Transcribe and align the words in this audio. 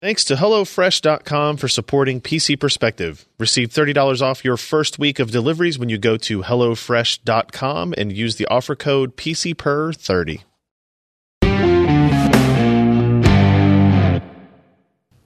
Thanks 0.00 0.22
to 0.26 0.36
HelloFresh.com 0.36 1.56
for 1.56 1.66
supporting 1.66 2.20
PC 2.20 2.58
Perspective. 2.60 3.26
Receive 3.36 3.70
$30 3.70 4.22
off 4.22 4.44
your 4.44 4.56
first 4.56 4.96
week 4.96 5.18
of 5.18 5.32
deliveries 5.32 5.76
when 5.76 5.88
you 5.88 5.98
go 5.98 6.16
to 6.18 6.42
HelloFresh.com 6.42 7.94
and 7.98 8.12
use 8.12 8.36
the 8.36 8.46
offer 8.46 8.76
code 8.76 9.16
PCPer30. 9.16 10.44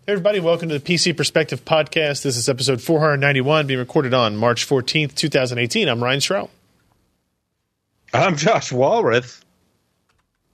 Hey, 0.05 0.15
everybody, 0.15 0.41
welcome 0.41 0.71
to 0.71 0.79
the 0.79 0.85
PC 0.85 1.15
Perspective 1.15 1.67
Podcast. 1.67 2.23
This 2.23 2.39
is 2.39 2.49
episode 2.49 2.81
491, 2.81 3.67
being 3.67 3.79
recorded 3.79 4.15
on 4.15 4.39
March 4.39 4.67
14th, 4.67 5.15
2018. 5.15 5.87
I'm 5.87 6.03
Ryan 6.03 6.21
Shrout. 6.21 6.49
I'm 8.15 8.37
Josh 8.39 8.71
Walrath. 8.73 9.43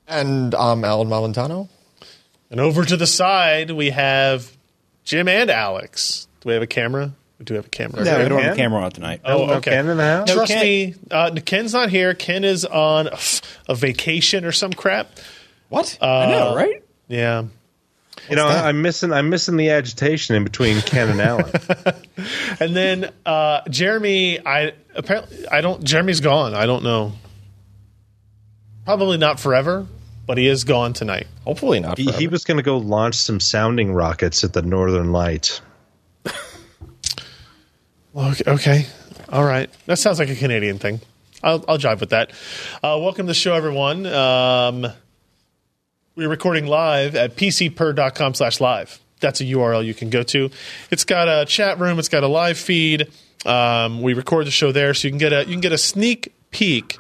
And 0.09 0.57
I'm 0.57 0.85
Allyn 0.85 1.07
Malventano. 1.09 1.69
And 2.51 2.61
over 2.61 2.85
to 2.85 2.97
the 2.97 3.07
side, 3.07 3.71
we 3.71 3.91
have 3.91 4.57
Jim 5.05 5.29
and 5.29 5.51
Alex. 5.51 6.29
Do 6.41 6.49
we 6.49 6.55
have 6.55 6.63
a 6.63 6.67
camera? 6.67 7.13
We 7.39 7.45
do 7.45 7.55
have 7.55 7.67
a 7.67 7.71
camera. 7.71 8.05
No, 8.05 8.23
we 8.23 8.29
don't 8.29 8.43
have 8.43 8.55
a 8.55 8.57
camera 8.57 8.83
on 8.83 8.91
tonight. 8.91 9.21
Oh, 9.25 9.51
okay. 9.57 9.71
Ken 9.71 9.89
in 9.89 9.97
the 9.97 10.03
house? 10.03 10.33
Trust 10.33 10.53
Ken- 10.53 10.63
me, 10.63 10.95
uh, 11.11 11.31
Ken's 11.45 11.73
not 11.73 11.89
here. 11.91 12.15
Ken 12.15 12.43
is 12.45 12.65
on 12.65 13.09
a 13.69 13.75
vacation 13.75 14.45
or 14.45 14.53
some 14.53 14.73
crap. 14.73 15.11
What? 15.69 15.99
I 16.01 16.27
know, 16.27 16.57
right? 16.57 16.83
Yeah. 17.07 17.45
You 18.29 18.37
know, 18.37 18.47
I'm 18.47 18.83
missing. 18.83 19.13
I'm 19.13 19.31
missing 19.31 19.57
the 19.57 19.71
agitation 19.71 20.35
in 20.35 20.45
between 20.45 20.81
Ken 20.83 21.09
and 21.09 21.21
Allyn. 21.21 21.53
And 22.61 22.75
then 22.75 23.13
uh, 23.25 23.61
Jeremy, 23.71 24.45
I 24.45 24.73
apparently 24.97 25.47
I 25.47 25.61
don't. 25.61 25.85
Jeremy's 25.85 26.21
gone. 26.21 26.53
I 26.55 26.67
don't 26.67 26.83
know. 26.83 27.13
Probably 28.85 29.19
not 29.19 29.39
forever, 29.39 29.87
but 30.29 30.37
he 30.37 30.47
is 30.47 30.63
gone 30.65 30.93
tonight. 30.93 31.27
Hopefully 31.45 31.81
not. 31.81 31.97
he, 31.97 32.13
he 32.13 32.29
was 32.29 32.45
going 32.45 32.59
to 32.59 32.63
go 32.63 32.77
launch 32.77 33.15
some 33.15 33.41
sounding 33.41 33.95
rockets 33.95 34.45
at 34.45 34.53
the 34.53 34.63
Northern 34.63 35.11
Light. 35.11 35.61
Okay. 38.15 38.51
okay. 38.51 38.87
All 39.29 39.45
right. 39.45 39.71
That 39.87 39.99
sounds 39.99 40.19
like 40.19 40.29
a 40.29 40.35
Canadian 40.35 40.79
thing. 40.79 41.01
I'll, 41.43 41.65
I'll 41.69 41.79
jive 41.79 42.01
with 42.01 42.11
that. 42.11 42.31
Uh, 42.83 42.99
welcome 43.01 43.27
to 43.27 43.31
the 43.31 43.35
show, 43.35 43.55
everyone. 43.55 44.07
Um, 44.07 44.87
we're 46.17 46.29
recording 46.29 46.67
live 46.67 47.15
at 47.15 47.37
pcper.com 47.37 48.35
slash 48.35 48.61
live. 48.61 48.99
That's 49.21 49.41
a 49.41 49.45
URL 49.45 49.85
you 49.85 49.95
can 49.95 50.11
go 50.11 50.25
to. 50.25 50.51
It's 50.91 51.05
got 51.05 51.29
a 51.29 51.47
chat 51.47 51.79
room. 51.79 51.99
It's 51.99 52.09
got 52.09 52.25
a 52.25 52.29
live 52.29 52.59
feed. 52.59 53.09
Um, 53.47 54.03
we 54.03 54.15
record 54.15 54.47
the 54.47 54.51
show 54.51 54.73
there, 54.73 54.95
so 54.95 55.07
you 55.07 55.13
can 55.13 55.19
get 55.19 55.33
a 55.33 55.45
you 55.45 55.53
can 55.53 55.61
get 55.61 55.73
a 55.73 55.79
sneak 55.79 56.35
peek 56.51 56.99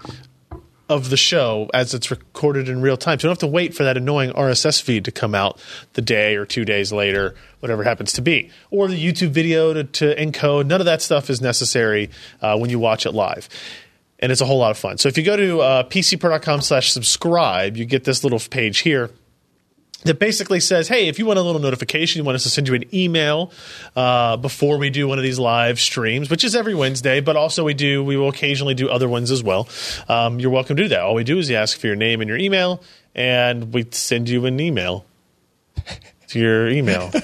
of 0.89 1.11
the 1.11 1.17
show 1.17 1.70
as 1.75 1.94
it's 1.94 2.11
recorded 2.11 2.69
in 2.69 2.81
real 2.81 2.97
time. 2.97 3.19
So 3.19 3.25
you 3.25 3.28
don't 3.28 3.41
have 3.42 3.50
to 3.50 3.55
wait 3.55 3.75
for 3.75 3.84
that 3.84 3.97
annoying 3.97 4.31
RSS 4.33 4.81
feed 4.81 5.05
to 5.05 5.12
come 5.12 5.34
out 5.34 5.61
the 5.92 6.03
day 6.03 6.36
or 6.36 6.47
two 6.47 6.64
days 6.64 6.92
later, 6.92 7.34
whatever 7.61 7.84
happens 7.84 8.12
to 8.14 8.22
be, 8.22 8.50
or 8.70 8.89
the 8.89 9.03
YouTube 9.03 9.31
video 9.31 9.75
to, 9.75 9.84
to 9.84 10.14
encode. 10.16 10.66
None 10.66 10.81
of 10.81 10.86
that 10.86 11.03
stuff 11.03 11.28
is 11.28 11.41
necessary 11.41 12.11
uh, 12.41 12.56
when 12.56 12.70
you 12.70 12.78
watch 12.78 13.06
it 13.06 13.12
live. 13.12 13.48
And 14.20 14.33
it's 14.33 14.41
a 14.41 14.47
whole 14.47 14.59
lot 14.59 14.70
of 14.70 14.78
fun. 14.78 14.98
So 14.98 15.09
if 15.09 15.16
you 15.16 15.25
go 15.25 15.36
to 15.36 15.61
uh, 15.61 15.83
pcper.com 15.84 16.62
slash 16.62 16.91
subscribe, 16.92 17.77
you 17.77 17.84
get 17.84 18.05
this 18.05 18.25
little 18.25 18.41
page 18.41 18.78
here 18.78 19.11
that 20.04 20.18
basically 20.18 20.60
says, 20.60 20.88
hey, 20.88 21.08
if 21.08 21.18
you 21.18 21.27
want 21.27 21.38
a 21.38 21.42
little 21.42 21.60
notification, 21.60 22.20
you 22.20 22.24
want 22.24 22.36
us 22.36 22.44
to 22.44 22.50
send 22.50 22.68
you 22.68 22.74
an 22.74 22.84
email 22.94 23.50
uh, 23.96 24.36
before 24.36 24.78
we 24.78 24.91
do 24.91 25.08
one 25.08 25.18
of 25.18 25.24
these 25.24 25.38
live 25.38 25.80
streams, 25.80 26.30
which 26.30 26.44
is 26.44 26.54
every 26.54 26.74
Wednesday, 26.74 27.20
but 27.20 27.36
also 27.36 27.64
we 27.64 27.74
do, 27.74 28.04
we 28.04 28.16
will 28.16 28.28
occasionally 28.28 28.74
do 28.74 28.88
other 28.88 29.08
ones 29.08 29.30
as 29.30 29.42
well. 29.42 29.69
Um, 30.08 30.38
you're 30.38 30.50
welcome 30.50 30.76
to 30.76 30.84
do 30.84 30.88
that. 30.91 31.00
All 31.00 31.14
we 31.14 31.24
do 31.24 31.38
is 31.38 31.50
you 31.50 31.56
ask 31.56 31.78
for 31.78 31.88
your 31.88 31.96
name 31.96 32.20
and 32.20 32.28
your 32.28 32.38
email, 32.38 32.80
and 33.14 33.74
we 33.74 33.86
send 33.91 34.28
you 34.28 34.46
an 34.46 34.60
email 34.60 35.04
to 36.28 36.38
your 36.38 36.69
email. 36.69 37.10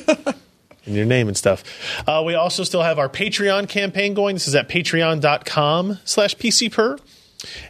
And 0.86 0.94
your 0.94 1.06
name 1.06 1.28
and 1.28 1.36
stuff. 1.36 1.64
Uh, 2.06 2.22
we 2.26 2.34
also 2.34 2.62
still 2.62 2.82
have 2.82 2.98
our 2.98 3.08
Patreon 3.08 3.70
campaign 3.70 4.12
going. 4.12 4.36
This 4.36 4.46
is 4.46 4.54
at 4.54 4.68
patreon.com 4.68 5.98
slash 6.04 6.36
PCPer. 6.36 7.00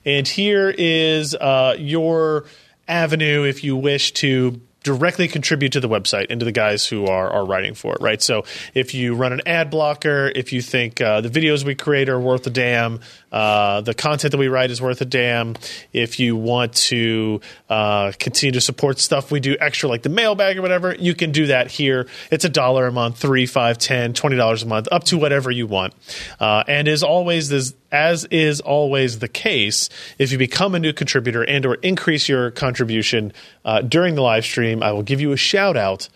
And 0.04 0.26
here 0.26 0.74
is 0.76 1.32
uh, 1.36 1.76
your 1.78 2.46
avenue 2.88 3.44
if 3.44 3.62
you 3.62 3.76
wish 3.76 4.10
to 4.14 4.60
directly 4.84 5.26
contribute 5.26 5.72
to 5.72 5.80
the 5.80 5.88
website 5.88 6.26
and 6.30 6.38
to 6.38 6.44
the 6.44 6.52
guys 6.52 6.86
who 6.86 7.06
are, 7.06 7.28
are 7.30 7.44
writing 7.44 7.74
for 7.74 7.94
it, 7.94 8.00
right? 8.00 8.22
So 8.22 8.44
if 8.74 8.94
you 8.94 9.14
run 9.16 9.32
an 9.32 9.40
ad 9.46 9.70
blocker, 9.70 10.30
if 10.34 10.52
you 10.52 10.62
think 10.62 11.00
uh, 11.00 11.20
the 11.22 11.30
videos 11.30 11.64
we 11.64 11.74
create 11.74 12.08
are 12.08 12.20
worth 12.20 12.46
a 12.46 12.50
damn, 12.50 13.00
uh, 13.32 13.80
the 13.80 13.94
content 13.94 14.30
that 14.30 14.38
we 14.38 14.46
write 14.46 14.70
is 14.70 14.80
worth 14.80 15.00
a 15.00 15.04
damn, 15.04 15.56
if 15.92 16.20
you 16.20 16.36
want 16.36 16.74
to 16.74 17.40
uh, 17.68 18.12
continue 18.18 18.52
to 18.52 18.60
support 18.60 19.00
stuff 19.00 19.32
we 19.32 19.40
do 19.40 19.56
extra 19.58 19.88
like 19.88 20.02
the 20.02 20.08
mailbag 20.08 20.58
or 20.58 20.62
whatever, 20.62 20.94
you 20.94 21.14
can 21.14 21.32
do 21.32 21.46
that 21.46 21.70
here. 21.70 22.06
It's 22.30 22.44
a 22.44 22.48
dollar 22.48 22.86
a 22.86 22.92
month, 22.92 23.18
three, 23.18 23.46
five, 23.46 23.78
ten, 23.78 24.12
twenty 24.12 24.36
dollars 24.36 24.62
a 24.62 24.66
month, 24.66 24.86
up 24.92 25.04
to 25.04 25.18
whatever 25.18 25.50
you 25.50 25.66
want. 25.66 25.94
Uh, 26.38 26.62
and 26.68 26.86
as 26.86 27.02
always, 27.02 27.48
this 27.48 27.74
as 27.94 28.24
is 28.24 28.60
always 28.60 29.20
the 29.20 29.28
case, 29.28 29.88
if 30.18 30.32
you 30.32 30.36
become 30.36 30.74
a 30.74 30.80
new 30.80 30.92
contributor 30.92 31.44
and 31.44 31.64
or 31.64 31.76
increase 31.76 32.28
your 32.28 32.50
contribution 32.50 33.32
uh, 33.64 33.82
during 33.82 34.16
the 34.16 34.20
live 34.20 34.44
stream, 34.44 34.73
I 34.82 34.92
will 34.92 35.02
give 35.02 35.20
you 35.20 35.32
a 35.32 35.36
shout 35.36 35.76
out 35.76 36.08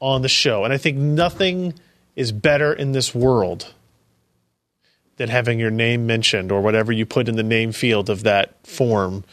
on 0.00 0.22
the 0.22 0.28
show. 0.28 0.64
And 0.64 0.72
I 0.72 0.78
think 0.78 0.96
nothing 0.96 1.74
is 2.14 2.32
better 2.32 2.72
in 2.72 2.92
this 2.92 3.14
world 3.14 3.72
than 5.16 5.28
having 5.28 5.58
your 5.58 5.70
name 5.70 6.06
mentioned 6.06 6.52
or 6.52 6.60
whatever 6.60 6.92
you 6.92 7.06
put 7.06 7.28
in 7.28 7.36
the 7.36 7.42
name 7.42 7.72
field 7.72 8.10
of 8.10 8.22
that 8.24 8.54
form 8.66 9.24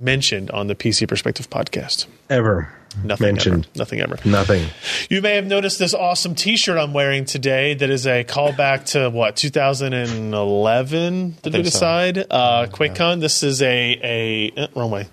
mentioned 0.00 0.50
on 0.50 0.66
the 0.66 0.74
PC 0.74 1.08
Perspective 1.08 1.48
podcast. 1.48 2.06
Ever 2.28 2.72
Nothing 3.02 3.26
mentioned 3.26 3.66
ever. 3.66 3.78
Nothing 3.78 4.00
ever. 4.00 4.18
nothing. 4.24 4.68
You 5.10 5.20
may 5.20 5.34
have 5.36 5.46
noticed 5.46 5.78
this 5.78 5.94
awesome 5.94 6.34
T-shirt 6.34 6.78
I'm 6.78 6.92
wearing 6.92 7.24
today. 7.24 7.74
That 7.74 7.90
is 7.90 8.06
a 8.06 8.24
callback 8.24 8.86
to 8.92 9.10
what 9.10 9.36
2011. 9.36 11.30
Did 11.30 11.44
we 11.44 11.50
think 11.50 11.64
so. 11.66 11.70
decide? 11.70 12.18
Uh, 12.30 12.66
QuakeCon. 12.70 13.20
This 13.20 13.42
is 13.42 13.62
a 13.62 13.98
a 14.02 14.52
eh, 14.56 14.66
wrong 14.76 14.90
way. 14.90 15.06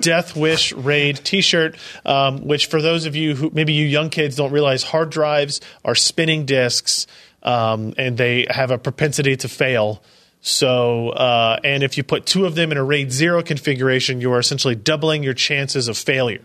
Death 0.00 0.36
Wish 0.36 0.72
Raid 0.72 1.16
T-shirt, 1.16 1.76
um, 2.04 2.46
which 2.46 2.66
for 2.66 2.82
those 2.82 3.06
of 3.06 3.16
you 3.16 3.34
who 3.34 3.50
maybe 3.52 3.72
you 3.72 3.86
young 3.86 4.10
kids 4.10 4.36
don't 4.36 4.52
realize, 4.52 4.82
hard 4.82 5.10
drives 5.10 5.60
are 5.84 5.94
spinning 5.94 6.44
disks, 6.44 7.06
um, 7.42 7.94
and 7.98 8.16
they 8.16 8.46
have 8.50 8.70
a 8.70 8.78
propensity 8.78 9.36
to 9.36 9.48
fail. 9.48 10.02
So, 10.40 11.10
uh, 11.10 11.60
and 11.62 11.82
if 11.82 11.96
you 11.96 12.02
put 12.02 12.26
two 12.26 12.46
of 12.46 12.56
them 12.56 12.72
in 12.72 12.78
a 12.78 12.84
RAID 12.84 13.12
zero 13.12 13.42
configuration, 13.42 14.20
you 14.20 14.32
are 14.32 14.40
essentially 14.40 14.74
doubling 14.74 15.22
your 15.22 15.34
chances 15.34 15.88
of 15.88 15.96
failure. 15.96 16.44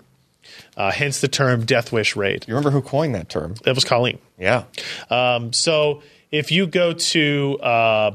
Uh, 0.76 0.92
hence 0.92 1.20
the 1.22 1.28
term 1.28 1.66
Death 1.66 1.92
Wish 1.92 2.16
Raid. 2.16 2.46
you 2.48 2.54
remember 2.54 2.70
who 2.70 2.82
coined 2.82 3.16
that 3.16 3.30
term? 3.30 3.56
That 3.64 3.74
was 3.74 3.84
Colleen. 3.84 4.20
Yeah. 4.38 4.66
Um, 5.10 5.52
so 5.52 6.04
if 6.32 6.52
you 6.52 6.68
go 6.68 6.94
to 6.94 7.60
uh, 7.62 8.12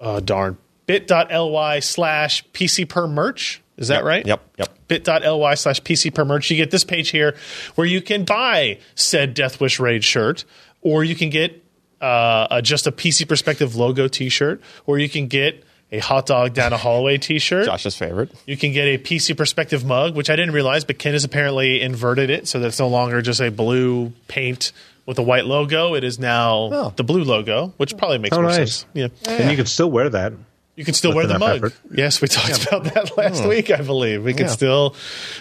uh, 0.00 0.20
darn 0.20 0.56
bit.ly 0.98 1.80
slash 1.80 2.44
PC 2.52 2.88
per 2.88 3.06
merch, 3.06 3.62
is 3.76 3.88
that 3.88 4.04
right? 4.04 4.26
Yep. 4.26 4.40
Yep. 4.58 4.78
bit.ly 4.88 5.54
slash 5.54 5.80
PC 5.82 6.12
per 6.14 6.24
merch. 6.24 6.50
You 6.50 6.56
get 6.56 6.70
this 6.70 6.84
page 6.84 7.10
here 7.10 7.36
where 7.76 7.86
you 7.86 8.00
can 8.02 8.24
buy 8.24 8.78
said 8.94 9.34
Death 9.34 9.60
Wish 9.60 9.78
Raid 9.80 10.02
shirt, 10.04 10.44
or 10.82 11.04
you 11.04 11.14
can 11.14 11.30
get 11.30 11.62
uh, 12.00 12.48
a, 12.50 12.62
just 12.62 12.86
a 12.86 12.92
PC 12.92 13.28
Perspective 13.28 13.76
logo 13.76 14.08
t 14.08 14.28
shirt, 14.28 14.60
or 14.86 14.98
you 14.98 15.08
can 15.08 15.28
get 15.28 15.64
a 15.92 15.98
hot 15.98 16.26
dog 16.26 16.54
down 16.54 16.72
a 16.72 16.76
hallway 16.76 17.18
t 17.18 17.38
shirt. 17.38 17.66
Josh's 17.66 17.96
favorite. 17.96 18.30
You 18.46 18.56
can 18.56 18.72
get 18.72 18.86
a 18.86 18.98
PC 18.98 19.36
Perspective 19.36 19.84
mug, 19.84 20.14
which 20.16 20.30
I 20.30 20.36
didn't 20.36 20.54
realize, 20.54 20.84
but 20.84 20.98
Ken 20.98 21.12
has 21.12 21.24
apparently 21.24 21.80
inverted 21.80 22.30
it 22.30 22.48
so 22.48 22.58
that 22.60 22.66
it's 22.68 22.78
no 22.78 22.88
longer 22.88 23.22
just 23.22 23.40
a 23.40 23.50
blue 23.50 24.12
paint 24.28 24.72
with 25.06 25.18
a 25.18 25.22
white 25.22 25.46
logo. 25.46 25.94
It 25.94 26.04
is 26.04 26.18
now 26.18 26.70
Oh. 26.72 26.92
the 26.96 27.02
blue 27.04 27.24
logo, 27.24 27.72
which 27.76 27.96
probably 27.96 28.18
makes 28.18 28.36
Oh, 28.36 28.40
more 28.42 28.50
nice. 28.50 28.56
sense. 28.56 28.86
Yeah. 28.94 29.08
And 29.26 29.50
you 29.50 29.56
can 29.56 29.66
still 29.66 29.90
wear 29.90 30.08
that. 30.10 30.32
You 30.76 30.84
can 30.84 30.94
still 30.94 31.14
wear 31.14 31.26
the 31.26 31.38
mug. 31.38 31.56
effort. 31.58 31.74
Yes, 31.92 32.22
we 32.22 32.28
talked 32.28 32.66
about 32.66 32.84
that 32.94 33.16
last 33.16 33.44
week, 33.46 33.70
I 33.70 33.82
believe. 33.82 34.24
We 34.24 34.32
can 34.32 34.46
Yeah. 34.46 34.52
still 34.52 34.90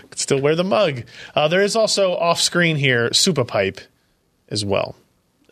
can 0.09 0.17
still 0.17 0.41
wear 0.41 0.55
the 0.55 0.63
mug. 0.65 1.03
Uh, 1.35 1.47
there 1.47 1.61
is 1.61 1.75
also 1.75 2.13
off 2.13 2.41
screen 2.41 2.75
here 2.75 3.13
Super 3.13 3.45
Pipe 3.45 3.79
as 4.49 4.65
well. 4.65 4.95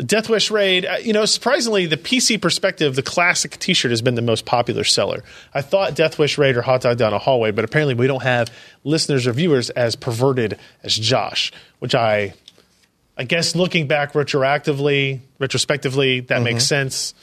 Death 0.06 0.30
Wish 0.30 0.52
Raid, 0.52 0.86
uh, 0.86 0.98
you 1.02 1.12
know, 1.12 1.26
surprisingly, 1.26 1.88
the 1.88 1.98
PC 1.98 2.38
perspective, 2.40 2.96
the 2.96 3.02
classic 3.02 3.58
t 3.58 3.74
shirt 3.74 3.90
has 3.92 4.02
been 4.02 4.14
the 4.16 4.22
most 4.22 4.46
popular 4.46 4.84
seller. 4.84 5.24
I 5.56 5.62
thought 5.62 5.96
Death 5.96 6.20
Wish 6.20 6.38
Raid 6.38 6.56
or 6.56 6.62
Hot 6.62 6.82
Dog 6.82 6.98
Down 6.98 7.14
a 7.14 7.18
Hallway, 7.18 7.50
but 7.52 7.64
apparently 7.66 7.96
we 7.96 8.06
don't 8.06 8.22
have 8.24 8.52
listeners 8.84 9.26
or 9.26 9.32
viewers 9.34 9.70
as 9.72 9.96
perverted 9.96 10.60
as 10.84 10.96
Josh, 10.96 11.52
which 11.80 11.96
I. 11.96 12.34
I 13.20 13.24
guess 13.24 13.56
looking 13.56 13.88
back 13.88 14.14
retroactively, 14.14 15.22
retrospectively, 15.40 16.20
that 16.20 16.44
makes 16.44 16.66
sense. 16.66 17.16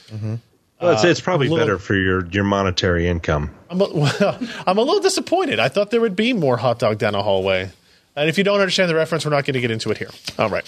Well, 0.80 0.92
it's, 0.92 1.04
it's 1.04 1.20
probably 1.20 1.48
little- 1.48 1.64
better 1.66 1.78
for 1.78 1.94
your, 1.94 2.26
your 2.26 2.44
monetary 2.44 3.08
income. 3.08 3.50
I'm 3.70 3.80
a, 3.80 3.88
well, 3.94 4.38
I'm 4.66 4.78
a 4.78 4.82
little 4.82 5.00
disappointed. 5.00 5.58
I 5.60 5.68
thought 5.68 5.90
there 5.90 6.00
would 6.00 6.16
be 6.16 6.32
more 6.32 6.56
hot 6.56 6.78
dog 6.78 6.98
down 6.98 7.14
a 7.14 7.22
hallway. 7.22 7.70
And 8.16 8.28
if 8.28 8.38
you 8.38 8.44
don't 8.44 8.60
understand 8.60 8.88
the 8.90 8.94
reference, 8.94 9.24
we're 9.24 9.32
not 9.32 9.44
going 9.44 9.54
to 9.54 9.60
get 9.60 9.72
into 9.72 9.90
it 9.90 9.98
here. 9.98 10.10
All 10.38 10.48
right. 10.48 10.64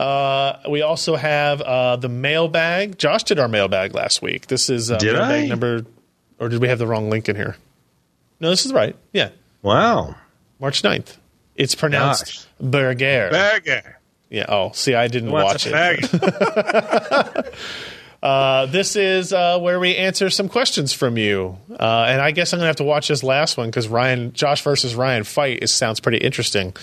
Uh, 0.00 0.58
we 0.68 0.82
also 0.82 1.16
have 1.16 1.62
uh, 1.62 1.96
the 1.96 2.10
mailbag. 2.10 2.98
Josh 2.98 3.22
did 3.24 3.38
our 3.38 3.48
mailbag 3.48 3.94
last 3.94 4.20
week. 4.20 4.48
This 4.48 4.68
is 4.68 4.90
uh, 4.90 4.98
Did 4.98 5.14
mailbag 5.14 5.44
I? 5.44 5.46
number, 5.46 5.86
or 6.38 6.50
did 6.50 6.60
we 6.60 6.68
have 6.68 6.78
the 6.78 6.86
wrong 6.86 7.08
link 7.08 7.28
in 7.30 7.36
here? 7.36 7.56
No, 8.38 8.50
this 8.50 8.66
is 8.66 8.72
right. 8.74 8.94
Yeah, 9.12 9.30
Wow. 9.62 10.14
March 10.58 10.82
9th. 10.82 11.16
It's 11.56 11.74
pronounced 11.74 12.24
Gosh. 12.26 12.46
Berger. 12.60 13.28
Burger. 13.30 13.98
Yeah. 14.28 14.44
Oh, 14.48 14.72
see, 14.72 14.94
I 14.94 15.08
didn't 15.08 15.30
watch 15.30 15.66
it. 15.66 15.72
Uh, 18.22 18.66
this 18.66 18.96
is 18.96 19.32
uh, 19.32 19.58
where 19.58 19.80
we 19.80 19.96
answer 19.96 20.28
some 20.28 20.48
questions 20.48 20.92
from 20.92 21.16
you, 21.16 21.56
uh, 21.70 22.06
and 22.08 22.20
I 22.20 22.32
guess 22.32 22.52
I'm 22.52 22.58
gonna 22.58 22.66
have 22.66 22.76
to 22.76 22.84
watch 22.84 23.08
this 23.08 23.22
last 23.22 23.56
one 23.56 23.68
because 23.68 23.88
Ryan, 23.88 24.32
Josh 24.34 24.62
versus 24.62 24.94
Ryan 24.94 25.24
fight 25.24 25.62
is 25.62 25.72
sounds 25.72 26.00
pretty 26.00 26.18
interesting. 26.18 26.74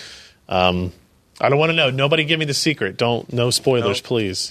Um, 0.48 0.92
I 1.40 1.48
don't 1.48 1.58
want 1.60 1.70
to 1.70 1.76
know. 1.76 1.90
Nobody 1.90 2.24
give 2.24 2.40
me 2.40 2.44
the 2.44 2.54
secret. 2.54 2.96
Don't 2.96 3.32
no 3.32 3.50
spoilers, 3.50 3.98
Nope. 3.98 4.04
please. 4.04 4.50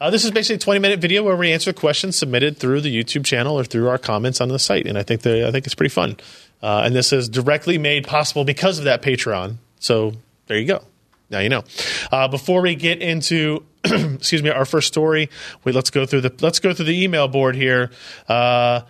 Uh, 0.00 0.10
this 0.10 0.24
is 0.24 0.32
basically 0.32 0.56
a 0.56 0.58
20 0.58 0.80
minute 0.80 0.98
video 1.00 1.22
where 1.22 1.36
we 1.36 1.52
answer 1.52 1.72
questions 1.72 2.16
submitted 2.16 2.58
through 2.58 2.80
the 2.80 2.94
YouTube 2.94 3.24
channel 3.24 3.56
or 3.58 3.62
through 3.64 3.88
our 3.88 3.96
comments 3.96 4.40
on 4.40 4.48
the 4.48 4.58
site, 4.58 4.86
and 4.88 4.98
I 4.98 5.04
think 5.04 5.22
the, 5.22 5.46
I 5.46 5.52
think 5.52 5.64
it's 5.66 5.76
pretty 5.76 5.94
fun. 5.94 6.16
Uh, 6.60 6.82
and 6.84 6.94
this 6.94 7.12
is 7.12 7.28
directly 7.28 7.78
made 7.78 8.06
possible 8.06 8.44
because 8.44 8.78
of 8.78 8.84
that 8.86 9.00
Patreon. 9.02 9.56
So 9.78 10.14
there 10.48 10.58
you 10.58 10.66
go. 10.66 10.82
Now 11.30 11.38
you 11.38 11.48
know. 11.48 11.62
Uh, 12.10 12.26
before 12.26 12.62
we 12.62 12.74
get 12.74 13.00
into 13.00 13.64
excuse 14.14 14.42
me 14.42 14.50
our 14.50 14.64
first 14.64 14.88
story, 14.88 15.28
wait, 15.64 15.74
let's 15.74 15.90
go 15.90 16.06
through 16.06 16.22
the 16.22 16.32
let's 16.40 16.60
go 16.60 16.72
through 16.72 16.86
the 16.86 17.02
email 17.04 17.28
board 17.28 17.54
here. 17.54 17.90
Uh, 18.28 18.82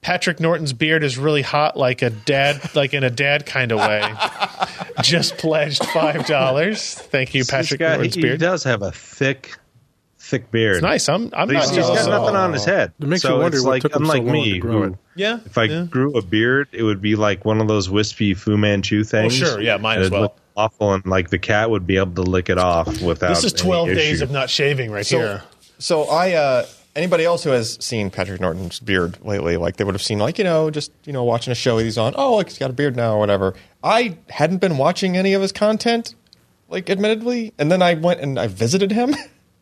Patrick 0.00 0.40
Norton's 0.40 0.72
beard 0.72 1.04
is 1.04 1.16
really 1.16 1.42
hot, 1.42 1.76
like 1.76 2.02
a 2.02 2.10
dad, 2.10 2.60
like 2.74 2.92
in 2.92 3.04
a 3.04 3.10
dad 3.10 3.46
kind 3.46 3.70
of 3.70 3.78
way. 3.78 4.02
Just 5.02 5.38
pledged 5.38 5.84
five 5.86 6.26
dollars. 6.26 6.94
Thank 6.94 7.34
you, 7.34 7.44
Patrick 7.44 7.78
got- 7.78 7.94
Norton's 7.94 8.16
he, 8.16 8.22
beard. 8.22 8.32
he 8.32 8.38
does 8.38 8.64
have 8.64 8.82
a 8.82 8.90
thick, 8.90 9.56
thick 10.18 10.50
beard. 10.50 10.76
It's 10.76 10.82
nice. 10.82 11.08
I'm 11.08 11.30
I'm 11.32 11.48
not 11.48 11.62
he's, 11.62 11.70
he's 11.70 11.78
jealous. 11.78 12.00
got 12.00 12.08
at 12.08 12.14
all. 12.14 12.24
nothing 12.24 12.36
on 12.36 12.52
his 12.52 12.64
head. 12.64 12.92
It 13.00 13.06
makes 13.06 13.22
so 13.22 13.36
you 13.36 13.40
wonder 13.40 13.58
it's 13.58 13.64
what 13.64 13.70
like, 13.70 13.82
took 13.82 13.94
him 13.94 14.06
so 14.06 14.12
unlike 14.12 14.22
long 14.24 14.32
me, 14.32 14.52
to 14.54 14.58
grow 14.58 14.72
who, 14.72 14.82
it. 14.84 14.98
Yeah. 15.14 15.38
if 15.46 15.56
I 15.56 15.64
yeah. 15.64 15.84
grew 15.84 16.16
a 16.18 16.22
beard, 16.22 16.68
it 16.72 16.82
would 16.82 17.00
be 17.00 17.14
like 17.14 17.44
one 17.44 17.60
of 17.60 17.68
those 17.68 17.88
wispy 17.88 18.34
Fu 18.34 18.56
Manchu 18.56 19.04
things. 19.04 19.34
sure. 19.34 19.60
Yeah, 19.60 19.76
mine 19.76 20.00
as 20.00 20.10
well. 20.10 20.34
Look 20.56 20.64
Awful, 20.72 20.94
and 20.94 21.06
like 21.06 21.30
the 21.30 21.38
cat 21.38 21.70
would 21.70 21.86
be 21.86 21.96
able 21.96 22.14
to 22.14 22.22
lick 22.22 22.48
it 22.50 22.58
off 22.58 23.00
without. 23.02 23.28
This 23.30 23.44
is 23.44 23.52
any 23.54 23.62
12 23.62 23.88
days 23.88 23.98
issue. 24.16 24.24
of 24.24 24.30
not 24.30 24.50
shaving 24.50 24.90
right 24.90 25.06
So, 25.06 25.18
here. 25.18 25.42
so 25.78 26.04
I, 26.04 26.32
uh, 26.32 26.66
anybody 26.94 27.24
else 27.24 27.42
who 27.44 27.50
has 27.50 27.82
seen 27.84 28.10
Patrick 28.10 28.40
Norton's 28.40 28.78
beard 28.80 29.18
lately, 29.24 29.56
like 29.56 29.76
they 29.76 29.84
would 29.84 29.94
have 29.94 30.02
seen, 30.02 30.18
like 30.18 30.38
you 30.38 30.44
know, 30.44 30.70
just 30.70 30.92
you 31.04 31.12
know, 31.12 31.24
watching 31.24 31.50
a 31.52 31.54
show 31.54 31.78
he's 31.78 31.98
on. 31.98 32.14
Oh, 32.16 32.36
like 32.36 32.48
he's 32.48 32.58
got 32.58 32.70
a 32.70 32.74
beard 32.74 32.96
now 32.96 33.14
or 33.14 33.18
whatever. 33.18 33.54
I 33.82 34.16
hadn't 34.28 34.58
been 34.58 34.76
watching 34.78 35.16
any 35.16 35.32
of 35.34 35.42
his 35.42 35.52
content, 35.52 36.14
like 36.68 36.88
admittedly, 36.90 37.52
and 37.58 37.70
then 37.72 37.82
I 37.82 37.94
went 37.94 38.20
and 38.20 38.38
I 38.38 38.46
visited 38.46 38.92
him. 38.92 39.14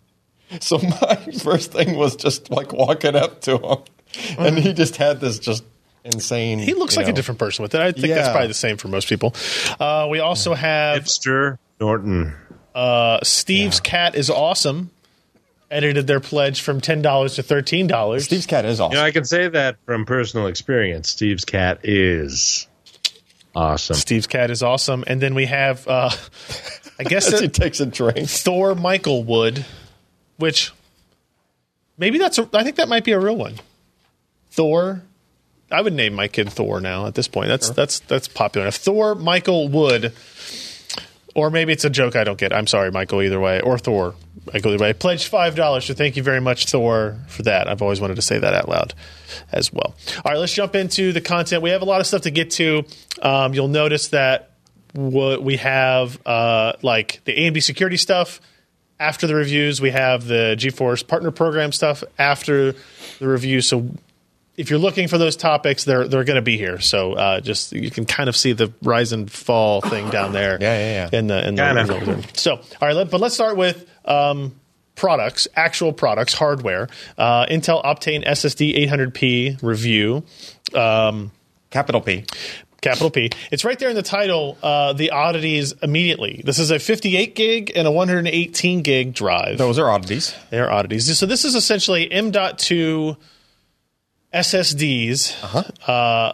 so 0.60 0.78
my 0.78 1.14
first 1.42 1.72
thing 1.72 1.96
was 1.96 2.16
just 2.16 2.50
like 2.50 2.72
walking 2.72 3.14
up 3.14 3.40
to 3.42 3.58
him, 3.58 3.78
and 4.38 4.58
he 4.58 4.72
just 4.72 4.96
had 4.96 5.20
this 5.20 5.38
just 5.38 5.62
insane. 6.05 6.58
He 6.58 6.75
looks 6.75 6.97
you 6.97 7.02
like 7.02 7.08
a 7.08 7.12
different 7.12 7.38
person 7.38 7.62
with 7.62 7.75
it. 7.75 7.81
I 7.81 7.93
think 7.93 8.08
that's 8.08 8.29
probably 8.31 8.49
the 8.49 8.55
same 8.55 8.76
for 8.76 8.88
most 8.88 9.08
people. 9.08 9.35
Uh, 9.79 10.08
we 10.11 10.20
also 10.20 10.55
have 10.55 11.05
hipster 11.05 11.58
Norton. 11.81 12.35
uh, 12.75 13.20
Steve's 13.23 13.81
cat 13.81 14.14
is 14.14 14.31
awesome. 14.31 14.91
Edited 15.70 16.06
their 16.08 16.19
pledge 16.20 16.62
from 16.62 16.81
ten 16.81 17.00
dollars 17.00 17.37
to 17.37 17.43
thirteen 17.44 17.87
dollars. 17.87 18.25
Steve's 18.25 18.47
cat 18.47 18.64
is 18.64 18.81
awesome. 18.81 18.93
You 18.94 18.99
know, 18.99 19.05
I 19.05 19.12
can 19.12 19.25
say 19.25 19.47
that 19.49 19.76
from 19.87 20.05
personal 20.05 20.49
experience. 20.49 21.08
Steve's 21.11 21.44
cat 21.44 21.81
is 21.85 22.67
awesome. 23.55 23.94
Steve's 23.94 24.26
cat 24.26 24.50
is 24.50 24.64
awesome. 24.64 25.05
And 25.06 25.20
then 25.20 25.35
we 25.37 25.47
have, 25.47 25.87
uh, 25.87 26.11
I 26.99 27.05
guess, 27.05 27.29
he 27.38 27.44
it, 27.44 27.55
takes 27.55 27.79
a 27.79 27.87
drink. 27.87 28.29
Thor 28.29 28.75
Michael 28.75 29.23
Wood, 29.23 29.64
which 30.38 30.73
maybe 31.97 32.19
that's. 32.19 32.38
A, 32.38 32.49
I 32.52 32.64
think 32.64 32.75
that 32.76 32.88
might 32.88 33.05
be 33.05 33.12
a 33.12 33.20
real 33.20 33.37
one. 33.37 33.55
Thor. 34.50 35.02
I 35.70 35.81
would 35.81 35.93
name 35.93 36.14
my 36.14 36.28
kid 36.28 36.50
Thor 36.52 36.81
now. 36.81 37.06
At 37.06 37.14
this 37.14 37.28
point, 37.28 37.49
that's 37.49 37.70
that's 37.70 38.00
that's 38.00 38.28
popular 38.28 38.67
enough. 38.67 38.76
Thor 38.76 39.14
Michael 39.14 39.69
Wood, 39.69 40.12
or 41.34 41.50
maybe 41.50 41.72
it's 41.72 41.84
a 41.84 41.90
joke 41.90 42.17
I 42.17 42.25
don't 42.25 42.38
get. 42.38 42.52
I'm 42.52 42.67
sorry, 42.67 42.90
Michael. 42.90 43.22
Either 43.22 43.40
way, 43.40 43.61
or 43.61 43.78
Thor. 43.78 44.14
Michael, 44.52 44.72
either 44.72 44.82
way. 44.82 44.88
I 44.90 44.93
Pledged 44.93 45.28
five 45.28 45.55
dollars. 45.55 45.84
So 45.84 45.94
thank 45.94 46.17
you 46.17 46.22
very 46.22 46.40
much, 46.40 46.67
Thor, 46.67 47.19
for 47.28 47.43
that. 47.44 47.69
I've 47.69 47.82
always 47.82 48.00
wanted 48.00 48.17
to 48.17 48.22
say 48.22 48.38
that 48.38 48.55
out 48.55 48.69
loud 48.69 48.94
as 49.52 49.72
well. 49.72 49.94
All 50.25 50.32
right, 50.32 50.38
let's 50.38 50.52
jump 50.52 50.75
into 50.75 51.12
the 51.12 51.20
content. 51.20 51.62
We 51.62 51.70
have 51.70 51.82
a 51.82 51.87
lot 51.87 52.00
of 52.00 52.06
stuff 52.06 52.23
to 52.23 52.31
get 52.31 52.50
to. 52.52 52.84
Um, 53.23 53.55
you'll 53.55 53.69
notice 53.69 54.08
that 54.08 54.50
what 54.93 55.43
we 55.43 55.56
have, 55.58 56.19
uh, 56.26 56.73
like 56.82 57.20
the 57.25 57.37
AMD 57.37 57.62
security 57.62 57.96
stuff 57.96 58.40
after 58.99 59.26
the 59.26 59.34
reviews. 59.34 59.81
We 59.81 59.90
have 59.90 60.26
the 60.26 60.56
GeForce 60.58 61.06
partner 61.06 61.31
program 61.31 61.73
stuff 61.73 62.02
after 62.19 62.73
the 63.19 63.28
review. 63.28 63.61
So 63.61 63.90
if 64.56 64.70
you're 64.70 64.79
looking 64.79 65.08
for 65.08 65.19
those 65.19 65.37
topics, 65.37 65.85
they're 65.85 66.06
they're 66.08 66.25
going 66.25 66.37
to 66.37 66.43
be 66.43 66.56
here. 66.56 66.81
So 66.81 67.14
uh, 67.14 67.41
just 67.41 67.73
you 67.73 67.91
can 67.91 68.05
kind 68.05 68.29
of 68.29 68.37
see 68.37 68.52
the 68.52 68.73
rise 68.82 69.12
and 69.12 69.31
fall 69.31 69.81
thing 69.81 70.11
down 70.11 70.32
there. 70.32 70.58
Yeah, 70.61 70.79
yeah, 70.79 71.08
yeah. 71.12 71.19
In 71.19 71.26
the 71.26 71.49
in 71.49 71.55
the 71.55 71.62
Kinda. 71.62 72.23
so 72.35 72.56
all 72.56 72.62
right, 72.82 72.94
let, 72.94 73.11
but 73.11 73.20
let's 73.20 73.35
start 73.35 73.56
with. 73.56 73.88
Um, 74.05 74.56
Products, 74.97 75.49
actual 75.56 75.94
products, 75.94 76.35
hardware. 76.35 76.87
Uh, 77.17 77.47
Intel 77.47 77.82
Optane 77.82 78.23
SSD 78.23 78.87
800p 78.87 79.62
review. 79.62 80.25
Capital 81.70 82.02
P. 82.02 82.26
Capital 82.82 83.11
P. 83.11 83.31
It's 83.50 83.64
right 83.64 83.79
there 83.79 83.88
in 83.88 83.97
the 83.97 84.02
title. 84.02 84.58
Uh, 84.62 84.93
the 84.93 85.11
oddities 85.11 85.73
immediately. 85.82 86.43
This 86.44 86.58
is 86.58 86.70
a 86.70 86.79
58 86.79 87.35
gig 87.35 87.73
and 87.75 87.87
a 87.87 87.91
118 87.91 88.82
gig 88.82 89.14
drive. 89.14 89.56
Those 89.56 89.79
are 89.79 89.91
oddities. 89.91 90.35
They're 90.50 90.70
oddities. 90.70 91.19
So 91.19 91.25
this 91.25 91.44
is 91.44 91.55
essentially 91.55 92.11
M.2 92.11 93.17
SSDs 94.32 95.88
uh, 95.88 96.32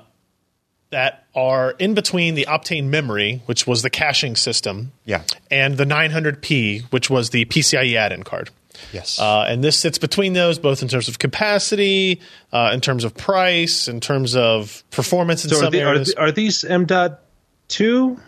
that 0.90 1.24
are 1.34 1.70
in 1.72 1.94
between 1.94 2.34
the 2.34 2.46
Optane 2.48 2.84
memory, 2.86 3.42
which 3.46 3.66
was 3.66 3.82
the 3.82 3.90
caching 3.90 4.36
system, 4.36 4.92
Yeah. 5.04 5.22
and 5.50 5.76
the 5.76 5.84
900p, 5.84 6.82
which 6.92 7.10
was 7.10 7.30
the 7.30 7.44
PCIe 7.46 7.94
add-in 7.96 8.22
card. 8.22 8.50
Yes. 8.92 9.18
Uh, 9.18 9.44
and 9.48 9.64
this 9.64 9.78
sits 9.78 9.98
between 9.98 10.34
those, 10.34 10.58
both 10.58 10.82
in 10.82 10.88
terms 10.88 11.08
of 11.08 11.18
capacity, 11.18 12.20
uh, 12.52 12.70
in 12.74 12.80
terms 12.80 13.04
of 13.04 13.14
price, 13.16 13.88
in 13.88 14.00
terms 14.00 14.36
of 14.36 14.84
performance 14.90 15.44
in 15.44 15.50
So 15.50 15.56
are, 15.56 15.60
some 15.64 15.72
the, 15.72 15.82
are, 15.82 15.88
areas. 15.94 16.08
the- 16.08 16.20
are 16.20 16.30
these 16.32 16.62
M 16.64 16.84
dot 16.84 17.20
two 17.68 18.20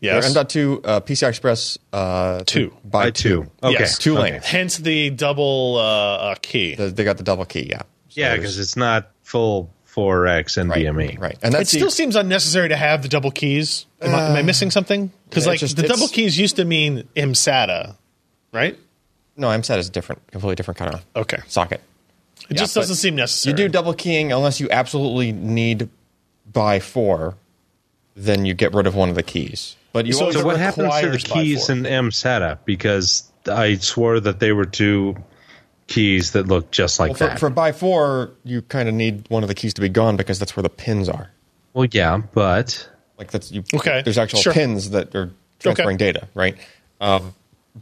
yes. 0.00 0.32
They're 0.34 0.42
M.2 0.42 0.80
uh, 0.84 1.00
PCI 1.00 1.28
Express 1.28 1.78
uh, 1.92 2.42
Two. 2.46 2.70
by, 2.84 3.04
by 3.06 3.10
two. 3.10 3.44
two? 3.44 3.50
Okay, 3.62 3.76
Yes. 3.78 3.98
Two 3.98 4.14
okay. 4.18 4.32
lanes. 4.32 4.44
Hence 4.46 4.76
the 4.78 5.10
double 5.10 5.76
uh, 5.76 5.82
uh, 6.32 6.34
key. 6.42 6.74
The- 6.74 6.88
They 6.90 7.04
got 7.04 7.16
the 7.18 7.22
double 7.22 7.44
key, 7.44 7.66
yeah. 7.70 7.82
So 8.16 8.22
Yeah, 8.22 8.34
because 8.36 8.58
it's 8.58 8.76
not 8.76 9.10
full 9.24 9.70
4x 9.94 10.56
right, 10.70 10.78
NVMe. 10.86 11.20
right, 11.20 11.36
and 11.42 11.54
It 11.54 11.68
still 11.68 11.86
the, 11.86 11.90
seems 11.90 12.16
unnecessary 12.16 12.70
to 12.70 12.76
have 12.76 13.02
the 13.02 13.08
double 13.08 13.30
keys. 13.30 13.84
Am, 14.00 14.14
I, 14.14 14.22
am 14.30 14.36
I 14.36 14.40
uh, 14.40 14.42
missing 14.42 14.70
something? 14.70 15.12
Because 15.28 15.44
it's 15.44 15.48
like 15.48 15.60
just- 15.60 15.76
the 15.76 15.82
double 15.86 16.08
keys 16.08 16.38
used 16.38 16.56
to 16.56 16.64
mean 16.64 17.06
MSATA, 17.14 17.94
right? 18.52 18.78
no. 19.36 19.48
MSAT 19.48 19.76
is 19.78 19.90
different, 19.90 20.26
completely 20.30 20.54
different 20.54 20.78
kind 20.78 20.94
of 20.94 21.04
Okay. 21.14 21.38
socket. 21.46 21.82
It 22.48 22.52
Yeah, 22.52 22.58
just 22.60 22.74
doesn't 22.74 22.96
seem 22.96 23.16
necessary. 23.16 23.52
You 23.52 23.56
do 23.56 23.68
double 23.68 23.92
keying 23.92 24.32
unless 24.32 24.60
you 24.60 24.68
absolutely 24.70 25.32
need 25.32 25.90
by 26.50 26.78
four, 26.80 27.34
then 28.14 28.46
you 28.46 28.54
get 28.54 28.72
rid 28.72 28.86
of 28.86 28.94
one 28.94 29.10
of 29.10 29.14
the 29.14 29.22
keys. 29.22 29.76
But 29.92 30.06
you 30.06 30.14
So 30.14 30.26
also 30.26 30.38
So 30.40 30.46
what 30.46 30.56
happens 30.58 30.90
to 31.00 31.10
the 31.10 31.18
keys 31.18 31.66
four. 31.66 31.76
in 31.76 31.82
MSATA? 31.82 32.58
Because 32.64 33.24
I 33.46 33.76
swore 33.76 34.20
that 34.20 34.40
they 34.40 34.52
were 34.52 34.64
two 34.64 35.16
keys 35.86 36.32
that 36.32 36.46
look 36.48 36.70
just 36.70 36.98
like 36.98 37.10
well, 37.10 37.16
for, 37.18 37.24
that. 37.26 37.38
for 37.40 37.50
by 37.50 37.72
four, 37.72 38.30
you 38.44 38.62
kind 38.62 38.88
of 38.88 38.94
need 38.94 39.28
one 39.30 39.42
of 39.44 39.48
the 39.48 39.54
keys 39.54 39.74
to 39.74 39.80
be 39.80 39.88
gone 39.88 40.16
because 40.16 40.38
that's 40.38 40.56
where 40.56 40.62
the 40.62 40.68
pins 40.68 41.08
are. 41.08 41.30
well, 41.74 41.86
yeah, 41.90 42.18
but 42.34 42.88
Like 43.18 43.30
that's 43.30 43.52
you. 43.52 43.62
Okay, 43.74 44.02
There's 44.02 44.18
actual 44.18 44.40
sure. 44.40 44.52
pins 44.52 44.90
that 44.90 45.14
are 45.14 45.30
transferring 45.60 45.96
data, 45.96 46.28
right? 46.34 46.56
Um, 47.00 47.34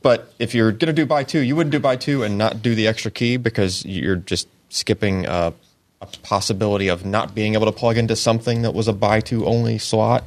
but 0.03 0.33
if 0.39 0.55
you're 0.55 0.71
going 0.73 0.89
to 0.89 0.93
do 0.93 1.07
by 1.07 1.23
two, 1.25 1.39
you 1.41 1.55
wouldn't 1.57 1.73
do 1.73 1.79
by 1.81 1.97
two 1.97 2.23
and 2.25 2.37
not 2.37 2.63
do 2.63 2.75
the 2.75 2.87
extra 2.89 3.11
key 3.11 3.37
because 3.37 3.85
you're 3.85 4.17
just 4.17 4.49
skipping 4.69 5.25
uh, 5.27 5.53
a 6.01 6.07
possibility 6.23 6.89
of 6.89 7.05
not 7.07 7.35
being 7.35 7.55
able 7.55 7.67
to 7.67 7.73
plug 7.73 7.97
into 7.97 8.17
something 8.17 8.63
that 8.63 8.75
was 8.75 8.89
a 8.89 8.93
by 8.93 9.21
two 9.21 9.47
only 9.47 9.79
slot, 9.79 10.25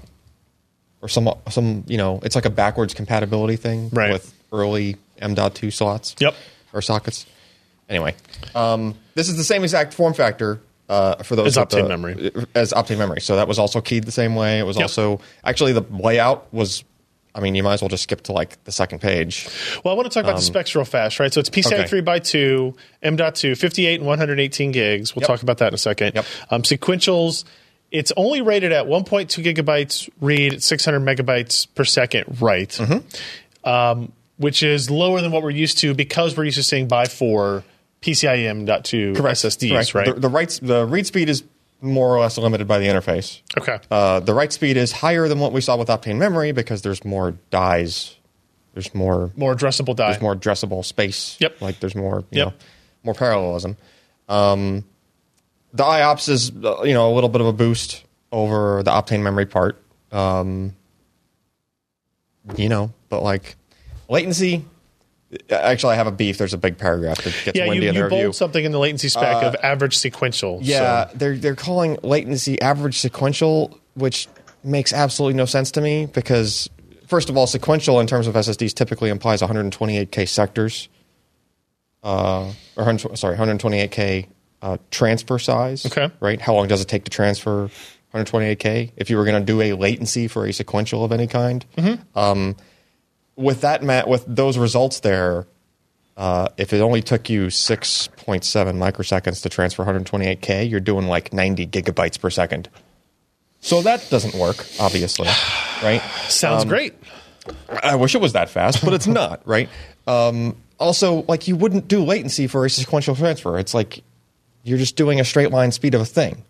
or 1.01 1.09
some 1.09 1.29
some 1.49 1.83
you 1.87 1.97
know 1.97 2.19
it's 2.23 2.33
like 2.35 2.45
a 2.45 2.49
backwards 2.49 2.93
compatibility 2.93 3.55
thing 3.57 3.89
Right. 3.91 4.11
with 4.13 4.33
early 4.51 4.95
M.2 5.19 5.71
slots. 5.73 6.15
Yep. 6.19 6.33
Or 6.73 6.81
sockets. 6.81 7.25
Anyway, 7.89 8.15
um, 8.55 8.95
this 9.15 9.29
is 9.29 9.37
the 9.37 9.43
same 9.43 9.63
exact 9.63 9.93
form 9.93 10.13
factor 10.13 10.59
uh, 10.89 11.23
for 11.23 11.35
those 11.35 11.57
As 11.57 11.57
with 11.57 11.69
the- 11.69 11.77
Optane 11.77 11.87
memory. 11.87 12.31
as 12.55 12.73
Optane 12.73 12.97
memory. 12.97 13.21
So 13.21 13.35
that 13.37 13.47
was 13.47 13.59
also 13.59 13.81
keyed 13.81 14.03
the 14.05 14.11
same 14.11 14.35
way. 14.35 14.59
It 14.59 14.63
was 14.65 14.75
Yep. 14.77 14.83
also 14.83 15.19
actually 15.43 15.73
the 15.73 15.85
layout 15.91 16.51
was. 16.53 16.83
I 17.35 17.39
mean, 17.39 17.53
you 17.53 17.61
might 17.61 17.73
as 17.75 17.81
well 17.83 17.89
just 17.89 18.01
skip 18.01 18.23
to 18.23 18.31
like 18.31 18.63
the 18.63 18.71
second 18.71 18.99
page. 18.99 19.47
Well, 19.83 19.93
I 19.93 19.95
want 19.95 20.09
to 20.09 20.13
talk 20.13 20.23
about 20.23 20.37
the 20.37 20.41
specs 20.41 20.73
real 20.73 20.85
fast, 20.85 21.19
right? 21.19 21.31
So 21.31 21.39
it's 21.39 21.51
PCI 21.51 21.73
Um, 21.75 21.79
okay. 21.81 21.87
3 21.87 22.01
by 22.01 22.17
2 22.17 22.73
M.2, 23.03 23.55
58 23.55 23.99
and 23.99 24.07
118 24.07 24.71
gigs. 24.71 25.15
We'll 25.15 25.21
Yep. 25.21 25.27
talk 25.27 25.43
about 25.43 25.59
that 25.59 25.67
in 25.67 25.73
a 25.75 25.77
second. 25.77 26.13
Yep. 26.15 26.25
Um, 26.49 26.61
sequentials, 26.63 27.43
it's 27.91 28.11
only 28.17 28.41
rated 28.41 28.71
at 28.71 28.87
1.2 28.87 29.43
gigabytes 29.43 30.09
read, 30.19 30.63
600 30.63 30.99
megabytes 31.01 31.67
per 31.75 31.83
second 31.85 32.41
write, 32.41 32.69
Mm-hmm. 32.71 33.69
um, 33.69 34.11
which 34.37 34.63
is 34.63 34.89
lower 34.89 35.21
than 35.21 35.31
what 35.31 35.43
we're 35.43 35.51
used 35.51 35.77
to 35.79 35.93
because 35.93 36.35
we're 36.35 36.45
used 36.45 36.57
to 36.57 36.63
seeing 36.63 36.87
by 36.87 37.05
4 37.05 37.63
PCIe 38.01 38.45
M.2 38.47 39.15
SSDs, 39.15 39.69
Correct. 39.71 39.93
right? 39.95 40.15
The, 40.15 40.21
the, 40.21 40.29
write, 40.29 40.59
the 40.61 40.85
read 40.85 41.05
speed 41.07 41.29
is 41.29 41.43
more 41.81 42.15
or 42.15 42.19
less 42.19 42.37
limited 42.37 42.67
by 42.67 42.79
the 42.79 42.85
interface. 42.87 43.41
Okay. 43.57 43.79
Uh, 43.91 44.19
the 44.19 44.33
write 44.33 44.51
speed 44.53 44.77
is 44.77 44.91
higher 44.91 45.27
than 45.27 45.39
what 45.39 45.51
we 45.53 45.61
saw 45.61 45.75
with 45.77 45.87
Optane 45.89 46.17
memory 46.17 46.51
because 46.51 46.81
there's 46.81 47.03
more 47.05 47.31
dies. 47.51 48.15
There's 48.73 48.93
more 48.93 49.31
more 49.35 49.55
addressable 49.55 49.95
die. 49.95 50.11
there's 50.11 50.21
more 50.21 50.35
addressable 50.35 50.83
space. 50.85 51.35
Yep. 51.39 51.61
Like 51.61 51.79
there's 51.79 51.95
more 51.95 52.19
you 52.31 52.39
Yep. 52.39 52.47
know 52.47 52.53
more 53.03 53.13
parallelism. 53.15 53.77
Um, 54.29 54.85
the 55.73 55.83
IOPS 55.83 56.29
is 56.29 56.51
uh, 56.63 56.83
you 56.83 56.93
know 56.93 57.11
a 57.11 57.13
little 57.13 57.29
bit 57.29 57.41
of 57.41 57.47
a 57.47 57.53
boost 57.53 58.03
over 58.31 58.83
the 58.83 58.91
Optane 58.91 59.21
memory 59.23 59.45
part. 59.47 59.81
Um, 60.11 60.75
you 62.55 62.69
know, 62.69 62.93
but 63.09 63.21
like 63.23 63.55
latency. 64.09 64.65
Actually, 65.49 65.93
I 65.93 65.95
have 65.97 66.07
a 66.07 66.11
beef. 66.11 66.37
There's 66.37 66.53
a 66.53 66.57
big 66.57 66.77
paragraph 66.77 67.17
that 67.17 67.35
gets 67.43 67.57
yeah, 67.57 67.67
windy 67.67 67.83
you, 67.83 67.89
in 67.89 67.95
the 67.95 67.99
you 67.99 68.05
review. 68.05 68.33
something 68.33 68.63
in 68.63 68.71
the 68.71 68.79
latency 68.79 69.09
spec 69.09 69.43
of 69.43 69.55
average 69.61 69.97
sequential. 69.97 70.59
Yeah, 70.61 71.09
so- 71.09 71.17
they're 71.17 71.37
they're 71.37 71.55
calling 71.55 71.97
latency 72.01 72.61
average 72.61 72.99
sequential, 72.99 73.77
which 73.95 74.27
makes 74.63 74.93
absolutely 74.93 75.35
no 75.35 75.45
sense 75.45 75.71
to 75.71 75.81
me 75.81 76.05
because 76.05 76.69
first 77.07 77.29
of 77.29 77.37
all, 77.37 77.47
sequential 77.47 77.99
in 77.99 78.07
terms 78.07 78.27
of 78.27 78.35
SSDs 78.35 78.73
typically 78.73 79.09
implies 79.09 79.41
128k 79.41 80.27
sectors, 80.27 80.87
uh, 82.03 82.51
or 82.77 82.85
100 82.85 83.17
sorry, 83.17 83.35
128k 83.37 84.27
uh, 84.61 84.77
transfer 84.91 85.39
size. 85.39 85.85
Okay. 85.85 86.09
right? 86.19 86.39
How 86.39 86.53
long 86.53 86.67
does 86.67 86.81
it 86.81 86.87
take 86.87 87.03
to 87.05 87.11
transfer 87.11 87.69
128k? 88.13 88.91
If 88.95 89.09
you 89.09 89.17
were 89.17 89.25
going 89.25 89.39
to 89.41 89.45
do 89.45 89.61
a 89.61 89.73
latency 89.73 90.27
for 90.27 90.45
a 90.45 90.53
sequential 90.53 91.03
of 91.03 91.11
any 91.11 91.27
kind, 91.27 91.65
um, 92.15 92.55
with 93.37 93.61
that 93.61 93.81
ma- 93.83 94.03
with 94.05 94.25
those 94.27 94.57
results 94.57 94.99
there, 94.99 95.47
uh, 96.17 96.49
if 96.57 96.73
it 96.73 96.81
only 96.81 97.01
took 97.01 97.29
you 97.29 97.45
6.7 97.45 98.09
microseconds 98.43 99.41
to 99.43 99.49
transfer 99.49 99.85
128k, 99.85 100.69
you're 100.69 100.79
doing 100.79 101.07
like 101.07 101.31
90 101.31 101.67
gigabytes 101.67 102.19
per 102.19 102.29
second. 102.29 102.67
So 103.61 103.81
that 103.83 104.05
doesn't 104.09 104.33
work, 104.33 104.65
obviously, 104.79 105.27
right? 105.83 106.01
sounds 106.27 106.63
Um, 106.63 106.69
great. 106.69 106.95
I 107.83 107.95
wish 107.95 108.15
it 108.15 108.21
was 108.21 108.33
that 108.33 108.49
fast, 108.49 108.83
but 108.83 108.93
it's 108.93 109.07
not, 109.21 109.41
right? 109.47 109.69
Um, 110.07 110.57
also, 110.79 111.23
like 111.27 111.47
you 111.47 111.55
wouldn't 111.55 111.87
do 111.87 112.03
latency 112.03 112.47
for 112.47 112.65
a 112.65 112.69
sequential 112.69 113.15
transfer. 113.15 113.57
It's 113.59 113.73
like 113.73 114.03
you're 114.63 114.77
just 114.77 114.95
doing 114.95 115.19
a 115.19 115.25
straight 115.25 115.51
line 115.51 115.71
speed 115.71 115.93
of 115.95 116.01
a 116.01 116.05
thing, 116.05 116.43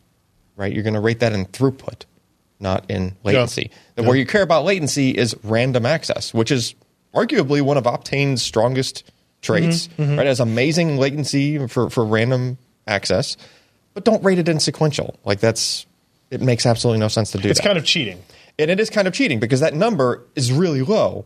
right? 0.56 0.74
You're 0.74 0.84
going 0.84 0.94
to 0.96 1.00
rate 1.00 1.20
that 1.20 1.34
in 1.34 1.46
throughput, 1.46 2.06
not 2.60 2.90
in 2.90 3.16
latency. 3.24 3.72
And 3.96 4.08
Where 4.08 4.16
you 4.16 4.26
care 4.26 4.42
about 4.42 4.66
latency 4.66 5.12
is 5.12 5.36
random 5.44 5.86
access, 5.86 6.34
which 6.34 6.52
is 6.52 6.76
arguably 7.14 7.62
one 7.62 7.78
of 7.78 7.84
Optane's 7.86 8.42
strongest 8.42 9.10
traits, 9.42 9.90
right? 9.98 10.20
It 10.20 10.26
has 10.28 10.40
amazing 10.40 10.98
latency 10.98 11.66
for, 11.68 11.90
for 11.90 12.06
random 12.06 12.58
access, 12.88 13.38
but 13.94 14.04
don't 14.04 14.24
rate 14.24 14.40
it 14.40 14.50
in 14.50 14.60
sequential. 14.60 15.16
Like 15.26 15.40
that's, 15.40 15.86
it 16.32 16.42
makes 16.42 16.66
absolutely 16.66 17.00
no 17.00 17.08
sense 17.08 17.32
to 17.32 17.38
do 17.38 17.50
It's 17.50 17.60
that. 17.60 17.66
kind 17.66 17.78
of 17.78 17.86
cheating. 17.86 18.22
and 18.60 18.70
it 18.72 18.80
is 18.80 18.90
kind 18.90 19.08
of 19.08 19.14
cheating 19.14 19.40
because 19.40 19.60
that 19.62 19.74
number 19.74 20.24
is 20.36 20.52
really 20.52 20.82
low. 20.82 21.26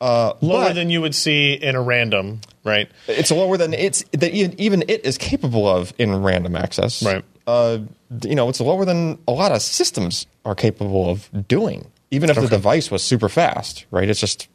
Uh, 0.00 0.34
Lower 0.40 0.66
but 0.66 0.74
than 0.74 0.90
you 0.90 1.00
would 1.00 1.14
see 1.14 1.54
in 1.54 1.74
a 1.74 1.82
random, 1.82 2.40
right? 2.62 2.88
it's 3.08 3.32
lower 3.32 3.56
than 3.56 3.74
it's 3.74 4.04
that 4.12 4.30
even, 4.32 4.54
even 4.60 4.84
it 4.86 5.04
is 5.04 5.18
capable 5.18 5.66
of 5.68 5.92
in 5.98 6.22
random 6.22 6.54
access. 6.54 7.02
Right. 7.02 7.24
Uh, 7.48 7.78
you 8.24 8.34
know, 8.34 8.50
it's 8.50 8.60
lower 8.60 8.84
than 8.84 9.18
a 9.26 9.32
lot 9.32 9.52
of 9.52 9.62
systems 9.62 10.26
are 10.44 10.54
capable 10.54 11.08
of 11.08 11.30
doing. 11.48 11.90
Even 12.10 12.28
if 12.28 12.36
the 12.36 12.46
device 12.46 12.90
was 12.90 13.02
super 13.02 13.30
fast, 13.30 13.86
right? 13.90 14.08
It's 14.08 14.20
just 14.20 14.48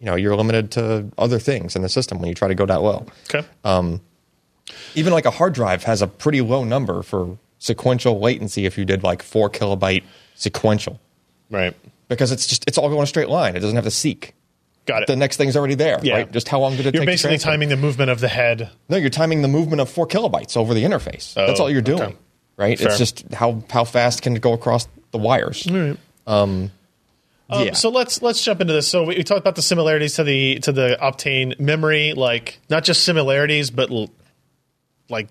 you 0.00 0.06
know 0.06 0.16
you're 0.16 0.34
limited 0.34 0.72
to 0.72 1.06
other 1.18 1.38
things 1.38 1.76
in 1.76 1.82
the 1.82 1.88
system 1.88 2.18
when 2.18 2.28
you 2.28 2.34
try 2.34 2.48
to 2.48 2.54
go 2.54 2.66
that 2.66 2.82
low. 2.82 3.06
Okay. 3.30 3.46
Even 4.96 5.12
like 5.12 5.24
a 5.24 5.30
hard 5.30 5.54
drive 5.54 5.84
has 5.84 6.02
a 6.02 6.08
pretty 6.08 6.40
low 6.40 6.64
number 6.64 7.02
for 7.02 7.38
sequential 7.58 8.18
latency 8.20 8.66
if 8.66 8.76
you 8.76 8.84
did 8.84 9.02
like 9.02 9.22
four 9.22 9.48
kilobyte 9.48 10.02
sequential 10.34 11.00
right. 11.50 11.74
because 12.08 12.32
it's 12.32 12.46
just 12.46 12.64
it's 12.66 12.76
all 12.76 12.88
going 12.88 13.02
a 13.02 13.06
straight 13.06 13.28
line. 13.28 13.56
It 13.56 13.60
doesn't 13.60 13.76
have 13.76 13.84
to 13.84 13.90
seek. 13.90 14.34
Got 14.86 15.02
it. 15.02 15.06
The 15.08 15.16
next 15.16 15.36
thing's 15.36 15.56
already 15.56 15.74
there, 15.74 15.98
Yeah. 16.02 16.14
right? 16.14 16.32
Just 16.32 16.48
how 16.48 16.60
long 16.60 16.76
did 16.76 16.80
it 16.86 16.92
take? 16.92 16.94
You're 16.94 17.02
take? 17.02 17.18
to 17.18 17.28
basically 17.28 17.38
timing 17.38 17.68
the 17.68 17.76
movement 17.76 18.10
of 18.10 18.20
the 18.20 18.28
head. 18.28 18.70
No, 18.88 18.96
you're 18.96 19.10
timing 19.10 19.42
the 19.42 19.48
movement 19.48 19.80
of 19.80 19.90
four 19.90 20.06
kilobytes 20.06 20.56
over 20.56 20.72
the 20.74 20.84
interface. 20.84 21.34
That's 21.34 21.58
Oh, 21.60 21.64
all 21.64 21.70
you're 21.70 21.82
doing, 21.82 22.02
okay. 22.02 22.16
right? 22.56 22.78
Fair. 22.78 22.88
It's 22.88 22.98
just 22.98 23.24
how 23.34 23.62
how 23.70 23.84
fast 23.84 24.22
can 24.22 24.36
it 24.36 24.42
go 24.42 24.52
across 24.52 24.86
the 25.10 25.18
wires? 25.18 25.66
Um, 26.26 26.70
Um, 27.48 27.64
yeah. 27.66 27.72
So 27.74 27.90
let's 27.90 28.22
let's 28.22 28.42
jump 28.42 28.60
into 28.60 28.72
this. 28.72 28.88
So 28.88 29.04
we, 29.04 29.16
we 29.18 29.22
talked 29.22 29.38
about 29.40 29.54
the 29.54 29.62
similarities 29.62 30.14
to 30.14 30.24
the 30.24 30.58
to 30.60 30.72
the 30.72 30.98
Optane 31.00 31.58
memory, 31.60 32.12
like 32.14 32.58
not 32.68 32.82
just 32.82 33.04
similarities, 33.04 33.70
but 33.70 33.90
l- 33.90 34.10
like 35.08 35.28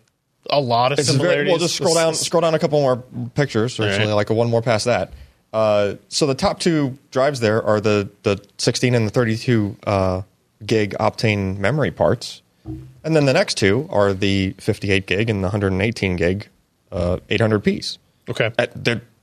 a 0.49 0.61
lot 0.61 0.91
of 0.93 0.99
It's 0.99 1.09
very, 1.09 1.17
similarities. 1.19 1.51
well, 1.51 1.59
just 1.59 1.75
scroll 1.75 1.93
down, 1.95 2.13
scroll 2.13 2.41
down 2.41 2.55
a 2.55 2.59
couple 2.59 2.79
more 2.79 3.03
pictures. 3.35 3.77
Actually, 3.79 4.07
right. 4.07 4.13
like 4.13 4.29
a 4.29 4.33
one 4.33 4.49
more 4.49 4.61
past 4.61 4.85
that. 4.85 5.11
Uh, 5.55 5.95
so 6.09 6.25
the 6.25 6.35
top 6.35 6.59
two 6.59 6.97
drives 7.11 7.39
there 7.39 7.63
are 7.63 7.79
the 7.79 8.09
the 8.23 8.43
16 8.57 8.93
and 8.93 9.07
the 9.07 9.09
32 9.11 9.77
uh, 9.87 10.21
gig 10.65 10.93
Optane 10.99 11.57
memory 11.57 11.91
parts, 11.91 12.41
and 12.65 13.15
then 13.15 13.25
the 13.25 13.31
next 13.33 13.55
two 13.57 13.87
are 13.89 14.13
the 14.13 14.53
58 14.59 15.07
gig 15.07 15.29
and 15.29 15.39
the 15.41 15.47
118 15.47 16.17
gig 16.17 16.49
uh, 16.91 17.19
800 17.29 17.59
piece. 17.63 17.97
Okay. 18.29 18.51
At- 18.59 18.73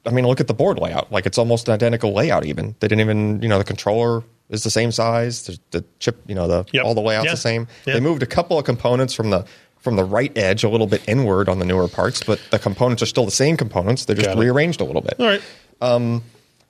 I 0.05 0.11
mean, 0.11 0.27
look 0.27 0.41
at 0.41 0.49
the 0.49 0.55
board 0.55 0.79
layout. 0.81 1.13
Like 1.13 1.27
it's 1.27 1.39
almost 1.39 1.69
an 1.69 1.75
identical 1.75 2.13
layout. 2.13 2.45
Even 2.45 2.75
they 2.81 2.89
didn't 2.89 3.03
even, 3.03 3.41
you 3.41 3.49
know, 3.49 3.59
the 3.59 3.65
controller 3.65 4.25
is 4.49 4.65
the 4.65 4.71
same 4.71 4.91
size. 4.91 5.45
The, 5.47 5.59
the 5.71 5.85
chip, 6.01 6.17
you 6.27 6.35
know, 6.35 6.49
the 6.49 6.65
Yep. 6.73 6.85
all 6.85 6.95
the 6.95 7.01
layouts 7.03 7.27
Yeah. 7.27 7.31
the 7.33 7.37
same. 7.37 7.69
Yeah. 7.87 7.95
They 7.95 8.01
moved 8.01 8.21
a 8.23 8.27
couple 8.27 8.59
of 8.59 8.65
components 8.65 9.15
from 9.15 9.31
the 9.31 9.45
from 9.79 9.97
the 9.97 10.05
right 10.05 10.37
edge 10.39 10.65
a 10.65 10.69
little 10.69 10.87
bit 10.89 11.03
inward 11.09 11.49
on 11.49 11.59
the 11.59 11.65
newer 11.65 11.89
parts, 11.89 12.23
but 12.25 12.41
the 12.51 12.59
components 12.59 13.03
are 13.03 13.07
still 13.07 13.25
the 13.25 13.31
same 13.33 13.57
components. 13.57 14.05
They're 14.05 14.15
just 14.17 14.37
rearranged 14.39 14.81
a 14.81 14.85
little 14.85 15.03
bit. 15.03 15.15
All 15.21 15.27
right. 15.27 15.43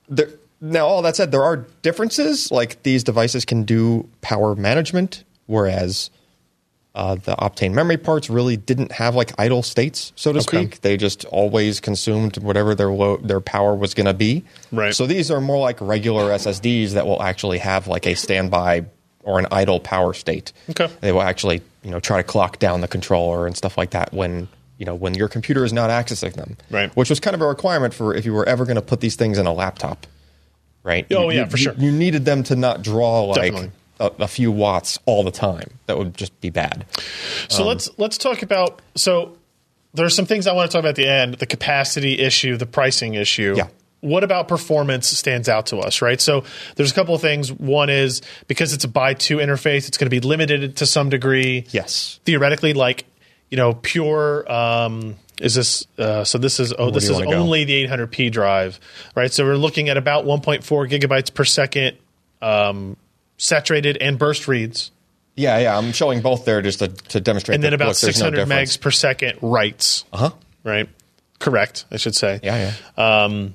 There, 0.09 0.29
now, 0.61 0.85
all 0.87 1.01
that 1.01 1.15
said, 1.15 1.31
there 1.31 1.43
are 1.43 1.65
differences. 1.81 2.51
Like 2.51 2.81
these 2.83 3.03
devices 3.03 3.45
can 3.45 3.63
do 3.63 4.07
power 4.21 4.55
management, 4.55 5.23
whereas 5.45 6.09
uh, 6.95 7.15
the 7.15 7.35
Optane 7.35 7.73
memory 7.73 7.97
parts 7.97 8.29
really 8.29 8.55
didn't 8.55 8.91
have 8.93 9.15
like 9.15 9.33
idle 9.37 9.63
states, 9.63 10.13
so 10.15 10.31
to 10.31 10.39
Okay. 10.39 10.65
speak. 10.65 10.81
They 10.81 10.95
just 10.95 11.25
always 11.25 11.79
consumed 11.79 12.37
whatever 12.37 12.75
their 12.75 12.91
lo- 12.91 13.17
their 13.17 13.41
power 13.41 13.75
was 13.75 13.93
going 13.93 14.05
to 14.05 14.13
be. 14.13 14.43
Right. 14.71 14.93
So 14.95 15.05
these 15.07 15.31
are 15.31 15.41
more 15.41 15.57
like 15.59 15.81
regular 15.81 16.29
SSDs 16.31 16.91
that 16.91 17.05
will 17.07 17.21
actually 17.21 17.57
have 17.59 17.87
like 17.87 18.05
a 18.05 18.15
standby 18.15 18.85
or 19.23 19.39
an 19.39 19.47
idle 19.51 19.79
power 19.79 20.13
state. 20.13 20.53
Okay. 20.69 20.87
They 21.01 21.11
will 21.11 21.23
actually 21.23 21.61
you 21.83 21.91
know 21.91 21.99
try 21.99 22.17
to 22.17 22.23
clock 22.23 22.59
down 22.59 22.81
the 22.81 22.87
controller 22.87 23.47
and 23.47 23.57
stuff 23.57 23.77
like 23.77 23.89
that 23.91 24.13
when 24.13 24.47
you 24.77 24.85
know 24.85 24.95
when 24.95 25.13
your 25.13 25.27
computer 25.27 25.63
is 25.63 25.73
not 25.73 25.89
accessing 25.89 26.33
them. 26.33 26.57
Right. 26.69 26.95
Which 26.95 27.09
was 27.09 27.19
kind 27.19 27.35
of 27.35 27.41
a 27.41 27.47
requirement 27.47 27.93
for 27.93 28.13
if 28.15 28.25
you 28.25 28.33
were 28.33 28.45
ever 28.47 28.65
going 28.65 28.75
to 28.75 28.81
put 28.81 28.99
these 29.01 29.15
things 29.15 29.37
in 29.37 29.45
a 29.45 29.53
laptop. 29.53 30.07
Right. 30.83 31.05
Oh, 31.11 31.29
You- 31.29 31.37
yeah, 31.37 31.43
you- 31.45 31.49
for 31.49 31.57
sure. 31.57 31.73
You 31.77 31.91
needed 31.91 32.25
them 32.25 32.43
to 32.43 32.55
not 32.55 32.81
draw 32.81 33.23
like 33.23 33.53
a, 33.99 34.11
a 34.19 34.27
few 34.27 34.51
watts 34.51 34.99
all 35.05 35.23
the 35.23 35.31
time. 35.31 35.69
That 35.85 35.97
would 35.97 36.15
just 36.15 36.39
be 36.41 36.49
bad. 36.49 36.85
So 37.47 37.61
um, 37.61 37.67
let's 37.69 37.89
let's 37.97 38.17
talk 38.17 38.41
about 38.41 38.81
so 38.95 39.37
there's 39.93 40.15
some 40.15 40.25
things 40.25 40.47
I 40.47 40.53
want 40.53 40.69
to 40.71 40.75
talk 40.75 40.79
about 40.79 40.89
at 40.89 40.95
the 40.95 41.07
end, 41.07 41.35
the 41.35 41.45
capacity 41.45 42.19
issue, 42.19 42.57
the 42.57 42.65
pricing 42.65 43.13
issue. 43.13 43.53
Yeah. 43.57 43.67
What 44.01 44.25
about 44.25 44.49
performance 44.49 45.07
stands 45.07 45.47
out 45.47 45.67
to 45.67 45.77
us, 45.77 46.01
right? 46.01 46.19
So 46.19 46.43
there's 46.75 46.91
a 46.91 46.93
couple 46.93 47.15
of 47.15 47.21
things. 47.21 47.53
One 47.53 47.89
is 47.89 48.21
because 48.49 48.73
it's 48.73 48.83
a 48.83 48.89
by 48.89 49.13
two 49.13 49.37
interface, 49.37 49.87
it's 49.87 49.97
going 49.97 50.07
to 50.07 50.09
be 50.09 50.19
limited 50.19 50.75
to 50.77 50.85
some 50.85 51.07
degree. 51.09 51.67
Yes. 51.69 52.19
Theoretically, 52.25 52.73
like, 52.73 53.05
you 53.53 53.57
know, 53.57 53.75
pure 53.75 54.51
um 54.51 55.15
is 55.39 55.53
this 55.53 55.85
uh, 55.99 56.23
so 56.23 56.39
this 56.39 56.59
is 56.59 56.73
oh 56.75 56.89
this 56.89 57.03
is 57.03 57.11
wanna 57.11 57.27
go? 57.27 57.33
only 57.33 57.65
the 57.65 57.85
800p 57.85 58.31
drive, 58.31 58.79
right? 59.13 59.31
So 59.31 59.45
we're 59.45 59.57
looking 59.57 59.89
at 59.89 59.97
about 59.97 60.25
1.4 60.25 60.63
gigabytes 60.89 61.31
per 61.31 61.45
second 61.45 61.97
um, 62.41 62.97
saturated 63.37 63.97
and 63.97 64.17
burst 64.17 64.47
reads. 64.47 64.89
Yeah, 65.35 65.59
yeah. 65.59 65.77
I'm 65.77 65.91
showing 65.91 66.21
both 66.21 66.45
there 66.45 66.63
just 66.63 66.79
to, 66.79 66.87
to 66.87 67.21
demonstrate. 67.21 67.53
and 67.53 67.63
then 67.63 67.71
that, 67.71 67.75
about 67.75 67.89
look, 67.89 67.97
there's 67.99 68.17
no 68.17 68.31
600 68.31 68.37
difference. 68.37 68.77
megs 68.77 68.81
per 68.81 68.89
second 68.89 69.37
writes. 69.43 70.03
Uh 70.11 70.17
huh. 70.17 70.29
Right? 70.63 70.89
Correct, 71.37 71.85
I 71.91 71.97
should 71.97 72.15
say. 72.15 72.39
Yeah, 72.41 72.73
yeah. 72.97 73.49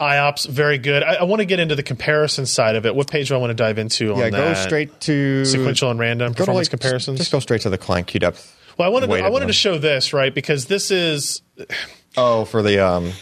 IOPS, 0.00 0.48
very 0.48 0.78
good. 0.78 1.02
I, 1.02 1.16
I 1.16 1.22
want 1.24 1.40
to 1.40 1.46
get 1.46 1.60
into 1.60 1.74
the 1.74 1.82
comparison 1.82 2.46
side 2.46 2.76
of 2.76 2.86
it. 2.86 2.96
What 2.96 3.10
page 3.10 3.28
do 3.28 3.34
I 3.34 3.38
want 3.38 3.50
to 3.50 3.54
dive 3.54 3.76
into 3.76 4.14
on 4.14 4.20
yeah, 4.20 4.30
go 4.30 4.38
that? 4.38 4.56
straight 4.56 5.00
to 5.02 5.44
sequential 5.44 5.90
and 5.90 6.00
random 6.00 6.32
go 6.32 6.38
performance 6.38 6.68
like, 6.68 6.80
comparisons. 6.80 7.18
Just 7.18 7.30
go 7.30 7.40
straight 7.40 7.60
to 7.62 7.70
the 7.70 7.78
client 7.78 8.06
Q 8.06 8.20
depth. 8.20 8.56
Well, 8.78 8.88
I 8.88 8.92
wanted 8.92 9.08
to, 9.08 9.14
I 9.24 9.28
wanted 9.30 9.46
to 9.46 9.52
show 9.52 9.78
this 9.78 10.12
right 10.12 10.34
because 10.34 10.66
this 10.66 10.90
is 10.90 11.42
Oh, 12.16 12.44
for 12.44 12.62
the 12.62 12.78
um. 12.86 13.12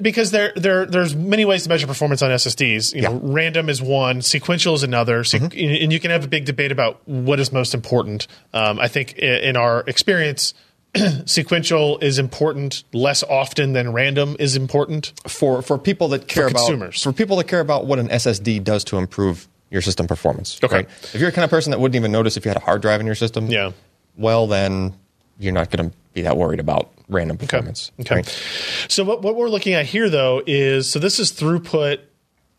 because 0.00 0.30
there 0.30 0.52
there 0.54 0.86
there's 0.86 1.16
many 1.16 1.44
ways 1.44 1.64
to 1.64 1.68
measure 1.68 1.86
performance 1.86 2.22
on 2.22 2.30
SSDs. 2.30 2.94
You 2.94 3.02
know, 3.02 3.14
random 3.22 3.68
is 3.68 3.82
one, 3.82 4.22
sequential 4.22 4.74
is 4.74 4.82
another, 4.84 5.24
Se- 5.24 5.38
Mm-hmm. 5.40 5.82
and 5.82 5.92
you 5.92 5.98
can 6.00 6.10
have 6.12 6.24
a 6.24 6.28
big 6.28 6.44
debate 6.44 6.70
about 6.72 7.00
what 7.08 7.40
is 7.40 7.52
most 7.52 7.74
important. 7.74 8.26
Um, 8.52 8.78
I 8.78 8.88
think 8.88 9.14
in 9.18 9.56
our 9.56 9.80
experience. 9.86 10.54
sequential 11.26 11.98
is 11.98 12.18
important 12.18 12.82
less 12.94 13.22
often 13.22 13.74
than 13.74 13.92
random 13.92 14.36
is 14.38 14.56
important. 14.56 15.12
for 15.28 15.60
for 15.60 15.76
people 15.76 16.08
that 16.08 16.26
care 16.28 16.46
about 16.46 16.56
consumers. 16.60 17.02
for 17.02 17.12
people 17.12 17.36
that 17.36 17.44
care 17.46 17.60
about 17.60 17.84
what 17.86 17.98
an 17.98 18.08
SSD 18.08 18.64
does 18.64 18.84
to 18.84 18.96
improve 18.96 19.48
your 19.70 19.82
system 19.82 20.06
performance. 20.06 20.58
Okay. 20.64 20.76
Right? 20.76 20.88
If 21.12 21.16
you're 21.16 21.28
the 21.30 21.34
kind 21.34 21.44
of 21.44 21.50
person 21.50 21.72
that 21.72 21.78
wouldn't 21.78 21.94
even 21.96 22.10
notice 22.10 22.38
if 22.38 22.46
you 22.46 22.48
had 22.48 22.56
a 22.56 22.64
hard 22.64 22.80
drive 22.80 23.00
in 23.00 23.06
your 23.06 23.14
system, 23.14 23.48
Yeah. 23.48 23.72
Well, 24.18 24.46
then 24.46 24.94
you're 25.38 25.54
not 25.54 25.70
going 25.70 25.90
to 25.90 25.96
be 26.12 26.22
that 26.22 26.36
worried 26.36 26.60
about 26.60 26.90
random 27.08 27.38
performance. 27.38 27.90
Okay. 28.00 28.16
right? 28.16 28.42
So 28.88 29.04
what 29.04 29.22
what 29.22 29.36
we're 29.36 29.48
looking 29.48 29.72
at 29.74 29.86
here 29.86 30.10
though 30.10 30.42
is 30.46 30.90
so 30.90 30.98
this 30.98 31.18
is 31.18 31.32
throughput. 31.32 32.00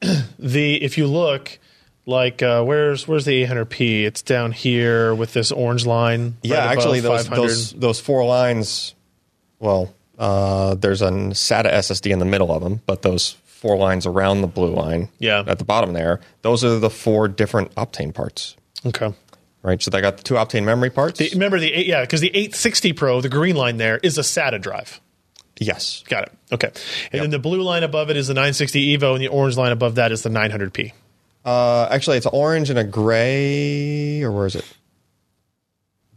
the 0.39 0.82
if 0.82 0.98
you 0.98 1.06
look 1.08 1.60
like 2.06 2.42
uh, 2.42 2.63
where's 2.63 3.08
where's 3.08 3.25
the 3.25 3.46
800p? 3.46 4.06
It's 4.06 4.22
down 4.22 4.51
here 4.54 5.13
with 5.13 5.34
this 5.34 5.51
orange 5.51 5.86
line. 5.86 6.38
Yeah, 6.42 6.66
right 6.66 6.78
actually, 6.78 7.01
those 7.01 7.28
500. 7.28 7.42
those 7.42 7.74
those 7.74 8.00
four 8.00 8.25
lines. 8.25 8.96
Well, 9.60 9.94
uh, 10.18 10.75
there's 10.75 11.01
a 11.01 11.10
SATA 11.12 11.72
SSD 11.72 12.12
in 12.12 12.20
the 12.20 12.25
middle 12.25 12.51
of 12.51 12.63
them, 12.63 12.82
but 12.86 13.01
those 13.01 13.32
four 13.46 13.78
lines 13.78 14.06
around 14.06 14.39
the 14.42 14.48
blue 14.48 14.74
line, 14.74 15.10
Yeah. 15.20 15.44
at 15.46 15.60
the 15.60 15.66
bottom 15.66 15.92
there, 15.92 16.22
those 16.44 16.63
are 16.63 16.80
the 16.80 16.89
four 16.89 17.28
different 17.28 17.75
Optane 17.75 18.13
parts, 18.13 18.56
okay. 18.86 19.13
Right? 19.63 19.82
So 19.82 19.92
they 19.92 20.01
got 20.01 20.18
the 20.18 20.24
two 20.24 20.36
Optane 20.36 20.63
memory 20.63 20.89
parts. 20.89 21.20
Remember 21.34 21.60
the 21.60 21.74
eight, 21.74 21.88
yeah 21.88 22.01
because 22.01 22.22
the 22.22 22.30
860 22.30 22.94
Pro, 22.94 23.22
the 23.22 23.30
green 23.30 23.56
line 23.56 23.78
there 23.78 23.98
is 23.98 24.18
a 24.18 24.22
SATA 24.22 24.62
drive. 24.62 25.00
yes, 25.60 26.04
Got 26.08 26.24
it. 26.28 26.32
Okay. 26.51 26.72
And 27.12 27.22
then 27.22 27.30
the 27.32 27.39
blue 27.39 27.62
line 27.62 27.84
above 27.84 28.10
it 28.10 28.18
is 28.18 28.28
the 28.28 28.34
960 28.34 28.98
Evo, 28.98 29.13
and 29.13 29.22
the 29.22 29.28
orange 29.28 29.58
line 29.58 29.72
above 29.72 29.96
that 29.96 30.12
is 30.12 30.24
the 30.24 30.30
900p. 30.30 30.94
uh, 31.46 31.88
actually, 31.92 32.18
it's 32.18 32.25
orange 32.25 32.70
and 32.70 32.80
a 32.80 32.84
gray, 32.84 34.22
or 34.24 34.32
where 34.32 34.46
is 34.48 34.56
it? 34.56 34.66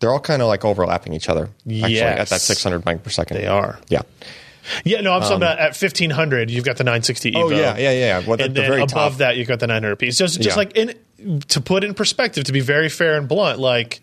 They're 0.00 0.10
all 0.10 0.20
kind 0.20 0.42
of 0.42 0.48
like 0.48 0.64
overlapping 0.64 1.12
each 1.12 1.28
other. 1.28 1.48
Actually, 1.66 1.98
at 2.00 2.28
that 2.28 2.40
600 2.40 2.84
meg 2.84 3.02
per 3.04 3.10
second. 3.10 3.36
They 3.36 3.46
are. 3.46 3.78
Yeah. 3.88 4.02
Yeah, 4.84 5.00
no, 5.00 5.12
I'm 5.12 5.20
talking 5.22 5.36
about 5.38 5.58
at 5.58 5.76
1500, 5.80 6.48
you've 6.50 6.64
got 6.64 6.76
the 6.76 6.84
960 6.84 7.32
Evo. 7.32 7.36
Um, 7.36 7.42
Oh 7.44 7.50
yeah, 7.50 7.76
yeah, 7.78 7.90
yeah. 7.90 8.18
Well, 8.20 8.34
at 8.34 8.42
and 8.46 8.54
the 8.54 8.60
then 8.62 8.70
very 8.70 8.82
above 8.82 8.90
top. 9.12 9.18
that, 9.18 9.36
you've 9.36 9.48
got 9.48 9.58
the 9.60 9.66
900p. 9.66 10.02
It's 10.08 10.16
just, 10.18 10.36
just 10.40 10.50
Yeah. 10.50 10.54
like 10.54 10.76
in 10.76 10.94
to 11.48 11.60
put 11.60 11.84
in 11.84 11.94
perspective, 11.94 12.44
to 12.44 12.52
be 12.52 12.60
very 12.60 12.88
fair 12.88 13.16
and 13.16 13.28
blunt, 13.28 13.58
like 13.58 14.00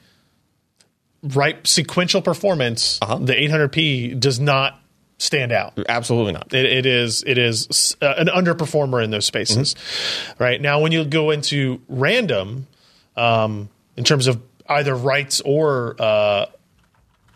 right 1.24 1.66
sequential 1.68 2.22
performance, 2.22 3.00
Uh-huh. 3.02 3.18
the 3.18 3.34
800p 3.34 4.20
does 4.20 4.40
not 4.40 4.80
stand 5.18 5.52
out. 5.52 5.74
Absolutely 5.90 6.32
not. 6.34 6.54
It, 6.54 6.66
it 6.66 6.86
is 6.86 7.24
it 7.28 7.38
is 7.38 7.98
uh, 8.02 8.14
an 8.18 8.28
underperformer 8.28 9.04
in 9.04 9.12
those 9.12 9.26
spaces, 9.26 9.74
Mm-hmm. 9.76 10.44
right? 10.44 10.62
Now, 10.62 10.80
when 10.80 10.92
you 10.92 11.04
go 11.06 11.32
into 11.32 11.82
random, 11.90 12.68
um, 13.18 13.70
in 13.98 14.04
terms 14.06 14.28
of 14.28 14.42
either 14.68 14.96
writes 14.96 15.42
or 15.44 15.96
uh, 16.00 16.46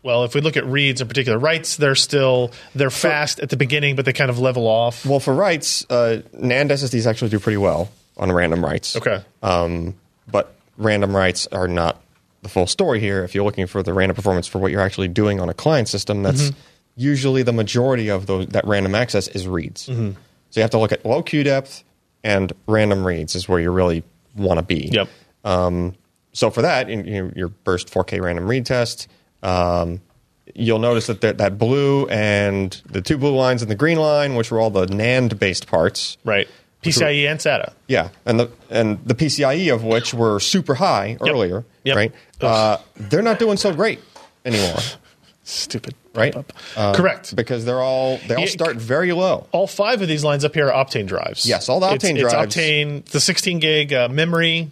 well, 0.02 0.24
if 0.26 0.34
we 0.36 0.42
look 0.42 0.56
at 0.58 0.66
reads 0.66 1.02
in 1.02 1.08
particular, 1.10 1.38
writes 1.38 1.76
they're 1.76 1.96
still 1.96 2.52
they're 2.74 2.90
fast 2.90 3.40
at 3.42 3.50
the 3.50 3.58
beginning, 3.58 3.96
but 3.98 4.06
they 4.06 4.14
kind 4.14 4.30
of 4.30 4.40
level 4.40 4.66
off. 4.66 5.06
Well, 5.06 5.20
for 5.20 5.34
writes, 5.34 5.86
uh, 5.90 6.22
NAND 6.34 6.70
SSDs 6.72 7.06
actually 7.06 7.30
do 7.30 7.40
pretty 7.40 7.58
well 7.58 7.90
on 8.18 8.32
random 8.32 8.64
writes. 8.64 8.96
Okay. 8.96 9.22
Um, 9.42 9.96
but 10.32 10.56
random 10.78 11.16
writes 11.16 11.48
are 11.48 11.68
not 11.68 12.02
the 12.42 12.50
full 12.50 12.68
story 12.68 13.00
here. 13.00 13.24
If 13.24 13.34
you're 13.36 13.44
looking 13.46 13.68
for 13.68 13.82
the 13.84 13.94
random 13.94 14.16
performance 14.16 14.48
for 14.48 14.60
what 14.60 14.72
you're 14.72 14.82
actually 14.82 15.08
doing 15.08 15.40
on 15.40 15.50
a 15.50 15.54
client 15.54 15.88
system, 15.88 16.24
that's 16.24 16.42
Mm-hmm. 16.50 16.60
usually 16.96 17.44
the 17.44 17.54
majority 17.54 18.10
of 18.10 18.26
those, 18.28 18.48
that 18.48 18.66
random 18.68 18.96
access 18.96 19.28
is 19.30 19.48
reads. 19.48 19.88
Mm-hmm. 19.88 20.12
So 20.50 20.60
you 20.60 20.62
have 20.62 20.72
to 20.72 20.78
look 20.80 20.92
at 20.92 21.06
low 21.06 21.24
queue 21.24 21.44
depth 21.44 21.84
and 22.24 22.52
random 22.68 23.06
reads 23.06 23.36
is 23.36 23.48
where 23.50 23.60
you 23.60 23.72
really 23.72 24.04
want 24.36 24.60
to 24.60 24.66
be. 24.66 24.90
Yep. 24.92 25.10
Um, 25.44 25.96
so 26.34 26.50
for 26.50 26.62
that, 26.62 26.90
in, 26.90 27.06
you 27.06 27.24
know, 27.24 27.32
your 27.36 27.48
burst 27.50 27.90
4K 27.94 28.22
random 28.22 28.48
read 28.48 28.66
test, 28.66 29.08
um, 29.42 30.02
you'll 30.56 30.80
notice 30.80 31.08
that 31.08 31.22
that 31.22 31.38
that 31.38 31.58
blue 31.58 32.08
and 32.08 32.82
the 32.90 33.02
two 33.02 33.18
blue 33.18 33.36
lines 33.36 33.62
and 33.62 33.70
the 33.72 33.76
green 33.76 33.98
line, 33.98 34.36
which 34.36 34.52
were 34.52 34.60
all 34.60 34.70
the 34.70 34.86
NAND 34.86 35.38
based 35.40 35.68
parts, 35.68 36.18
Right. 36.24 36.48
PCIe 36.84 37.30
and 37.30 37.40
SATA. 37.40 37.74
yeah, 37.88 38.10
and 38.26 38.40
the 38.40 38.52
and 38.70 39.00
the 39.06 39.16
PCIe 39.16 39.74
of 39.74 39.84
which 39.84 40.14
were 40.14 40.40
super 40.40 40.76
high 40.76 41.18
earlier, 41.22 41.66
Yep. 41.84 41.96
right? 41.96 42.12
Uh, 42.42 42.78
they're 42.96 43.22
not 43.22 43.40
doing 43.40 43.58
so 43.58 43.74
great 43.74 44.00
anymore, 44.46 44.78
Stupid. 45.44 45.96
right? 46.14 46.36
Uh, 46.76 46.94
Correct. 46.94 47.36
because 47.36 47.66
they're 47.66 47.82
all 47.82 48.18
they 48.28 48.36
all 48.36 48.42
Yeah, 48.42 48.48
start 48.48 48.76
very 48.78 49.12
low. 49.14 49.48
All 49.52 49.68
five 49.68 50.02
of 50.02 50.08
these 50.08 50.24
lines 50.24 50.44
up 50.46 50.54
here 50.54 50.70
are 50.70 50.86
Optane 50.86 51.06
drives. 51.08 51.46
Yes, 51.46 51.70
all 51.70 51.80
the 51.80 51.88
It's- 51.94 52.04
Optane 52.04 52.20
it's, 52.22 52.32
drives. 52.32 52.56
Optane, 52.56 53.06
the 53.06 53.20
16 53.20 53.60
gig 53.60 53.94
uh, 53.94 54.10
memory 54.10 54.72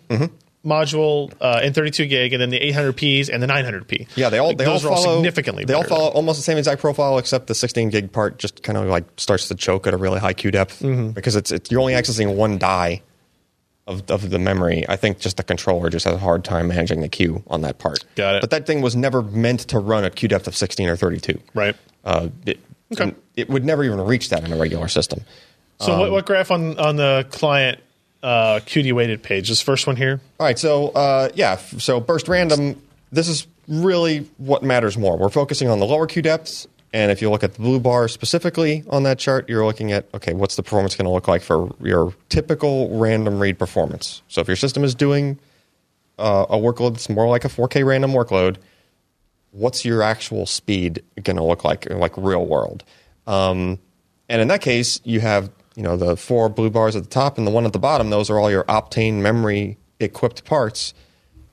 module 0.66 1.32
uh, 1.42 1.60
and 1.64 1.74
32 1.74 2.06
gig, 2.06 2.34
and 2.34 2.42
then 2.42 2.50
the 2.52 2.60
800Ps 2.60 3.30
and 3.34 3.42
the 3.42 3.48
900P. 3.48 4.08
Yeah, 4.16 4.30
they 4.30 4.38
all 4.38 4.50
Like, 4.50 4.58
they 4.58 4.66
all 4.66 4.76
are 4.78 4.80
follow 4.80 4.96
all 5.08 5.16
significantly. 5.16 5.66
They 5.66 5.74
all 5.74 5.84
follow 5.84 6.10
almost 6.10 6.38
the 6.40 6.44
same 6.44 6.58
exact 6.58 6.82
profile, 6.82 7.18
except 7.18 7.48
the 7.48 7.56
16 7.56 7.90
gig 7.90 8.12
part 8.12 8.38
just 8.38 8.62
kind 8.64 8.78
of 8.78 8.86
like 8.86 9.06
starts 9.18 9.48
to 9.48 9.56
choke 9.56 9.88
at 9.88 9.94
a 9.94 9.98
really 9.98 10.20
high 10.20 10.34
queue 10.34 10.52
depth 10.52 10.80
Mm-hmm. 10.82 11.12
because 11.12 11.36
it's, 11.36 11.52
it's 11.52 11.72
you're 11.72 11.82
only 11.82 11.94
accessing 11.94 12.36
one 12.36 12.58
die 12.58 13.02
of 13.88 14.04
of 14.12 14.30
the 14.30 14.38
memory. 14.38 14.86
I 14.88 14.96
think 14.96 15.20
just 15.20 15.38
the 15.38 15.44
controller 15.44 15.90
just 15.90 16.06
has 16.06 16.14
a 16.14 16.20
hard 16.20 16.44
time 16.44 16.68
managing 16.68 17.02
the 17.02 17.10
queue 17.10 17.44
on 17.48 17.62
that 17.62 17.80
part. 17.80 18.06
Got 18.16 18.36
it. 18.36 18.42
But 18.42 18.52
that 18.52 18.68
thing 18.68 18.82
was 18.82 18.96
never 18.96 19.24
meant 19.24 19.62
to 19.70 19.80
run 19.80 20.04
at 20.04 20.16
queue 20.16 20.30
depth 20.30 20.48
of 20.48 20.56
16 20.56 20.88
or 20.88 20.96
32. 20.96 21.40
Right. 21.56 21.76
Uh, 22.06 22.30
it, 22.46 22.60
Okay. 22.94 23.16
it 23.38 23.50
would 23.50 23.64
never 23.66 23.84
even 23.86 24.02
reach 24.02 24.30
that 24.30 24.44
in 24.44 24.52
a 24.52 24.58
regular 24.58 24.88
system. 24.90 25.22
So 25.80 25.94
Um, 25.94 26.00
what, 26.02 26.12
what 26.12 26.26
graph 26.28 26.52
on 26.52 26.78
on 26.78 26.98
the 26.98 27.26
client 27.32 27.80
uh, 28.24 28.60
QD 28.66 28.94
weighted 28.94 29.24
page? 29.24 29.50
This 29.50 29.62
first 29.62 29.88
one 29.88 29.96
here. 29.96 30.20
All 30.40 30.46
right, 30.46 30.58
so 30.58 30.90
uh, 30.90 31.30
yeah, 31.34 31.58
so 31.58 32.00
burst 32.00 32.28
random. 32.28 32.82
This 33.12 33.28
is 33.28 33.48
really 33.68 34.30
what 34.38 34.64
matters 34.64 34.98
more. 34.98 35.18
We're 35.18 35.30
focusing 35.30 35.68
on 35.68 35.80
the 35.80 35.86
lower 35.86 36.08
Q 36.08 36.22
depths, 36.22 36.68
and 36.94 37.12
if 37.12 37.22
you 37.22 37.30
look 37.30 37.44
at 37.44 37.54
the 37.54 37.62
blue 37.62 37.80
bar 37.80 38.08
specifically 38.08 38.84
on 38.90 39.04
that 39.04 39.20
chart, 39.20 39.50
you're 39.50 39.66
looking 39.66 39.92
at 39.92 40.06
okay, 40.14 40.34
what's 40.34 40.56
the 40.56 40.64
performance 40.64 40.96
going 40.96 41.06
to 41.06 41.12
look 41.12 41.28
like 41.28 41.42
for 41.42 41.74
your 41.82 42.14
typical 42.30 42.98
random 42.98 43.40
read 43.40 43.58
performance? 43.58 44.22
So 44.28 44.42
if 44.42 44.48
your 44.48 44.58
system 44.58 44.84
is 44.84 44.96
doing 44.96 45.40
uh, 46.20 46.46
a 46.50 46.58
workload 46.58 46.94
that's 46.94 47.10
more 47.10 47.28
like 47.28 47.46
a 47.46 47.50
4K 47.50 47.86
random 47.86 48.12
workload, 48.12 48.58
what's 49.52 49.84
your 49.86 50.02
actual 50.02 50.46
speed 50.46 51.04
going 51.24 51.38
to 51.38 51.44
look 51.44 51.64
like, 51.64 51.90
like 51.90 52.16
real 52.18 52.46
world? 52.46 52.84
Um, 53.28 53.80
and 54.30 54.42
in 54.42 54.48
that 54.48 54.62
case, 54.62 55.00
you 55.04 55.20
have 55.20 55.50
you 55.76 55.84
know 55.84 55.96
the 55.98 56.16
four 56.18 56.50
blue 56.50 56.70
bars 56.70 56.96
at 56.96 57.04
the 57.04 57.10
top 57.10 57.38
and 57.38 57.46
the 57.48 57.52
one 57.52 57.66
at 57.66 57.74
the 57.74 57.80
bottom. 57.80 58.10
Those 58.10 58.30
are 58.30 58.40
all 58.40 58.52
your 58.52 58.64
Optane 58.66 59.16
memory 59.22 59.78
equipped 60.00 60.44
parts. 60.46 60.94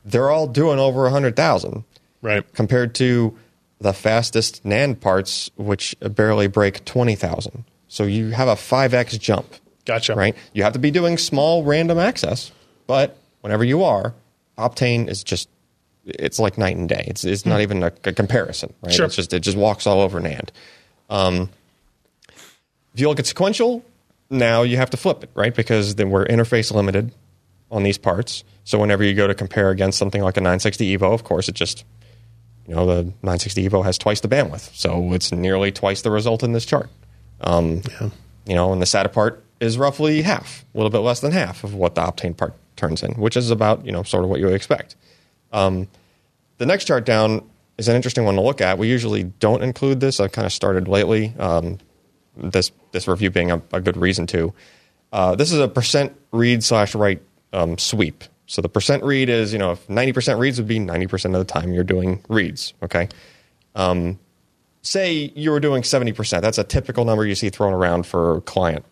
They're 0.04 0.31
all 0.31 0.46
doing 0.46 0.78
over 0.78 1.07
a 1.07 1.11
hundred 1.11 1.37
thousand, 1.37 1.85
Right. 2.22 2.50
compared 2.54 2.94
to 2.96 3.37
the 3.81 3.92
fastest 3.92 4.64
NAND 4.64 5.00
parts, 5.00 5.50
which 5.57 5.94
barely 6.00 6.46
break 6.48 6.85
twenty 6.85 7.14
thousand. 7.14 7.64
So 7.88 8.04
you 8.04 8.31
have 8.31 8.48
a 8.48 8.57
five 8.57 8.94
x 8.94 9.16
jump. 9.18 9.46
Gotcha. 9.85 10.14
Right. 10.14 10.35
You 10.52 10.62
have 10.64 10.72
to 10.74 10.78
be 10.78 10.90
doing 10.90 11.16
small 11.16 11.62
random 11.64 11.98
access, 11.98 12.52
but 12.87 13.16
whenever 13.40 13.64
you 13.64 13.85
are, 13.85 14.14
Optane 14.59 15.09
is 15.09 15.22
just 15.24 15.48
it's 16.04 16.38
like 16.38 16.59
night 16.59 16.76
and 16.76 16.88
day. 16.88 17.04
It's 17.07 17.24
it's 17.24 17.46
not 17.46 17.61
even 17.61 17.83
a, 17.83 17.92
a 18.04 18.12
comparison. 18.12 18.72
Right. 18.83 18.92
Hmm. 18.92 18.96
Sure. 18.96 19.07
It's 19.07 19.16
just 19.16 19.33
it 19.33 19.40
just 19.40 19.57
walks 19.57 19.87
all 19.87 20.00
over 20.00 20.20
NAND. 20.20 20.48
Um, 21.11 21.50
if 22.94 23.00
you 23.00 23.09
look 23.09 23.18
at 23.18 23.26
sequential, 23.26 23.85
now 24.31 24.62
you 24.62 24.77
have 24.77 24.91
to 24.91 24.97
flip 24.97 25.25
it, 25.25 25.31
right? 25.35 25.55
Because 25.55 25.95
then 25.95 26.11
we're 26.11 26.27
interface 26.27 26.73
limited 26.73 27.14
on 27.71 27.83
these 27.83 27.99
parts. 27.99 28.45
So 28.64 28.79
whenever 28.79 29.03
you 29.05 29.14
go 29.14 29.27
to 29.27 29.35
compare 29.35 29.71
against 29.71 29.99
something 29.99 30.23
like 30.23 30.37
a 30.37 30.41
960 30.41 30.97
Evo, 30.99 31.12
of 31.12 31.25
course, 31.25 31.49
it 31.49 31.55
just 31.55 31.85
you 32.67 32.75
know 32.75 32.87
the 32.87 33.03
960 33.23 33.69
Evo 33.69 33.85
has 33.85 33.97
twice 33.99 34.21
the 34.21 34.29
bandwidth, 34.29 34.75
so 34.75 35.12
it's 35.12 35.33
nearly 35.33 35.73
twice 35.73 36.03
the 36.03 36.11
result 36.11 36.43
in 36.43 36.53
this 36.53 36.64
chart. 36.67 36.88
Um, 37.41 37.83
You 38.47 38.55
know, 38.55 38.73
and 38.73 38.81
the 38.81 38.87
SATA 38.87 39.12
part 39.12 39.45
is 39.61 39.77
roughly 39.77 40.23
half, 40.23 40.64
a 40.75 40.79
little 40.79 40.91
bit 40.91 41.01
less 41.01 41.21
than 41.21 41.33
half 41.33 41.64
of 41.64 41.75
what 41.75 41.95
the 41.95 42.01
Optane 42.01 42.35
part 42.35 42.55
turns 42.77 43.03
in, 43.03 43.12
which 43.12 43.37
is 43.37 43.51
about 43.51 43.85
you 43.85 43.93
know 43.93 44.03
sort 44.03 44.25
of 44.25 44.31
what 44.31 44.41
you 44.41 44.47
would 44.47 44.55
expect. 44.55 44.97
Um, 45.53 45.88
the 46.57 46.67
next 46.67 46.87
chart 46.87 47.05
down 47.05 47.49
is 47.77 47.88
an 47.88 47.97
interesting 47.97 48.25
one 48.25 48.35
to 48.37 48.41
look 48.41 48.61
at. 48.61 48.79
We 48.79 48.88
usually 48.88 49.25
don't 49.25 49.62
include 49.62 50.01
this. 50.01 50.19
I've 50.19 50.33
kind 50.33 50.47
of 50.47 50.53
started 50.53 50.88
lately. 50.88 51.33
Um, 51.38 51.79
this 52.38 52.72
this 52.92 53.09
review 53.09 53.31
being 53.31 53.51
a, 53.51 53.62
a 53.72 53.81
good 53.81 53.96
reason 53.96 54.27
to. 54.29 54.53
Uh, 55.12 55.35
this 55.35 55.53
is 55.53 55.59
a 55.59 55.68
percent 55.68 56.18
read 56.33 56.62
slash 56.62 56.94
write 56.94 57.22
um, 57.53 57.79
sweep. 57.79 58.24
So 58.46 58.62
the 58.62 58.68
percent 58.68 59.03
read 59.05 59.29
is 59.29 59.53
you 59.53 59.59
know 59.59 59.72
if 59.72 59.88
ninety 59.88 60.12
percent 60.12 60.38
reads 60.38 60.59
would 60.59 60.68
be 60.68 60.79
ninety 60.79 61.07
percent 61.07 61.35
of 61.35 61.46
the 61.46 61.53
time 61.53 61.72
you're 61.72 61.85
doing 61.85 62.24
reads. 62.29 62.74
Okay. 62.83 63.09
Um, 63.74 64.18
say 64.83 65.33
you 65.35 65.51
were 65.51 65.61
doing 65.61 65.83
seventy 65.83 66.12
percent. 66.12 66.42
That's 66.42 66.59
a 66.59 66.64
typical 66.64 67.05
number 67.05 67.27
you 67.27 67.35
see 67.35 67.51
thrown 67.51 67.72
around 67.72 68.07
for 68.07 68.40
client 68.42 68.85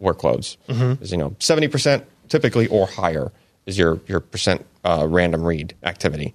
workloads. 0.00 0.56
Is 1.00 1.10
you 1.12 1.18
know 1.18 1.36
seventy 1.38 1.68
percent 1.68 2.04
typically 2.28 2.66
or 2.66 2.86
higher 2.86 3.32
is 3.66 3.78
your 3.78 4.00
your 4.06 4.20
percent 4.20 4.66
uh, 4.84 5.06
random 5.08 5.44
read 5.44 5.74
activity. 5.82 6.34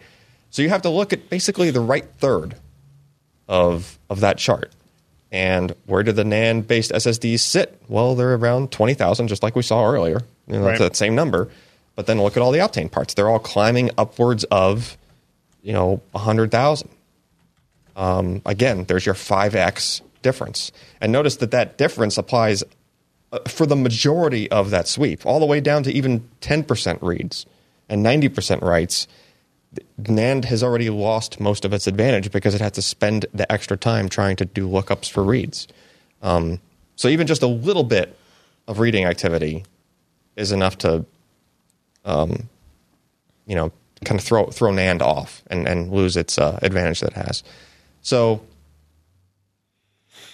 So 0.50 0.62
you 0.62 0.69
have 0.69 0.82
to 0.84 0.89
look 0.89 1.13
at 1.13 1.30
basically 1.30 1.71
the 1.71 1.80
right 1.80 2.06
third 2.19 2.56
of 3.47 3.97
of 4.10 4.19
that 4.21 4.38
chart. 4.38 4.71
And 5.32 5.74
where 5.86 6.04
do 6.04 6.12
the 6.12 6.24
NAND 6.24 6.67
based 6.67 6.91
SSDs 6.91 7.39
sit? 7.39 7.82
Well, 7.88 8.15
they're 8.15 8.36
around 8.36 8.72
20,000, 8.72 9.28
just 9.30 9.44
like 9.44 9.56
we 9.56 9.62
saw 9.62 9.86
earlier. 9.86 10.22
You 10.48 10.56
know, 10.56 10.65
Right. 10.65 10.78
That's 10.78 10.80
that 10.80 10.96
same 10.98 11.15
number. 11.15 11.50
But 11.96 12.06
then 12.06 12.22
look 12.22 12.36
at 12.36 12.44
all 12.44 12.52
the 12.52 12.60
Optane 12.60 12.91
parts. 12.91 13.13
They're 13.13 13.30
all 13.30 13.39
climbing 13.39 13.91
upwards 13.98 14.44
of, 14.46 14.98
you 15.62 15.74
know, 15.74 16.02
100,000. 16.12 16.89
Um, 17.96 18.41
again, 18.46 18.86
there's 18.86 19.06
your 19.06 19.15
5x 19.15 20.02
difference. 20.22 20.72
And 21.00 21.12
notice 21.12 21.38
that 21.38 21.52
that 21.52 21.78
difference 21.78 22.17
applies 22.17 22.63
uh, 23.32 23.39
for 23.48 23.65
the 23.65 23.76
majority 23.76 24.50
of 24.52 24.70
that 24.72 24.88
sweep, 24.88 25.26
all 25.26 25.39
the 25.39 25.46
way 25.46 25.62
down 25.62 25.84
to 25.84 25.91
even 25.91 26.28
10% 26.41 27.02
reads 27.02 27.46
and 27.89 28.06
90% 28.06 28.62
writes. 28.62 29.08
NAND 30.02 30.46
has 30.46 30.64
already 30.64 30.90
lost 30.90 31.40
most 31.40 31.64
of 31.64 31.74
its 31.74 31.88
advantage 31.88 32.32
because 32.32 32.54
it 32.54 32.62
has 32.62 32.74
to 32.74 32.82
spend 32.82 33.26
the 33.34 33.50
extra 33.52 33.78
time 33.78 34.10
trying 34.10 34.36
to 34.38 34.46
do 34.46 34.68
lookups 34.68 35.10
for 35.10 35.24
reads. 35.24 35.68
Um, 36.22 36.60
so 36.96 37.08
even 37.08 37.28
just 37.28 37.42
a 37.42 37.48
little 37.48 37.84
bit 37.84 38.18
of 38.68 38.80
reading 38.80 39.06
activity 39.06 39.64
is 40.36 40.52
enough 40.52 40.78
to, 40.80 41.06
um, 42.06 42.50
you 43.46 43.56
know, 43.56 43.72
kind 44.04 44.20
of 44.20 44.26
throw 44.26 44.48
throw 44.48 44.72
NAND 44.72 45.02
off 45.02 45.44
and, 45.48 45.68
and 45.68 45.92
lose 45.92 46.18
its 46.18 46.38
uh, 46.38 46.60
advantage 46.62 47.00
that 47.02 47.12
it 47.12 47.18
has. 47.18 47.44
So 48.02 48.42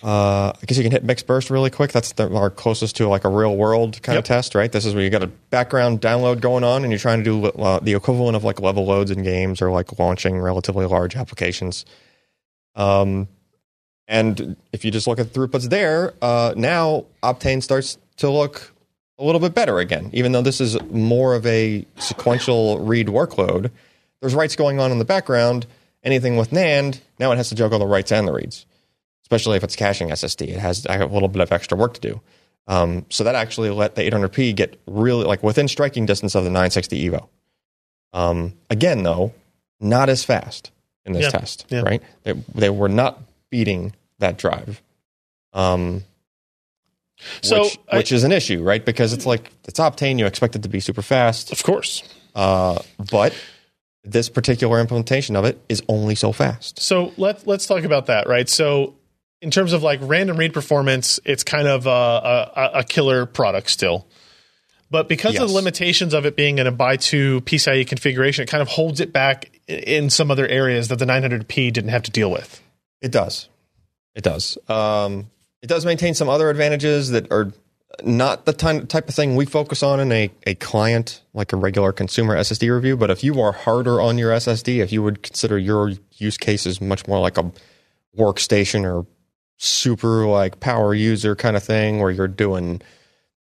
uh, 0.04 0.54
I 0.56 0.66
guess 0.66 0.78
you 0.78 0.84
can 0.84 0.92
hit 0.92 1.04
mixed 1.04 1.26
burst 1.26 1.50
really 1.50 1.70
quick. 1.70 1.92
That's 1.92 2.12
the, 2.14 2.32
our 2.36 2.50
closest 2.50 2.96
to 2.98 3.08
like 3.08 3.24
a 3.24 3.30
real 3.30 3.56
world 3.56 4.02
kind 4.04 4.16
Yep. 4.16 4.24
of 4.24 4.28
test, 4.28 4.56
right? 4.56 4.72
This 4.72 4.86
is 4.86 4.94
where 4.94 5.04
you 5.04 5.10
got 5.10 5.24
a 5.24 5.28
background 5.28 6.02
download 6.02 6.40
going 6.40 6.64
on, 6.64 6.84
and 6.84 6.92
you're 6.92 7.00
trying 7.00 7.24
to 7.24 7.24
do 7.24 7.46
uh, 7.48 7.80
the 7.80 7.94
equivalent 7.94 8.36
of 8.36 8.44
like 8.44 8.60
level 8.62 8.86
loads 8.86 9.10
in 9.12 9.24
games 9.24 9.62
or 9.62 9.72
like 9.72 9.98
launching 10.00 10.38
relatively 10.40 10.86
large 10.86 11.16
applications. 11.16 11.86
Um, 12.76 13.28
and 14.08 14.56
if 14.72 14.86
you 14.86 14.92
just 14.92 15.08
look 15.08 15.20
at 15.20 15.34
the 15.34 15.40
throughputs 15.40 15.70
there, 15.70 16.14
uh, 16.22 16.54
now 16.56 17.06
Optane 17.24 17.62
starts 17.64 17.98
to 18.18 18.30
look 18.30 18.74
a 19.20 19.24
little 19.24 19.42
bit 19.42 19.54
better 19.56 19.80
again. 19.80 20.10
Even 20.14 20.32
though 20.32 20.42
this 20.44 20.62
is 20.62 20.80
more 20.92 21.34
of 21.36 21.46
a 21.46 21.86
sequential 21.98 22.80
read 22.80 23.08
workload, 23.08 23.72
there's 24.22 24.36
writes 24.36 24.56
going 24.56 24.80
on 24.80 24.92
in 24.92 25.00
the 25.00 25.06
background. 25.06 25.66
Anything 26.04 26.38
with 26.38 26.52
NAND, 26.52 27.02
now 27.20 27.32
it 27.32 27.38
has 27.38 27.50
to 27.50 27.56
juggle 27.56 27.80
the 27.80 27.88
writes 27.88 28.12
and 28.12 28.28
the 28.28 28.32
reads 28.32 28.66
especially 29.28 29.58
if 29.58 29.64
it's 29.66 29.76
caching 29.76 30.08
SSD. 30.10 30.48
It 30.48 30.58
has 30.60 30.86
a 30.86 31.06
little 31.06 31.28
bit 31.28 31.42
of 31.42 31.52
extra 31.52 31.78
work 31.78 31.96
to 31.96 32.00
do. 32.00 32.22
Um, 32.66 33.06
so 33.10 33.26
that 33.26 33.36
actually 33.36 33.70
let 33.72 33.96
the 33.96 34.04
800p 34.10 34.56
get 34.56 34.80
really 34.88 35.26
like 35.26 35.44
within 35.44 35.68
striking 35.68 36.06
distance 36.06 36.34
of 36.34 36.46
the 36.46 36.50
960 36.50 37.10
Evo. 37.10 37.28
Um, 38.14 38.54
again, 38.70 39.04
though, 39.04 39.34
not 39.82 40.08
as 40.08 40.24
fast 40.24 40.72
in 41.06 41.12
this 41.12 41.24
Yeah, 41.24 41.30
test, 41.32 41.66
yeah. 41.70 41.82
right? 41.82 42.02
They, 42.24 42.34
they 42.56 42.70
were 42.70 42.88
not 42.90 43.22
beating 43.50 43.94
that 44.20 44.38
drive. 44.38 44.82
Um, 45.54 46.04
So 47.42 47.64
which, 47.64 47.80
I- 47.92 47.98
which 47.98 48.12
is 48.12 48.24
an 48.24 48.32
issue, 48.32 48.64
right? 48.64 48.84
Because 48.84 49.12
it's 49.14 49.26
like 49.26 49.52
it's 49.68 49.80
Optane, 49.80 50.20
you 50.20 50.26
expect 50.26 50.56
it 50.56 50.64
to 50.64 50.70
be 50.70 50.80
super 50.80 51.02
fast, 51.02 51.52
Of 51.52 51.64
course. 51.64 52.04
uh, 52.36 52.80
but 53.12 53.34
this 54.04 54.30
particular 54.30 54.80
implementation 54.80 55.36
of 55.36 55.44
it 55.46 55.60
is 55.70 55.82
only 55.90 56.16
so 56.16 56.32
fast. 56.32 56.80
So 56.80 57.12
let's 57.18 57.46
let's 57.48 57.66
talk 57.66 57.84
about 57.84 58.06
that, 58.08 58.28
right? 58.28 58.48
So 58.50 58.94
in 59.42 59.52
terms 59.52 59.74
of 59.74 59.84
like 59.84 60.00
random 60.02 60.38
read 60.38 60.54
performance, 60.54 61.20
it's 61.26 61.44
kind 61.44 61.68
of 61.68 61.86
a, 61.86 61.90
a, 61.90 62.72
a 62.80 62.84
killer 62.84 63.26
product 63.26 63.70
still. 63.70 64.08
But 64.90 65.10
because 65.10 65.38
of 65.38 65.50
the 65.50 65.54
limitations 65.54 66.14
of 66.14 66.26
it 66.26 66.38
being 66.38 66.60
in 66.60 66.68
a 66.68 66.72
by 66.72 66.96
two 66.96 67.42
PCIe 67.42 67.86
configuration, 67.86 68.44
it 68.44 68.48
kind 68.48 68.62
of 68.62 68.70
holds 68.70 69.02
it 69.02 69.12
back 69.12 69.52
in 69.68 70.10
some 70.10 70.32
other 70.32 70.48
areas 70.48 70.88
that 70.88 70.98
the 70.98 71.06
900p 71.06 71.74
didn't 71.74 71.90
have 71.90 72.04
to 72.04 72.12
deal 72.12 72.32
with. 72.32 72.62
It 73.02 73.12
does. 73.12 73.50
It 74.16 74.24
does. 74.24 74.58
Um, 74.70 75.30
it 75.62 75.68
does 75.68 75.86
maintain 75.86 76.14
some 76.14 76.30
other 76.30 76.50
advantages 76.50 77.10
that 77.10 77.32
are 77.32 77.52
not 78.04 78.46
the 78.46 78.54
ty- 78.54 78.80
type 78.80 79.10
of 79.10 79.16
thing 79.16 79.36
we 79.36 79.46
focus 79.46 79.84
on 79.84 80.00
in 80.00 80.12
a, 80.12 80.32
a 80.46 80.56
client, 80.56 81.22
like 81.34 81.52
a 81.52 81.58
regular 81.58 81.92
consumer 81.92 82.38
SSD 82.38 82.74
review. 82.74 82.96
But 82.96 83.10
if 83.10 83.24
you 83.24 83.42
are 83.42 83.52
harder 83.52 84.00
on 84.00 84.18
your 84.18 84.32
SSD, 84.32 84.80
if 84.80 84.92
you 84.94 85.04
would 85.04 85.22
consider 85.22 85.58
your 85.58 85.92
use 86.14 86.38
cases 86.38 86.80
much 86.80 87.08
more 87.08 87.20
like 87.20 87.38
a 87.38 87.52
workstation 88.18 88.86
or 88.86 89.06
super 89.58 90.26
like 90.28 90.60
power 90.60 90.94
user 90.94 91.36
kind 91.36 91.56
of 91.58 91.64
thing, 91.64 92.00
where 92.00 92.12
you're 92.12 92.28
doing 92.28 92.82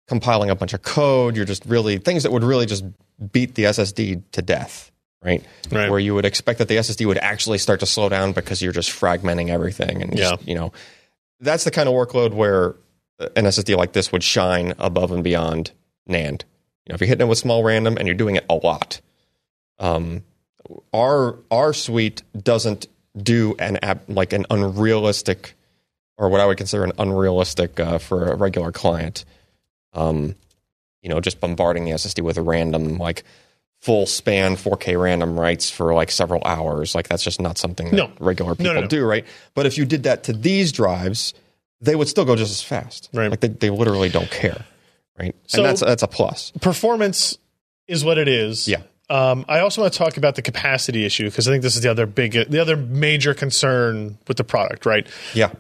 compiling 0.07 0.51
a 0.51 0.55
bunch 0.55 0.75
of 0.75 0.83
code, 0.83 1.37
you're 1.37 1.45
just 1.47 1.65
really 1.67 1.99
things 1.99 2.23
that 2.25 2.33
would 2.33 2.45
really 2.45 2.67
just 2.67 2.85
beat 3.33 3.55
the 3.55 3.65
SSD 3.65 4.23
to 4.33 4.43
death, 4.43 4.91
right? 5.23 5.43
Right. 5.71 5.91
Where 5.91 5.99
you 5.99 6.15
would 6.15 6.25
expect 6.27 6.59
that 6.59 6.69
the 6.69 6.77
SSD 6.77 7.07
would 7.07 7.19
actually 7.19 7.59
start 7.59 7.81
to 7.81 7.87
slow 7.87 8.09
down 8.09 8.33
because 8.33 8.61
you're 8.61 8.73
just 8.73 8.91
fragmenting 8.91 9.49
everything 9.49 10.03
and 10.03 10.17
just, 10.17 10.41
Yeah. 10.41 10.47
you 10.47 10.55
know, 10.55 10.73
that's 11.41 11.65
the 11.65 11.71
kind 11.71 11.89
of 11.89 11.95
workload 11.95 12.35
where 12.35 12.75
an 13.37 13.45
SSD 13.47 13.77
like 13.77 13.93
this 13.93 14.13
would 14.13 14.23
shine 14.23 14.75
above 14.79 15.11
and 15.13 15.25
beyond 15.25 15.71
NAND. 16.09 16.43
You 16.87 16.91
know, 16.91 16.95
if 16.97 17.01
you're 17.01 17.09
hitting 17.09 17.27
it 17.27 17.31
with 17.31 17.39
small 17.39 17.63
random 17.65 17.97
and 17.97 18.07
you're 18.07 18.15
doing 18.17 18.37
it 18.37 18.45
a 18.51 18.57
lot, 18.57 19.01
um, 19.79 20.23
our 20.93 21.39
our 21.51 21.73
suite 21.73 22.23
doesn't 22.37 22.87
do 23.17 23.55
an 23.59 23.79
app 23.83 24.03
like 24.09 24.33
an 24.33 24.45
unrealistic 24.51 25.55
or 26.17 26.29
what 26.29 26.41
I 26.41 26.47
would 26.47 26.57
consider 26.59 26.85
an 26.85 26.93
unrealistic 26.99 27.79
uh, 27.81 27.99
for 27.99 28.27
a 28.33 28.37
regular 28.37 28.73
client. 28.73 29.25
Um, 29.93 30.35
you 31.03 31.09
know, 31.11 31.21
just 31.21 31.41
bombarding 31.41 31.85
the 31.85 31.93
SSD 31.93 32.23
with 32.23 32.39
a 32.39 32.43
random 32.43 32.97
like 32.99 33.25
full 33.83 34.07
span 34.07 34.57
4K 34.57 35.01
random 35.01 35.39
writes 35.39 35.69
for 35.69 35.93
like 35.93 36.11
several 36.11 36.43
hours. 36.45 36.95
Like 36.95 37.09
that's 37.09 37.23
just 37.23 37.41
not 37.41 37.59
something 37.59 37.91
that 37.91 37.97
No. 37.97 38.11
regular 38.19 38.55
people 38.55 38.73
no, 38.75 38.81
no. 38.81 38.87
do, 38.87 39.05
right? 39.05 39.27
But 39.55 39.67
if 39.67 39.77
you 39.77 39.85
did 39.85 40.05
that 40.05 40.25
to 40.25 40.33
these 40.33 40.73
drives, 40.73 41.35
they 41.83 41.95
would 41.95 42.09
still 42.09 42.25
go 42.25 42.35
just 42.37 42.51
as 42.51 42.63
fast. 42.63 43.11
Right. 43.13 43.31
Like 43.31 43.41
they, 43.41 43.49
they 43.49 43.69
literally 43.71 44.09
don't 44.09 44.31
care, 44.31 44.65
right? 45.19 45.37
So- 45.47 45.59
and 45.59 45.67
that's 45.67 45.81
that's 45.81 46.03
a 46.03 46.09
plus. 46.09 46.51
Performance 46.63 47.37
is 47.87 48.03
what 48.05 48.17
it 48.17 48.29
is. 48.29 48.67
Yeah. 48.67 48.83
Um, 49.11 49.45
I 49.49 49.59
also 49.59 49.83
want 49.83 49.93
to 49.93 49.99
talk 49.99 50.17
about 50.17 50.35
the 50.35 50.41
capacity 50.41 51.05
issue 51.05 51.27
because 51.27 51.47
I 51.47 51.51
think 51.53 51.63
this 51.63 51.77
is 51.77 51.83
the 51.83 51.91
other 51.91 52.07
big, 52.07 52.33
the 52.33 52.59
other 52.59 52.75
major 52.77 53.35
concern 53.35 54.17
with 54.27 54.39
the 54.39 54.45
product, 54.45 54.87
right? 54.87 55.07
Yeah. 55.35 55.53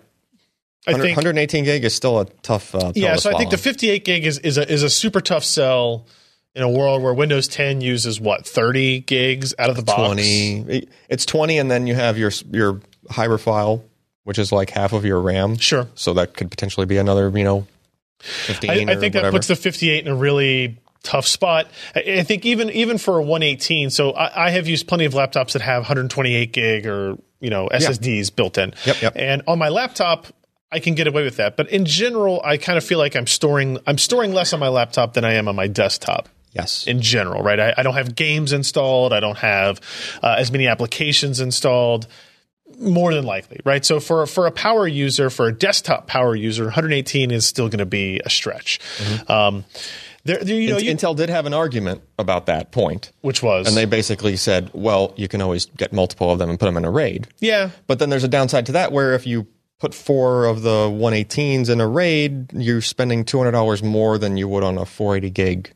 I 0.86 0.92
think 0.92 1.16
118 1.16 1.64
gig 1.64 1.84
is 1.84 1.94
still 1.94 2.20
a 2.20 2.26
tough. 2.42 2.74
Uh, 2.74 2.92
Yeah, 2.94 3.14
to 3.14 3.20
so 3.20 3.30
I 3.34 3.38
think 3.38 3.50
the 3.50 3.58
58 3.58 4.04
gig 4.04 4.26
is, 4.26 4.38
is 4.38 4.58
a 4.58 4.70
is 4.70 4.82
a 4.82 4.90
super 4.90 5.20
tough 5.20 5.44
sell 5.44 6.06
in 6.54 6.62
a 6.62 6.68
world 6.68 7.02
where 7.02 7.14
Windows 7.14 7.48
10 7.48 7.80
uses 7.80 8.20
what 8.20 8.46
30 8.46 9.00
gigs 9.00 9.54
out 9.58 9.70
of 9.70 9.76
the 9.76 9.82
box. 9.82 9.98
20 9.98 10.86
it's 11.08 11.26
20 11.26 11.58
and 11.58 11.70
then 11.70 11.86
you 11.86 11.94
have 11.94 12.16
your 12.18 12.30
your 12.52 12.80
hiberfile 13.08 13.82
which 14.24 14.38
is 14.38 14.52
like 14.52 14.70
half 14.70 14.92
of 14.92 15.04
your 15.04 15.20
ram 15.20 15.56
Sure, 15.56 15.88
so 15.94 16.14
that 16.14 16.34
could 16.34 16.50
potentially 16.50 16.86
be 16.86 16.96
another 16.96 17.28
you 17.36 17.44
know 17.44 17.66
15 18.20 18.70
I, 18.70 18.92
I 18.92 18.96
think 18.96 19.14
that 19.14 19.32
puts 19.32 19.48
the 19.48 19.56
58 19.56 20.06
in 20.06 20.12
a 20.12 20.16
really 20.16 20.78
tough 21.04 21.26
spot. 21.26 21.68
I, 21.94 22.00
I 22.00 22.22
think 22.22 22.44
even 22.44 22.70
even 22.70 22.98
for 22.98 23.18
a 23.18 23.22
118. 23.22 23.90
So 23.90 24.12
I, 24.12 24.46
I 24.46 24.50
have 24.50 24.66
used 24.66 24.88
plenty 24.88 25.04
of 25.04 25.12
laptops 25.12 25.52
that 25.52 25.62
have 25.62 25.82
128 25.82 26.52
gig 26.52 26.86
or 26.86 27.16
you 27.40 27.50
know 27.50 27.68
SSDs 27.68 28.34
built 28.34 28.58
in. 28.58 28.72
Yep, 28.84 29.02
yep. 29.02 29.12
And 29.14 29.42
on 29.46 29.58
my 29.58 29.68
laptop. 29.68 30.26
I 30.74 30.80
can 30.80 30.94
get 30.94 31.06
away 31.06 31.22
with 31.22 31.36
that, 31.36 31.56
but 31.56 31.70
in 31.70 31.84
general, 31.84 32.40
I 32.44 32.56
kind 32.56 32.76
of 32.76 32.84
feel 32.84 32.98
like 32.98 33.14
I'm 33.14 33.28
storing 33.28 33.78
I'm 33.86 33.96
storing 33.98 34.32
less 34.32 34.52
on 34.52 34.60
my 34.60 34.68
laptop 34.68 35.14
than 35.14 35.24
I 35.24 35.34
am 35.34 35.46
on 35.48 35.54
my 35.54 35.68
desktop. 35.68 36.28
yes 36.52 36.86
in 36.86 37.00
general, 37.00 37.42
right? 37.42 37.60
I, 37.60 37.74
I 37.78 37.82
don't 37.84 37.94
have 37.94 38.14
games 38.14 38.52
installed. 38.52 39.12
I 39.12 39.20
don't 39.20 39.38
have 39.38 39.80
uh, 40.22 40.36
as 40.38 40.50
many 40.50 40.66
applications 40.66 41.40
installed. 41.40 42.06
More 42.80 43.14
than 43.14 43.24
likely, 43.24 43.60
right? 43.64 43.84
So 43.84 44.00
for 44.00 44.26
for 44.26 44.46
a 44.48 44.50
power 44.50 44.88
user, 44.88 45.30
for 45.30 45.46
a 45.46 45.52
desktop 45.52 46.08
power 46.08 46.34
user, 46.34 46.64
118 46.64 47.30
is 47.30 47.46
still 47.46 47.68
going 47.68 47.78
to 47.78 47.86
be 47.86 48.20
a 48.24 48.30
stretch. 48.30 48.80
Um, 49.28 49.64
there, 50.24 50.38
there, 50.38 50.58
you 50.58 50.70
know, 50.70 50.78
you, 50.78 50.90
Intel 50.90 51.14
did 51.14 51.28
have 51.28 51.46
an 51.46 51.54
argument 51.54 52.02
about 52.18 52.46
that 52.46 52.72
point 52.72 53.12
which 53.20 53.42
was 53.42 53.68
and 53.68 53.76
they 53.76 53.84
basically 53.84 54.36
said 54.36 54.70
well 54.72 55.12
you 55.16 55.28
can 55.28 55.42
always 55.42 55.66
get 55.66 55.92
multiple 55.92 56.32
of 56.32 56.38
them 56.38 56.48
and 56.48 56.58
put 56.58 56.64
them 56.66 56.78
in 56.78 56.84
a 56.84 56.90
raid 56.90 57.28
yeah, 57.40 57.70
but 57.86 57.98
then 57.98 58.08
there's 58.08 58.24
a 58.24 58.28
downside 58.28 58.64
to 58.66 58.72
that 58.72 58.90
where 58.90 59.12
if 59.12 59.26
you 59.26 59.46
put 59.84 59.94
four 59.94 60.46
of 60.46 60.62
the 60.62 60.88
118s 60.88 61.68
in 61.68 61.80
a 61.80 61.86
raid 61.86 62.50
you're 62.54 62.80
spending 62.80 63.22
$200 63.24 63.82
more 63.82 64.16
than 64.16 64.38
you 64.38 64.48
would 64.48 64.64
on 64.64 64.78
a 64.78 64.86
480 64.86 65.30
gig 65.30 65.72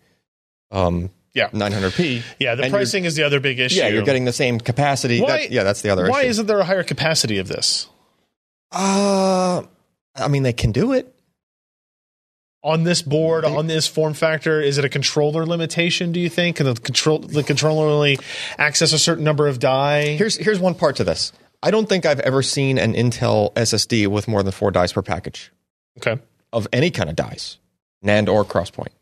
um, 0.71 1.11
yeah, 1.35 1.51
900p 1.51 2.23
yeah. 2.39 2.55
The 2.55 2.65
And 2.65 2.73
pricing 2.73 3.05
is 3.05 3.15
the 3.17 3.23
other 3.23 3.39
big 3.39 3.59
issue. 3.61 3.79
Yeah, 3.81 3.89
you're 3.89 4.03
getting 4.03 4.25
the 4.25 4.33
same 4.33 4.59
capacity. 4.59 5.21
Why- 5.21 5.43
That- 5.43 5.53
yeah, 5.53 5.63
that's 5.63 5.83
the 5.83 5.91
other 5.91 6.09
Why 6.09 6.23
issue. 6.23 6.31
isn't 6.31 6.47
there 6.47 6.59
a 6.59 6.65
higher 6.65 6.83
capacity 6.83 7.39
of 7.39 7.49
this 7.49 7.89
uh, 8.73 9.63
I 10.17 10.29
mean, 10.29 10.43
they 10.43 10.53
can 10.53 10.73
do 10.73 10.93
it. 10.93 11.15
on 12.65 12.85
this 12.85 13.03
board 13.03 13.45
on 13.45 13.67
this 13.67 13.87
form 13.87 14.15
factor? 14.15 14.61
Is 14.61 14.79
it 14.79 14.85
a 14.85 14.89
controller 14.89 15.47
limitation? 15.47 16.13
Do 16.13 16.21
you 16.21 16.29
think 16.29 16.57
can 16.57 16.67
the 16.67 16.75
control 16.75 17.19
the 17.21 17.43
controller 17.43 17.87
only 17.87 18.19
access 18.59 18.93
a 18.93 18.99
certain 18.99 19.25
number 19.25 19.47
of 19.47 19.59
die? 19.59 20.17
Here's 20.17 20.37
here's 20.37 20.59
one 20.59 20.75
part 20.75 20.97
to 20.97 21.05
this. 21.05 21.33
I 21.63 21.71
don't 21.71 21.89
think 21.89 22.07
I've 22.07 22.21
ever 22.21 22.43
seen 22.43 22.79
an 22.79 22.95
Intel 22.95 23.53
SSD 23.55 24.07
with 24.07 24.29
more 24.29 24.43
than 24.43 24.53
four 24.53 24.71
dies 24.71 24.93
per 24.93 25.03
package 25.03 25.51
okay, 25.99 26.21
of 26.53 26.69
any 26.73 26.91
kind 26.91 27.11
of 27.11 27.17
dies, 27.17 27.59
NAND 28.05 28.29
or 28.29 28.45
Crosspoint. 28.45 28.93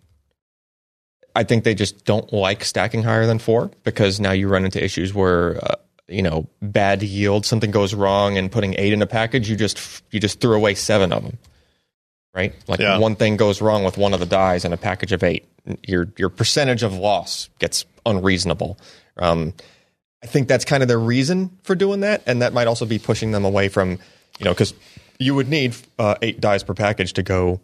I 1.34 1.44
think 1.44 1.64
they 1.64 1.74
just 1.74 2.06
don't 2.06 2.32
like 2.32 2.64
stacking 2.64 3.02
higher 3.02 3.26
than 3.26 3.38
four 3.38 3.70
because 3.84 4.18
now 4.18 4.32
you 4.32 4.48
run 4.48 4.64
into 4.64 4.82
issues 4.82 5.12
where 5.12 5.62
uh, 5.62 5.74
you 6.08 6.22
know 6.22 6.48
bad 6.62 7.02
yield, 7.02 7.44
something 7.44 7.70
goes 7.70 7.92
wrong, 7.92 8.38
and 8.38 8.50
putting 8.50 8.74
eight 8.78 8.94
in 8.94 9.02
a 9.02 9.06
package, 9.06 9.50
you 9.50 9.56
just 9.56 10.02
you 10.10 10.18
just 10.18 10.40
threw 10.40 10.54
away 10.56 10.74
seven 10.74 11.12
of 11.12 11.22
them. 11.22 11.38
Right, 12.34 12.54
like 12.68 12.80
Yeah. 12.80 12.98
one 12.98 13.16
thing 13.16 13.36
goes 13.38 13.62
wrong 13.62 13.84
with 13.84 13.96
one 13.96 14.12
of 14.12 14.20
the 14.20 14.26
dies 14.26 14.66
in 14.66 14.72
a 14.72 14.76
package 14.76 15.12
of 15.12 15.22
eight, 15.22 15.46
your 15.86 16.08
your 16.16 16.28
percentage 16.30 16.82
of 16.82 16.94
loss 16.94 17.50
gets 17.58 17.84
unreasonable. 18.06 18.78
Um, 19.18 19.52
I 20.26 20.30
think 20.32 20.48
that's 20.48 20.64
kind 20.64 20.82
of 20.82 20.88
their 20.88 20.98
reason 20.98 21.56
for 21.62 21.74
doing 21.76 22.00
that, 22.00 22.22
and 22.26 22.42
that 22.42 22.52
might 22.52 22.66
also 22.66 22.84
be 22.84 22.98
pushing 22.98 23.30
them 23.30 23.44
away 23.44 23.68
from, 23.68 23.92
you 24.38 24.44
know, 24.44 24.50
because 24.52 24.74
you 25.18 25.34
would 25.34 25.48
need 25.48 25.76
uh, 25.98 26.16
eight 26.20 26.40
dies 26.40 26.62
per 26.64 26.74
package 26.74 27.12
to 27.14 27.22
go, 27.22 27.60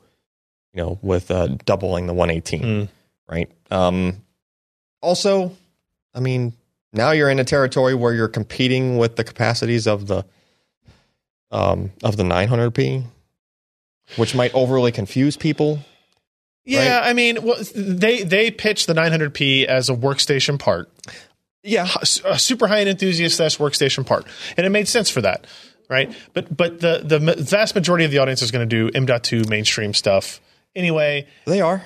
you 0.73 0.83
know, 0.83 0.99
with 1.03 1.31
uh, 1.31 1.49
doubling 1.65 2.07
the 2.07 2.15
118, 2.15 2.63
Mm. 2.63 2.89
right? 3.29 3.51
Um, 3.71 4.23
also, 5.01 5.57
I 6.15 6.21
mean, 6.21 6.53
now 6.93 7.11
you're 7.11 7.31
in 7.31 7.41
a 7.41 7.45
territory 7.45 7.95
where 7.95 8.15
you're 8.15 8.29
competing 8.29 8.97
with 8.97 9.17
the 9.17 9.25
capacities 9.25 9.87
of 9.87 10.07
the 10.07 10.25
um, 11.51 11.91
of 12.03 12.17
the 12.17 12.23
900p, 12.23 13.05
which 14.17 14.35
might 14.35 14.55
overly 14.55 14.93
confuse 14.93 15.37
people. 15.37 15.81
Yeah, 16.65 17.01
I 17.03 17.13
mean, 17.13 17.43
well, 17.43 17.59
they 17.75 18.23
they 18.23 18.51
pitch 18.53 18.87
the 18.87 18.95
900p 18.95 19.65
as 19.65 19.89
a 19.89 19.95
workstation 19.95 20.59
part, 20.61 20.89
Yeah, 21.65 21.89
a 22.25 22.39
super 22.39 22.67
high 22.67 22.81
end 22.81 22.89
enthusiast 22.89 23.37
slash 23.37 23.59
workstation 23.59 24.05
part, 24.05 24.27
and 24.57 24.67
it 24.67 24.71
made 24.71 24.89
sense 24.89 25.09
for 25.11 25.21
that, 25.21 25.47
right? 25.89 26.13
But 26.35 26.57
but 26.57 26.81
the 26.81 27.03
the 27.05 27.21
vast 27.39 27.75
majority 27.75 28.05
of 28.05 28.11
the 28.11 28.19
audience 28.19 28.43
is 28.43 28.51
going 28.51 28.69
to 28.69 28.77
do 28.77 28.91
M.2 28.97 29.49
mainstream 29.49 29.95
stuff 29.95 30.41
anyway. 30.75 31.27
they 31.47 31.61
are. 31.61 31.85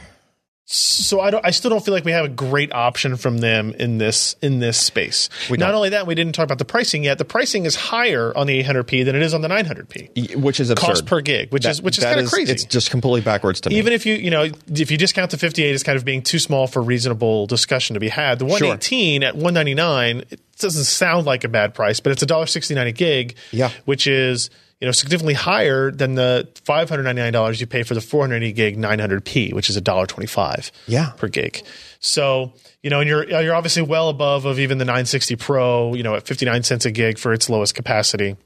So 0.69 1.21
I 1.21 1.31
don't. 1.31 1.47
I 1.47 1.53
still 1.53 1.71
don't 1.71 1.85
feel 1.85 1.95
like 1.95 2.05
we 2.05 2.11
have 2.11 2.25
a 2.25 2.29
great 2.29 2.73
option 2.73 3.17
from 3.17 3.39
them 3.39 3.73
in 3.79 3.99
this 3.99 4.35
in 4.43 4.59
this 4.59 4.77
space. 4.77 5.29
We 5.49 5.59
Not 5.59 5.67
don't. 5.69 5.77
only 5.77 5.89
that, 5.91 6.09
we 6.09 6.17
didn't 6.17 6.35
talk 6.35 6.43
about 6.43 6.59
the 6.59 6.65
pricing 6.65 7.05
yet. 7.05 7.19
The 7.19 7.25
pricing 7.25 7.67
is 7.67 7.77
higher 7.77 8.37
on 8.37 8.49
the 8.49 8.65
800p 8.65 9.05
than 9.05 9.15
it 9.15 9.23
is 9.23 9.33
on 9.33 9.43
the 9.43 9.49
900p, 9.49 10.35
Which 10.35 10.59
is 10.59 10.71
absurd. 10.71 10.85
Cost 10.87 11.07
per 11.07 11.21
gig, 11.21 11.53
which 11.53 11.65
is 11.65 11.81
which 11.81 11.99
is 11.99 12.05
kind 12.05 12.19
of 12.19 12.29
crazy. 12.29 12.51
It's 12.51 12.65
just 12.65 12.91
completely 12.91 13.21
backwards 13.21 13.61
to 13.61 13.71
me. 13.71 13.77
even 13.79 13.93
if 13.93 14.05
you 14.07 14.15
you 14.17 14.31
know 14.31 14.49
if 14.75 14.91
you 14.91 14.97
discount 14.97 15.31
the 15.31 15.39
58 15.39 15.73
as 15.73 15.85
kind 15.85 15.97
of 15.97 16.05
being 16.05 16.23
too 16.23 16.41
small 16.41 16.67
for 16.67 16.83
reasonable 16.83 17.47
discussion 17.47 17.95
to 17.95 18.01
be 18.01 18.09
had 18.09 18.41
the 18.41 18.45
118 18.45 19.23
at 19.23 19.35
199 19.37 20.25
it 20.31 20.41
doesn't 20.59 20.83
sound 20.85 21.27
like 21.27 21.45
a 21.45 21.49
bad 21.49 21.75
price 21.75 22.01
but 22.01 22.11
it's 22.11 22.25
$1.69 22.25 22.89
a 22.89 22.93
gig 22.93 23.37
Yeah. 23.53 23.71
which 23.85 24.09
is 24.09 24.51
you 24.81 24.87
know 24.87 24.93
significantly 24.93 25.35
higher 25.35 25.91
than 25.91 26.15
the 26.17 26.49
$599 26.67 27.61
you 27.61 27.67
pay 27.67 27.83
for 27.83 27.95
the 27.95 28.01
480 28.01 28.53
gig 28.53 28.77
900p 28.77 29.53
which 29.55 29.71
is 29.71 29.81
$1.25 29.81 30.71
Yeah. 30.87 31.11
per 31.17 31.29
gig 31.29 31.63
so 32.01 32.53
you 32.83 32.91
know 32.91 33.01
and 33.01 33.09
you're 33.09 33.25
you're 33.29 33.55
obviously 33.55 33.83
well 33.83 34.09
above 34.09 34.45
of 34.45 34.59
even 34.59 34.79
the 34.79 34.85
960 34.85 35.37
pro 35.37 35.95
you 35.95 36.03
know 36.03 36.15
at 36.15 36.27
59 36.27 36.63
cents 36.63 36.85
a 36.85 36.91
gig 36.91 37.19
for 37.19 37.33
its 37.33 37.49
lowest 37.49 37.75
capacity 37.75 38.37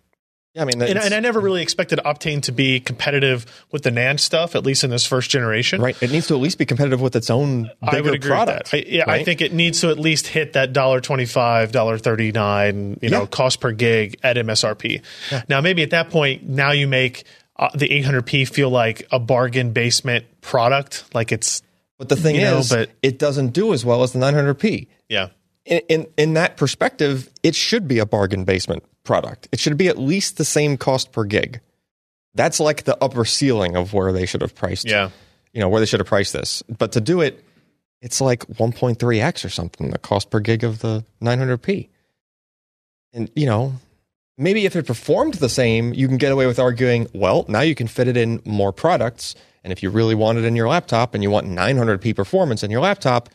yeah, 0.55 0.63
I 0.63 0.65
mean, 0.65 0.83
and, 0.83 0.99
and 0.99 1.15
I 1.15 1.21
never 1.21 1.39
really 1.39 1.63
expected 1.63 2.01
Optane 2.05 2.43
to 2.43 2.53
be 2.53 2.81
competitive 2.81 3.47
with 3.71 3.83
the 3.85 3.91
NAND 3.91 4.19
stuff, 4.19 4.57
at 4.57 4.65
least 4.65 4.83
in 4.83 4.91
this 4.91 5.07
first 5.07 5.31
generation. 5.31 5.81
right. 5.81 6.01
It 6.03 6.11
needs 6.11 6.27
to 6.27 6.35
at 6.35 6.41
least 6.41 6.59
be 6.59 6.67
competitive 6.67 7.01
with 7.01 7.15
its 7.15 7.31
own 7.31 7.63
bigger 7.65 7.73
I 7.83 8.01
would 8.01 8.15
agree 8.15 8.31
product. 8.31 8.75
I, 8.75 8.85
yeah, 8.87 9.05
I 9.07 9.23
think 9.23 9.41
it 9.41 9.53
needs 9.53 9.81
to 9.83 9.91
at 9.91 9.99
least 9.99 10.27
hit 10.27 10.55
that 10.55 10.73
dollar 10.73 11.01
twenty 11.01 11.27
five, 11.27 11.71
dollar 11.71 11.99
thirty 11.99 12.33
nine, 12.33 12.99
you 13.01 13.11
know, 13.11 13.21
Yeah. 13.21 13.27
cost 13.27 13.61
per 13.61 13.71
gig 13.73 14.19
at 14.25 14.37
MSRP. 14.37 15.03
Now, 15.49 15.61
maybe 15.61 15.83
at 15.85 15.91
that 15.91 16.11
point, 16.11 16.49
now 16.49 16.73
you 16.73 16.89
make 16.89 17.25
uh, 17.57 17.69
the 17.75 17.89
800p 17.89 18.49
feel 18.49 18.71
like 18.71 19.07
a 19.13 19.19
bargain 19.21 19.73
basement 19.73 20.25
product, 20.41 21.05
like 21.15 21.31
it's 21.31 21.63
But 21.99 22.09
the 22.09 22.17
thing 22.17 22.35
you 22.37 22.41
know, 22.41 22.59
is, 22.59 22.71
but- 22.71 22.91
it 23.03 23.19
doesn't 23.19 23.49
do 23.53 23.73
as 23.75 23.85
well 23.85 24.03
as 24.03 24.13
the 24.13 24.19
900p. 24.19 24.89
yeah, 25.09 25.29
In, 25.67 25.81
in 25.89 26.07
in 26.17 26.35
that 26.35 26.57
perspective, 26.57 27.29
it 27.43 27.55
should 27.55 27.87
be 27.87 27.99
a 27.99 28.07
bargain 28.07 28.45
basement 28.45 28.83
product. 29.05 29.49
It 29.53 29.61
should 29.61 29.77
be 29.77 29.89
at 29.89 29.99
least 29.99 30.37
the 30.37 30.45
same 30.45 30.77
cost 30.77 31.13
per 31.13 31.25
gig. 31.25 31.61
That's 32.35 32.61
like 32.61 32.85
the 32.85 32.97
upper 33.03 33.25
ceiling 33.25 33.77
of 33.77 33.93
where 33.93 34.13
they 34.13 34.27
should 34.27 34.41
have 34.41 34.55
priced. 34.55 34.89
yeah. 34.89 35.11
you 35.53 35.61
know 35.61 35.69
where 35.69 35.81
they 35.81 35.87
should 35.87 36.01
have 36.01 36.07
priced 36.07 36.33
this. 36.33 36.63
But 36.63 36.93
to 36.93 37.01
do 37.01 37.21
it, 37.21 37.45
it's 38.01 38.21
like 38.21 38.47
1.3x 38.47 39.45
or 39.45 39.49
something 39.49 39.91
the 39.91 39.99
cost 39.99 40.31
per 40.31 40.41
gig 40.41 40.65
of 40.65 40.81
the 40.81 41.05
900p. 41.23 41.89
And 43.13 43.31
you 43.35 43.47
know, 43.47 43.75
maybe 44.39 44.65
if 44.65 44.77
it 44.77 44.87
performed 44.87 45.35
the 45.35 45.49
same, 45.49 45.93
you 45.93 46.09
can 46.09 46.17
get 46.17 46.33
away 46.33 46.47
with 46.47 46.59
arguing, 46.59 47.09
well, 47.13 47.45
now 47.49 47.61
you 47.61 47.75
can 47.75 47.89
fit 47.89 48.09
it 48.09 48.17
in 48.17 48.41
more 48.45 48.73
products. 48.73 49.35
And 49.63 49.73
if 49.73 49.83
you 49.83 49.91
really 49.91 50.15
want 50.15 50.39
it 50.39 50.45
in 50.45 50.57
your 50.57 50.69
laptop 50.69 51.15
and 51.15 51.23
you 51.23 51.31
want 51.31 51.47
900p 51.47 52.17
performance 52.17 52.63
in 52.63 52.71
your 52.71 52.81
laptop, 52.81 53.29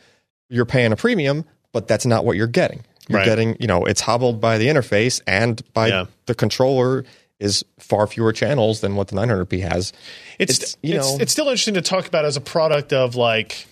you're 0.48 0.64
paying 0.64 0.92
a 0.92 0.96
premium, 0.96 1.44
but 1.72 1.86
that's 1.86 2.06
not 2.06 2.24
what 2.24 2.36
you're 2.36 2.46
getting. 2.46 2.82
You're 3.08 3.18
Right. 3.20 3.24
getting, 3.24 3.56
you 3.60 3.66
know, 3.66 3.84
it's 3.84 4.00
hobbled 4.00 4.40
by 4.40 4.58
the 4.58 4.66
interface 4.66 5.20
and 5.26 5.62
by 5.72 5.88
Yeah. 5.88 6.04
the 6.26 6.34
controller 6.34 7.04
is 7.38 7.64
far 7.78 8.06
fewer 8.06 8.32
channels 8.32 8.80
than 8.80 8.96
what 8.96 9.08
the 9.08 9.14
900p 9.16 9.60
has. 9.60 9.92
It's 10.38 10.54
It's, 10.54 10.62
it's, 10.62 10.76
you 10.82 10.94
know- 10.94 11.18
it's 11.20 11.30
still 11.32 11.46
interesting 11.48 11.74
to 11.74 11.82
talk 11.82 12.06
about 12.06 12.24
as 12.24 12.36
a 12.36 12.40
product 12.40 12.92
of 12.92 13.14
like 13.14 13.66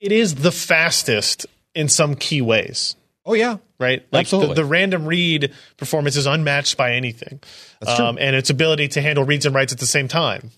it 0.00 0.12
is 0.12 0.36
the 0.36 0.52
fastest 0.52 1.46
in 1.74 1.88
some 1.88 2.14
key 2.16 2.40
ways. 2.42 2.96
Oh 3.26 3.34
yeah, 3.34 3.58
right? 3.78 4.00
Like 4.00 4.28
the, 4.28 4.36
Absolutely. 4.36 4.54
the 4.56 4.64
random 4.64 5.06
read 5.06 5.52
performance 5.76 6.16
is 6.16 6.26
unmatched 6.26 6.76
by 6.76 6.94
anything, 6.94 7.40
That's 7.80 7.96
true. 7.96 8.06
um, 8.06 8.18
and 8.18 8.34
its 8.34 8.50
ability 8.50 8.88
to 8.88 9.02
handle 9.02 9.24
reads 9.24 9.46
and 9.46 9.54
writes 9.54 9.72
at 9.72 9.78
the 9.78 9.86
same 9.86 10.08
time, 10.08 10.50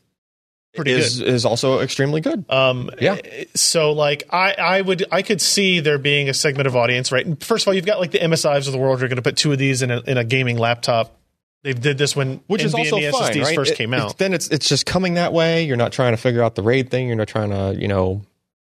pretty 0.75 0.93
is 0.93 1.19
good. 1.19 1.29
is 1.29 1.45
also 1.45 1.81
extremely 1.81 2.21
good. 2.21 2.45
Um, 2.51 2.91
Yeah. 3.01 3.19
So 3.55 3.93
like 3.93 4.25
I, 4.31 4.53
I 4.55 4.81
would 4.81 5.05
I 5.13 5.23
could 5.23 5.41
see 5.41 5.81
there 5.81 5.99
being 5.99 6.29
a 6.29 6.35
segment 6.35 6.67
of 6.67 6.77
audience, 6.77 7.13
right? 7.13 7.43
First 7.43 7.65
of 7.65 7.69
all, 7.69 7.75
you've 7.75 7.87
got 7.87 8.01
like 8.01 8.11
the 8.13 8.19
MSIs 8.21 8.67
of 8.67 8.73
the 8.73 8.79
world 8.79 8.99
who 9.01 9.05
are 9.05 9.09
going 9.09 9.17
to 9.17 9.23
put 9.23 9.37
two 9.37 9.53
of 9.53 9.59
these 9.59 9.83
in 9.83 9.91
a, 9.91 10.01
in 10.01 10.17
a 10.19 10.25
gaming 10.25 10.59
laptop. 10.59 11.17
They 11.63 11.73
did 11.75 11.97
this 11.99 12.17
when 12.17 12.41
which 12.49 12.65
is 12.65 12.75
also 12.75 12.97
NVMe 12.97 13.11
fine, 13.13 13.33
SSDs 13.33 13.43
right? 13.45 13.55
first 13.55 13.73
It- 13.73 13.77
came 13.79 13.95
it's- 13.95 14.11
out. 14.13 14.19
Then 14.19 14.33
it's 14.35 14.49
it's 14.49 14.69
just 14.69 14.85
coming 14.87 15.15
that 15.15 15.33
way. 15.33 15.65
You're 15.65 15.77
not 15.77 15.93
trying 15.93 16.13
to 16.13 16.17
figure 16.17 16.43
out 16.43 16.55
the 16.57 16.63
RAID 16.63 16.91
thing. 16.91 17.07
You're 17.07 17.17
not 17.17 17.29
trying 17.29 17.51
to 17.51 17.79
you 17.81 17.89
know. 17.89 18.23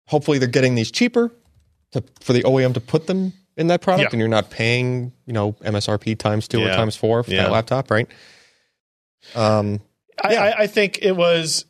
Hopefully, 0.09 0.39
they're 0.39 0.49
getting 0.49 0.75
these 0.75 0.91
cheaper 0.91 1.31
to, 1.93 2.03
for 2.21 2.33
the 2.35 2.43
OEM 2.43 2.75
to 2.75 2.81
put 2.81 3.07
them 3.07 3.33
in 3.57 3.69
that 3.69 3.81
product, 3.81 4.03
Yeah. 4.03 4.09
and 4.13 4.19
you're 4.19 4.29
not 4.29 4.51
paying 4.51 5.13
you 5.25 5.33
know 5.33 5.53
MSRP 5.65 6.19
times 6.19 6.49
two 6.49 6.61
or 6.63 6.69
times 6.69 6.97
four 6.97 7.23
for 7.23 7.31
Yeah. 7.31 7.45
that 7.45 7.53
laptop, 7.53 7.91
right? 7.91 8.09
Um, 9.35 9.81
I, 10.23 10.33
Yeah. 10.33 10.43
I, 10.43 10.63
I 10.63 10.67
think 10.67 10.99
it 11.03 11.13
was 11.13 11.65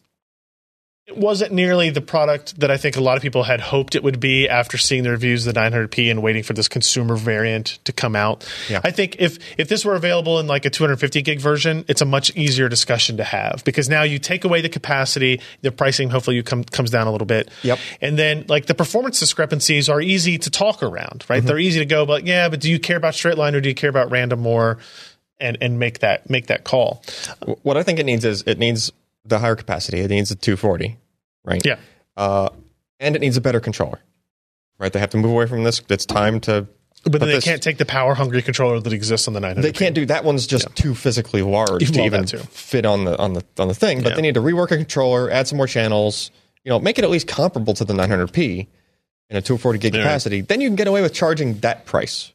it 1.09 1.17
wasn't 1.17 1.53
nearly 1.53 1.91
the 1.91 2.01
product 2.01 2.61
that 2.61 2.71
I 2.71 2.77
think 2.77 2.97
a 2.97 3.01
lot 3.01 3.17
of 3.17 3.23
people 3.25 3.43
had 3.43 3.61
hoped 3.61 3.97
it 3.97 4.05
would 4.05 4.21
be 4.21 4.49
after 4.49 4.79
seeing 4.79 5.03
the 5.03 5.11
reviews 5.11 5.45
of 5.45 5.53
the 5.53 5.61
900p 5.61 6.09
and 6.09 6.23
waiting 6.23 6.45
for 6.45 6.53
this 6.53 6.69
consumer 6.69 7.17
variant 7.17 7.81
to 7.85 7.93
come 7.93 8.15
out. 8.15 8.49
Yeah. 8.69 8.81
I 8.85 8.93
think 8.93 9.17
if 9.19 9.38
if 9.59 9.69
this 9.69 9.85
were 9.85 9.97
available 9.97 10.38
in 10.38 10.47
like 10.47 10.65
a 10.65 10.71
250 10.71 11.23
gig 11.23 11.41
version, 11.41 11.85
it's 11.88 12.03
a 12.03 12.05
much 12.05 12.35
easier 12.37 12.69
discussion 12.69 13.17
to 13.17 13.25
have 13.25 13.65
because 13.65 13.88
now 13.88 14.05
you 14.05 14.21
take 14.21 14.45
away 14.45 14.61
the 14.61 14.69
capacity, 14.69 15.41
the 15.62 15.73
pricing 15.73 16.09
hopefully 16.09 16.37
you 16.37 16.45
come 16.45 16.62
comes 16.62 16.91
down 16.91 17.09
a 17.09 17.12
little 17.12 17.27
bit. 17.27 17.51
Yep. 17.62 17.81
And 18.01 18.17
then 18.17 18.45
like 18.49 18.67
the 18.67 18.75
performance 18.75 19.19
discrepancies 19.19 19.88
are 19.88 20.01
easy 20.01 20.38
to 20.38 20.51
talk 20.51 20.85
around, 20.85 21.25
right? 21.29 21.38
Mm-hmm. 21.38 21.47
They're 21.49 21.59
easy 21.59 21.81
to 21.81 21.87
go, 21.87 22.07
but 22.07 22.27
yeah, 22.27 22.49
but 22.49 22.61
do 22.61 22.71
you 22.71 22.79
care 22.79 22.97
about 22.97 23.17
straight 23.17 23.37
line 23.37 23.57
or 23.57 23.61
do 23.61 23.69
you 23.69 23.75
care 23.75 23.91
about 23.91 24.12
random 24.12 24.38
more? 24.38 24.79
And, 25.41 25.59
and 25.61 25.77
make 25.77 25.99
that 26.01 26.31
make 26.31 26.47
that 26.47 26.62
call. 26.62 27.03
what 27.62 27.77
I 27.77 27.83
think 27.83 27.99
it 27.99 28.07
needs 28.07 28.25
is 28.25 28.45
it 28.47 28.61
needs 28.61 28.93
the 29.25 29.39
higher 29.39 29.57
capacity. 29.57 30.01
It 30.01 30.11
needs 30.11 30.31
a 30.31 30.35
240, 30.37 30.99
right? 31.45 31.63
Yeah. 31.65 31.77
Uh, 32.17 32.49
and 33.01 33.17
it 33.17 33.21
needs 33.21 33.37
a 33.37 33.41
better 33.41 33.61
controller, 33.61 34.01
right? 34.79 34.93
They 34.93 35.01
have 35.01 35.11
to 35.11 35.17
move 35.17 35.31
away 35.33 35.47
from 35.47 35.65
this. 35.65 35.81
It's 35.89 36.07
time 36.07 36.41
to. 36.41 36.67
But, 37.05 37.13
then 37.19 37.29
they 37.29 37.35
this- 37.35 37.45
can't 37.45 37.63
take 37.63 37.79
the 37.79 37.85
power 37.85 38.15
hungry 38.15 38.43
controller 38.43 38.79
that 38.79 38.93
exists 38.93 39.27
on 39.27 39.35
the 39.35 39.41
900. 39.41 39.63
They 39.63 39.73
can't 39.73 39.95
do 39.95 40.07
that. 40.07 40.23
One's 40.25 40.47
just 40.47 40.75
too 40.77 40.95
physically 40.95 41.43
large 41.43 41.71
Well, 41.83 41.93
to 41.93 42.03
even 42.05 42.27
fit 42.27 42.87
on 42.87 43.05
the 43.05 43.19
on 43.19 43.33
the 43.33 43.45
on 43.59 43.67
the 43.69 43.75
thing. 43.75 44.03
But 44.03 44.11
Yeah. 44.11 44.17
they 44.17 44.23
need 44.23 44.35
to 44.35 44.41
rework 44.41 44.71
a 44.71 44.77
controller, 44.77 45.29
add 45.31 45.49
some 45.49 45.57
more 45.57 45.67
channels. 45.67 46.31
You 46.65 46.71
know, 46.71 46.79
make 46.79 46.99
it 46.99 47.05
at 47.05 47.11
least 47.11 47.27
comparable 47.27 47.75
to 47.75 47.85
the 47.85 47.93
900p 47.93 48.69
in 49.31 49.37
a 49.37 49.43
240 49.43 49.79
gig 49.81 49.95
Yeah. 49.95 50.03
capacity. 50.03 50.43
Then 50.43 50.61
you 50.61 50.69
can 50.69 50.77
get 50.77 50.87
away 50.87 51.03
with 51.03 51.13
charging 51.13 51.59
that 51.61 51.87
price, 51.87 52.31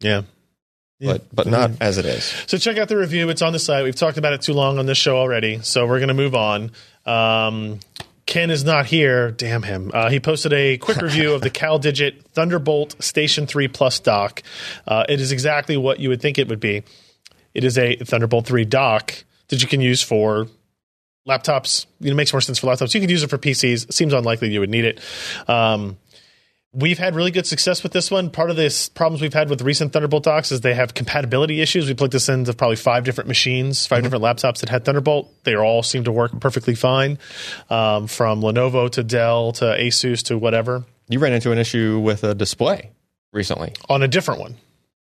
Yeah. 0.00 0.22
But 1.04 1.34
but 1.34 1.46
not 1.46 1.70
as 1.80 1.98
it 1.98 2.06
is. 2.06 2.24
So 2.46 2.58
check 2.58 2.78
out 2.78 2.88
the 2.88 2.96
review. 2.96 3.28
It's 3.28 3.42
on 3.42 3.52
the 3.52 3.58
site. 3.58 3.84
We've 3.84 3.94
talked 3.94 4.18
about 4.18 4.32
it 4.32 4.42
too 4.42 4.52
long 4.54 4.78
on 4.78 4.86
this 4.86 4.98
show 4.98 5.16
already, 5.16 5.60
so 5.62 5.86
we're 5.86 5.98
going 5.98 6.08
to 6.08 6.14
move 6.14 6.34
on. 6.34 6.70
Um, 7.04 7.80
Ken 8.26 8.50
is 8.50 8.64
not 8.64 8.86
here. 8.86 9.30
Damn 9.30 9.62
him. 9.62 9.90
Uh, 9.92 10.08
he 10.08 10.20
posted 10.20 10.52
a 10.52 10.78
quick 10.78 10.96
review 11.02 11.34
of 11.34 11.42
the 11.42 11.50
CalDigit 11.50 12.22
Thunderbolt 12.32 13.02
Station 13.02 13.46
3 13.46 13.68
Plus 13.68 14.00
dock. 14.00 14.42
Uh, 14.86 15.04
it 15.08 15.20
is 15.20 15.32
exactly 15.32 15.76
what 15.76 15.98
you 15.98 16.08
would 16.08 16.22
think 16.22 16.38
it 16.38 16.48
would 16.48 16.60
be. 16.60 16.82
It 17.52 17.64
is 17.64 17.76
a 17.76 17.96
Thunderbolt 17.96 18.46
3 18.46 18.64
dock 18.64 19.24
that 19.48 19.60
you 19.60 19.68
can 19.68 19.80
use 19.80 20.02
for 20.02 20.46
laptops. 21.28 21.86
It 22.00 22.14
makes 22.14 22.32
more 22.32 22.40
sense 22.40 22.58
for 22.58 22.68
laptops. 22.68 22.94
You 22.94 23.00
can 23.00 23.10
use 23.10 23.22
it 23.22 23.30
for 23.30 23.38
PCs. 23.38 23.88
It 23.88 23.92
seems 23.92 24.12
unlikely 24.12 24.50
you 24.50 24.60
would 24.60 24.70
need 24.70 24.84
it. 24.84 25.00
Um, 25.48 25.98
We've 26.74 26.98
had 26.98 27.14
really 27.14 27.30
good 27.30 27.46
success 27.46 27.82
with 27.82 27.92
this 27.92 28.10
one. 28.10 28.30
Part 28.30 28.48
of 28.48 28.56
this 28.56 28.88
problems 28.88 29.20
we've 29.20 29.34
had 29.34 29.50
with 29.50 29.60
recent 29.60 29.92
Thunderbolt 29.92 30.22
docks 30.22 30.50
is 30.50 30.62
they 30.62 30.72
have 30.72 30.94
compatibility 30.94 31.60
issues. 31.60 31.86
We 31.86 31.92
plugged 31.92 32.14
this 32.14 32.30
into 32.30 32.54
probably 32.54 32.76
five 32.76 33.04
different 33.04 33.28
machines, 33.28 33.84
5 33.86 34.02
different 34.02 34.24
laptops 34.24 34.60
that 34.60 34.70
had 34.70 34.86
Thunderbolt. 34.86 35.30
They 35.44 35.54
all 35.54 35.82
seem 35.82 36.04
to 36.04 36.12
work 36.12 36.40
perfectly 36.40 36.74
fine, 36.74 37.18
um, 37.68 38.06
from 38.06 38.40
Lenovo 38.40 38.90
to 38.92 39.02
Dell 39.02 39.52
to 39.52 39.66
Asus 39.66 40.22
to 40.24 40.38
whatever, 40.38 40.84
You 41.08 41.18
ran 41.18 41.34
into 41.34 41.52
an 41.52 41.58
issue 41.58 41.98
with 41.98 42.24
a 42.24 42.34
display 42.34 42.90
recently. 43.34 43.74
on 43.90 44.02
a 44.02 44.08
different 44.08 44.40
one, 44.40 44.56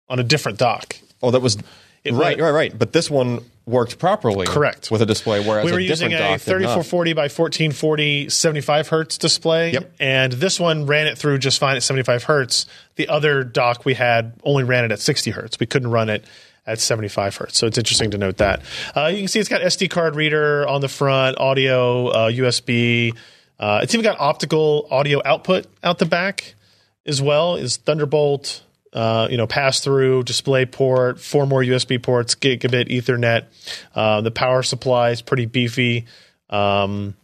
on 0.08 0.20
a 0.20 0.24
different 0.24 0.60
dock. 0.60 0.98
Oh, 1.24 1.32
that 1.32 1.42
was 1.42 1.58
It 2.06 2.14
right, 2.14 2.38
wa- 2.40 2.46
right, 2.46 2.52
right. 2.52 2.78
But 2.78 2.94
this 2.94 3.10
one 3.10 3.44
worked 3.66 3.98
properly, 3.98 4.46
Correct. 4.46 4.92
with 4.92 5.02
a 5.02 5.06
display. 5.08 5.40
Whereas 5.46 5.66
we 5.66 5.72
were 5.72 5.80
a 5.80 5.82
using 5.82 6.14
a 6.14 6.18
dock 6.18 6.28
did 6.28 6.32
not. 6.32 6.42
3440 6.42 7.14
by 7.14 7.22
1440 7.24 8.30
75 8.30 8.88
hertz 8.90 9.18
display 9.18 9.72
Yep. 9.74 9.92
and 10.00 10.32
this 10.34 10.60
one 10.60 10.86
ran 10.86 11.08
it 11.08 11.18
through 11.18 11.40
just 11.40 11.58
fine 11.60 11.76
at 11.76 11.82
75 11.84 12.26
hertz 12.26 12.68
the 12.96 13.08
other 13.10 13.44
dock 13.44 13.84
we 13.84 13.96
had 13.96 14.34
only 14.44 14.64
ran 14.64 14.86
it 14.86 14.92
at 14.92 15.00
60 15.00 15.32
hertz 15.32 15.60
we 15.60 15.66
couldn't 15.66 15.90
run 15.90 16.10
it 16.10 16.26
at 16.68 16.80
75 16.80 17.36
hertz 17.38 17.58
so 17.58 17.66
it's 17.66 17.78
interesting 17.80 18.12
to 18.12 18.20
note 18.20 18.38
that 18.38 18.62
uh, 18.96 19.08
you 19.08 19.18
can 19.20 19.28
see 19.28 19.40
it's 19.40 19.50
got 19.50 19.62
sd 19.62 19.90
card 19.90 20.16
reader 20.16 20.68
on 20.68 20.82
the 20.82 20.88
front 20.88 21.40
audio 21.40 22.08
uh, 22.10 22.30
usb 22.30 23.16
uh, 23.60 23.80
it's 23.82 23.96
even 23.96 24.04
got 24.04 24.20
optical 24.20 24.88
audio 24.92 25.22
output 25.26 25.66
out 25.84 25.98
the 25.98 26.06
back 26.06 26.54
as 27.08 27.20
well 27.20 27.56
is 27.56 27.78
thunderbolt 27.78 28.62
uh, 28.96 29.28
you 29.30 29.36
know, 29.36 29.46
pass 29.46 29.82
through, 29.82 30.24
display 30.24 30.66
port, 30.66 31.20
four 31.20 31.46
more 31.46 31.62
USB 31.62 32.02
ports, 32.02 32.34
gigabit 32.34 32.90
Ethernet. 32.90 33.44
Uh, 33.94 34.22
the 34.22 34.32
power 34.32 34.64
supply 34.64 35.10
is 35.10 35.22
pretty 35.22 35.46
beefy. 35.46 36.06
Um, 36.50 37.16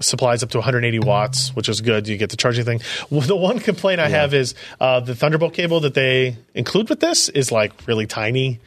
supplies 0.00 0.42
up 0.42 0.50
to 0.50 0.58
180 0.58 0.98
watts, 0.98 1.54
which 1.54 1.68
is 1.68 1.80
good. 1.80 2.08
You 2.08 2.16
get 2.16 2.30
the 2.30 2.36
charging 2.36 2.64
thing. 2.64 2.80
Well, 3.10 3.20
the 3.26 3.36
one 3.36 3.60
complaint 3.60 4.00
I 4.00 4.08
have 4.08 4.34
is 4.34 4.56
uh, 4.80 5.00
the 5.00 5.14
Thunderbolt 5.14 5.54
cable 5.54 5.80
that 5.80 5.94
they 5.94 6.36
include 6.52 6.88
with 6.88 6.98
this 6.98 7.28
is 7.28 7.52
like 7.52 7.86
really 7.86 8.06
tiny. 8.06 8.58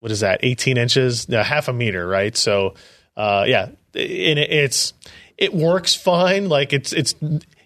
What 0.00 0.10
is 0.10 0.20
that? 0.20 0.40
18 0.42 0.78
inches, 0.78 1.28
no, 1.28 1.42
half 1.42 1.68
a 1.68 1.74
meter, 1.74 2.08
right? 2.08 2.34
So, 2.34 2.74
uh, 3.18 3.44
yeah, 3.46 3.66
and 3.94 4.38
it, 4.38 4.50
it's 4.50 4.94
it 5.36 5.54
works 5.54 5.94
fine. 5.94 6.48
Like 6.48 6.72
it's 6.72 6.92
it's 6.92 7.14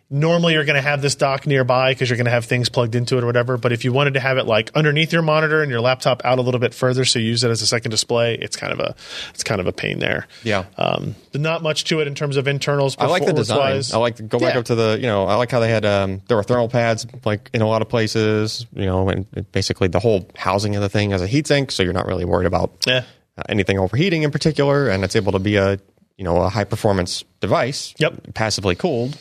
normally 0.08 0.52
you're 0.52 0.64
going 0.64 0.76
to 0.76 0.82
have 0.88 1.02
this 1.02 1.16
dock 1.16 1.46
nearby 1.46 1.90
because 1.92 2.08
you're 2.08 2.16
going 2.16 2.26
to 2.26 2.30
have 2.30 2.44
things 2.44 2.68
plugged 2.68 2.94
into 2.94 3.18
it 3.18 3.24
or 3.24 3.26
whatever. 3.26 3.56
But 3.56 3.72
if 3.72 3.84
you 3.84 3.92
wanted 3.92 4.14
to 4.14 4.20
have 4.20 4.38
it 4.38 4.44
like 4.46 4.70
underneath 4.74 5.12
your 5.12 5.22
monitor 5.22 5.62
and 5.62 5.70
your 5.70 5.80
laptop 5.80 6.24
out 6.24 6.38
a 6.38 6.42
little 6.42 6.60
bit 6.60 6.72
further, 6.74 7.04
so 7.04 7.18
you 7.18 7.26
use 7.26 7.42
it 7.42 7.50
as 7.50 7.60
a 7.62 7.66
second 7.66 7.90
display, 7.90 8.34
it's 8.36 8.56
kind 8.56 8.72
of 8.72 8.78
a 8.78 8.94
it's 9.30 9.42
kind 9.42 9.60
of 9.60 9.66
a 9.66 9.72
pain 9.72 9.98
there. 9.98 10.28
Yeah. 10.44 10.64
Um, 10.78 11.16
not 11.34 11.62
much 11.62 11.84
to 11.84 12.00
it 12.00 12.06
in 12.06 12.14
terms 12.14 12.36
of 12.36 12.46
internals. 12.46 12.96
I 12.98 13.06
like 13.06 13.26
the 13.26 13.32
design. 13.32 13.56
performance-wise. 13.58 13.92
I 13.94 13.98
like 13.98 14.16
to 14.16 14.22
go 14.22 14.38
back 14.38 14.54
Yeah. 14.54 14.60
up 14.60 14.64
to 14.66 14.74
the, 14.74 14.98
you 15.00 15.06
know, 15.06 15.26
I 15.26 15.34
like 15.34 15.50
how 15.50 15.58
they 15.60 15.70
had, 15.70 15.84
um, 15.84 16.22
there 16.28 16.36
were 16.36 16.42
thermal 16.44 16.68
pads 16.68 17.06
like 17.24 17.50
in 17.52 17.60
a 17.62 17.66
lot 17.66 17.82
of 17.82 17.88
places, 17.88 18.64
you 18.74 18.86
know, 18.86 19.08
and 19.08 19.26
basically 19.52 19.88
the 19.88 20.00
whole 20.00 20.28
housing 20.36 20.76
of 20.76 20.82
the 20.82 20.88
thing 20.88 21.12
as 21.12 21.20
a 21.20 21.26
heatsink. 21.28 21.70
So 21.72 21.82
you're 21.82 21.92
not 21.92 22.06
really 22.06 22.24
worried 22.24 22.46
about 22.46 22.70
Yeah. 22.86 23.02
uh, 23.36 23.42
anything 23.48 23.78
overheating 23.78 24.22
in 24.22 24.30
particular. 24.30 24.88
And 24.88 25.02
it's 25.04 25.16
able 25.16 25.32
to 25.32 25.38
be 25.40 25.56
a, 25.56 25.78
you 26.16 26.24
know, 26.24 26.36
a 26.42 26.48
high 26.48 26.64
performance 26.64 27.24
device. 27.40 27.92
Yep. 27.98 28.34
Passively 28.34 28.74
cooled, 28.74 29.18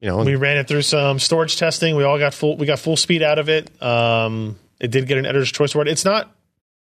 you 0.00 0.08
know, 0.08 0.18
We 0.18 0.36
ran 0.36 0.56
it 0.58 0.68
through 0.68 0.82
some 0.82 1.18
storage 1.18 1.56
testing. 1.56 1.96
We 1.96 2.04
all 2.04 2.18
got 2.18 2.34
full. 2.34 2.56
We 2.56 2.66
got 2.66 2.78
full 2.78 2.96
speed 2.96 3.22
out 3.22 3.38
of 3.38 3.48
it. 3.48 3.70
Um, 3.82 4.58
it 4.80 4.90
did 4.90 5.06
get 5.06 5.18
an 5.18 5.26
editor's 5.26 5.50
choice 5.52 5.74
award. 5.74 5.88
It's 5.88 6.04
not. 6.04 6.32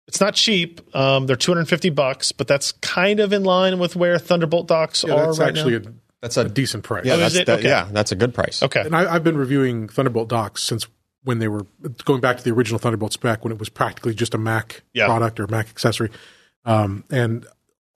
It's 0.06 0.20
not 0.20 0.34
cheap. 0.34 0.80
Um, 0.94 1.26
they're 1.26 1.36
250 1.36 1.90
bucks, 1.90 2.32
but 2.32 2.48
that's 2.48 2.72
kind 2.72 3.20
of 3.20 3.32
in 3.32 3.44
line 3.44 3.78
with 3.78 3.94
where 3.94 4.18
Thunderbolt 4.18 4.66
docks 4.66 5.04
Yeah, 5.06 5.14
are 5.14 5.26
that's 5.26 5.38
right 5.38 5.48
actually 5.50 5.78
now. 5.78 5.88
a, 5.90 5.92
that's 6.20 6.36
a 6.36 6.40
a, 6.46 6.48
decent 6.48 6.82
price. 6.82 7.04
yeah, 7.04 7.12
Oh, 7.12 7.16
is 7.18 7.20
that's, 7.20 7.36
it? 7.36 7.46
that- 7.46 7.58
Okay. 7.60 7.68
yeah, 7.68 7.88
that's 7.92 8.10
a 8.10 8.16
good 8.16 8.34
price. 8.34 8.60
Okay. 8.62 8.80
And 8.80 8.96
I, 8.96 9.14
I've 9.14 9.22
been 9.22 9.36
reviewing 9.36 9.88
Thunderbolt 9.88 10.28
docks 10.28 10.64
since 10.64 10.86
when 11.22 11.38
they 11.38 11.46
were 11.46 11.64
going 12.04 12.20
back 12.20 12.38
to 12.38 12.42
the 12.44 12.50
original 12.50 12.78
Thunderbolt 12.80 13.12
spec 13.12 13.44
when 13.44 13.52
it 13.52 13.58
was 13.60 13.68
practically 13.68 14.12
just 14.14 14.34
a 14.34 14.38
Mac 14.38 14.82
Yeah. 14.94 15.06
product 15.06 15.38
or 15.38 15.46
Mac 15.46 15.68
accessory. 15.68 16.10
Um, 16.64 17.04
and 17.10 17.46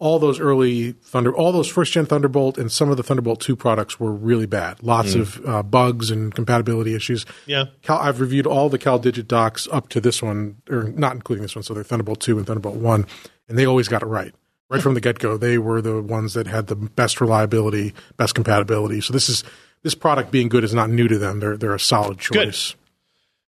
all 0.05 0.19
those 0.19 0.39
early 0.39 0.93
Thunder, 0.93 1.35
all 1.35 1.51
those 1.51 1.67
first 1.67 1.95
gen 1.95 2.05
Thunderbolt 2.05 2.59
and 2.59 2.71
some 2.71 2.91
of 2.91 2.99
the 2.99 3.03
Thunderbolt 3.03 3.41
2 3.41 3.57
products 3.57 3.99
were 3.99 4.13
really 4.13 4.45
bad. 4.45 4.83
Lots 4.83 5.15
of 5.15 5.41
uh, 5.47 5.63
bugs 5.63 6.11
and 6.11 6.35
compatibility 6.35 6.95
issues. 6.95 7.25
Yeah. 7.47 7.65
Cal, 7.81 7.97
I've 8.01 8.21
reviewed 8.21 8.47
all 8.47 8.69
the 8.69 8.79
CalDigit 8.79 9.27
docks 9.27 9.67
up 9.73 9.89
to 9.89 10.03
this 10.03 10.23
one, 10.23 10.57
or 10.69 10.83
not 10.91 11.15
including 11.15 11.41
this 11.41 11.57
one. 11.57 11.63
So 11.63 11.73
they're 11.73 11.83
Thunderbolt 11.83 12.21
2 12.21 12.37
and 12.37 12.47
Thunderbolt 12.47 12.77
1, 12.77 13.07
and 13.49 13.59
they 13.59 13.65
always 13.65 13.89
got 13.89 14.03
it 14.03 14.07
right. 14.07 14.35
Right 14.69 14.83
from 14.83 14.93
the 14.93 15.01
get 15.01 15.19
go, 15.19 15.39
they 15.39 15.57
were 15.57 15.81
the 15.81 16.03
ones 16.03 16.35
that 16.35 16.49
had 16.49 16.67
the 16.67 16.77
best 16.77 17.23
reliability, 17.23 17.95
best 18.19 18.35
compatibility. 18.35 19.01
So 19.01 19.15
this 19.15 19.31
is 19.31 19.43
this 19.83 19.95
product 19.95 20.31
being 20.31 20.51
good 20.51 20.65
is 20.65 20.75
not 20.75 20.91
new 20.91 21.09
to 21.09 21.19
them. 21.19 21.41
They're 21.41 21.57
they're 21.57 21.75
a 21.75 21.81
solid 21.81 22.19
choice. 22.19 22.73
Good. 22.73 22.81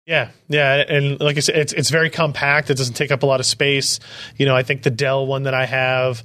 Yeah, 0.06 0.32
yeah, 0.50 0.84
and 0.90 1.20
like 1.22 1.38
I 1.38 1.40
said, 1.40 1.56
it's 1.56 1.72
it's 1.72 1.90
very 1.90 2.10
compact. 2.10 2.70
It 2.70 2.78
doesn't 2.78 2.96
take 2.96 3.12
up 3.12 3.24
a 3.24 3.26
lot 3.26 3.40
of 3.40 3.46
space. 3.46 4.02
You 4.36 4.46
know, 4.46 4.56
I 4.56 4.64
think 4.64 4.84
the 4.84 4.90
Dell 4.90 5.26
one 5.26 5.44
that 5.44 5.54
I 5.54 5.66
have, 5.66 6.24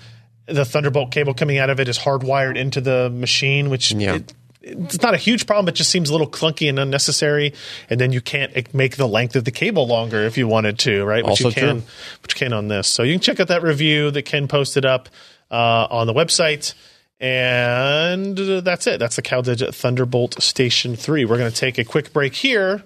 the 0.48 0.64
Thunderbolt 0.64 1.11
cable 1.11 1.34
coming 1.34 1.58
out 1.58 1.70
of 1.70 1.80
it 1.80 1.88
is 1.88 1.98
hardwired 1.98 2.56
into 2.56 2.80
the 2.80 3.11
machine, 3.11 3.70
which 3.70 3.92
Yeah. 3.92 4.16
it, 4.16 4.32
it's 4.62 5.00
not 5.02 5.14
a 5.14 5.18
huge 5.18 5.46
problem. 5.46 5.68
It 5.68 5.74
just 5.76 5.90
seems 5.90 6.11
a 6.11 6.12
little 6.12 6.28
clunky 6.28 6.68
and 6.68 6.78
unnecessary. 6.78 7.54
And 7.88 8.00
then 8.00 8.12
you 8.12 8.20
can't 8.20 8.74
make 8.74 8.96
the 8.96 9.06
length 9.08 9.37
of 9.37 9.44
the 9.44 9.50
cable 9.50 9.87
longer 9.87 10.24
if 10.24 10.37
you 10.37 10.46
wanted 10.48 10.78
to, 10.80 11.04
right? 11.04 11.22
Which 11.24 11.30
Also 11.42 11.48
you 11.48 11.54
can, 11.54 11.80
true. 11.82 11.90
which 12.22 12.34
you 12.34 12.38
can 12.38 12.52
on 12.52 12.68
this. 12.68 12.88
So 12.88 13.02
you 13.02 13.14
can 13.14 13.20
check 13.20 13.40
out 13.40 13.48
that 13.48 13.62
review 13.62 14.11
that 14.11 14.22
Ken 14.22 14.48
posted 14.48 14.84
up 14.84 15.08
uh, 15.50 15.87
on 15.90 16.06
the 16.06 16.12
website. 16.14 16.74
And 17.20 18.37
that's 18.37 18.87
it. 18.87 18.98
That's 19.00 19.16
the 19.16 19.22
CalDigit 19.22 19.74
Thunderbolt 19.74 20.40
Station 20.42 20.96
3. 20.96 21.24
We're 21.24 21.38
going 21.38 21.50
to 21.50 21.56
take 21.56 21.78
a 21.78 21.84
quick 21.84 22.12
break 22.12 22.34
here 22.34 22.82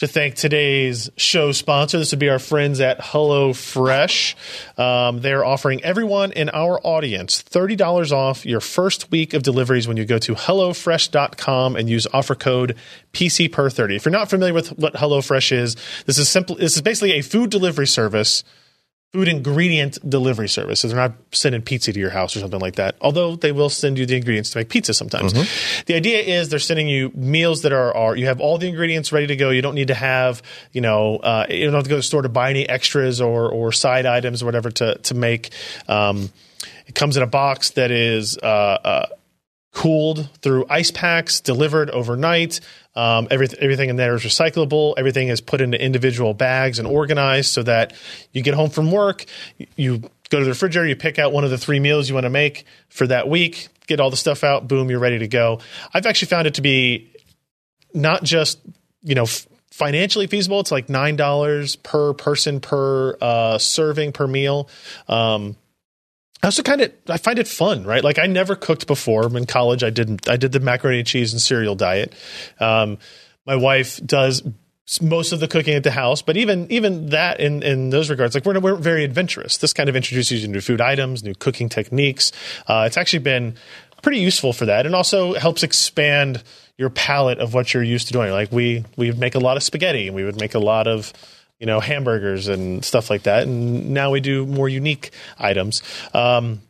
to 0.00 0.06
thank 0.06 0.34
today's 0.34 1.10
show 1.18 1.52
sponsor. 1.52 1.98
This 1.98 2.10
would 2.12 2.18
be 2.18 2.30
our 2.30 2.38
friends 2.38 2.80
at 2.80 3.00
HelloFresh. 3.00 4.34
Um, 4.78 5.20
they're 5.20 5.44
offering 5.44 5.84
everyone 5.84 6.32
in 6.32 6.48
our 6.48 6.80
audience 6.82 7.42
$30 7.42 8.10
off 8.10 8.46
your 8.46 8.60
first 8.60 9.10
week 9.10 9.34
of 9.34 9.42
deliveries 9.42 9.86
when 9.86 9.98
you 9.98 10.06
go 10.06 10.16
to 10.18 10.34
HelloFresh.com 10.34 11.76
and 11.76 11.90
use 11.90 12.06
offer 12.14 12.34
code 12.34 12.76
PCPer30. 13.12 13.96
If 13.96 14.06
you're 14.06 14.12
not 14.12 14.30
familiar 14.30 14.54
with 14.54 14.70
what 14.78 14.94
HelloFresh 14.94 15.52
is, 15.52 15.76
this 16.06 16.16
is 16.16 16.30
simple. 16.30 16.56
This 16.56 16.76
is 16.76 16.82
basically 16.82 17.12
a 17.12 17.20
food 17.20 17.50
delivery 17.50 17.86
service 17.86 18.42
food 19.12 19.26
ingredient 19.26 19.98
delivery 20.08 20.48
service. 20.48 20.80
So 20.80 20.88
they're 20.88 20.96
not 20.96 21.14
sending 21.32 21.62
pizza 21.62 21.92
to 21.92 21.98
your 21.98 22.10
house 22.10 22.36
or 22.36 22.40
something 22.40 22.60
like 22.60 22.76
that. 22.76 22.94
Although 23.00 23.34
they 23.34 23.50
will 23.50 23.68
send 23.68 23.98
you 23.98 24.06
the 24.06 24.16
ingredients 24.16 24.50
to 24.50 24.58
make 24.58 24.68
pizza 24.68 24.94
sometimes. 24.94 25.32
The 25.86 25.94
idea 25.94 26.20
is 26.20 26.48
they're 26.48 26.60
sending 26.60 26.88
you 26.88 27.10
meals 27.14 27.62
that 27.62 27.72
are, 27.72 27.94
are 27.94 28.14
you 28.14 28.26
have 28.26 28.40
all 28.40 28.56
the 28.56 28.68
ingredients 28.68 29.10
ready 29.10 29.26
to 29.26 29.36
go. 29.36 29.50
You 29.50 29.62
don't 29.62 29.74
need 29.74 29.88
to 29.88 29.94
have 29.94 30.42
you 30.72 30.80
know 30.80 31.16
uh, 31.16 31.46
you 31.48 31.64
don't 31.64 31.74
have 31.74 31.84
to 31.84 31.90
go 31.90 31.96
to 31.96 32.00
the 32.00 32.02
store 32.04 32.22
to 32.22 32.28
buy 32.28 32.50
any 32.50 32.68
extras 32.68 33.20
or 33.20 33.50
or 33.50 33.72
side 33.72 34.06
items 34.06 34.42
or 34.42 34.46
whatever 34.46 34.70
to 34.70 34.94
to 34.98 35.14
make. 35.14 35.50
Um, 35.88 36.30
it 36.86 36.94
comes 36.94 37.16
in 37.16 37.22
a 37.22 37.28
box 37.28 37.70
that 37.70 37.90
is. 37.90 38.38
Uh, 38.38 38.46
uh, 38.46 39.06
cooled 39.72 40.28
through 40.42 40.66
ice 40.68 40.90
packs, 40.90 41.40
delivered 41.40 41.90
overnight. 41.90 42.58
Um, 42.94 43.28
everything, 43.30 43.58
everything 43.60 43.88
in 43.88 43.96
there 43.96 44.14
is 44.14 44.22
recyclable. 44.22 44.94
Everything 44.96 45.28
is 45.28 45.40
put 45.40 45.60
into 45.60 45.80
individual 45.80 46.34
bags 46.34 46.78
and 46.78 46.88
organized 46.88 47.52
so 47.52 47.62
that 47.62 47.92
you 48.32 48.42
get 48.42 48.54
home 48.54 48.70
from 48.70 48.90
work, 48.90 49.24
you 49.76 49.98
go 50.28 50.38
to 50.38 50.44
the 50.44 50.50
refrigerator, 50.50 50.88
you 50.88 50.96
pick 50.96 51.18
out 51.18 51.32
one 51.32 51.44
of 51.44 51.50
the 51.50 51.58
three 51.58 51.80
meals 51.80 52.08
you 52.08 52.14
want 52.14 52.24
to 52.24 52.30
make 52.30 52.64
for 52.88 53.06
that 53.06 53.28
week, 53.28 53.68
get 53.86 54.00
all 54.00 54.10
the 54.10 54.16
stuff 54.16 54.42
out, 54.42 54.66
boom, 54.66 54.90
you're 54.90 54.98
ready 54.98 55.18
to 55.20 55.28
go. 55.28 55.60
I've 55.94 56.06
actually 56.06 56.28
found 56.28 56.46
it 56.46 56.54
to 56.54 56.62
be 56.62 57.12
not 57.94 58.22
just 58.22 58.58
you 59.02 59.14
know 59.14 59.24
f- 59.24 59.46
financially 59.70 60.26
feasible. 60.26 60.60
It's 60.60 60.70
like 60.70 60.88
nine 60.88 61.16
dollars 61.16 61.76
per 61.76 62.12
person 62.14 62.60
per 62.60 63.16
uh, 63.20 63.58
serving 63.58 64.12
per 64.12 64.26
meal. 64.26 64.68
Um, 65.08 65.56
I 66.42 66.46
also 66.46 66.62
kind 66.62 66.80
of 66.80 66.92
I 67.08 67.18
find 67.18 67.38
it 67.38 67.46
fun, 67.46 67.84
right? 67.84 68.02
Like 68.02 68.18
I 68.18 68.26
never 68.26 68.56
cooked 68.56 68.86
before. 68.86 69.36
In 69.36 69.46
college, 69.46 69.82
I 69.82 69.90
didn't. 69.90 70.28
I 70.28 70.36
did 70.36 70.52
the 70.52 70.60
macaroni 70.60 70.98
and 70.98 71.06
cheese 71.06 71.32
and 71.32 71.40
cereal 71.40 71.74
diet. 71.74 72.14
Um, 72.58 72.98
my 73.46 73.56
wife 73.56 74.00
does 74.04 74.42
most 75.00 75.32
of 75.32 75.38
the 75.38 75.46
cooking 75.46 75.74
at 75.74 75.84
the 75.84 75.90
house, 75.90 76.22
but 76.22 76.36
even 76.36 76.70
even 76.70 77.10
that 77.10 77.40
in 77.40 77.62
in 77.62 77.90
those 77.90 78.10
regards, 78.10 78.34
like 78.34 78.44
we're 78.44 78.58
we're 78.58 78.76
very 78.76 79.04
adventurous. 79.04 79.58
This 79.58 79.72
kind 79.72 79.88
of 79.88 79.96
introduces 79.96 80.40
you 80.40 80.46
to 80.46 80.52
new 80.52 80.60
food 80.60 80.80
items, 80.80 81.22
new 81.22 81.34
cooking 81.34 81.68
techniques. 81.68 82.32
Uh, 82.66 82.84
it's 82.86 82.96
actually 82.96 83.20
been 83.20 83.54
pretty 84.02 84.18
useful 84.18 84.52
for 84.52 84.64
that, 84.66 84.86
and 84.86 84.94
also 84.94 85.34
helps 85.34 85.62
expand 85.62 86.42
your 86.78 86.90
palette 86.90 87.38
of 87.38 87.52
what 87.52 87.74
you're 87.74 87.82
used 87.82 88.06
to 88.06 88.12
doing. 88.14 88.32
Like 88.32 88.50
we 88.50 88.84
we 88.96 89.12
make 89.12 89.34
a 89.34 89.40
lot 89.40 89.56
of 89.56 89.62
spaghetti, 89.62 90.06
and 90.06 90.16
we 90.16 90.24
would 90.24 90.40
make 90.40 90.54
a 90.54 90.58
lot 90.58 90.88
of 90.88 91.12
you 91.60 91.66
know 91.66 91.78
hamburgers 91.78 92.48
and 92.48 92.84
stuff 92.84 93.10
like 93.10 93.24
that, 93.24 93.44
and 93.44 93.90
now 93.90 94.10
we 94.10 94.20
do 94.20 94.46
more 94.46 94.68
unique 94.68 95.10
items. 95.38 95.82
Um, 96.12 96.62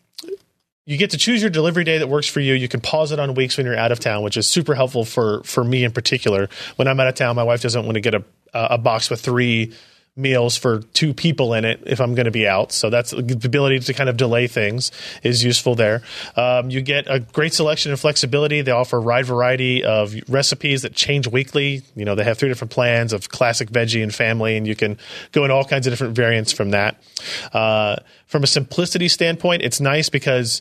you 0.85 0.97
get 0.99 1.11
to 1.11 1.19
choose 1.19 1.41
your 1.41 1.51
delivery 1.51 1.85
day 1.85 1.99
that 1.99 2.09
works 2.09 2.27
for 2.27 2.41
you. 2.41 2.53
You 2.55 2.67
can 2.67 2.81
pause 2.81 3.13
it 3.13 3.21
on 3.21 3.35
weeks 3.35 3.57
when 3.57 3.65
you're 3.65 3.79
out 3.79 3.93
of 3.93 4.01
town, 4.01 4.25
which 4.25 4.37
is 4.37 4.47
super 4.47 4.75
helpful 4.75 5.05
for 5.05 5.43
for 5.45 5.65
me 5.65 5.85
in 5.85 5.93
particular. 5.93 6.49
When 6.77 6.89
I'm 6.89 6.99
out 6.99 7.07
of 7.07 7.15
town, 7.15 7.37
my 7.37 7.45
wife 7.45 7.63
doesn't 7.63 7.85
want 7.85 7.95
to 7.95 8.01
get 8.01 8.15
a 8.15 8.25
a 8.53 8.79
box 8.79 9.09
with 9.09 9.21
three 9.21 9.73
meals 10.17 10.57
for 10.57 10.81
two 10.81 11.15
people 11.15 11.55
in 11.55 11.65
it 11.65 11.83
if 11.87 12.01
I'm 12.01 12.15
going 12.15 12.27
to 12.27 12.31
be 12.31 12.47
out. 12.47 12.73
So 12.73 12.91
that's 12.91 13.13
the 13.13 13.41
ability 13.45 13.79
to 13.81 13.95
kind 13.95 14.09
of 14.11 14.17
delay 14.17 14.47
things 14.47 14.91
is 15.23 15.45
useful 15.45 15.75
there. 15.75 16.03
Um, 16.37 16.71
you 16.71 16.81
get 16.83 17.07
a 17.09 17.21
great 17.21 17.55
selection 17.55 17.91
and 17.93 18.01
flexibility. 18.01 18.61
They 18.61 18.73
offer 18.73 18.99
a 18.99 19.01
wide 19.01 19.27
variety 19.27 19.85
of 19.85 20.15
recipes 20.29 20.83
that 20.83 20.95
change 20.95 21.27
weekly. 21.29 21.83
You 21.95 22.05
know, 22.05 22.15
they 22.15 22.25
have 22.25 22.39
three 22.39 22.49
different 22.49 22.73
plans 22.73 23.13
of 23.13 23.29
classic 23.29 23.71
veggie 23.71 24.03
and 24.03 24.15
family, 24.15 24.57
and 24.57 24.67
you 24.67 24.77
can 24.77 24.99
go 25.33 25.45
in 25.45 25.51
all 25.51 25.65
kinds 25.65 25.87
of 25.87 25.93
different 25.93 26.15
variants 26.15 26.53
from 26.53 26.71
that. 26.71 27.03
Uh, 27.53 27.97
from 28.27 28.43
a 28.43 28.47
simplicity 28.47 29.09
standpoint, 29.09 29.63
it's 29.63 29.81
nice 29.81 30.09
because 30.09 30.61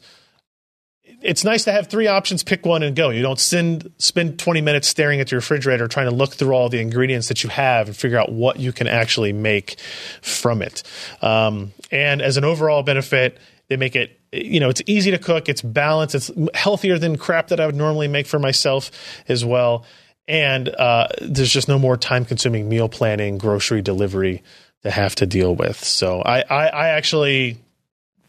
it's 1.22 1.44
nice 1.44 1.66
to 1.66 1.72
have 1.72 1.88
three 1.88 2.08
options, 2.08 2.44
pick 2.44 2.66
one 2.66 2.84
and 2.84 2.96
go. 2.96 3.10
You 3.10 3.22
don't 3.22 3.40
send, 3.40 3.92
spend 3.98 4.40
20 4.40 4.62
minutes 4.62 4.88
staring 4.88 5.20
at 5.20 5.32
your 5.32 5.40
refrigerator 5.40 5.88
trying 5.88 6.10
to 6.10 6.16
look 6.16 6.34
through 6.34 6.54
all 6.54 6.70
the 6.70 6.80
ingredients 6.80 7.28
that 7.28 7.44
you 7.44 7.50
have 7.50 7.88
and 7.88 7.96
figure 7.96 8.18
out 8.18 8.32
what 8.32 8.60
you 8.60 8.72
can 8.72 8.88
actually 8.88 9.34
make 9.34 9.80
from 10.22 10.62
it. 10.62 10.84
Um, 11.22 11.74
and 11.92 12.22
as 12.22 12.38
an 12.38 12.46
overall 12.46 12.84
benefit, 12.84 13.38
they 13.68 13.78
make 13.78 13.96
it, 13.96 14.20
you 14.32 14.60
know, 14.60 14.70
it's 14.70 14.82
easy 14.86 15.12
to 15.12 15.18
cook, 15.18 15.50
it's 15.50 15.62
balanced, 15.62 16.16
it's 16.16 16.32
healthier 16.54 16.98
than 16.98 17.18
crap 17.18 17.50
that 17.50 17.60
I 17.60 17.66
would 17.66 17.76
normally 17.76 18.08
make 18.08 18.26
for 18.26 18.40
myself 18.40 18.92
as 19.28 19.44
well. 19.44 19.86
And 20.28 20.70
uh, 20.70 21.08
there's 21.22 21.52
just 21.52 21.68
no 21.68 21.80
more 21.80 21.98
time 21.98 22.24
consuming 22.24 22.70
meal 22.70 22.88
planning, 22.88 23.38
grocery 23.38 23.82
delivery 23.82 24.44
to 24.84 24.92
have 24.92 25.16
to 25.16 25.26
deal 25.26 25.56
with. 25.56 25.84
So 25.84 26.22
I, 26.22 26.42
I, 26.42 26.68
I 26.68 26.88
actually 26.90 27.58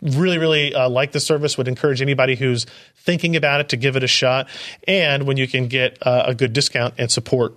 really 0.03 0.39
really 0.39 0.75
uh, 0.75 0.89
like 0.89 1.13
the 1.13 1.21
service 1.21 1.59
would 1.59 1.69
encourage 1.69 2.03
anybody 2.03 2.35
who's 2.35 2.67
thinking 2.97 3.37
about 3.37 3.61
it 3.61 3.69
to 3.69 3.77
give 3.77 3.97
it 3.97 4.03
a 4.03 4.09
shot 4.09 4.49
and 4.87 5.25
when 5.25 5.37
you 5.37 5.47
can 5.47 5.69
get 5.69 5.99
uh, 6.07 6.25
a 6.27 6.35
good 6.35 6.53
discount 6.53 6.95
and 6.99 7.11
support 7.11 7.55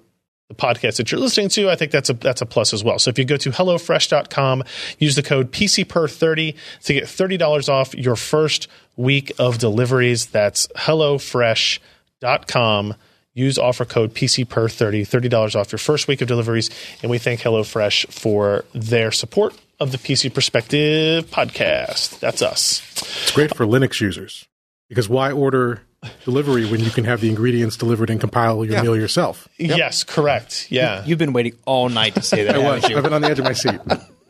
the 0.50 0.56
podcast 0.56 0.98
that 0.98 1.10
you're 1.12 1.22
listening 1.22 1.50
to, 1.50 1.70
I 1.70 1.76
think 1.76 1.92
that's 1.92 2.10
a 2.10 2.14
that's 2.14 2.42
a 2.42 2.46
plus 2.46 2.74
as 2.74 2.84
well. 2.84 3.00
So 3.00 3.10
if 3.10 3.18
you 3.18 3.26
go 3.26 3.38
to 3.38 3.50
hellofresh.com, 3.50 4.64
use 5.00 5.16
the 5.16 5.24
code 5.24 5.52
PCPer30 5.52 6.56
to 6.84 6.94
get 6.94 7.06
$30 7.06 7.70
off 7.70 7.96
your 7.96 8.16
first 8.16 8.68
week 8.96 9.32
of 9.40 9.58
deliveries. 9.58 10.28
That's 10.28 10.68
hellofresh.com. 10.76 12.94
Use 13.36 13.58
offer 13.58 13.86
code 13.86 14.14
PCPer30, 14.14 15.02
$30 15.02 15.60
off 15.60 15.72
your 15.72 15.80
first 15.80 16.08
week 16.08 16.22
of 16.22 16.28
deliveries. 16.28 16.70
And 17.02 17.10
we 17.10 17.18
thank 17.18 17.40
HelloFresh 17.40 18.12
for 18.12 18.64
their 18.74 19.12
support 19.12 19.58
of 19.80 19.92
the 19.92 19.98
PC 19.98 20.34
Perspective 20.34 21.26
podcast. 21.30 22.20
That's 22.20 22.42
us. 22.42 22.82
It's 23.02 23.32
great 23.32 23.56
for 23.56 23.66
Linux 23.66 24.00
users 24.02 24.48
because 24.90 25.10
why 25.10 25.32
order 25.32 25.82
delivery 26.26 26.66
when 26.66 26.80
you 26.82 26.90
can 26.92 27.06
have 27.06 27.22
the 27.22 27.30
ingredients 27.30 27.78
delivered 27.78 28.10
and 28.10 28.20
compile 28.20 28.64
your 28.66 28.74
Yeah. 28.76 28.82
meal 28.84 28.96
yourself? 28.96 29.48
Yes, 29.58 30.04
correct. 30.04 30.68
Yeah. 30.70 31.04
You've 31.06 31.20
been 31.20 31.34
waiting 31.34 31.58
all 31.66 31.90
night 31.90 32.16
to 32.16 32.22
say 32.22 32.44
that. 32.44 32.56
I 32.56 32.58
was. 32.60 32.76
haven't 32.84 32.90
you? 32.92 32.98
I've 32.98 33.04
been 33.04 33.14
on 33.14 33.22
the 33.22 33.30
edge 33.30 33.40
of 33.40 33.46
my 33.46 33.54
seat. 33.54 33.80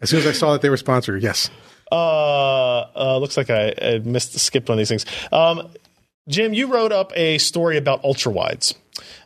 As 0.02 0.10
soon 0.10 0.20
as 0.20 0.28
I 0.28 0.32
saw 0.34 0.54
that 0.54 0.62
they 0.62 0.70
were 0.70 0.78
sponsored, 0.78 1.22
yes. 1.24 1.50
Uh, 1.92 2.80
uh, 2.96 3.18
looks 3.20 3.38
like 3.38 3.50
I, 3.50 3.74
I 3.82 4.00
missed 4.00 4.38
skipped 4.40 4.68
one 4.70 4.78
of 4.78 4.80
these 4.80 4.90
things. 4.90 5.06
Um, 5.32 5.70
Jim, 6.28 6.54
you 6.54 6.68
wrote 6.68 6.92
up 6.92 7.12
a 7.16 7.38
story 7.38 7.78
about 7.78 8.04
ultra 8.04 8.32
wides. 8.32 8.74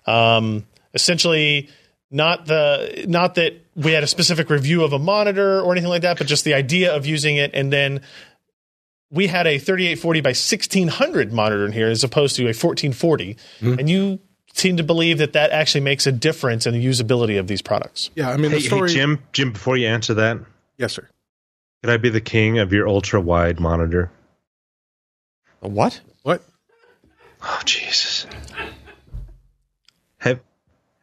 Um, 0.06 0.66
essentially, 0.94 1.70
not 2.10 2.46
the 2.46 3.06
not 3.08 3.36
that 3.36 3.54
we 3.76 3.92
had 3.92 4.04
a 4.04 4.08
specific 4.08 4.50
review 4.50 4.84
of 4.84 4.94
a 4.94 5.00
monitor 5.00 5.62
or 5.62 5.72
anything 5.72 5.90
like 5.90 6.04
that, 6.04 6.18
but 6.18 6.28
just 6.28 6.46
the 6.46 6.54
idea 6.54 6.96
of 6.96 7.06
using 7.06 7.36
it, 7.36 7.52
and 7.54 7.72
then 7.72 8.02
we 9.12 9.28
had 9.28 9.48
a 9.48 9.58
3840 9.58 10.22
by 10.22 10.30
1600 10.30 11.32
monitor 11.32 11.66
in 11.66 11.72
here 11.72 11.88
as 11.88 12.04
opposed 12.04 12.36
to 12.38 12.44
a 12.44 12.56
1440, 12.56 13.36
mm-hmm. 13.36 13.80
and 13.80 13.90
you 13.90 14.20
seem 14.54 14.78
to 14.78 14.84
believe 14.84 15.20
that 15.20 15.34
that 15.34 15.52
actually 15.52 15.82
makes 15.82 16.08
a 16.08 16.12
difference 16.12 16.66
in 16.66 16.74
the 16.74 16.84
usability 16.84 17.40
of 17.40 17.48
these 17.48 17.62
products. 17.62 18.10
Yeah, 18.16 18.30
I 18.30 18.38
mean, 18.38 18.52
Hey, 18.52 18.58
the 18.58 18.64
story. 18.64 18.90
hey, 18.90 18.96
Jim, 18.96 19.24
Jim, 19.32 19.52
before 19.52 19.78
you 19.78 19.88
answer 19.88 20.16
that, 20.16 20.40
Yes, 20.78 20.94
sir. 20.94 21.08
could 21.84 21.92
I 21.92 21.98
be 21.98 22.10
the 22.10 22.22
king 22.22 22.58
of 22.58 22.74
your 22.74 22.88
ultra 22.88 23.22
wide 23.22 23.60
monitor? 23.60 24.12
What? 25.60 26.02
What? 26.24 26.42
Oh, 27.42 27.62
Jesus. 27.66 28.26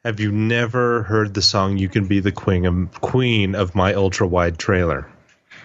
Have 0.05 0.15
Have 0.15 0.21
you 0.21 0.33
never 0.33 1.05
heard 1.05 1.33
the 1.33 1.41
song 1.41 1.79
"You 1.79 1.89
Can 1.89 2.07
Be 2.07 2.21
the 2.21 2.33
Queen 2.33 2.67
of 2.67 3.01
Queen 3.01 3.55
of 3.55 3.75
My 3.75 3.95
Ultra 3.95 4.27
Wide 4.27 4.59
Trailer"? 4.59 5.09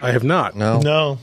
I 0.00 0.12
have 0.12 0.24
not. 0.24 0.56
No. 0.56 0.80
No, 0.80 1.18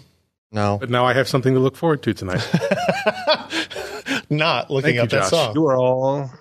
No. 0.51 0.77
But 0.79 0.91
now 0.91 1.03
I 1.05 1.13
have 1.13 1.27
something 1.27 1.55
to 1.55 1.59
look 1.59 1.75
forward 1.75 2.03
to 2.03 2.13
tonight. 2.13 2.47
not 4.29 4.69
looking 4.69 4.97
Thank 4.97 4.99
up 4.99 5.11
you, 5.11 5.19
that 5.19 5.21
Josh. 5.23 5.29
song. 5.31 5.55
You 5.55 5.65
are 5.65 5.77
all 5.77 6.31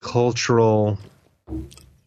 cultural. 0.00 0.98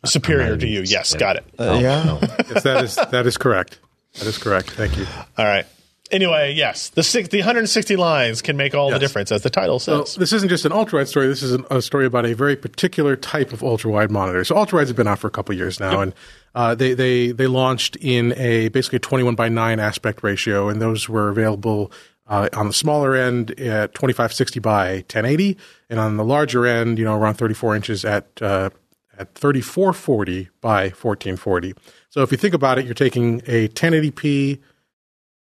Superior 0.05 0.57
to 0.57 0.67
you. 0.67 0.81
Yes, 0.81 1.15
got 1.15 1.37
it. 1.37 1.45
Uh, 1.57 1.79
yeah. 1.81 2.19
yes, 2.49 2.63
that 2.63 2.83
is 2.83 2.95
that 2.95 3.25
is 3.25 3.37
correct. 3.37 3.79
That 4.15 4.27
is 4.27 4.37
correct. 4.37 4.71
Thank 4.71 4.97
you. 4.97 5.05
All 5.37 5.45
right. 5.45 5.65
Anyway, 6.11 6.53
yes, 6.53 6.89
the 6.89 7.03
six, 7.03 7.29
the 7.29 7.39
160 7.39 7.95
lines 7.95 8.41
can 8.41 8.55
make 8.57 8.73
all 8.73 8.89
the 8.89 8.99
difference, 8.99 9.31
as 9.31 9.43
the 9.43 9.49
title 9.49 9.79
So 9.79 10.05
says. 10.05 10.15
this 10.15 10.33
isn't 10.33 10.49
just 10.49 10.65
an 10.65 10.71
ultra 10.71 10.99
wide 10.99 11.07
story. 11.07 11.27
This 11.27 11.43
is 11.43 11.51
an, 11.51 11.65
a 11.69 11.81
story 11.81 12.05
about 12.05 12.25
a 12.25 12.33
very 12.33 12.55
particular 12.55 13.15
type 13.15 13.51
of 13.53 13.63
ultra 13.63 13.91
wide 13.91 14.11
monitor. 14.11 14.43
So 14.43 14.55
ultra 14.55 14.77
wides 14.77 14.89
have 14.89 14.97
been 14.97 15.07
out 15.07 15.19
for 15.19 15.27
a 15.27 15.31
couple 15.31 15.53
years 15.55 15.79
now, 15.79 15.99
and 16.01 16.13
uh, 16.55 16.75
they 16.75 16.93
they 16.93 17.31
they 17.31 17.47
launched 17.47 17.95
in 17.97 18.33
a 18.37 18.69
basically 18.69 18.99
21 18.99 19.35
by 19.35 19.49
9 19.49 19.79
aspect 19.79 20.23
ratio, 20.23 20.69
and 20.69 20.81
those 20.81 21.09
were 21.09 21.29
available. 21.29 21.91
Uh, 22.29 22.49
on 22.51 22.67
the 22.67 22.73
smaller 22.73 23.15
end 23.15 23.51
at 23.51 23.93
2560 23.93 24.59
by 24.59 24.95
1080, 24.95 25.57
and 25.89 25.97
on 25.97 26.17
the 26.17 26.25
larger 26.25 26.65
end, 26.65 26.99
you 26.99 27.05
know, 27.05 27.15
around 27.17 27.35
34 27.35 27.73
inches 27.73 28.03
at 28.03 28.27
uh, 28.41 28.69
at 29.17 29.33
3440 29.35 30.49
by 30.59 30.83
1440. 30.89 31.73
So 32.09 32.23
if 32.23 32.31
you 32.31 32.37
think 32.37 32.53
about 32.53 32.79
it, 32.79 32.85
you're 32.85 32.93
taking 32.93 33.41
a 33.47 33.69
1080p 33.69 34.59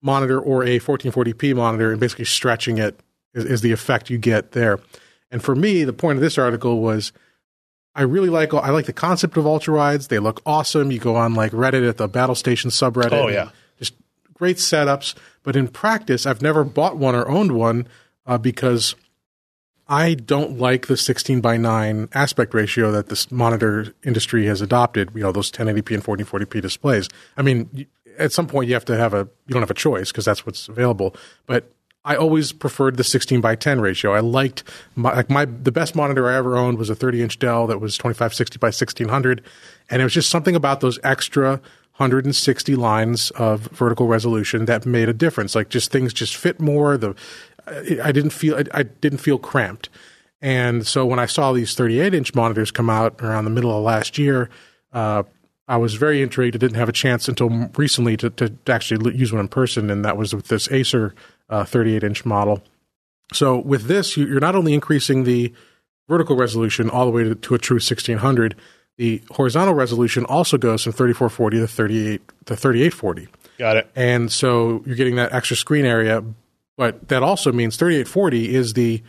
monitor 0.02 0.38
or 0.40 0.64
a 0.64 0.78
1440p 0.80 1.54
monitor 1.54 1.92
and 1.92 2.00
basically 2.00 2.24
stretching 2.24 2.78
it 2.78 3.00
is, 3.34 3.44
is 3.44 3.60
the 3.62 3.72
effect 3.72 4.10
you 4.10 4.18
get 4.18 4.52
there. 4.52 4.80
And 5.30 5.42
for 5.42 5.54
me, 5.54 5.84
the 5.84 5.92
point 5.92 6.18
of 6.18 6.20
this 6.20 6.36
article 6.36 6.80
was 6.80 7.12
I 7.94 8.02
really 8.02 8.30
like 8.30 8.54
I 8.54 8.70
like 8.70 8.86
the 8.86 8.92
concept 8.92 9.36
of 9.36 9.46
ultra 9.46 9.74
wides. 9.74 10.08
They 10.08 10.18
look 10.18 10.40
awesome. 10.46 10.90
You 10.90 10.98
go 10.98 11.16
on 11.16 11.34
like 11.34 11.52
Reddit 11.52 11.88
at 11.88 11.98
the 11.98 12.08
Battle 12.08 12.34
Station 12.34 12.70
subreddit. 12.70 13.12
Oh, 13.12 13.28
yeah. 13.28 13.50
just 13.78 13.94
great 14.34 14.56
setups. 14.56 15.14
But 15.42 15.56
in 15.56 15.68
practice, 15.68 16.26
I've 16.26 16.42
never 16.42 16.64
bought 16.64 16.96
one 16.96 17.14
or 17.14 17.28
owned 17.28 17.52
one 17.52 17.86
uh, 18.26 18.38
because 18.38 18.94
I 19.88 20.14
don't 20.14 20.58
like 20.58 20.86
the 20.86 20.96
16 20.96 21.40
by 21.40 21.56
9 21.58 22.08
aspect 22.14 22.54
ratio 22.54 22.92
that 22.92 23.08
this 23.08 23.30
monitor 23.30 23.94
industry 24.04 24.46
has 24.46 24.62
adopted. 24.62 25.10
You 25.14 25.24
know, 25.24 25.32
those 25.32 25.50
1080p 25.50 25.94
and 25.94 26.02
1440p 26.02 26.62
displays. 26.62 27.08
I 27.36 27.42
mean, 27.42 27.86
at 28.18 28.32
some 28.32 28.46
point 28.46 28.68
you 28.68 28.74
have 28.74 28.84
to 28.86 28.96
have 28.96 29.14
a 29.14 29.28
you 29.46 29.52
don't 29.52 29.62
have 29.62 29.70
a 29.70 29.74
choice 29.74 30.10
because 30.10 30.24
that's 30.24 30.46
what's 30.46 30.68
available. 30.68 31.14
But 31.46 31.72
I 32.04 32.16
always 32.16 32.50
preferred 32.52 32.96
the 32.96 33.04
16 33.04 33.40
by 33.40 33.54
10 33.54 33.80
ratio. 33.80 34.12
I 34.12 34.20
liked 34.20 34.64
my, 34.96 35.14
like 35.14 35.30
my 35.30 35.44
the 35.44 35.70
best 35.70 35.94
monitor 35.94 36.28
I 36.28 36.36
ever 36.36 36.56
owned 36.56 36.78
was 36.78 36.90
a 36.90 36.94
30 36.94 37.22
inch 37.22 37.38
Dell 37.38 37.66
that 37.68 37.80
was 37.80 37.96
2560 37.96 38.58
by 38.58 38.68
1600, 38.68 39.42
and 39.90 40.00
it 40.00 40.04
was 40.04 40.14
just 40.14 40.30
something 40.30 40.56
about 40.56 40.80
those 40.80 40.98
extra 41.04 41.60
160 41.96 42.74
lines 42.74 43.30
of 43.32 43.62
vertical 43.66 44.06
resolution 44.08 44.64
that 44.64 44.86
made 44.86 45.08
a 45.08 45.14
difference. 45.14 45.54
Like 45.54 45.68
just 45.68 45.92
things 45.92 46.12
just 46.12 46.36
fit 46.36 46.60
more. 46.60 46.96
The 46.96 47.14
I 48.02 48.10
didn't 48.10 48.30
feel 48.30 48.56
I, 48.56 48.64
I 48.74 48.82
didn't 48.82 49.18
feel 49.18 49.38
cramped. 49.38 49.88
And 50.40 50.84
so 50.84 51.06
when 51.06 51.20
I 51.20 51.26
saw 51.26 51.52
these 51.52 51.74
38 51.76 52.14
inch 52.14 52.34
monitors 52.34 52.72
come 52.72 52.90
out 52.90 53.22
around 53.22 53.44
the 53.44 53.50
middle 53.50 53.70
of 53.70 53.84
last 53.84 54.18
year, 54.18 54.50
uh, 54.92 55.22
I 55.68 55.76
was 55.76 55.94
very 55.94 56.22
intrigued. 56.22 56.56
I 56.56 56.58
didn't 56.58 56.76
have 56.76 56.88
a 56.88 56.92
chance 56.92 57.28
until 57.28 57.48
recently 57.76 58.16
to, 58.18 58.30
to, 58.30 58.48
to 58.50 58.72
actually 58.72 59.06
l- 59.06 59.16
use 59.16 59.32
one 59.32 59.40
in 59.40 59.48
person, 59.48 59.90
and 59.90 60.04
that 60.04 60.16
was 60.16 60.34
with 60.34 60.48
this 60.48 60.70
Acer 60.70 61.14
38 61.50 62.02
inch 62.02 62.24
model. 62.24 62.62
So 63.32 63.58
with 63.58 63.84
this, 63.84 64.16
you, 64.16 64.26
you're 64.26 64.40
not 64.40 64.56
only 64.56 64.74
increasing 64.74 65.24
the 65.24 65.52
vertical 66.08 66.36
resolution 66.36 66.90
all 66.90 67.06
the 67.06 67.12
way 67.12 67.24
to, 67.24 67.34
to 67.34 67.54
a 67.54 67.58
true 67.58 67.76
1600, 67.76 68.54
the 68.98 69.22
horizontal 69.30 69.74
resolution 69.74 70.24
also 70.26 70.58
goes 70.58 70.82
from 70.82 70.92
3440 70.92 71.60
to 71.60 71.66
38 71.66 72.20
to 72.46 72.56
3840. 72.56 73.28
Got 73.58 73.76
it. 73.76 73.90
And 73.96 74.30
so 74.30 74.82
you're 74.84 74.96
getting 74.96 75.16
that 75.16 75.32
extra 75.32 75.56
screen 75.56 75.86
area, 75.86 76.22
but 76.76 77.08
that 77.08 77.22
also 77.22 77.52
means 77.52 77.76
3840 77.76 78.54
is 78.54 78.74
the 78.74 79.02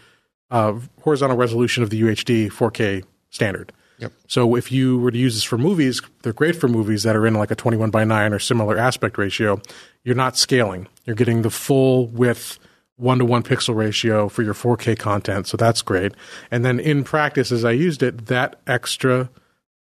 uh, 0.52 0.80
horizontal 1.02 1.38
resolution 1.38 1.84
of 1.84 1.90
the 1.90 2.02
UHD 2.02 2.52
4K 2.52 3.04
standard. 3.30 3.74
Yep. 4.04 4.12
So 4.28 4.56
if 4.56 4.72
you 4.72 5.00
were 5.00 5.12
to 5.12 5.18
use 5.18 5.36
this 5.36 5.44
for 5.44 5.58
movies, 5.58 6.02
they're 6.22 6.34
great 6.34 6.58
for 6.58 6.68
movies 6.68 7.04
that 7.04 7.16
are 7.16 7.26
in 7.26 7.34
like 7.34 7.52
a 7.52 7.56
21 7.56 7.90
by 7.90 8.04
9 8.04 8.34
or 8.34 8.40
similar 8.40 8.78
aspect 8.78 9.18
ratio. 9.18 9.62
You're 10.04 10.16
not 10.16 10.38
scaling. 10.38 10.88
You're 11.06 11.16
getting 11.16 11.42
the 11.42 11.50
full 11.50 12.08
width 12.08 12.60
one 12.98 13.20
to 13.20 13.26
one 13.26 13.44
pixel 13.44 13.76
ratio 13.76 14.28
for 14.28 14.44
your 14.44 14.54
4K 14.54 15.00
content. 15.00 15.48
So 15.48 15.58
that's 15.58 15.82
great. 15.82 16.14
And 16.52 16.66
then 16.66 16.80
in 16.80 17.04
practice, 17.04 17.52
as 17.52 17.64
I 17.66 17.72
used 17.72 18.04
it, 18.04 18.28
that 18.28 18.60
extra 18.68 19.30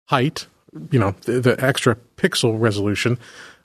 height, 0.06 0.48
you 0.92 1.00
know, 1.00 1.16
the, 1.22 1.40
the 1.40 1.64
extra 1.64 1.96
pixel 2.18 2.60
resolution 2.60 3.18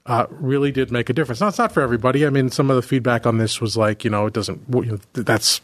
uh, 0.07 0.27
really 0.31 0.71
did 0.71 0.93
make 0.93 1.11
a 1.11 1.13
difference. 1.13 1.41
Now, 1.41 1.49
it's 1.49 1.59
not 1.59 1.73
for 1.73 1.83
everybody. 1.83 2.25
I 2.25 2.31
mean, 2.31 2.51
some 2.51 2.71
of 2.71 2.77
the 2.77 2.83
feedback 2.83 3.27
on 3.27 3.39
this 3.39 3.61
was 3.61 3.77
like, 3.77 4.05
you 4.05 4.11
know, 4.11 4.27
it 4.27 4.33
doesn't, 4.33 4.63
you 4.73 4.93
know, 4.93 4.99
that's, 5.13 5.61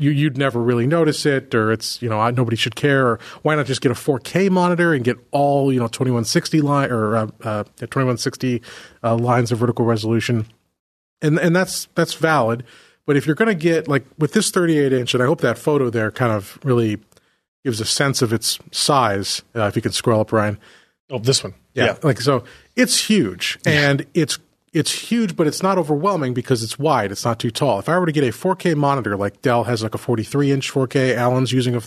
you, 0.00 0.10
you'd 0.10 0.36
never 0.36 0.60
really 0.60 0.86
notice 0.86 1.24
it, 1.26 1.54
or 1.54 1.70
it's, 1.70 2.00
you 2.02 2.08
know, 2.08 2.18
I- 2.18 2.32
nobody 2.32 2.56
should 2.56 2.74
care, 2.74 3.06
or 3.06 3.20
why 3.42 3.54
not 3.54 3.66
just 3.66 3.80
get 3.80 3.92
a 3.92 3.94
4K 3.94 4.50
monitor 4.50 4.92
and 4.92 5.04
get 5.04 5.16
all, 5.30 5.72
you 5.72 5.78
know, 5.78 5.86
2160 5.86 6.60
line 6.60 6.90
or 6.90 7.14
uh, 7.16 7.26
uh, 7.42 7.62
2160 7.78 8.62
uh, 9.04 9.16
lines 9.16 9.52
of 9.52 9.58
vertical 9.58 9.84
resolution 9.84 10.46
and 11.22 11.38
and 11.38 11.54
that's 11.54 11.86
that's 11.94 12.14
valid. 12.14 12.64
But 13.06 13.16
if 13.16 13.26
you're 13.26 13.34
going 13.34 13.48
to 13.48 13.54
get 13.54 13.88
like 13.88 14.04
with 14.18 14.32
this 14.32 14.50
38 14.50 14.92
inch, 14.92 15.14
and 15.14 15.22
I 15.22 15.26
hope 15.26 15.40
that 15.40 15.58
photo 15.58 15.90
there 15.90 16.10
kind 16.10 16.32
of 16.32 16.58
really 16.64 16.98
gives 17.64 17.80
a 17.80 17.84
sense 17.84 18.22
of 18.22 18.32
its 18.32 18.58
size. 18.70 19.42
Uh, 19.54 19.64
if 19.64 19.76
you 19.76 19.82
can 19.82 19.92
scroll 19.92 20.20
up, 20.20 20.32
Ryan. 20.32 20.58
Oh, 21.10 21.18
this 21.18 21.42
one. 21.42 21.54
Yeah, 21.74 21.96
like 22.02 22.20
so, 22.20 22.44
it's 22.76 23.08
huge, 23.08 23.58
and 23.66 24.06
it's 24.14 24.38
it's 24.72 24.92
huge, 25.10 25.36
but 25.36 25.46
it's 25.46 25.62
not 25.62 25.78
overwhelming 25.78 26.32
because 26.34 26.62
it's 26.62 26.78
wide. 26.78 27.10
It's 27.10 27.24
not 27.24 27.38
too 27.38 27.50
tall. 27.50 27.78
If 27.78 27.88
I 27.88 27.98
were 27.98 28.06
to 28.06 28.12
get 28.12 28.24
a 28.24 28.28
4K 28.28 28.76
monitor, 28.76 29.16
like 29.16 29.42
Dell 29.42 29.64
has 29.64 29.82
like 29.82 29.94
a 29.94 29.98
43 29.98 30.52
inch 30.52 30.72
4K, 30.72 31.16
Allyn's 31.16 31.52
using 31.52 31.74
a 31.74 31.80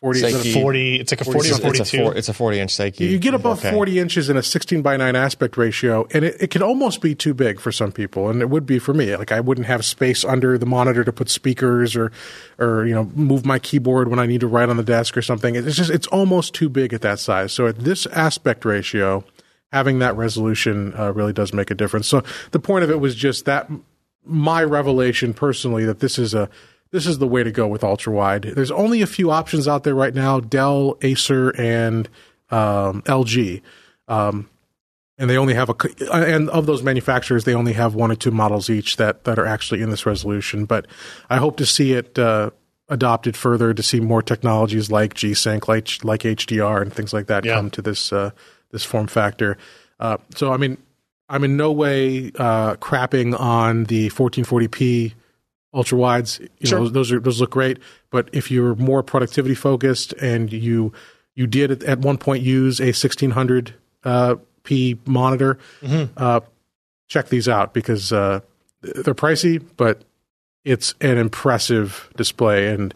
40. 0.00 0.20
is 0.24 0.46
it 0.46 0.56
a 0.56 0.60
40. 0.60 1.00
It's 1.00 1.12
like 1.12 1.20
a 1.20 1.24
40 1.24 1.38
or 1.38 1.40
It's, 1.40 1.58
a 1.58 1.62
42. 1.62 1.98
four, 1.98 2.16
it's 2.16 2.28
a 2.30 2.32
40 2.32 2.60
inch 2.60 2.74
Seiki. 2.74 3.00
You 3.10 3.18
get 3.18 3.34
above 3.34 3.60
4K. 3.60 3.72
40 3.74 3.98
inches 3.98 4.30
in 4.30 4.38
a 4.38 4.42
16 4.42 4.80
by 4.80 4.96
9 4.96 5.14
aspect 5.14 5.58
ratio, 5.58 6.08
and 6.12 6.24
it, 6.24 6.36
it 6.40 6.50
can 6.50 6.62
almost 6.62 7.02
be 7.02 7.14
too 7.14 7.34
big 7.34 7.60
for 7.60 7.70
some 7.70 7.92
people, 7.92 8.30
and 8.30 8.40
it 8.40 8.48
would 8.48 8.64
be 8.64 8.78
for 8.78 8.94
me. 8.94 9.14
Like 9.14 9.32
I 9.32 9.40
wouldn't 9.40 9.66
have 9.66 9.84
space 9.84 10.24
under 10.24 10.56
the 10.56 10.64
monitor 10.64 11.04
to 11.04 11.12
put 11.12 11.28
speakers 11.28 11.94
or, 11.94 12.10
or 12.58 12.86
you 12.86 12.94
know, 12.94 13.04
move 13.14 13.44
my 13.44 13.58
keyboard 13.58 14.08
when 14.08 14.18
I 14.18 14.24
need 14.24 14.40
to 14.40 14.46
write 14.46 14.70
on 14.70 14.78
the 14.78 14.82
desk 14.82 15.18
or 15.18 15.22
something. 15.22 15.54
It's 15.56 15.76
just 15.76 15.90
it's 15.90 16.06
almost 16.06 16.54
too 16.54 16.70
big 16.70 16.94
at 16.94 17.02
that 17.02 17.18
size. 17.18 17.52
So 17.52 17.66
at 17.66 17.80
this 17.80 18.06
aspect 18.06 18.64
ratio, 18.64 19.24
having 19.72 19.98
that 20.00 20.16
resolution 20.16 20.92
uh, 20.98 21.12
really 21.12 21.32
does 21.32 21.52
make 21.52 21.70
a 21.70 21.74
difference. 21.74 22.06
So 22.08 22.22
the 22.50 22.58
point 22.60 22.84
of 22.84 22.90
it 22.90 23.00
was 23.00 23.14
just 23.14 23.44
that 23.44 23.70
my 24.24 24.62
revelation 24.62 25.32
personally 25.34 25.84
that 25.84 26.00
this 26.00 26.18
is 26.18 26.34
a 26.34 26.48
this 26.92 27.06
is 27.06 27.18
the 27.18 27.26
way 27.28 27.44
to 27.44 27.52
go 27.52 27.68
with 27.68 27.84
ultra 27.84 28.12
wide. 28.12 28.42
There's 28.42 28.72
only 28.72 29.00
a 29.00 29.06
few 29.06 29.30
options 29.30 29.68
out 29.68 29.84
there 29.84 29.94
right 29.94 30.14
now: 30.14 30.40
Dell, 30.40 30.98
Acer, 31.02 31.50
and 31.56 32.08
um, 32.50 33.02
LG. 33.02 33.62
Um, 34.08 34.48
and 35.16 35.28
they 35.30 35.36
only 35.36 35.54
have 35.54 35.68
a 35.70 35.74
and 36.12 36.48
of 36.50 36.64
those 36.66 36.82
manufacturers 36.82 37.44
they 37.44 37.54
only 37.54 37.74
have 37.74 37.94
one 37.94 38.10
or 38.10 38.14
two 38.16 38.30
models 38.30 38.70
each 38.70 38.96
that 38.96 39.24
that 39.24 39.38
are 39.38 39.44
actually 39.46 39.82
in 39.82 39.90
this 39.90 40.06
resolution 40.06 40.64
but 40.64 40.86
i 41.28 41.36
hope 41.36 41.58
to 41.58 41.66
see 41.66 41.92
it 41.92 42.18
uh, 42.18 42.48
adopted 42.88 43.36
further 43.36 43.74
to 43.74 43.82
see 43.82 44.00
more 44.00 44.22
technologies 44.22 44.90
like 44.90 45.12
g-sync 45.12 45.68
like 45.68 45.88
like 46.04 46.22
hdr 46.22 46.80
and 46.80 46.92
things 46.94 47.12
like 47.12 47.26
that 47.26 47.44
Yeah. 47.44 47.56
come 47.56 47.68
to 47.70 47.82
this 47.82 48.14
uh, 48.14 48.30
this 48.72 48.84
form 48.84 49.06
factor. 49.06 49.56
Uh, 49.98 50.16
so 50.34 50.52
i 50.52 50.56
mean 50.56 50.76
i'm 51.28 51.44
in 51.44 51.56
no 51.56 51.70
way 51.72 52.32
uh, 52.38 52.74
crapping 52.76 53.38
on 53.38 53.84
the 53.84 54.08
1440p 54.10 55.12
ultra 55.74 55.96
wides 55.98 56.40
you 56.58 56.66
Sure. 56.66 56.80
know 56.80 56.88
those 56.88 57.12
are 57.12 57.20
those 57.20 57.40
look 57.40 57.50
great. 57.50 57.78
But 58.10 58.28
if 58.32 58.50
you're 58.50 58.74
more 58.74 59.02
productivity 59.02 59.54
focused 59.54 60.12
and 60.14 60.52
you 60.52 60.92
you 61.36 61.46
did 61.46 61.84
at- 61.84 61.98
one 62.00 62.18
point 62.18 62.42
use 62.42 62.80
a 62.80 62.86
1600 62.86 63.74
uh, 64.04 64.34
p 64.64 64.98
monitor 65.06 65.58
uh, 66.16 66.40
check 67.08 67.28
these 67.28 67.48
out 67.48 67.72
because 67.74 68.12
uh, 68.12 68.40
they're 68.82 69.14
pricey 69.14 69.62
but 69.76 70.02
it's 70.64 70.94
an 71.00 71.16
impressive 71.18 72.10
display. 72.16 72.68
And 72.68 72.92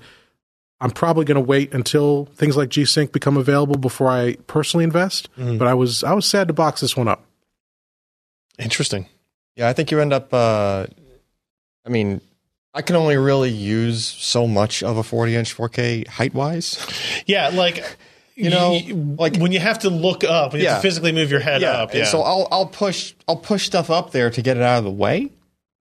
i'm 0.85 0.91
probably 0.93 1.25
going 1.25 1.35
to 1.35 1.41
wait 1.41 1.73
until 1.75 2.27
things 2.37 2.57
like 2.57 2.69
g-sync 2.69 3.11
become 3.11 3.37
available 3.37 3.77
before 3.77 4.09
i 4.09 4.37
personally 4.47 4.85
invest 4.85 5.29
but 5.37 5.67
i 5.67 5.75
was 5.75 6.05
i 6.05 6.13
was 6.13 6.27
sad 6.27 6.47
to 6.47 6.55
box 6.55 6.81
this 6.81 6.97
one 6.97 7.09
up 7.09 7.25
Interesting. 8.59 9.09
Yeah, 9.57 9.69
I 9.69 9.73
think 9.73 9.91
you 9.91 9.99
end 10.01 10.13
up. 10.13 10.33
Uh, 10.33 10.87
I 11.85 11.89
mean, 11.89 12.21
I 12.73 12.83
can 12.83 12.97
only 12.97 13.17
really 13.17 13.51
use 13.51 14.05
so 14.05 14.47
much 14.47 14.83
of 14.83 14.97
a 14.97 15.03
40 15.03 15.35
inch 15.37 15.57
4K 15.57 16.07
height 16.07 16.35
wise. 16.35 16.79
Yeah, 17.27 17.49
like 17.49 17.85
You 18.37 18.51
know, 18.51 18.71
y- 18.73 18.93
like- 19.19 19.37
when 19.37 19.53
you 19.53 19.61
have 19.61 19.81
to 19.81 19.91
look 19.91 20.25
up, 20.25 20.53
when 20.53 20.61
you 20.63 20.67
have 20.69 20.75
Yeah. 20.75 20.79
to 20.79 20.83
physically 20.83 21.13
move 21.13 21.31
your 21.31 21.39
head 21.41 21.63
up. 21.63 21.91
and 21.91 22.01
Yeah. 22.01 22.05
so 22.07 22.23
I'll 22.23 22.49
I'll 22.51 22.67
push 22.67 23.15
I'll 23.29 23.37
push 23.37 23.67
stuff 23.67 23.91
up 23.91 24.11
there 24.13 24.31
to 24.31 24.43
get 24.43 24.57
it 24.57 24.63
out 24.63 24.79
of 24.79 24.85
the 24.85 24.91
way, 24.91 25.31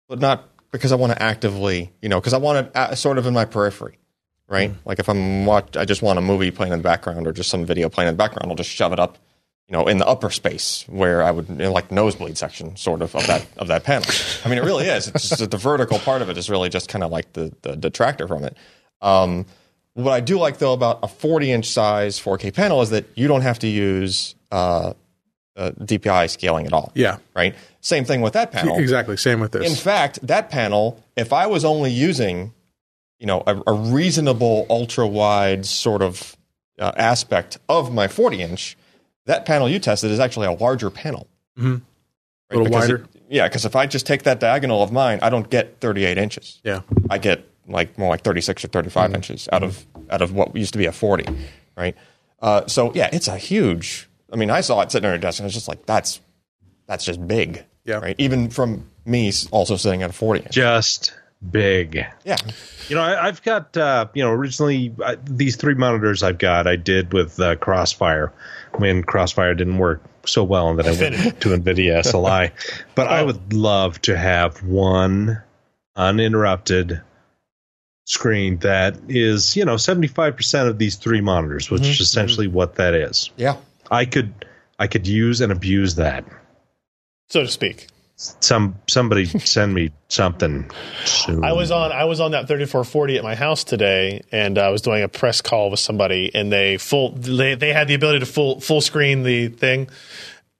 but 0.08 0.18
not 0.18 0.48
because 0.70 0.92
I 0.92 0.96
want 0.96 1.12
to 1.12 1.22
actively, 1.22 1.92
you 2.02 2.08
know, 2.10 2.20
because 2.20 2.32
I 2.34 2.38
want 2.38 2.66
it 2.66 2.72
uh, 2.76 2.94
sort 2.94 3.16
of 3.18 3.26
in 3.26 3.32
my 3.34 3.44
periphery, 3.46 3.98
right? 4.52 4.70
Mm. 4.70 4.76
Like 4.84 4.98
if 5.00 5.08
I'm 5.08 5.46
watch, 5.46 5.76
I 5.76 5.84
just 5.84 6.02
want 6.02 6.18
a 6.18 6.22
movie 6.22 6.50
playing 6.50 6.72
in 6.72 6.78
the 6.78 6.82
background 6.82 7.26
or 7.26 7.32
just 7.32 7.50
some 7.50 7.64
video 7.64 7.88
playing 7.88 8.08
in 8.08 8.14
the 8.14 8.18
background. 8.18 8.50
I'll 8.50 8.56
just 8.56 8.70
shove 8.70 8.92
it 8.92 9.00
up, 9.00 9.18
you 9.68 9.72
know, 9.72 9.88
in 9.88 9.96
the 9.98 10.06
upper 10.06 10.30
space 10.30 10.84
where 10.88 11.22
I 11.22 11.30
would 11.30 11.48
you 11.48 11.54
know, 11.56 11.72
like 11.72 11.90
nosebleed 11.90 12.36
section, 12.36 12.76
sort 12.76 13.00
of 13.02 13.16
of 13.16 13.26
that 13.26 13.46
of 13.56 13.68
that 13.68 13.82
panel. 13.84 14.08
I 14.44 14.48
mean, 14.48 14.58
it 14.58 14.64
really 14.64 14.86
is. 14.86 15.08
It's 15.08 15.30
just 15.30 15.40
that 15.40 15.50
the 15.50 15.56
vertical 15.56 15.98
part 15.98 16.22
of 16.22 16.28
it 16.28 16.36
is 16.36 16.50
really 16.50 16.68
just 16.68 16.88
kind 16.88 17.02
of 17.02 17.10
like 17.10 17.32
the 17.32 17.52
the 17.62 17.76
detractor 17.76 18.28
from 18.28 18.44
it. 18.44 18.56
Um, 19.00 19.46
what 19.94 20.12
I 20.12 20.20
do 20.20 20.38
like 20.38 20.58
though 20.58 20.72
about 20.72 21.00
a 21.02 21.08
40 21.08 21.50
inch 21.50 21.68
size 21.68 22.20
4K 22.20 22.54
panel 22.54 22.82
is 22.82 22.90
that 22.90 23.06
you 23.14 23.28
don't 23.28 23.42
have 23.42 23.58
to 23.60 23.66
use 23.66 24.34
uh, 24.50 24.92
uh, 25.56 25.70
DPI 25.80 26.30
scaling 26.30 26.66
at 26.66 26.72
all. 26.72 26.92
yeah 26.94 27.18
Right. 27.34 27.54
Same 27.80 28.04
thing 28.04 28.20
with 28.20 28.34
that 28.34 28.52
panel. 28.52 28.78
exactly 28.78 29.16
same 29.16 29.40
with 29.40 29.52
this 29.52 29.68
In 29.68 29.76
fact, 29.76 30.24
that 30.26 30.50
panel, 30.50 31.02
if 31.16 31.32
I 31.32 31.46
was 31.46 31.64
only 31.64 31.90
using, 31.90 32.52
you 33.22 33.26
know, 33.26 33.42
a, 33.46 33.54
a 33.68 33.72
reasonable 33.72 34.66
ultra 34.68 35.06
wide 35.06 35.64
sort 35.64 36.02
of 36.02 36.36
uh, 36.78 36.90
aspect 36.96 37.58
of 37.68 37.94
my 37.94 38.08
40 38.08 38.42
inch, 38.42 38.76
that 39.26 39.46
panel 39.46 39.68
you 39.68 39.78
tested 39.78 40.10
is 40.10 40.18
actually 40.18 40.48
a 40.48 40.52
larger 40.52 40.90
panel. 40.90 41.28
Mhm. 41.56 41.64
Right? 41.70 41.80
A 42.50 42.56
little 42.58 42.64
Because 42.64 42.82
wider. 42.90 42.96
it- 43.04 43.22
yeah, 43.28 43.46
because 43.48 43.64
if 43.64 43.76
I 43.76 43.86
just 43.86 44.06
take 44.06 44.24
that 44.24 44.40
diagonal 44.40 44.82
of 44.82 44.90
mine, 44.92 45.20
I 45.22 45.30
don't 45.30 45.48
get 45.48 45.80
38 45.80 46.18
inches. 46.18 46.60
yeah 46.64 46.80
I 47.08 47.18
get 47.18 47.48
like 47.68 47.96
more 47.96 48.10
like 48.10 48.22
36 48.22 48.64
or 48.64 48.68
35 48.68 49.14
inches 49.14 49.48
out 49.52 49.62
of 49.62 49.86
out 50.10 50.20
of 50.20 50.34
what 50.34 50.54
used 50.56 50.72
to 50.72 50.78
be 50.78 50.86
a 50.86 50.92
40, 50.92 51.24
right? 51.76 51.94
Uh, 52.42 52.66
so 52.66 52.92
yeah, 52.92 53.08
it's 53.12 53.28
a 53.28 53.38
huge. 53.38 54.08
I 54.32 54.36
mean, 54.36 54.50
I 54.50 54.60
saw 54.62 54.80
it 54.80 54.90
sitting 54.90 55.06
on 55.06 55.12
your 55.12 55.18
desk, 55.20 55.38
and 55.38 55.44
I 55.44 55.46
was 55.46 55.54
just 55.54 55.68
like, 55.68 55.86
that's 55.86 56.20
that's 56.88 57.04
just 57.04 57.24
big, 57.26 57.64
Yeah. 57.84 58.00
right? 58.00 58.16
Even 58.18 58.50
from 58.50 58.90
me 59.06 59.30
also 59.52 59.76
sitting 59.76 60.02
at 60.02 60.10
a 60.10 60.12
40 60.12 60.40
inch. 60.40 60.50
Just 60.52 61.14
big. 61.50 62.04
Yeah, 62.24 62.36
You 62.88 62.96
know, 62.96 63.02
I, 63.02 63.26
I've 63.26 63.42
got 63.42 63.76
uh, 63.76 64.06
you 64.14 64.22
know 64.22 64.30
originally 64.30 64.94
uh, 65.02 65.16
these 65.24 65.56
three 65.56 65.74
monitors 65.74 66.22
I've 66.22 66.38
got 66.38 66.66
I 66.66 66.76
did 66.76 67.12
with 67.12 67.38
uh, 67.40 67.56
Crossfire 67.56 68.32
when 68.76 69.02
Crossfire 69.02 69.54
didn't 69.54 69.78
work 69.78 70.02
so 70.24 70.44
well, 70.44 70.70
and 70.70 70.78
then 70.78 70.86
I 70.86 70.98
went 70.98 71.40
to 71.40 71.48
NVIDIA 71.48 72.00
SLI. 72.02 72.52
But 72.94 73.08
I 73.08 73.22
would 73.22 73.52
love 73.52 74.00
to 74.02 74.16
have 74.16 74.62
one 74.62 75.42
uninterrupted 75.96 77.00
screen 78.04 78.58
that 78.58 78.96
is 79.08 79.56
you 79.56 79.64
know 79.64 79.76
seventy 79.76 80.08
five 80.08 80.36
percent 80.36 80.68
of 80.68 80.78
these 80.78 80.96
three 80.96 81.20
monitors, 81.20 81.70
which 81.70 81.82
is 81.82 82.00
essentially 82.00 82.46
what 82.46 82.76
that 82.76 82.94
is. 82.94 83.30
yeah. 83.36 83.56
I 83.90 84.06
could 84.06 84.32
I 84.78 84.86
could 84.86 85.06
use 85.06 85.40
and 85.40 85.52
abuse 85.52 85.96
that. 85.96 86.24
so 87.28 87.42
to 87.42 87.48
speak. 87.48 87.88
Some 88.16 88.76
somebody 88.88 89.24
send 89.26 89.74
me 89.74 89.90
something 90.08 90.70
soon. 91.04 91.44
I 91.44 91.52
was 91.52 91.70
on 91.70 91.90
I 91.90 92.04
was 92.04 92.20
on 92.20 92.32
that 92.32 92.46
3440 92.46 93.18
at 93.18 93.24
my 93.24 93.34
house 93.34 93.64
today, 93.64 94.22
and 94.30 94.58
I 94.58 94.68
was 94.68 94.82
doing 94.82 95.02
a 95.02 95.08
press 95.08 95.40
call 95.40 95.70
with 95.70 95.80
somebody, 95.80 96.30
and 96.32 96.52
they 96.52 96.76
full 96.78 97.12
they, 97.12 97.56
they 97.56 97.72
had 97.72 97.88
the 97.88 97.94
ability 97.94 98.20
to 98.20 98.26
full 98.26 98.60
full 98.60 98.80
screen 98.80 99.24
the 99.24 99.48
thing, 99.48 99.88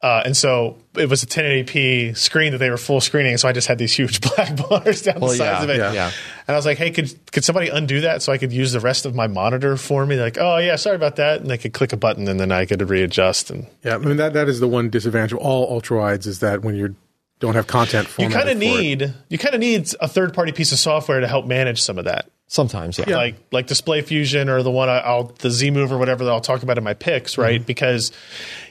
uh, 0.03 0.23
and 0.25 0.37
so 0.37 0.79
it 0.97 1.09
was 1.09 1.23
a 1.23 1.27
1080p 1.27 2.17
screen 2.17 2.51
that 2.53 2.59
they 2.59 2.69
were 2.69 2.77
full 2.77 3.01
screening. 3.01 3.37
So 3.37 3.49
I 3.49 3.53
just 3.53 3.69
had 3.69 3.79
these 3.79 3.93
huge 3.93 4.21
black 4.35 4.57
bars 4.57 5.03
down 5.03 5.21
Well, 5.21 5.31
the 5.31 5.37
sides 5.37 5.59
yeah, 5.59 5.63
of 5.63 5.71
it, 5.71 5.77
yeah. 5.77 5.93
Yeah. 5.93 6.11
and 6.49 6.55
I 6.55 6.57
was 6.57 6.67
like, 6.67 6.79
"Hey, 6.79 6.91
could 6.91 7.15
could 7.31 7.45
somebody 7.45 7.69
undo 7.69 8.01
that 8.01 8.23
so 8.23 8.33
I 8.33 8.39
could 8.39 8.53
use 8.53 8.73
the 8.73 8.81
rest 8.81 9.07
of 9.07 9.15
my 9.15 9.29
monitor 9.29 9.77
for 9.77 10.05
me?" 10.05 10.17
They're 10.17 10.25
like, 10.25 10.39
"Oh 10.39 10.57
yeah, 10.57 10.75
sorry 10.75 10.97
about 10.97 11.17
that," 11.17 11.43
and 11.43 11.49
they 11.49 11.59
could 11.59 11.73
click 11.75 11.93
a 11.93 11.97
button, 11.97 12.27
and 12.27 12.41
then 12.41 12.51
I 12.51 12.67
could 12.67 12.83
readjust 12.89 13.51
and. 13.53 13.69
Yeah, 13.85 13.95
I 13.95 13.99
mean 13.99 14.17
that 14.17 14.33
that 14.33 14.49
is 14.49 14.59
the 14.59 14.67
one 14.67 14.91
disadvantage 14.91 15.33
of 15.33 15.39
all 15.39 15.73
ultra 15.73 15.99
wides 15.99 16.27
is 16.27 16.41
that 16.41 16.63
when 16.63 16.75
you 16.75 16.97
don't 17.43 17.55
have 17.55 17.67
content 17.67 18.09
You 18.19 18.29
kind 18.31 18.49
of 18.49 18.57
for 18.57 18.65
it. 18.65 18.69
need 18.69 19.15
you 19.29 19.37
kind 19.37 19.55
of 19.55 19.61
need 19.61 19.91
a 20.01 20.09
third 20.09 20.33
party 20.33 20.53
piece 20.53 20.73
of 20.73 20.79
software 20.79 21.21
to 21.21 21.27
help 21.29 21.45
manage 21.45 21.83
some 21.83 21.99
of 21.99 22.07
that. 22.07 22.31
Sometimes, 22.47 22.99
yeah. 22.99 23.17
like 23.17 23.37
like 23.51 23.67
Display 23.67 24.01
Fusion 24.03 24.49
or 24.49 24.63
the 24.63 24.71
one 24.71 24.89
I, 24.89 24.99
I'll 24.99 25.25
the 25.39 25.51
Z 25.51 25.71
Move 25.71 25.91
or 25.91 25.99
whatever 25.99 26.25
that 26.25 26.31
I'll 26.31 26.41
talk 26.41 26.63
about 26.63 26.79
in 26.79 26.85
my 26.85 26.95
picks, 26.95 27.37
right? 27.37 27.65
Because 27.67 28.13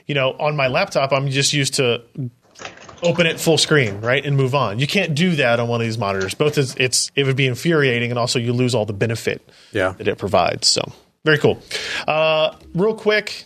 you 0.06 0.14
know 0.14 0.30
on 0.38 0.56
my 0.56 0.68
laptop 0.68 1.12
I'm 1.12 1.28
just 1.28 1.52
used 1.52 1.74
to 1.74 2.02
open 3.02 3.26
it 3.26 3.40
full 3.40 3.58
screen, 3.58 4.00
right, 4.00 4.24
and 4.24 4.36
move 4.36 4.54
on. 4.54 4.78
You 4.78 4.86
can't 4.86 5.14
do 5.14 5.34
that 5.36 5.58
on 5.60 5.68
one 5.68 5.80
of 5.80 5.86
these 5.86 5.98
monitors. 5.98 6.32
Both 6.34 6.58
is 6.58 6.74
it's 6.78 7.10
it 7.16 7.24
would 7.24 7.36
be 7.36 7.46
infuriating, 7.46 8.10
and 8.10 8.18
also 8.18 8.38
you 8.38 8.52
lose 8.52 8.74
all 8.74 8.86
the 8.86 8.92
benefit 8.92 9.46
Yeah. 9.72 9.92
that 9.98 10.06
it 10.08 10.16
provides. 10.16 10.68
So 10.68 10.90
very 11.24 11.38
cool. 11.38 11.60
Uh, 12.06 12.54
real 12.74 12.94
quick. 12.94 13.44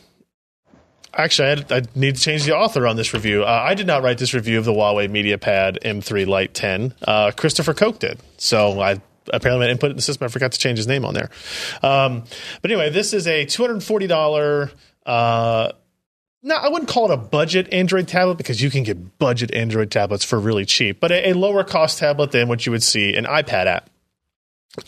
Actually, 1.16 1.46
I, 1.46 1.48
had, 1.48 1.72
I 1.72 1.82
need 1.94 2.16
to 2.16 2.20
change 2.20 2.44
the 2.44 2.54
author 2.54 2.86
on 2.86 2.96
this 2.96 3.14
review. 3.14 3.42
Uh, 3.42 3.46
I 3.46 3.74
did 3.74 3.86
not 3.86 4.02
write 4.02 4.18
this 4.18 4.34
review 4.34 4.58
of 4.58 4.66
the 4.66 4.72
Huawei 4.72 5.08
MediaPad 5.08 5.82
M3 5.82 6.26
Lite 6.26 6.52
10. 6.52 6.94
Uh, 7.06 7.30
Christopher 7.30 7.72
Koch 7.72 7.98
did. 7.98 8.20
So 8.36 8.80
I 8.80 9.00
apparently 9.32 9.66
my 9.66 9.70
input 9.70 9.90
in 9.90 9.96
the 9.96 10.02
system. 10.02 10.24
I 10.26 10.28
forgot 10.28 10.52
to 10.52 10.58
change 10.58 10.78
his 10.78 10.86
name 10.86 11.04
on 11.04 11.14
there. 11.14 11.30
Um, 11.82 12.24
but 12.62 12.70
anyway, 12.70 12.90
this 12.90 13.12
is 13.12 13.26
a 13.26 13.46
$240. 13.46 14.70
Uh, 15.04 15.72
no, 16.42 16.54
I 16.54 16.68
wouldn't 16.68 16.88
call 16.88 17.10
it 17.10 17.14
a 17.14 17.16
budget 17.16 17.72
Android 17.72 18.06
tablet 18.06 18.36
because 18.36 18.62
you 18.62 18.70
can 18.70 18.82
get 18.82 19.18
budget 19.18 19.52
Android 19.54 19.90
tablets 19.90 20.24
for 20.24 20.38
really 20.38 20.64
cheap, 20.64 21.00
but 21.00 21.10
a, 21.10 21.30
a 21.30 21.32
lower 21.32 21.64
cost 21.64 21.98
tablet 21.98 22.30
than 22.30 22.46
what 22.46 22.66
you 22.66 22.72
would 22.72 22.82
see 22.82 23.14
an 23.14 23.24
iPad 23.24 23.66
at. 23.66 23.88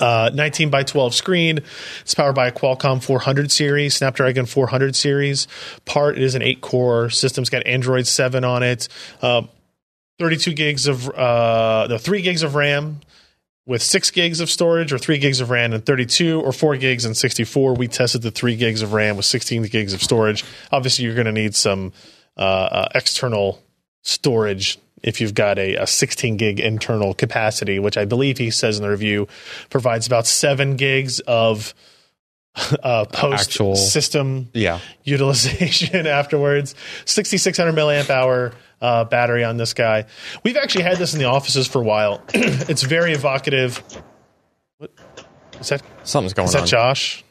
Uh, 0.01 0.30
19 0.34 0.68
by 0.68 0.82
12 0.82 1.14
screen. 1.14 1.61
It's 2.03 2.14
powered 2.14 2.34
by 2.34 2.49
a 2.49 2.53
Qualcomm 2.53 3.03
400 3.03 3.51
series, 3.51 3.97
Snapdragon 3.97 4.45
400 4.45 4.95
series. 4.95 5.49
Part 5.86 6.18
it 6.18 6.22
is 6.22 6.34
an 6.34 6.43
eight 6.43 6.61
core 6.61 7.09
system. 7.09 7.43
It's 7.43 7.51
got 7.51 7.66
Android 7.66 8.07
7 8.07 8.45
on 8.45 8.62
it. 8.62 8.89
Uh, 9.22 9.43
32 10.18 10.53
gigs 10.53 10.86
of 10.86 11.09
uh, 11.09 11.86
no, 11.89 11.99
three 11.99 12.22
gigs 12.22 12.43
of 12.43 12.55
RAM 12.55 13.01
with 13.68 13.82
six 13.82 14.11
gigs 14.11 14.41
of 14.41 14.51
storage, 14.51 14.95
or 14.95 14.99
three 14.99 15.18
gigs 15.18 15.41
of 15.41 15.51
RAM 15.51 15.74
and 15.74 15.84
32, 15.84 16.41
or 16.41 16.53
four 16.53 16.76
gigs 16.76 17.05
and 17.05 17.14
64. 17.14 17.74
We 17.74 17.86
tested 17.86 18.22
the 18.22 18.30
three 18.30 18.57
gigs 18.57 18.80
of 18.80 18.95
RAM 18.95 19.16
with 19.16 19.26
16 19.26 19.64
gigs 19.64 19.93
of 19.93 20.03
storage. 20.03 20.43
Obviously, 20.72 21.05
you're 21.05 21.14
going 21.14 21.26
to 21.26 21.32
need 21.32 21.55
some 21.55 21.93
uh, 22.39 22.41
uh, 22.41 22.89
external 22.95 23.62
storage 24.03 24.78
if 25.03 25.21
you've 25.21 25.35
got 25.35 25.59
a, 25.59 25.77
a 25.77 25.87
16 25.87 26.37
gig 26.37 26.61
internal 26.61 27.15
capacity, 27.15 27.79
which 27.79 27.97
I 27.97 28.05
believe 28.05 28.39
he 28.39 28.51
says 28.51 28.77
in 28.79 28.83
the 28.83 28.91
review 28.91 29.29
provides 29.71 30.07
about 30.07 30.27
seven 30.27 30.77
gigs 30.77 31.21
of 31.21 31.75
uh, 32.83 33.05
post 33.07 33.51
Actual- 33.51 33.77
system 33.77 34.49
Yeah. 34.53 34.81
utilization 35.05 36.07
afterwards. 36.09 36.75
6600 37.05 37.73
milliamp 37.75 38.11
hour 38.11 38.53
uh, 38.81 39.05
battery 39.05 39.45
on 39.45 39.57
this 39.57 39.75
guy. 39.75 40.07
We've 40.45 40.57
actually 40.57 40.85
had 40.85 40.99
this 40.99 41.13
in 41.13 41.19
the 41.21 41.27
offices 41.27 41.67
for 41.67 41.81
a 41.81 41.85
while. 41.85 42.23
it's 42.35 42.83
very 42.83 43.13
evocative. 43.13 43.83
What 44.79 44.91
is 45.61 45.69
that? 45.71 45.83
Something's 46.05 46.33
going 46.35 46.45
on. 46.45 46.49
Is 46.49 46.53
that 46.55 46.61
on. 46.63 46.67
Josh? 46.67 47.25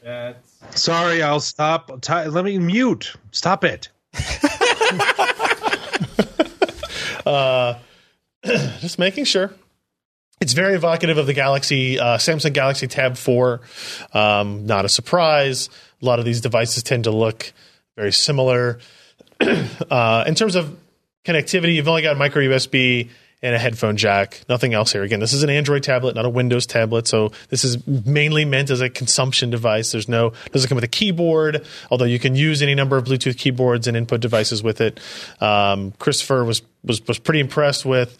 Sorry, 0.72 1.22
I'll 1.22 1.40
stop. 1.40 2.02
Ti- 2.02 2.28
let 2.28 2.44
me 2.44 2.58
mute. 2.58 3.14
Stop 3.30 3.64
it. 3.64 3.88
Just 8.80 8.98
making 8.98 9.24
sure. 9.24 9.52
It's 10.40 10.52
very 10.52 10.74
evocative 10.74 11.18
of 11.18 11.26
the 11.26 11.34
Galaxy, 11.34 11.98
uh, 11.98 12.16
Samsung 12.18 12.52
Galaxy 12.52 12.86
Tab 12.86 13.16
4. 13.16 13.60
Um, 14.12 14.66
not 14.66 14.84
a 14.84 14.88
surprise. 14.88 15.68
A 16.00 16.04
lot 16.04 16.20
of 16.20 16.24
these 16.24 16.40
devices 16.40 16.82
tend 16.84 17.04
to 17.04 17.10
look 17.10 17.52
very 17.96 18.12
similar. 18.12 18.78
uh, 19.40 20.24
in 20.26 20.34
terms 20.36 20.54
of 20.54 20.76
connectivity, 21.24 21.74
you've 21.74 21.88
only 21.88 22.02
got 22.02 22.16
micro 22.16 22.42
USB 22.42 23.10
and 23.40 23.54
a 23.54 23.58
headphone 23.58 23.96
jack. 23.96 24.40
Nothing 24.48 24.74
else 24.74 24.92
here. 24.92 25.02
Again, 25.02 25.20
this 25.20 25.32
is 25.32 25.44
an 25.44 25.50
Android 25.50 25.82
tablet, 25.82 26.16
not 26.16 26.24
a 26.24 26.28
Windows 26.28 26.66
tablet, 26.66 27.06
so 27.06 27.30
this 27.50 27.64
is 27.64 27.86
mainly 27.86 28.44
meant 28.44 28.70
as 28.70 28.80
a 28.80 28.90
consumption 28.90 29.50
device. 29.50 29.92
There's 29.92 30.08
no 30.08 30.32
doesn't 30.52 30.68
come 30.68 30.74
with 30.74 30.84
a 30.84 30.88
keyboard, 30.88 31.64
although 31.90 32.04
you 32.04 32.18
can 32.18 32.34
use 32.34 32.62
any 32.62 32.74
number 32.74 32.96
of 32.96 33.04
Bluetooth 33.04 33.38
keyboards 33.38 33.86
and 33.86 33.96
input 33.96 34.20
devices 34.20 34.62
with 34.62 34.80
it. 34.80 34.98
Um, 35.40 35.92
Christopher 35.98 36.44
was 36.44 36.62
was 36.84 37.06
was 37.06 37.18
pretty 37.18 37.40
impressed 37.40 37.84
with. 37.84 38.18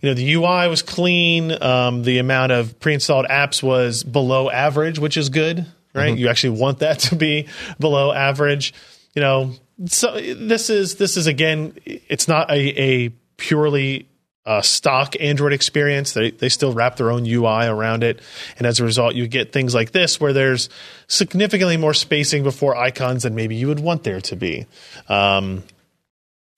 You 0.00 0.10
know, 0.10 0.14
the 0.14 0.34
UI 0.34 0.68
was 0.68 0.82
clean. 0.82 1.60
Um, 1.62 2.04
the 2.04 2.18
amount 2.18 2.52
of 2.52 2.78
pre-installed 2.78 3.26
apps 3.26 3.62
was 3.62 4.04
below 4.04 4.50
average, 4.50 5.00
which 5.00 5.16
is 5.16 5.30
good, 5.30 5.66
right? 5.94 6.16
You 6.16 6.28
actually 6.28 6.58
want 6.60 6.78
that 6.78 7.00
to 7.00 7.16
be 7.16 7.48
below 7.80 8.12
average. 8.12 8.72
You 9.14 9.22
know, 9.22 9.54
so 9.86 10.20
this 10.20 10.70
is 10.70 10.96
this 10.96 11.16
is 11.16 11.26
again, 11.26 11.76
it's 11.84 12.28
not 12.28 12.50
a, 12.50 12.80
a 12.80 13.08
purely 13.36 14.09
uh, 14.46 14.62
stock 14.62 15.14
Android 15.20 15.52
experience. 15.52 16.12
They 16.12 16.30
they 16.30 16.48
still 16.48 16.72
wrap 16.72 16.96
their 16.96 17.10
own 17.10 17.26
UI 17.26 17.66
around 17.66 18.02
it, 18.02 18.20
and 18.58 18.66
as 18.66 18.80
a 18.80 18.84
result, 18.84 19.14
you 19.14 19.26
get 19.28 19.52
things 19.52 19.74
like 19.74 19.92
this 19.92 20.20
where 20.20 20.32
there's 20.32 20.68
significantly 21.08 21.76
more 21.76 21.94
spacing 21.94 22.42
before 22.42 22.76
icons 22.76 23.24
than 23.24 23.34
maybe 23.34 23.56
you 23.56 23.68
would 23.68 23.80
want 23.80 24.02
there 24.04 24.20
to 24.22 24.36
be. 24.36 24.66
Um, 25.08 25.62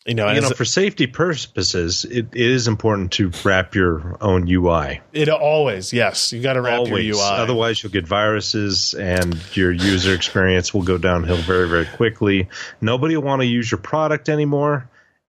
you 0.07 0.15
know, 0.15 0.29
You 0.33 0.41
know, 0.41 0.51
for 0.51 0.65
safety 0.65 1.07
purposes, 1.07 2.05
it, 2.05 2.27
it 2.33 2.51
is 2.51 2.67
important 2.67 3.13
to 3.13 3.31
wrap 3.45 3.77
your 3.77 4.17
own 4.21 4.49
UI. 4.49 5.01
it 5.13 5.29
always 5.29 5.93
yes, 5.93 6.33
you 6.33 6.43
got 6.43 6.55
to 6.55 6.61
wrap 6.61 6.81
Always. 6.81 7.07
your 7.07 7.17
UI. 7.17 7.23
Otherwise, 7.23 7.83
you'll 7.83 7.93
get 7.93 8.07
viruses, 8.07 8.95
and 8.95 9.41
your 9.57 9.71
user 9.71 10.13
experience 10.13 10.75
will 10.75 10.83
go 10.83 10.99
downhill 10.99 11.37
very, 11.37 11.69
very 11.69 11.87
quickly. 11.87 12.49
Nobody 12.81 13.17
will 13.17 13.23
want 13.23 13.43
to 13.43 13.47
use 13.47 13.71
your 13.71 13.79
product 13.79 14.29
anymore. 14.29 14.89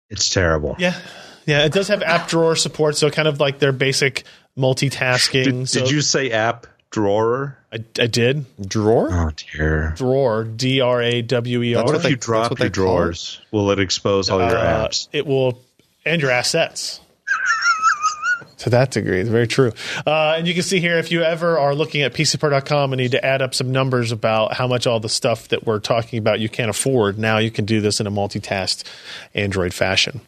It's 0.09 0.29
terrible. 0.29 0.75
yeah, 0.79 0.99
yeah, 1.45 1.65
it 1.65 1.73
does 1.73 1.87
have 1.89 2.01
app 2.01 2.27
drawer 2.27 2.55
support, 2.55 2.95
so 2.97 3.09
kind 3.09 3.27
of 3.27 3.39
like 3.39 3.59
their 3.59 3.71
basic 3.71 4.23
multitasking. 4.57 5.43
Did, 5.43 5.69
so 5.69 5.79
did 5.81 5.91
you 5.91 6.01
say 6.01 6.31
app 6.31 6.67
drawer? 6.91 7.57
I, 7.71 7.77
I 7.99 8.07
did 8.07 8.45
Drawer? 8.67 9.09
Oh 9.11 9.31
dear. 9.51 9.93
drawer 9.97 10.43
D 10.43 10.79
R 10.81 11.01
A 11.01 11.21
W 11.23 11.63
E 11.63 11.75
R. 11.75 11.81
That's 11.81 11.85
What 11.85 11.93
what 11.93 11.95
if 11.97 12.03
they- 12.03 12.09
you 12.09 12.15
that's 12.17 12.25
drop 12.25 12.51
what 12.51 12.59
your 12.59 12.69
they 12.69 12.73
call 12.75 12.83
it? 12.83 12.87
drawers? 12.97 13.41
Will 13.51 13.71
it 13.71 13.79
expose 13.79 14.29
all 14.29 14.39
your 14.39 14.57
Uh, 14.57 14.87
apps? 14.87 15.07
it 15.11 15.25
will 15.25 15.59
and 16.05 16.21
your 16.21 16.29
assets. 16.31 16.99
to 18.59 18.69
that 18.69 18.91
degree, 18.91 19.19
it's 19.21 19.29
very 19.29 19.47
true. 19.47 19.71
Uh, 20.05 20.35
and 20.37 20.47
you 20.47 20.53
can 20.53 20.61
see 20.63 20.79
here 20.79 20.97
if 20.99 21.11
you 21.11 21.23
ever 21.23 21.57
are 21.57 21.73
looking 21.73 22.01
at 22.03 22.13
PCPer.com 22.13 22.93
and 22.93 22.99
need 23.01 23.11
to 23.11 23.25
add 23.25 23.41
up 23.41 23.55
some 23.55 23.71
numbers 23.71 24.11
about 24.11 24.53
how 24.53 24.67
much 24.67 24.85
all 24.85 24.99
the 24.99 25.09
stuff 25.09 25.47
that 25.49 25.65
we're 25.65 25.79
talking 25.79 26.19
about 26.19 26.39
you 26.39 26.47
can't 26.49 26.69
afford, 26.69 27.17
now 27.17 27.39
you 27.39 27.49
can 27.51 27.65
do 27.65 27.81
this 27.81 27.99
in 27.99 28.05
a 28.07 28.11
multitask 28.11 28.83
Android 29.33 29.73
fashion. 29.73 30.21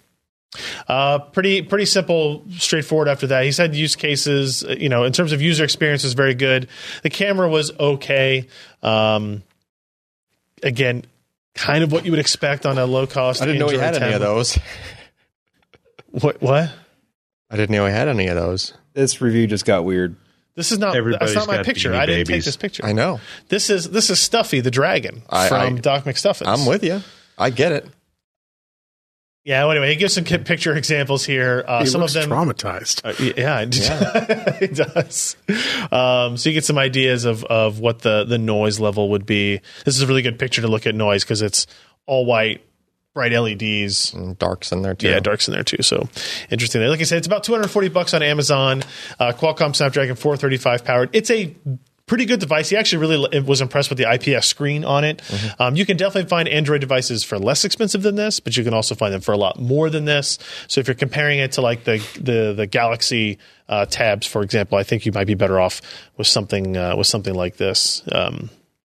Uh, 0.88 1.20
pretty 1.20 1.62
pretty 1.62 1.86
simple, 1.86 2.44
straightforward. 2.58 3.08
After 3.08 3.28
that, 3.28 3.44
he 3.46 3.52
said 3.52 3.76
use 3.76 3.96
cases. 3.96 4.64
uh, 4.64 4.76
You 4.78 4.90
know, 4.90 5.04
in 5.04 5.14
terms 5.14 5.32
of 5.32 5.42
user 5.42 5.64
experience, 5.64 6.04
was 6.04 6.14
very 6.14 6.36
good. 6.36 6.68
The 7.04 7.10
camera 7.10 7.48
was 7.50 7.72
okay. 7.80 8.48
Um, 8.84 9.44
again, 10.64 11.06
kind 11.54 11.84
of 11.84 11.92
what 11.92 12.06
you 12.06 12.12
would 12.12 12.20
expect 12.20 12.66
on 12.66 12.78
a 12.78 12.86
low 12.86 13.08
cost. 13.08 13.42
I 13.42 13.46
didn't 13.46 13.60
know 13.60 13.68
he 13.70 13.76
Android 13.80 13.94
had 13.94 14.04
any 14.04 14.14
of 14.14 14.22
those. 14.22 14.58
What? 16.12 16.42
What? 16.42 16.72
I 17.50 17.58
didn't 17.58 17.76
know 17.76 17.86
he 17.86 17.92
had 17.92 18.08
any 18.08 18.28
of 18.28 18.36
those. 18.36 18.74
This 18.94 19.20
review 19.22 19.48
just 19.48 19.66
got 19.66 19.84
weird. 19.84 20.16
This 20.56 20.72
is 20.72 20.80
not. 20.80 20.96
Everybody's 20.96 21.34
that's 21.34 21.48
not 21.48 21.54
my 21.54 21.62
picture. 21.64 21.94
I 21.94 22.06
didn't 22.06 22.28
take 22.28 22.46
this 22.46 22.56
picture. 22.56 22.86
I 22.86 22.94
know. 22.94 23.20
This 23.50 23.70
is 23.70 23.90
this 23.90 24.10
is 24.10 24.20
Stuffy 24.20 24.62
the 24.62 24.72
dragon 24.72 25.24
I- 25.30 25.50
from 25.50 25.76
I- 25.76 25.80
Doc 25.80 26.06
McStuffins. 26.06 26.48
I'm 26.48 26.66
with 26.66 26.84
you. 26.84 27.02
I 27.38 27.50
get 27.50 27.74
it. 27.74 27.86
Yeah. 29.46 29.62
Well, 29.64 29.72
anyway, 29.72 29.92
he 29.92 29.96
gives 29.96 30.14
some 30.16 30.24
picture 30.26 30.76
examples 30.76 31.24
here. 31.24 31.64
Uh, 31.68 31.82
He 31.82 31.86
some 31.86 32.02
looks 32.02 32.16
of 32.16 32.28
them. 32.28 32.32
traumatized. 32.32 33.06
Uh, 33.06 33.14
y- 33.20 33.34
yeah, 33.38 33.62
it, 33.62 34.62
it 34.72 34.76
does. 34.76 35.38
Um, 35.92 36.36
so 36.36 36.50
you 36.50 36.54
get 36.56 36.66
some 36.66 36.78
ideas 36.80 37.24
of, 37.26 37.44
of 37.46 37.80
what 37.80 38.00
the, 38.00 38.24
the 38.26 38.38
noise 38.40 38.80
level 38.80 39.10
would 39.12 39.26
be. 39.26 39.62
This 39.86 39.96
is 39.96 40.02
a 40.02 40.08
really 40.08 40.24
good 40.24 40.40
picture 40.40 40.62
to 40.64 40.68
look 40.68 40.88
at 40.88 40.96
noise 40.96 41.24
because 41.24 41.42
it's 41.44 41.68
all 42.08 42.26
white, 42.26 42.66
bright 43.14 43.32
LEDs. 43.32 44.14
And 44.14 44.38
Dark's 44.40 44.72
in 44.72 44.82
there 44.82 44.96
too. 44.96 45.10
Yeah, 45.10 45.20
dark's 45.20 45.48
in 45.48 45.54
there 45.54 45.64
too. 45.64 45.82
So 45.84 46.10
interesting. 46.50 46.82
Like 46.82 47.00
I 47.00 47.04
said, 47.04 47.20
it's 47.20 47.28
about 47.28 47.44
240 47.44 47.90
bucks 47.90 48.14
on 48.16 48.24
Amazon. 48.24 48.82
Uh, 49.20 49.32
Qualcomm 49.32 49.76
Snapdragon 49.76 50.16
435 50.16 50.84
powered. 50.84 51.10
It's 51.14 51.30
a 51.30 51.56
pretty 52.08 52.26
good 52.26 52.40
device. 52.40 52.70
He 52.70 52.78
actually 52.78 53.00
really 53.00 53.40
was 53.42 53.62
impressed 53.62 53.90
with 53.90 53.98
the 53.98 54.12
IPS 54.12 54.48
screen 54.48 54.84
on 54.86 55.04
it. 55.04 55.22
Um, 55.60 55.76
you 55.76 55.86
can 55.86 55.98
definitely 55.98 56.30
find 56.30 56.48
Android 56.48 56.82
devices 56.82 57.24
for 57.24 57.40
less 57.40 57.66
expensive 57.66 58.04
than 58.04 58.16
this, 58.16 58.40
but 58.40 58.56
you 58.56 58.64
can 58.64 58.74
also 58.74 58.94
find 58.96 59.14
them 59.14 59.22
for 59.22 59.32
a 59.32 59.38
lot 59.38 59.60
more 59.60 59.90
than 59.90 60.06
this. 60.06 60.38
So 60.68 60.80
if 60.82 60.88
you're 60.88 60.96
comparing 60.96 61.40
it 61.40 61.54
to 61.54 61.62
like 61.62 61.84
the 61.84 61.98
the 62.20 62.54
the 62.54 62.68
Galaxy 62.68 63.40
uh, 63.68 63.86
tabs, 63.86 64.28
for 64.28 64.44
example, 64.44 64.78
I 64.78 64.84
think 64.84 65.06
you 65.06 65.12
might 65.12 65.28
be 65.28 65.36
better 65.36 65.60
off 65.60 65.82
with 66.18 66.28
something 66.28 66.78
uh, 66.78 66.96
with 66.96 67.08
something 67.08 67.34
like 67.34 67.58
this. 67.58 68.04
Um, 68.12 68.50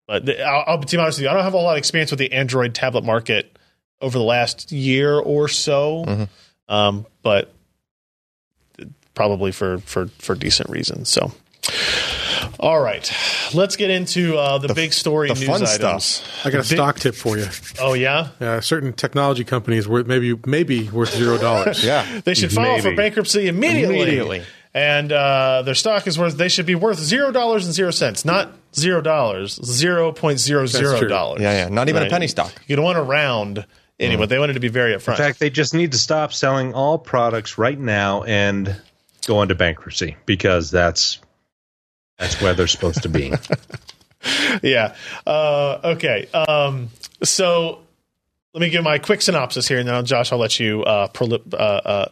but 0.07 0.26
the, 0.26 0.43
I'll, 0.43 0.64
I'll 0.68 0.78
be 0.78 0.97
honest 0.97 1.18
with 1.20 1.24
you, 1.24 1.30
I 1.30 1.34
don't 1.34 1.43
have 1.43 1.53
a 1.53 1.57
lot 1.57 1.74
of 1.74 1.78
experience 1.78 2.12
with 2.12 2.20
the 2.20 2.32
Android 2.32 2.74
tablet 2.76 3.03
market 3.03 3.57
over 4.01 4.18
the 4.18 4.24
last 4.24 4.72
year 4.72 5.20
or 5.20 5.47
so, 5.47 6.28
um, 6.68 7.05
but 7.22 7.53
probably 9.16 9.51
for 9.51 9.80
for 9.80 10.07
for 10.20 10.36
decent 10.36 10.70
reasons. 10.70 11.10
So, 11.10 11.32
all 12.60 12.80
right, 12.80 13.12
let's 13.54 13.76
get 13.76 13.89
into 13.89 14.38
uh, 14.38 14.58
the, 14.58 14.74
big 14.74 14.93
story 14.93 15.28
the 15.28 15.36
news 15.36 15.45
fun 15.45 15.64
items. 15.64 16.04
stuff. 16.06 16.45
I 16.45 16.50
got 16.50 16.62
a 16.62 16.64
stock 16.64 17.00
tip 17.00 17.16
for 17.16 17.38
you. 17.38 17.45
Oh 17.80 17.93
yeah, 17.93 18.30
Uh, 18.39 18.62
certain 18.62 18.93
technology 18.93 19.43
companies 19.43 19.88
worth 19.88 20.08
maybe 20.08 20.36
maybe 20.45 20.89
worth 20.89 21.14
zero 21.16 21.38
dollars. 21.38 21.84
Yeah. 21.89 22.22
they 22.22 22.34
should 22.34 22.52
file 22.54 22.80
for 22.82 22.95
bankruptcy 22.95 23.47
immediately. 23.47 23.95
Immediately. 24.02 24.43
And 24.74 25.12
uh, 25.12 25.64
their 25.64 25.74
stock 25.74 26.06
is 26.06 26.20
worth. 26.20 26.38
They 26.38 26.47
should 26.50 26.68
be 26.68 26.76
worth 26.76 27.00
zero 27.00 27.32
dollars 27.32 27.66
and 27.66 27.74
zero 27.74 27.89
cents, 27.91 28.24
not 28.24 28.52
zero 28.76 29.02
dollars, 29.02 29.60
zero 29.66 30.12
point 30.12 30.39
zero 30.39 30.68
zero 30.68 31.00
true. 31.00 31.08
dollars. 31.08 31.41
Yeah, 31.41 31.64
yeah. 31.66 31.70
Not 31.70 31.89
even 31.89 32.04
a 32.04 32.10
penny 32.10 32.28
stock. 32.28 32.54
You 32.68 32.76
don't 32.76 32.86
want 32.86 32.97
to 32.97 33.02
round 33.04 33.66
anyway. 34.00 34.28
They 34.28 34.38
wanted 34.38 34.54
to 34.54 34.60
be 34.60 34.68
very 34.68 34.93
upfront. 34.93 35.14
In 35.14 35.18
fact, 35.18 35.39
they 35.39 35.50
just 35.50 35.74
need 35.74 35.93
to 35.93 35.97
stop 35.97 36.34
selling 36.34 36.74
all 36.76 37.00
products 37.00 37.58
right 37.58 37.80
now 37.80 38.24
and 38.24 38.80
go 39.26 39.41
into 39.41 39.56
bankruptcy 39.56 40.18
because 40.28 40.70
that's 40.70 41.20
that's 42.20 42.39
where 42.41 42.53
they're 42.53 42.67
supposed 42.67 43.03
to 43.03 43.09
be. 43.09 43.34
yeah. 44.61 44.95
Uh, 45.26 45.80
okay. 45.84 46.28
Um, 46.34 46.89
so 47.24 47.80
let 48.53 48.61
me 48.61 48.70
give 48.70 48.84
my 48.84 48.99
quick 48.99 49.22
synopsis 49.22 49.67
here, 49.67 49.80
and 49.80 49.88
then 49.88 49.95
I'll, 49.95 50.03
Josh, 50.03 50.32
I'll 50.32 50.39
let 50.39 50.59
you 50.59 50.84
uh, 50.84 51.07
prolip, 51.07 51.53
uh, 51.53 51.57
uh, 51.57 52.09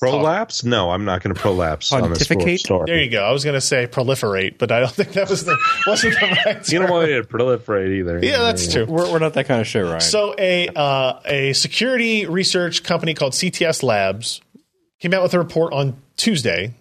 Prolapse? 0.00 0.64
No, 0.64 0.90
I'm 0.90 1.04
not 1.04 1.22
going 1.22 1.34
to 1.34 1.40
prolapse 1.40 1.92
on 1.92 2.08
this 2.08 2.26
Pontificate? 2.26 2.86
There 2.86 3.02
you 3.02 3.10
go. 3.10 3.22
I 3.22 3.32
was 3.32 3.44
going 3.44 3.54
to 3.54 3.60
say 3.60 3.86
proliferate, 3.86 4.56
but 4.56 4.72
I 4.72 4.80
don't 4.80 4.90
think 4.90 5.12
that 5.12 5.28
was 5.28 5.44
the 5.44 5.58
wasn't 5.86 6.14
the 6.14 6.38
right. 6.46 6.72
You 6.72 6.78
don't 6.78 6.90
want 6.90 7.10
it 7.10 7.16
to 7.20 7.28
proliferate 7.28 7.98
either. 7.98 8.18
Yeah, 8.22 8.38
that's 8.38 8.72
true. 8.72 8.86
We're, 8.86 9.12
we're 9.12 9.18
not 9.18 9.34
that 9.34 9.46
kind 9.46 9.60
of 9.60 9.66
show, 9.66 9.82
right? 9.82 10.00
So 10.00 10.34
a 10.38 10.68
uh, 10.68 11.20
a 11.26 11.52
security 11.52 12.24
research 12.24 12.82
company 12.82 13.12
called 13.12 13.34
CTS 13.34 13.82
Labs 13.82 14.40
came 15.00 15.12
out 15.12 15.22
with 15.22 15.34
a 15.34 15.38
report 15.38 15.74
on 15.74 16.00
Tuesday 16.16 16.72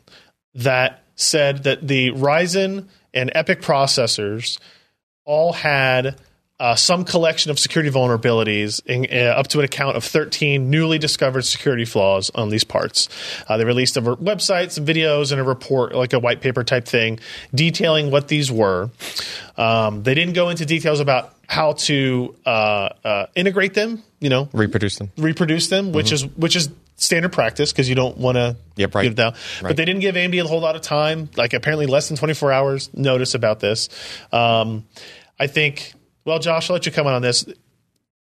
that 0.56 1.04
said 1.20 1.64
that 1.64 1.88
the 1.88 2.12
Ryzen 2.12 2.88
and 3.14 3.32
EPYC 3.36 3.62
processors 3.62 4.58
all 5.26 5.54
had 5.54 6.16
uh, 6.60 6.76
some 6.76 7.06
collection 7.06 7.52
of 7.52 7.58
security 7.58 7.90
vulnerabilities, 7.90 8.86
in, 8.86 9.06
uh, 9.12 9.32
up 9.32 9.48
to 9.48 9.60
an 9.60 9.66
account 9.66 9.96
of 9.96 10.04
13 10.04 10.70
newly 10.70 10.98
discovered 10.98 11.44
security 11.46 11.86
flaws 11.86 12.30
on 12.36 12.50
these 12.50 12.66
parts. 12.66 13.08
Uh, 13.48 13.56
they 13.56 13.64
released 13.64 13.96
a 13.96 14.02
ver- 14.02 14.16
website, 14.18 14.72
some 14.72 14.86
videos, 14.86 15.32
and 15.32 15.40
a 15.40 15.44
report, 15.44 15.94
like 15.96 16.12
a 16.12 16.20
white 16.20 16.42
paper 16.42 16.64
type 16.64 16.86
thing, 16.86 17.18
detailing 17.56 18.12
what 18.12 18.28
these 18.28 18.52
were. 18.52 18.90
Um, 19.58 20.04
they 20.04 20.14
didn't 20.14 20.34
go 20.34 20.50
into 20.50 20.66
details 20.66 21.00
about 21.00 21.34
how 21.48 21.74
to 21.74 22.36
uh, 22.46 22.90
uh, 23.06 23.26
integrate 23.36 23.74
them, 23.74 24.04
you 24.20 24.30
know, 24.30 24.50
Reproduce 24.52 24.98
them. 24.98 25.12
reproduce 25.18 25.70
them, 25.70 25.94
which 25.94 26.12
is 26.12 26.26
which 26.36 26.56
is 26.58 26.70
standard 27.02 27.32
practice 27.32 27.72
because 27.72 27.88
you 27.90 27.96
don't 27.96 28.18
want 28.18 28.36
to 28.36 28.56
Yep, 28.76 28.96
right. 28.96 29.04
get 29.04 29.12
it 29.12 29.16
down. 29.16 29.34
But 29.62 29.76
they 29.78 29.86
didn't 29.86 30.02
give 30.02 30.16
AMD 30.16 30.44
a 30.44 30.48
whole 30.48 30.60
lot 30.62 30.76
of 30.76 30.82
time, 30.82 31.30
like 31.36 31.54
apparently 31.54 31.86
less 31.86 32.08
than 32.08 32.18
24 32.18 32.52
hours 32.52 32.90
notice 32.94 33.34
about 33.36 33.60
this. 33.60 33.90
Um, 34.32 34.86
I 35.40 35.48
think, 35.48 35.94
well, 36.26 36.40
Josh, 36.40 36.70
I'll 36.70 36.76
let 36.76 36.86
you 36.86 36.92
comment 36.92 37.16
on 37.16 37.22
this. 37.22 37.46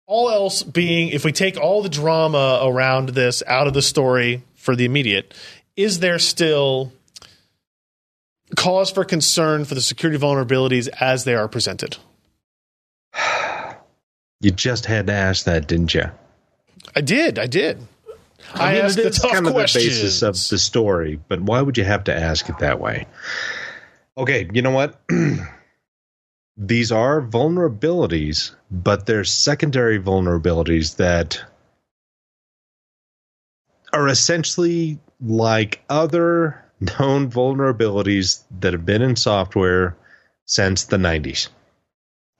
All 0.06 0.30
else 0.30 0.62
being, 0.62 1.08
if 1.08 1.24
we 1.24 1.32
take 1.32 1.56
all 1.56 1.82
the 1.82 1.88
drama 1.88 2.60
around 2.64 3.10
this 3.10 3.42
out 3.46 3.66
of 3.66 3.74
the 3.74 3.82
story 3.82 4.42
for 4.56 4.74
the 4.76 4.84
immediate, 4.84 5.32
is 5.76 6.00
there 6.00 6.18
still 6.18 6.92
cause 8.56 8.90
for 8.90 9.04
concern 9.04 9.64
for 9.64 9.74
the 9.74 9.80
security 9.80 10.18
vulnerabilities 10.18 10.88
as 11.00 11.24
they 11.24 11.34
are 11.34 11.48
presented? 11.48 11.96
You 14.40 14.50
just 14.50 14.86
had 14.86 15.06
to 15.06 15.12
ask 15.12 15.44
that, 15.44 15.68
didn't 15.68 15.94
you? 15.94 16.02
I 16.96 17.00
did. 17.00 17.38
I 17.38 17.46
did. 17.46 17.78
I, 18.54 18.74
mean, 18.74 18.84
asked 18.84 18.98
it 18.98 19.02
the 19.02 19.08
is 19.08 19.18
tough 19.18 19.32
kind 19.32 19.46
questions. 19.48 19.86
of 19.86 19.92
the 19.92 20.02
basis 20.02 20.22
of 20.22 20.34
the 20.50 20.58
story, 20.58 21.20
but 21.28 21.40
why 21.40 21.62
would 21.62 21.78
you 21.78 21.84
have 21.84 22.04
to 22.04 22.14
ask 22.14 22.48
it 22.48 22.58
that 22.58 22.80
way? 22.80 23.06
Okay, 24.16 24.48
you 24.52 24.62
know 24.62 24.70
what? 24.70 25.00
these 26.56 26.92
are 26.92 27.22
vulnerabilities, 27.22 28.54
but 28.70 29.06
they're 29.06 29.24
secondary 29.24 29.98
vulnerabilities 29.98 30.96
that 30.96 31.42
are 33.92 34.08
essentially 34.08 34.98
like 35.20 35.82
other 35.88 36.62
known 36.80 37.30
vulnerabilities 37.30 38.42
that 38.60 38.72
have 38.72 38.84
been 38.84 39.02
in 39.02 39.16
software 39.16 39.96
since 40.46 40.84
the 40.84 40.96
90s. 40.96 41.48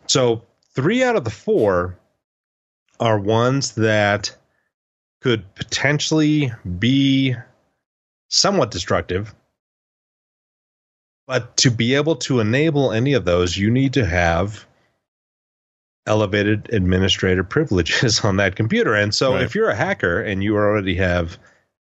So, 0.07 0.43
three 0.75 1.03
out 1.03 1.17
of 1.17 1.25
the 1.25 1.31
four 1.31 1.99
are 2.99 3.19
ones 3.19 3.73
that 3.73 4.37
could 5.23 5.55
potentially 5.55 6.53
be 6.79 7.37
somewhat 8.29 8.71
destructive. 8.71 9.35
But 11.27 11.57
to 11.59 11.71
be 11.71 11.95
able 11.95 12.17
to 12.17 12.41
enable 12.41 12.93
any 12.93 13.15
of 13.15 13.25
those, 13.25 13.57
you 13.57 13.71
need 13.71 13.93
to 13.95 14.05
have 14.05 14.67
elevated 16.07 16.69
administrator 16.73 17.45
privileges 17.45 18.21
on 18.25 18.37
that 18.39 18.57
computer. 18.57 18.95
And 18.95 19.15
so 19.15 19.35
Right. 19.35 19.43
if 19.43 19.55
you're 19.55 19.71
a 19.71 19.77
hacker 19.77 20.21
and 20.21 20.43
you 20.43 20.57
already 20.57 20.97
have 20.97 21.39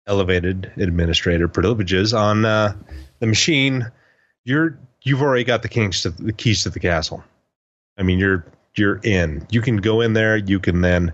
elevated 0.08 0.72
administrator 0.78 1.48
privileges 1.48 2.14
on 2.14 2.46
uh, 2.46 2.76
the 3.20 3.28
machine, 3.28 3.92
you're 4.46 4.78
you've 5.02 5.22
already 5.22 5.44
got 5.44 5.62
the 5.62 5.70
keys 5.70 6.02
to 6.04 6.12
the 6.12 6.34
keys 6.34 6.64
to 6.64 6.70
the 6.70 6.80
castle. 6.80 7.24
I 7.98 8.04
mean, 8.04 8.20
you're 8.20 8.46
you're 8.78 9.00
in. 9.04 9.46
You 9.52 9.62
can 9.62 9.78
go 9.78 10.02
in 10.02 10.14
there. 10.14 10.38
You 10.38 10.60
can 10.60 10.82
then 10.82 11.12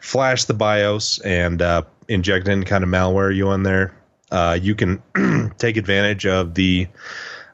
flash 0.00 0.44
the 0.44 0.54
BIOS 0.54 1.18
and 1.20 1.60
uh, 1.62 1.82
inject 2.08 2.48
any 2.48 2.64
kind 2.64 2.84
of 2.84 2.90
malware 2.90 3.34
you 3.34 3.52
in 3.52 3.62
there. 3.62 3.94
Uh, 4.30 4.58
you 4.60 4.74
can 4.74 5.02
take 5.58 5.76
advantage 5.76 6.26
of 6.26 6.54
the 6.54 6.86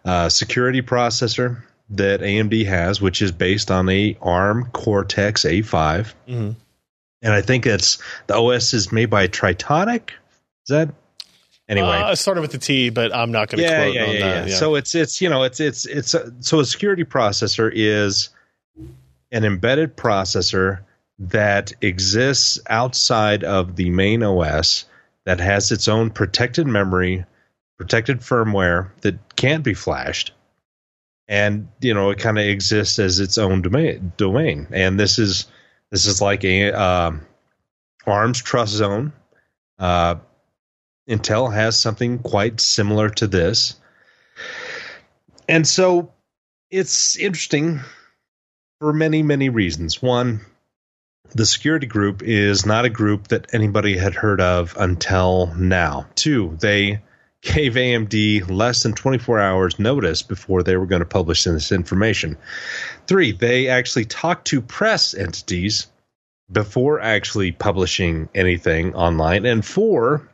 uh, 0.05 0.29
security 0.29 0.83
processor 0.83 1.63
that 1.91 2.21
AMD 2.21 2.67
has, 2.67 3.01
which 3.01 3.23
is 3.23 3.31
based 3.33 3.71
on 3.71 3.89
a 3.89 4.17
ARM 4.21 4.71
Cortex 4.73 5.45
A5, 5.45 6.13
Mhm. 6.29 6.57
and 7.23 7.33
I 7.33 7.43
think 7.43 7.67
it's 7.67 7.99
the 8.27 8.35
OS 8.37 8.73
is 8.75 8.91
made 8.91 9.07
by 9.11 9.29
Trustonic. 9.29 10.11
Is 10.67 10.69
that 10.69 10.89
anyway? 11.69 11.89
Uh, 11.89 12.15
started 12.15 12.41
with 12.41 12.53
the 12.53 12.59
T, 12.59 12.91
but 12.91 13.15
I'm 13.15 13.31
not 13.33 13.49
going 13.49 13.59
to 13.59 13.65
yeah, 13.71 13.83
quote 13.85 13.95
yeah, 13.95 14.05
on 14.05 14.15
yeah, 14.15 14.21
that. 14.21 14.49
yeah. 14.49 14.57
So 14.57 14.75
it's 14.75 14.95
it's 14.95 15.21
you 15.21 15.29
know 15.29 15.43
it's 15.45 15.61
it's 15.61 15.85
it's 15.87 16.15
a, 16.15 16.33
so 16.41 16.61
a 16.61 16.65
security 16.65 17.05
processor 17.05 17.71
is 17.73 18.31
an 19.31 19.45
embedded 19.45 19.97
processor 19.97 20.81
that 21.19 21.73
exists 21.81 22.59
outside 22.69 23.45
of 23.45 23.77
the 23.77 23.91
main 23.91 24.23
OS 24.23 24.85
that 25.25 25.41
has 25.41 25.73
its 25.73 25.89
own 25.89 26.11
protected 26.11 26.67
memory, 26.67 27.25
protected 27.79 28.21
firmware 28.21 28.91
that 29.03 29.37
can't 29.37 29.65
be 29.65 29.75
flashed. 29.75 30.33
And 31.27 31.69
you 31.81 31.95
know 31.95 32.11
it 32.11 32.19
kind 32.19 32.39
of 32.39 32.45
exists 32.45 32.99
as 32.99 33.21
its 33.21 33.39
own 33.39 33.63
domain. 33.63 34.13
Domain, 34.17 34.67
and 34.71 35.01
this 35.01 35.19
is 35.19 35.47
this 35.91 36.05
is 36.05 36.21
like 36.21 36.45
a 36.45 36.73
um, 36.73 37.27
ARM's 38.07 38.43
TrustZone. 38.43 39.13
Uh, 39.79 40.17
Intel 41.09 41.53
has 41.53 41.79
something 41.79 42.19
quite 42.19 42.61
similar 42.61 43.09
to 43.11 43.27
this. 43.27 43.77
And 45.49 45.67
so 45.67 46.13
it's 46.71 47.17
interesting 47.17 47.81
for 48.79 48.93
many, 48.93 49.23
many 49.23 49.49
reasons. 49.49 50.03
One, 50.03 50.41
the 51.31 51.47
security 51.47 51.87
group 51.87 52.23
is 52.23 52.67
not 52.67 52.85
a 52.85 52.91
group 52.91 53.29
that 53.29 53.53
anybody 53.53 53.97
had 53.97 54.15
heard 54.15 54.41
of 54.41 54.77
until 54.79 55.53
now. 55.57 56.07
Two, 56.15 56.57
they 56.61 57.03
gave 57.41 57.75
AMD 57.75 58.51
less 58.51 58.83
than 58.83 58.95
24 58.95 59.39
hours 59.39 59.79
notice 59.79 60.23
before 60.23 60.63
they 60.63 60.77
were 60.77 60.87
going 60.87 61.01
to 61.01 61.07
publish 61.07 61.45
this 61.45 61.73
information. 61.73 62.37
Three, 63.07 63.33
they 63.33 63.69
actually 63.69 64.07
talked 64.07 64.47
to 64.49 64.61
press 64.63 65.15
entities 65.15 65.89
before 66.51 67.01
actually 67.01 67.53
publishing 67.53 68.29
anything 68.35 68.95
online. 68.95 69.45
And 69.45 69.65
four, 69.65 70.29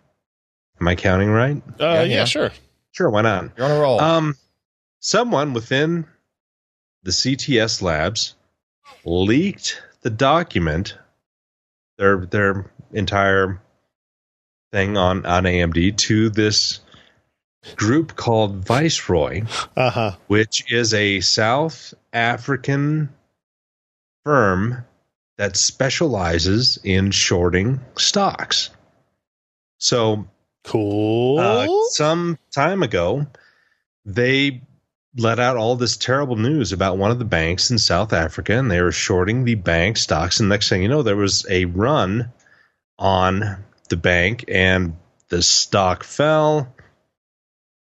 am 0.80 0.88
I 0.88 0.94
counting 0.94 1.30
right? 1.30 1.56
Uh, 1.80 1.84
yeah, 1.84 2.02
yeah. 2.02 2.24
sure. 2.24 2.50
Sure, 2.92 3.10
why 3.10 3.22
not? 3.22 3.50
You're 3.56 3.66
on 3.66 3.72
a 3.72 3.80
roll. 3.80 4.00
Um, 4.00 4.36
someone 5.00 5.52
within 5.52 6.06
the 7.02 7.12
CTS 7.12 7.82
labs 7.82 8.34
leaked 9.04 9.82
the 10.02 10.10
document, 10.10 10.96
their 11.98 12.18
their 12.26 12.70
entire 12.92 13.60
thing 14.72 14.96
on 14.96 15.26
on 15.26 15.44
AMD 15.44 15.96
to 15.96 16.30
this 16.30 16.80
group 17.76 18.16
called 18.16 18.64
Viceroy, 18.64 19.42
Uh 19.76 19.90
huh. 19.90 20.16
which 20.28 20.72
is 20.72 20.94
a 20.94 21.20
South 21.20 21.92
African 22.12 23.10
firm 24.24 24.84
that 25.38 25.56
specializes 25.56 26.78
in 26.84 27.10
shorting 27.10 27.80
stocks. 27.96 28.70
So 29.78 30.26
Cool. 30.64 31.38
uh, 31.38 31.66
some 31.90 32.38
time 32.50 32.82
ago, 32.82 33.26
they 34.04 34.60
let 35.16 35.38
out 35.38 35.56
all 35.56 35.76
this 35.76 35.96
terrible 35.96 36.36
news 36.36 36.72
about 36.72 36.96
one 36.98 37.10
of 37.10 37.18
the 37.18 37.24
banks 37.24 37.70
in 37.70 37.78
South 37.78 38.12
Africa, 38.12 38.56
and 38.56 38.70
they 38.70 38.80
were 38.80 38.92
shorting 38.92 39.44
the 39.44 39.56
bank 39.56 39.96
stocks. 39.96 40.40
And 40.40 40.48
next 40.48 40.68
thing 40.68 40.82
you 40.82 40.88
know, 40.88 41.02
there 41.02 41.16
was 41.16 41.44
a 41.50 41.64
run 41.64 42.32
on 42.98 43.64
the 43.88 43.96
bank, 43.96 44.44
and 44.48 44.96
the 45.28 45.42
stock 45.42 46.04
fell. 46.04 46.72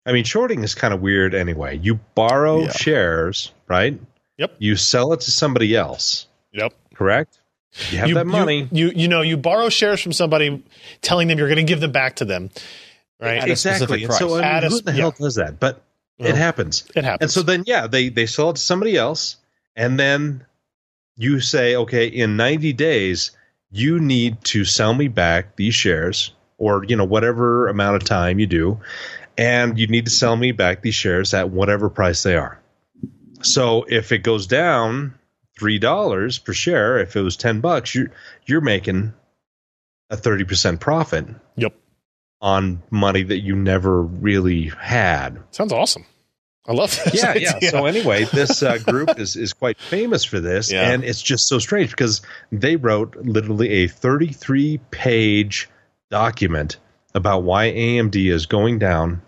I 0.06 0.12
mean, 0.12 0.24
shorting 0.24 0.64
is 0.64 0.76
kind 0.76 0.94
of 0.94 1.02
weird 1.02 1.34
anyway. 1.36 1.78
You 1.78 1.96
borrow 2.16 2.64
Yeah. 2.64 2.72
shares, 2.72 3.52
right? 3.68 4.00
Yep. 4.38 4.56
You 4.58 4.76
sell 4.76 5.14
it 5.14 5.22
to 5.22 5.32
somebody 5.32 5.76
else, 5.76 6.28
yep. 6.52 6.74
correct? 6.96 7.40
You 7.92 8.00
have 8.00 8.14
that 8.16 8.28
money. 8.28 8.68
You, 8.72 8.92
you 8.96 9.08
know 9.08 9.22
you 9.22 9.38
borrow 9.38 9.70
shares 9.70 10.02
from 10.02 10.14
somebody, 10.14 10.64
telling 11.02 11.28
them 11.28 11.38
you're 11.38 11.48
going 11.48 11.58
to 11.58 11.64
give 11.64 11.80
them 11.80 11.92
back 11.92 12.18
to 12.18 12.26
them, 12.26 12.50
right? 13.20 13.38
At 13.38 13.50
a 13.50 13.56
specific 13.56 14.02
exactly. 14.02 14.06
Price. 14.08 14.20
so 14.20 14.34
I 14.36 14.38
mean, 14.38 14.44
At 14.44 14.64
a 14.64 14.70
who 14.70 14.82
the 14.82 14.92
hell 14.92 15.12
does 15.18 15.36
that? 15.36 15.60
But 15.60 15.82
Well, 16.24 16.34
it 16.34 16.38
happens. 16.38 16.86
it 16.96 17.04
happens. 17.04 17.22
And 17.22 17.32
so 17.32 17.42
then, 17.42 17.64
yeah, 17.66 17.88
they 17.88 18.10
they 18.10 18.26
sell 18.26 18.50
it 18.52 18.56
to 18.56 18.62
somebody 18.62 18.98
else, 18.98 19.38
and 19.76 20.00
then 20.00 20.46
you 21.16 21.40
say, 21.40 21.76
okay, 21.76 22.08
in 22.08 22.38
90 22.38 22.74
days, 22.74 23.32
you 23.72 24.00
need 24.00 24.44
to 24.46 24.66
sell 24.66 24.94
me 24.94 25.08
back 25.08 25.56
these 25.56 25.76
shares, 25.76 26.34
or 26.58 26.84
you 26.84 26.96
know 26.96 27.06
whatever 27.06 27.68
amount 27.68 27.96
of 27.96 28.04
time 28.04 28.40
you 28.40 28.48
do, 28.48 28.80
and 29.38 29.78
you 29.80 29.88
need 29.88 30.06
to 30.06 30.12
sell 30.12 30.36
me 30.36 30.52
back 30.52 30.82
these 30.82 30.96
shares 30.96 31.34
at 31.34 31.50
whatever 31.50 31.90
price 31.90 32.24
they 32.24 32.36
are. 32.36 32.60
So 33.42 33.86
if 33.88 34.12
it 34.12 34.20
goes 34.20 34.48
down 34.48 35.16
three 35.58 35.80
dollars 35.80 36.38
per 36.40 36.54
share, 36.54 37.00
if 37.00 37.16
it 37.16 37.22
was 37.22 37.36
ten 37.36 37.62
bucks, 37.62 37.94
you're 37.96 38.12
you're 38.46 38.62
making 38.62 39.14
a 40.10 40.18
thirty 40.18 40.44
percent 40.44 40.80
profit 40.80 41.26
yep. 41.56 41.76
on 42.42 42.82
money 42.92 43.24
that 43.24 43.40
you 43.40 43.56
never 43.56 44.02
really 44.02 44.70
had. 44.70 45.40
Sounds 45.52 45.74
awesome. 45.74 46.06
I 46.66 46.72
love 46.74 46.98
this. 47.04 47.22
yeah, 47.22 47.34
yeah. 47.36 47.70
So 47.72 47.86
anyway, 47.86 48.24
this 48.26 48.64
uh, 48.64 48.78
group 48.78 49.20
is 49.20 49.36
is 49.36 49.52
quite 49.54 49.78
famous 49.80 50.24
for 50.24 50.40
this, 50.40 50.72
Yeah. 50.72 50.92
and 50.92 51.04
it's 51.04 51.22
just 51.22 51.48
so 51.48 51.60
strange 51.60 51.90
because 51.92 52.22
they 52.52 52.78
wrote 52.78 53.16
literally 53.18 53.70
a 53.84 53.88
33 53.88 54.80
page 54.92 55.70
document 56.10 56.78
about 57.14 57.44
why 57.44 57.68
AMD 57.72 58.16
is 58.32 58.46
going 58.46 58.80
down, 58.80 59.22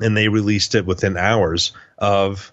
and 0.00 0.16
they 0.16 0.28
released 0.28 0.74
it 0.74 0.86
within 0.86 1.16
hours 1.16 1.72
of 1.98 2.50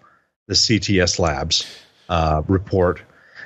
the 0.47 0.55
CTS 0.55 1.17
Labs 1.17 1.65
uh, 2.09 2.41
report 2.47 3.01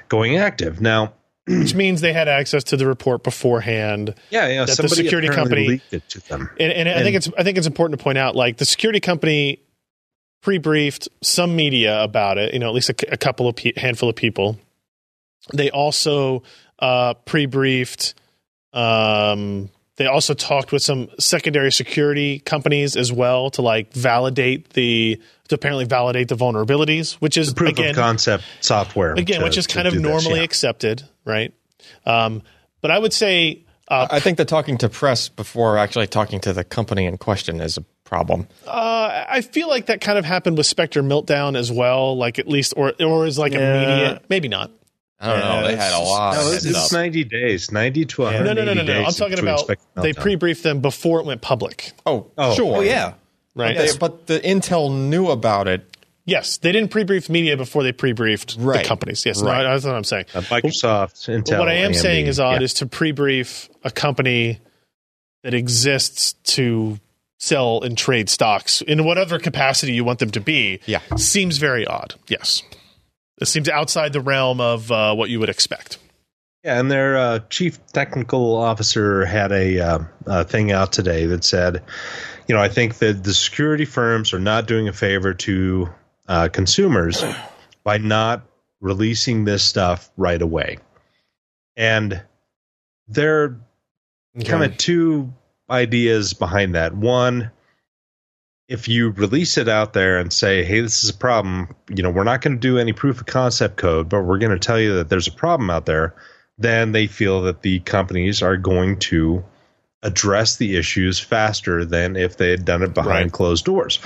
going 0.09 0.37
active. 0.37 0.81
Now, 0.81 1.13
which 1.47 1.75
means 1.75 2.01
they 2.01 2.11
had 2.13 2.27
access 2.27 2.63
to 2.65 2.77
the 2.77 2.87
report 2.87 3.23
beforehand. 3.23 4.15
yeah, 4.31 4.47
yeah, 4.47 4.65
That 4.65 4.77
the 4.77 4.89
security 4.89 5.29
company- 5.29 5.67
leaked 5.67 5.93
it 5.93 6.09
to 6.09 6.19
them. 6.27 6.49
And, 6.59 6.71
and, 6.73 6.89
I 6.89 7.03
think 7.03 7.15
it's 7.17 7.29
I 7.37 7.43
think 7.43 7.59
it's 7.59 7.67
important 7.67 7.99
to 7.99 8.03
point 8.03 8.17
out 8.17 8.35
like 8.35 8.57
the 8.57 8.65
security 8.65 8.99
company 8.99 9.59
pre-briefed 10.45 11.09
some 11.23 11.55
media 11.55 12.03
about 12.03 12.37
it. 12.37 12.53
You 12.53 12.59
know, 12.59 12.67
at 12.67 12.75
least 12.75 12.91
a 12.91 13.17
couple 13.17 13.47
of 13.47 13.55
pe- 13.55 13.73
handful 13.75 14.09
of 14.09 14.15
people. 14.15 14.59
They 15.51 15.71
also 15.71 16.43
uh, 16.77 17.15
pre-briefed. 17.15 18.13
Um, 18.71 19.71
they 19.95 20.05
also 20.05 20.35
talked 20.35 20.71
with 20.71 20.83
some 20.83 21.09
secondary 21.17 21.71
security 21.71 22.39
companies 22.39 22.95
as 22.95 23.11
well 23.11 23.49
to 23.51 23.63
like 23.63 23.91
validate 23.93 24.69
the 24.73 25.19
to 25.47 25.55
apparently 25.55 25.85
validate 25.85 26.27
the 26.27 26.35
vulnerabilities, 26.35 27.13
which 27.13 27.37
is 27.37 27.51
Proof 27.51 27.71
again 27.71 27.89
of 27.89 27.95
concept 27.95 28.43
software 28.61 29.13
again, 29.13 29.39
to- 29.39 29.45
which 29.45 29.57
is 29.57 29.65
kind 29.65 29.87
of 29.87 29.93
do 29.93 29.99
this, 29.99 30.07
normally 30.07 30.39
yeah. 30.39 30.45
accepted, 30.45 31.01
right? 31.25 31.55
Um, 32.05 32.43
but 32.81 32.91
I 32.91 32.99
would 32.99 33.13
say 33.13 33.65
uh, 33.87 34.07
I 34.11 34.19
think 34.19 34.37
the 34.37 34.45
talking 34.45 34.77
to 34.79 34.89
press 34.89 35.27
before 35.27 35.79
actually 35.79 36.05
talking 36.05 36.39
to 36.41 36.53
the 36.53 36.63
company 36.63 37.05
in 37.05 37.17
question 37.17 37.61
is 37.61 37.79
a 37.79 37.85
problem. 38.05 38.47
Uh, 38.65 39.25
I 39.27 39.41
feel 39.41 39.67
like 39.67 39.87
that 39.87 39.99
kind 39.99 40.17
of 40.17 40.23
happened 40.23 40.57
with 40.57 40.65
Spectre 40.67 41.03
Meltdown 41.03 41.57
as 41.57 41.71
well. 41.71 42.15
Like 42.15 42.39
at 42.39 42.47
least, 42.47 42.73
or 42.77 42.93
or 43.01 43.25
is 43.25 43.37
like 43.37 43.51
Yeah. 43.53 43.81
immediate, 43.83 44.23
maybe 44.29 44.47
not. 44.47 44.71
I 45.19 45.27
don't 45.31 45.39
know. 45.39 45.67
They 45.67 45.75
had 45.75 45.93
a 45.93 45.99
lot 46.03 46.35
No, 46.35 46.51
it's, 46.51 46.65
it's 46.65 46.91
90 46.91 47.23
days, 47.23 47.71
90 47.71 48.05
to 48.05 48.21
180 48.23 48.53
No, 48.55 48.63
no, 48.65 48.73
no, 48.73 48.81
no, 48.83 48.99
no. 49.01 49.05
I'm 49.07 49.13
talking 49.13 49.39
about 49.39 49.69
they 49.95 50.13
pre-briefed 50.13 50.61
them 50.63 50.81
before 50.81 51.19
it 51.19 51.25
went 51.25 51.41
public, 51.41 51.93
Oh, 52.05 52.27
Oh. 52.37 52.53
sure. 52.53 52.77
Oh 52.77 52.81
yeah. 52.81 53.13
right? 53.55 53.75
They- 53.77 53.97
but 53.97 54.27
the 54.27 54.39
Intel 54.39 54.93
knew 54.93 55.27
about 55.29 55.67
it 55.67 55.83
Yes, 56.27 56.57
they 56.57 56.71
didn't 56.71 56.89
pre-brief 56.89 57.29
media 57.29 57.55
before 57.55 57.83
they 57.83 57.91
pre-briefed 57.91 58.55
Right. 58.57 58.81
the 58.81 58.87
companies. 58.87 59.23
Yes, 59.27 59.43
Right. 59.43 59.61
no, 59.61 59.69
that's 59.71 59.85
what 59.85 59.93
I'm 59.93 60.03
saying. 60.03 60.25
Uh, 60.33 60.41
Microsoft, 60.41 61.29
Intel. 61.29 61.51
But 61.51 61.59
what 61.59 61.69
I 61.69 61.73
am 61.75 61.91
AMD. 61.91 61.95
saying 62.01 62.25
is 62.25 62.39
odd 62.39 62.61
Yeah. 62.61 62.65
is 62.65 62.73
to 62.75 62.87
pre-brief 62.87 63.69
a 63.83 63.91
company 63.91 64.59
that 65.43 65.53
exists 65.53 66.33
to 66.55 66.99
sell 67.37 67.81
and 67.81 67.97
trade 67.97 68.29
stocks 68.29 68.81
in 68.81 69.03
whatever 69.03 69.39
capacity 69.39 69.93
you 69.93 70.03
want 70.03 70.19
them 70.19 70.31
to 70.31 70.39
be. 70.39 70.79
Yeah. 70.85 71.01
seems 71.17 71.57
very 71.57 71.85
odd. 71.85 72.15
Yes, 72.27 72.63
it 73.39 73.47
seems 73.47 73.69
outside 73.69 74.13
the 74.13 74.21
realm 74.21 74.61
of 74.61 74.91
uh, 74.91 75.13
what 75.15 75.29
you 75.29 75.39
would 75.39 75.49
expect. 75.49 75.97
Yeah, 76.63 76.79
and 76.79 76.89
their 76.89 77.17
uh, 77.17 77.39
chief 77.49 77.77
technical 77.93 78.55
officer 78.55 79.23
had 79.23 79.51
a, 79.51 79.79
uh, 79.79 79.99
a 80.25 80.43
thing 80.43 80.71
out 80.71 80.91
today 80.91 81.27
that 81.27 81.43
said, 81.43 81.83
you 82.47 82.55
know, 82.55 82.61
I 82.61 82.69
think 82.69 82.95
that 82.95 83.23
the 83.23 83.35
security 83.35 83.85
firms 83.85 84.33
are 84.33 84.39
not 84.39 84.65
doing 84.65 84.87
a 84.87 84.93
favor 84.93 85.33
to 85.33 85.89
uh, 86.27 86.49
consumers 86.51 87.23
by 87.83 87.99
not 87.99 88.47
releasing 88.81 89.45
this 89.45 89.63
stuff 89.63 90.09
right 90.17 90.41
away. 90.41 90.77
And 91.77 92.23
they're 93.07 93.59
kind 94.43 94.63
of 94.63 94.77
two 94.77 95.33
ideas 95.69 96.33
behind 96.33 96.75
that. 96.75 96.95
One, 96.95 97.51
if 98.67 98.87
you 98.87 99.11
release 99.11 99.57
it 99.57 99.67
out 99.67 99.93
there 99.93 100.17
and 100.17 100.33
say, 100.33 100.63
hey, 100.63 100.81
this 100.81 101.03
is 101.03 101.09
a 101.09 101.17
problem, 101.17 101.75
you 101.89 102.01
know, 102.01 102.09
we're 102.09 102.23
not 102.23 102.41
going 102.41 102.55
to 102.55 102.59
do 102.59 102.77
any 102.77 102.93
proof 102.93 103.19
of 103.19 103.27
concept 103.27 103.77
code, 103.77 104.09
but 104.09 104.23
we're 104.23 104.39
going 104.39 104.51
to 104.51 104.59
tell 104.59 104.79
you 104.79 104.95
that 104.95 105.09
there's 105.09 105.27
a 105.27 105.31
problem 105.31 105.69
out 105.69 105.85
there, 105.85 106.15
then 106.57 106.91
they 106.91 107.05
feel 107.07 107.43
that 107.43 107.61
the 107.61 107.79
companies 107.81 108.41
are 108.41 108.57
going 108.57 108.97
to 108.97 109.43
address 110.01 110.57
the 110.57 110.77
issues 110.77 111.19
faster 111.19 111.83
than 111.83 112.15
if 112.15 112.37
they 112.37 112.51
had 112.51 112.63
done 112.65 112.83
it 112.83 112.93
behind 112.93 113.25
Right. 113.25 113.31
closed 113.31 113.65
doors. 113.65 113.99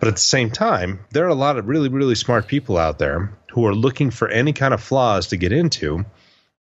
But 0.00 0.08
at 0.08 0.14
the 0.14 0.20
same 0.20 0.50
time, 0.50 1.00
there 1.10 1.24
are 1.24 1.28
a 1.28 1.34
lot 1.34 1.58
of 1.58 1.68
really, 1.68 1.88
really 1.88 2.16
smart 2.16 2.48
people 2.48 2.76
out 2.76 2.98
there 2.98 3.32
who 3.52 3.66
are 3.66 3.74
looking 3.74 4.10
for 4.10 4.28
any 4.28 4.52
kind 4.52 4.74
of 4.74 4.82
flaws 4.82 5.28
to 5.28 5.36
get 5.36 5.52
into. 5.52 6.04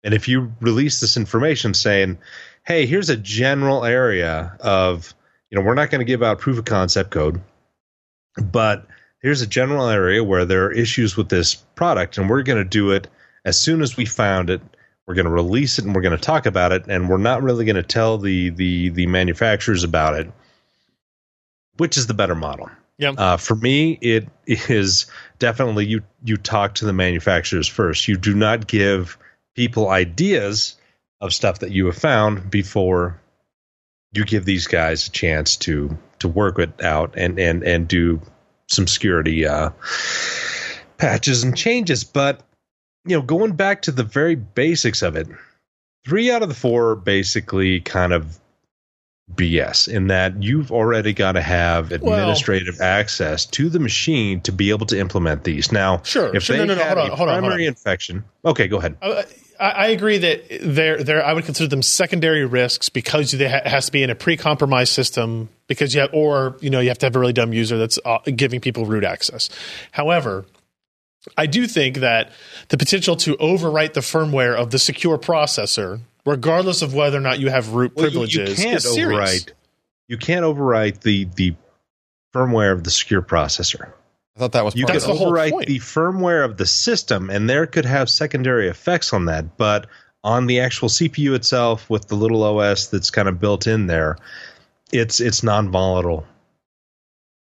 And 0.05 0.15
if 0.15 0.29
you 0.29 0.53
release 0.61 1.01
this 1.01 1.17
information 1.17 1.75
saying, 1.75 2.19
hey, 2.65 2.87
here's 2.87 3.11
a 3.11 3.17
general 3.17 3.85
area 3.85 4.57
of, 4.61 5.15
you 5.51 5.59
know, 5.59 5.65
we're 5.65 5.75
not 5.75 5.91
going 5.91 6.01
to 6.01 6.05
give 6.05 6.23
out 6.23 6.39
proof 6.39 6.59
of 6.59 6.65
concept 6.65 7.11
code, 7.11 7.41
but 8.41 8.87
here's 9.21 9.43
a 9.43 9.47
general 9.47 9.89
area 9.89 10.23
where 10.23 10.45
there 10.45 10.67
are 10.67 10.73
issues 10.73 11.17
with 11.17 11.29
this 11.29 11.55
product, 11.55 12.19
and 12.19 12.29
we're 12.29 12.43
going 12.43 12.63
to 12.63 12.69
do 12.69 12.91
it 12.93 13.09
as 13.45 13.59
soon 13.59 13.83
as 13.83 13.97
we 13.97 14.05
found 14.05 14.51
it. 14.51 14.61
We're 15.07 15.15
going 15.15 15.27
to 15.27 15.33
release 15.33 15.79
it 15.79 15.85
and 15.85 15.95
we're 15.95 16.03
going 16.03 16.17
to 16.17 16.23
talk 16.23 16.47
about 16.47 16.71
it, 16.71 16.87
and 16.87 17.09
we're 17.09 17.17
not 17.17 17.43
really 17.43 17.65
going 17.65 17.77
to 17.77 17.83
tell 17.83 18.19
the 18.19 18.51
the 18.51 18.91
the 18.91 19.07
manufacturers 19.07 19.83
about 19.83 20.15
it. 20.15 20.31
Which 21.77 21.97
is 21.99 22.07
the 22.07 22.15
better 22.15 22.37
model? 22.37 22.71
Yeah. 22.99 23.11
Uh, 23.11 23.37
for 23.37 23.57
me, 23.57 23.99
it 24.01 24.29
is 24.47 25.07
definitely 25.41 25.87
you. 25.87 26.03
You 26.25 26.37
talk 26.37 26.77
to 26.77 26.85
the 26.85 26.93
manufacturers 26.93 27.67
first. 27.67 28.07
You 28.07 28.17
do 28.17 28.33
not 28.33 28.69
give 28.69 29.19
people 29.57 29.91
ideas 29.91 30.77
of 31.23 31.33
stuff 31.33 31.61
that 31.61 31.71
you 31.71 31.87
have 31.87 31.97
found 31.97 32.51
before 32.51 33.19
you 34.13 34.25
give 34.27 34.45
these 34.45 34.67
guys 34.67 35.07
a 35.07 35.11
chance 35.11 35.57
to 35.57 35.97
to 36.19 36.29
work 36.29 36.59
it 36.59 36.83
out 36.85 37.15
and 37.17 37.39
and 37.39 37.63
and 37.63 37.89
do 37.89 38.21
some 38.69 38.87
security 38.87 39.47
uh, 39.47 39.71
patches 40.99 41.45
and 41.45 41.57
changes. 41.57 42.05
But 42.05 42.43
you 43.07 43.17
know, 43.17 43.23
going 43.23 43.53
back 43.53 43.83
to 43.83 43.93
the 43.93 44.05
very 44.05 44.35
basics 44.35 45.03
of 45.03 45.17
it, 45.17 45.29
three 46.07 46.31
out 46.31 46.43
of 46.43 46.49
the 46.49 46.55
four 46.55 46.91
are 46.91 46.97
basically 46.97 47.81
kind 47.81 48.13
of 48.13 48.39
BS 49.35 49.89
in 49.89 50.09
that 50.09 50.43
you've 50.43 50.71
already 50.71 51.13
got 51.15 51.33
to 51.33 51.41
have 51.41 51.91
administrative 51.93 52.81
access 52.81 53.47
to 53.47 53.71
the 53.71 53.79
machine 53.79 54.41
to 54.43 54.53
be 54.53 54.71
able 54.71 54.85
to 54.87 54.99
implement 54.99 55.45
these. 55.45 55.73
Now, 55.73 56.03
Sure, 56.03 56.35
if 56.37 56.43
sure. 56.43 56.57
they 56.59 56.67
No, 56.67 56.75
no, 56.75 56.81
no, 56.81 56.85
had 56.85 56.97
hold 56.99 57.07
on, 57.07 57.13
a 57.13 57.17
hold 57.17 57.29
on, 57.29 57.35
hold 57.35 57.43
primary 57.45 57.65
on. 57.67 57.69
infection, 57.69 58.25
okay, 58.45 58.69
go 58.69 58.79
ahead. 58.79 58.97
I, 59.63 59.71
I 59.71 59.87
agree 59.89 60.19
that 60.19 60.43
they're, 60.63 61.03
they're, 61.05 61.25
I 61.25 61.33
would 61.33 61.45
consider 61.45 61.69
them 61.69 61.83
secondary 61.83 62.45
risks 62.45 62.89
because 62.89 63.31
they 63.31 63.49
ha- 63.49 63.63
has 63.65 63.87
to 63.87 63.93
be 63.93 64.03
in 64.03 64.11
a 64.11 64.15
pre-compromised 64.15 64.93
system 64.93 65.49
because 65.69 65.95
you 65.95 66.01
have, 66.01 66.11
or 66.13 66.57
you 66.61 66.69
know 66.71 66.81
you 66.81 66.89
have 66.89 66.99
to 66.99 67.07
have 67.07 67.15
a 67.17 67.19
really 67.21 67.33
dumb 67.33 67.53
user 67.53 67.79
that's 67.79 67.99
uh, 68.05 68.19
giving 68.37 68.61
people 68.61 68.85
root 68.87 69.05
access. 69.05 69.49
However, 69.93 70.45
I 71.39 71.47
do 71.47 71.67
think 71.69 71.99
that 71.99 72.33
the 72.69 72.77
potential 72.77 73.15
to 73.17 73.35
overwrite 73.37 73.93
the 73.93 74.01
firmware 74.01 74.57
of 74.57 74.71
the 74.73 74.79
secure 74.79 75.19
processor, 75.19 76.01
regardless 76.27 76.83
of 76.83 76.95
whether 76.95 77.19
or 77.19 77.21
not 77.21 77.39
you 77.39 77.49
have 77.49 77.71
root 77.75 77.93
Well, 77.95 78.07
you- 78.07 78.11
privileges, 78.11 78.59
you, 78.59 78.65
can't 78.65 78.77
is 78.77 78.93
serious. 78.93 79.45
overwrite. 79.45 79.53
You 80.09 80.19
can't 80.19 80.45
overwrite 80.45 81.01
the 81.03 81.25
the 81.37 81.55
firmware 82.35 82.73
of 82.73 82.83
the 82.83 82.91
secure 82.91 83.23
processor. 83.23 83.93
I 84.37 84.39
thought 84.41 84.53
that 84.53 84.65
was 84.65 84.75
You 84.75 84.87
part 84.87 85.01
can 85.01 85.11
of 85.11 85.19
the 85.19 85.25
overwrite 85.25 85.51
point. 85.51 85.67
the 85.67 85.79
firmware 85.79 86.45
of 86.45 86.57
the 86.57 86.67
system, 86.67 87.29
and 87.31 87.49
there 87.51 87.67
could 87.67 87.85
have 87.85 88.09
secondary 88.09 88.69
effects 88.69 89.13
on 89.13 89.27
that. 89.27 89.57
But 89.59 89.87
on 90.25 90.47
the 90.47 90.61
actual 90.61 90.89
CPU 90.89 91.35
itself, 91.35 91.91
with 91.91 92.09
the 92.09 92.15
little 92.15 92.43
OS 92.43 92.89
that's 92.89 93.11
kind 93.11 93.29
of 93.29 93.39
built 93.41 93.67
in 93.67 93.87
there, 93.89 94.17
it's 94.93 95.21
it's 95.21 95.43
non-volatile, 95.43 96.25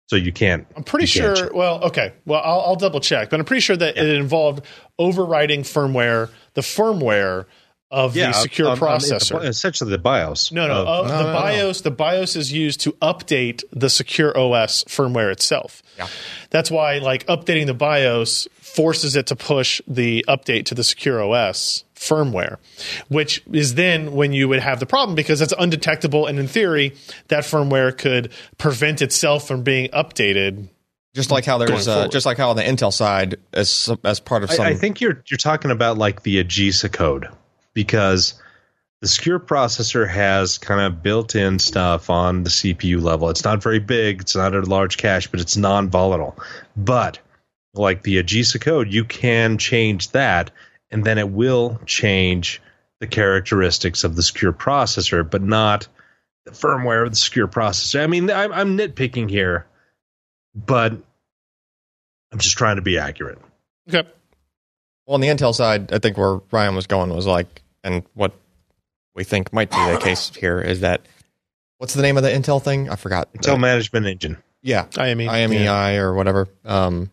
so 0.07 0.15
you 0.15 0.31
can't. 0.31 0.65
I'm 0.75 0.83
pretty 0.83 1.05
you 1.05 1.21
can't 1.21 1.37
sure. 1.37 1.51
Well, 1.53 1.83
okay. 1.83 2.13
Well, 2.25 2.41
I'll, 2.43 2.61
I'll 2.61 2.75
double 2.75 2.99
check, 2.99 3.29
but 3.29 3.39
I'm 3.39 3.45
pretty 3.45 3.61
sure 3.61 3.77
that 3.77 3.95
it 3.97 4.07
involved 4.15 4.65
overriding 4.97 5.61
firmware, 5.61 6.29
the 6.55 6.61
firmware 6.61 7.45
of 7.91 8.13
the 8.13 8.23
um, 8.23 8.33
secure 8.33 8.67
um, 8.67 8.73
um, 8.77 8.83
on- 8.83 8.89
on- 8.93 8.99
processor. 8.99 9.43
essentially 9.43 9.89
the 9.89 9.97
BIOS. 9.97 10.51
No, 10.51 10.67
no. 10.67 10.73
Oh. 10.73 10.77
Uh, 10.77 10.81
of- 10.81 11.05
of 11.05 11.07
No, 11.11 11.17
the 11.17 11.23
no, 11.23 11.33
no. 11.33 11.39
BIOS, 11.39 11.81
the 11.81 11.91
BIOS 11.91 12.35
is 12.35 12.51
used 12.53 12.81
to 12.81 12.91
update 13.01 13.63
the 13.71 13.89
secure 13.89 14.37
OS 14.37 14.83
firmware 14.85 15.31
itself. 15.31 15.81
Yeah. 15.97 16.07
That's 16.51 16.69
why, 16.69 16.99
like, 16.99 17.25
updating 17.27 17.65
the 17.65 17.73
BIOS 17.73 18.47
forces 18.61 19.15
it 19.15 19.25
to 19.27 19.35
push 19.35 19.81
the 19.87 20.23
update 20.27 20.65
to 20.65 20.75
the 20.75 20.83
secure 20.83 21.21
OS 21.21 21.83
firmware, 21.95 22.57
which 23.07 23.43
is 23.51 23.73
then 23.75 24.13
when 24.13 24.31
you 24.31 24.47
would 24.47 24.59
have 24.59 24.79
the 24.79 24.85
problem 24.85 25.15
because 25.15 25.41
it's 25.41 25.53
undetectable, 25.57 26.27
and 26.27 26.37
in 26.39 26.47
theory, 26.47 26.93
that 27.29 27.43
firmware 27.43 27.97
could 27.97 28.31
prevent 28.57 29.01
itself 29.01 29.47
from 29.47 29.63
being 29.63 29.89
updated. 29.89 30.67
Just 31.15 31.31
like 31.31 31.43
how 31.43 31.57
there's, 31.57 31.87
Going 31.87 32.05
uh, 32.05 32.07
just 32.07 32.27
like 32.27 32.37
how 32.37 32.51
on 32.51 32.55
the 32.55 32.61
Intel 32.63 32.93
side, 32.93 33.35
as 33.51 33.89
as 34.05 34.19
part 34.19 34.43
of 34.43 34.51
some, 34.51 34.65
I, 34.65 34.69
I 34.69 34.75
think 34.75 35.01
you're 35.01 35.23
you're 35.27 35.39
talking 35.39 35.71
about 35.71 35.97
like 35.97 36.21
the 36.21 36.41
AGESA 36.41 36.93
code 36.93 37.27
because 37.83 38.33
the 38.99 39.07
secure 39.07 39.39
processor 39.39 40.05
has 40.05 40.57
kind 40.57 40.81
of 40.81 41.01
built-in 41.01 41.59
stuff 41.59 42.09
on 42.09 42.43
the 42.43 42.49
CPU 42.49 43.01
level. 43.01 43.29
It's 43.29 43.45
not 43.45 43.63
very 43.63 43.79
big. 43.79 44.19
It's 44.19 44.35
not 44.35 44.53
a 44.53 44.59
large 44.59 44.97
cache, 44.97 45.27
but 45.27 45.39
it's 45.39 45.55
non-volatile. 45.55 46.37
But 46.75 47.19
like 47.73 48.03
the 48.03 48.21
AGESA 48.21 48.59
code, 48.59 48.91
you 48.91 49.05
can 49.05 49.57
change 49.57 50.11
that, 50.11 50.51
and 50.91 51.05
then 51.05 51.17
it 51.17 51.29
will 51.29 51.79
change 51.85 52.61
the 52.99 53.07
characteristics 53.07 54.03
of 54.03 54.17
the 54.17 54.23
secure 54.23 54.51
processor, 54.51 55.27
but 55.29 55.41
not 55.41 55.87
the 56.43 56.51
firmware 56.51 57.05
of 57.05 57.11
the 57.11 57.15
secure 57.15 57.47
processor. 57.47 58.03
I 58.03 58.07
mean, 58.07 58.29
I'm, 58.29 58.51
I'm 58.51 58.77
nitpicking 58.77 59.29
here, 59.29 59.65
but 60.53 60.91
I'm 62.33 62.39
just 62.39 62.57
trying 62.57 62.75
to 62.75 62.81
be 62.81 62.97
accurate. 62.97 63.39
Okay. 63.87 64.05
Well, 65.07 65.15
on 65.15 65.21
the 65.21 65.29
Intel 65.29 65.55
side, 65.55 65.93
I 65.93 65.99
think 65.99 66.17
where 66.17 66.41
Ryan 66.51 66.75
was 66.75 66.85
going 66.85 67.09
was 67.15 67.25
like, 67.25 67.63
and 67.83 68.03
what 68.13 68.33
we 69.15 69.23
think 69.23 69.51
might 69.53 69.69
be 69.71 69.77
the 69.77 69.99
case 70.03 70.31
here 70.35 70.59
is 70.61 70.81
that 70.81 71.01
what's 71.77 71.93
the 71.93 72.01
name 72.01 72.17
of 72.17 72.23
the 72.23 72.29
Intel 72.29 72.61
thing? 72.61 72.89
I 72.89 72.95
forgot. 72.95 73.31
Intel 73.33 73.53
Uh, 73.55 73.57
Management 73.57 74.05
Engine. 74.05 74.37
yeah, 74.61 74.85
IME. 74.97 75.19
IMEI 75.27 75.97
or 75.97 76.13
whatever. 76.13 76.47
Um, 76.65 77.11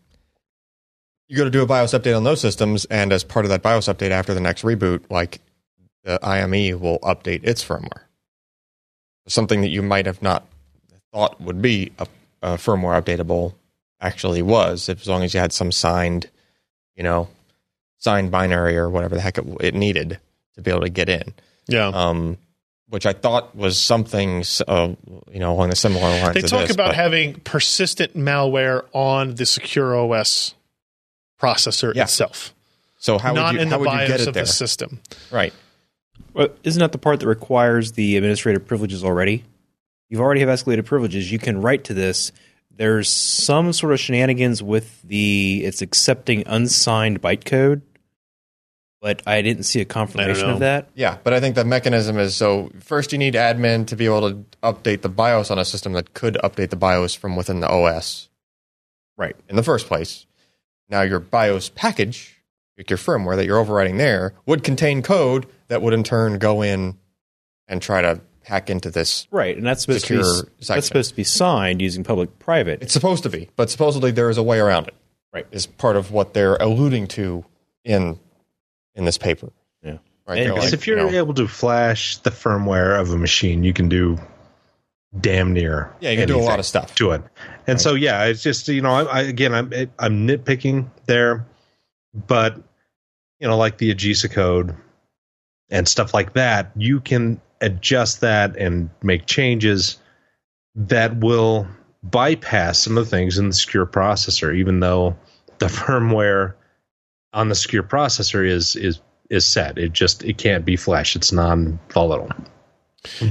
you 1.28 1.36
go 1.36 1.44
to 1.44 1.50
do 1.50 1.62
a 1.62 1.66
BIOS 1.66 1.92
update 1.92 2.16
on 2.16 2.22
those 2.24 2.40
systems, 2.40 2.84
and 2.84 3.12
as 3.12 3.24
part 3.24 3.44
of 3.44 3.50
that 3.50 3.62
BIOS 3.62 3.86
update 3.88 4.10
after 4.10 4.32
the 4.34 4.40
next 4.40 4.62
reboot, 4.62 5.10
like 5.10 5.40
the 6.04 6.18
IME 6.24 6.78
will 6.80 7.00
update 7.00 7.42
its 7.42 7.64
firmware. 7.64 8.02
Something 9.26 9.60
that 9.62 9.70
you 9.70 9.82
might 9.82 10.06
have 10.06 10.22
not 10.22 10.46
thought 11.12 11.40
would 11.40 11.60
be 11.60 11.90
a, 11.98 12.06
a 12.42 12.48
firmware 12.56 13.02
updatable 13.02 13.54
actually 14.00 14.40
was, 14.42 14.88
if, 14.88 15.00
as 15.00 15.08
long 15.08 15.24
as 15.24 15.34
you 15.34 15.40
had 15.40 15.52
some 15.52 15.72
signed, 15.72 16.30
you 16.94 17.02
know, 17.02 17.28
signed 17.98 18.30
binary 18.30 18.76
or 18.76 18.88
whatever 18.88 19.16
the 19.16 19.20
heck 19.20 19.38
it, 19.38 19.44
it 19.60 19.74
needed 19.74 20.20
to 20.56 20.62
be 20.62 20.70
able 20.70 20.82
to 20.82 20.88
get 20.90 21.08
in. 21.08 21.32
Yeah. 21.68 21.86
Um, 21.88 22.38
which 22.88 23.04
I 23.06 23.12
thought 23.12 23.54
was 23.56 23.78
something, 23.78 24.44
uh, 24.68 24.94
you 25.32 25.40
know, 25.40 25.52
along 25.52 25.70
the 25.70 25.76
similar 25.76 26.08
lines. 26.08 26.34
They 26.34 26.40
of 26.42 26.50
talk 26.50 26.60
this, 26.66 26.70
about 26.74 26.88
but- 26.90 26.94
having 26.94 27.34
persistent 27.40 28.16
malware 28.16 28.84
on 28.92 29.34
the 29.34 29.44
secure 29.46 29.96
OS 29.96 30.54
processor 31.40 31.94
Yeah. 31.94 32.04
itself, 32.04 32.54
so 32.98 33.18
how 33.18 33.32
not 33.32 33.52
would 33.52 33.54
you, 33.56 33.60
in 33.62 33.68
how 33.70 33.76
the 33.76 33.80
would 33.80 33.90
you 33.92 33.98
get 33.98 34.08
BIOS 34.08 34.20
it 34.22 34.28
of 34.28 34.34
there? 34.34 34.44
the 34.44 34.52
system. 34.52 35.00
Right. 35.30 35.52
Well, 36.32 36.48
isn't 36.62 36.80
that 36.80 36.92
the 36.92 36.98
part 36.98 37.20
that 37.20 37.26
requires 37.26 37.92
the 37.92 38.16
administrative 38.16 38.66
privileges 38.66 39.02
already? 39.04 39.44
You've 40.08 40.20
already 40.20 40.40
have 40.40 40.48
escalated 40.48 40.84
privileges. 40.84 41.32
You 41.32 41.38
can 41.38 41.60
write 41.60 41.84
to 41.84 41.94
this. 41.94 42.30
There's 42.70 43.08
some 43.08 43.72
sort 43.72 43.92
of 43.94 44.00
shenanigans 44.00 44.62
with 44.62 45.02
the 45.02 45.62
it's 45.64 45.82
accepting 45.82 46.44
unsigned 46.46 47.20
bytecode, 47.20 47.80
but 49.00 49.22
I 49.26 49.42
didn't 49.42 49.64
see 49.64 49.80
a 49.80 49.84
confirmation 49.84 50.48
of 50.50 50.60
that. 50.60 50.88
Yeah, 50.94 51.18
but 51.22 51.32
I 51.32 51.40
think 51.40 51.54
the 51.54 51.64
mechanism 51.64 52.18
is 52.18 52.34
so 52.34 52.70
first 52.80 53.12
you 53.12 53.18
need 53.18 53.34
admin 53.34 53.86
to 53.88 53.96
be 53.96 54.06
able 54.06 54.30
to 54.30 54.44
update 54.62 55.02
the 55.02 55.08
BIOS 55.08 55.50
on 55.50 55.58
a 55.58 55.64
system 55.64 55.92
that 55.92 56.14
could 56.14 56.34
update 56.42 56.70
the 56.70 56.76
BIOS 56.76 57.14
from 57.14 57.36
within 57.36 57.60
the 57.60 57.68
OS 57.68 58.28
Right. 59.16 59.36
in 59.48 59.56
the 59.56 59.62
first 59.62 59.86
place. 59.86 60.26
Now 60.88 61.02
your 61.02 61.20
BIOS 61.20 61.70
package, 61.70 62.42
like 62.76 62.90
your 62.90 62.98
firmware 62.98 63.36
that 63.36 63.46
you're 63.46 63.58
overriding 63.58 63.96
there, 63.96 64.34
would 64.44 64.62
contain 64.62 65.02
code 65.02 65.46
that 65.68 65.82
would 65.82 65.94
in 65.94 66.04
turn 66.04 66.38
go 66.38 66.62
in 66.62 66.96
and 67.66 67.80
try 67.82 68.02
to 68.02 68.20
hack 68.44 68.70
into 68.70 68.90
this. 68.90 69.26
Right, 69.30 69.56
and 69.56 69.66
that's 69.66 69.82
supposed 69.82 70.06
to 70.06 70.18
be 70.18 70.22
Secure 70.22 70.52
that's 70.68 70.86
supposed 70.86 71.10
to 71.10 71.16
be 71.16 71.24
signed 71.24 71.82
using 71.82 72.04
public-private. 72.04 72.82
It's 72.82 72.92
supposed 72.92 73.24
to 73.24 73.28
be, 73.28 73.48
but 73.56 73.70
supposedly 73.70 74.10
there 74.12 74.30
is 74.30 74.38
a 74.38 74.42
way 74.42 74.60
around 74.60 74.86
it. 74.88 74.94
Right. 75.32 75.46
Is 75.50 75.66
part 75.66 75.96
of 75.96 76.12
what 76.12 76.32
they're 76.32 76.56
alluding 76.56 77.08
to 77.08 77.44
in 77.84 78.20
in 78.96 79.04
this 79.04 79.18
paper. 79.18 79.52
Yeah. 79.82 79.98
Right. 80.26 80.44
Because 80.44 80.64
like, 80.64 80.72
if 80.72 80.86
you're 80.86 80.98
you 80.98 81.12
know, 81.12 81.18
able 81.18 81.34
to 81.34 81.46
flash 81.46 82.16
the 82.18 82.30
firmware 82.30 83.00
of 83.00 83.12
a 83.12 83.16
machine, 83.16 83.62
you 83.62 83.72
can 83.72 83.88
do 83.88 84.18
damn 85.20 85.52
near 85.52 85.94
Yeah, 86.00 86.10
you 86.10 86.18
can 86.18 86.28
do 86.28 86.38
a 86.38 86.40
lot 86.40 86.58
of 86.58 86.66
stuff. 86.66 86.94
to 86.96 87.12
it. 87.12 87.22
And 87.66 87.80
so, 87.80 87.94
yeah, 87.94 88.24
it's 88.24 88.42
just 88.42 88.66
you 88.68 88.82
know, 88.82 88.90
I, 88.90 89.02
I 89.04 89.20
again, 89.22 89.54
I'm 89.54 89.72
I'm 89.98 90.26
nitpicking 90.26 90.88
there, 91.06 91.46
but 92.12 92.56
you 93.38 93.46
know, 93.46 93.56
like 93.56 93.78
the 93.78 93.94
AGESA 93.94 94.32
code 94.32 94.74
and 95.70 95.86
stuff 95.86 96.14
like 96.14 96.32
that, 96.32 96.72
you 96.76 97.00
can 97.00 97.40
adjust 97.60 98.20
that 98.20 98.56
and 98.56 98.90
make 99.02 99.26
changes 99.26 99.98
that 100.74 101.18
will 101.18 101.66
bypass 102.02 102.80
some 102.80 102.98
of 102.98 103.04
the 103.04 103.10
things 103.10 103.38
in 103.38 103.48
the 103.48 103.54
secure 103.54 103.86
processor, 103.86 104.54
even 104.54 104.80
though 104.80 105.16
the 105.58 105.66
firmware 105.66 106.54
on 107.32 107.48
the 107.48 107.54
secure 107.54 107.82
processor 107.82 108.46
is 108.46 108.76
is 108.76 109.00
is 109.30 109.44
set. 109.44 109.78
It 109.78 109.92
just 109.92 110.24
it 110.24 110.38
can't 110.38 110.64
be 110.64 110.76
flash. 110.76 111.16
It's 111.16 111.32
non 111.32 111.78
volatile. 111.90 112.30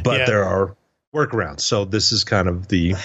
But 0.03 0.19
Yeah. 0.19 0.25
there 0.25 0.43
are 0.43 0.75
workarounds. 1.13 1.61
So 1.61 1.85
this 1.85 2.11
is 2.11 2.23
kind 2.23 2.47
of 2.47 2.67
the 2.67 2.95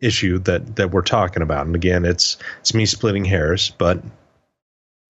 issue 0.00 0.38
that 0.40 0.76
that 0.76 0.90
we're 0.90 1.02
talking 1.02 1.42
about. 1.42 1.66
And 1.66 1.74
again, 1.74 2.04
it's 2.04 2.36
it's 2.60 2.74
me 2.74 2.86
splitting 2.86 3.24
hairs, 3.24 3.70
but 3.78 4.02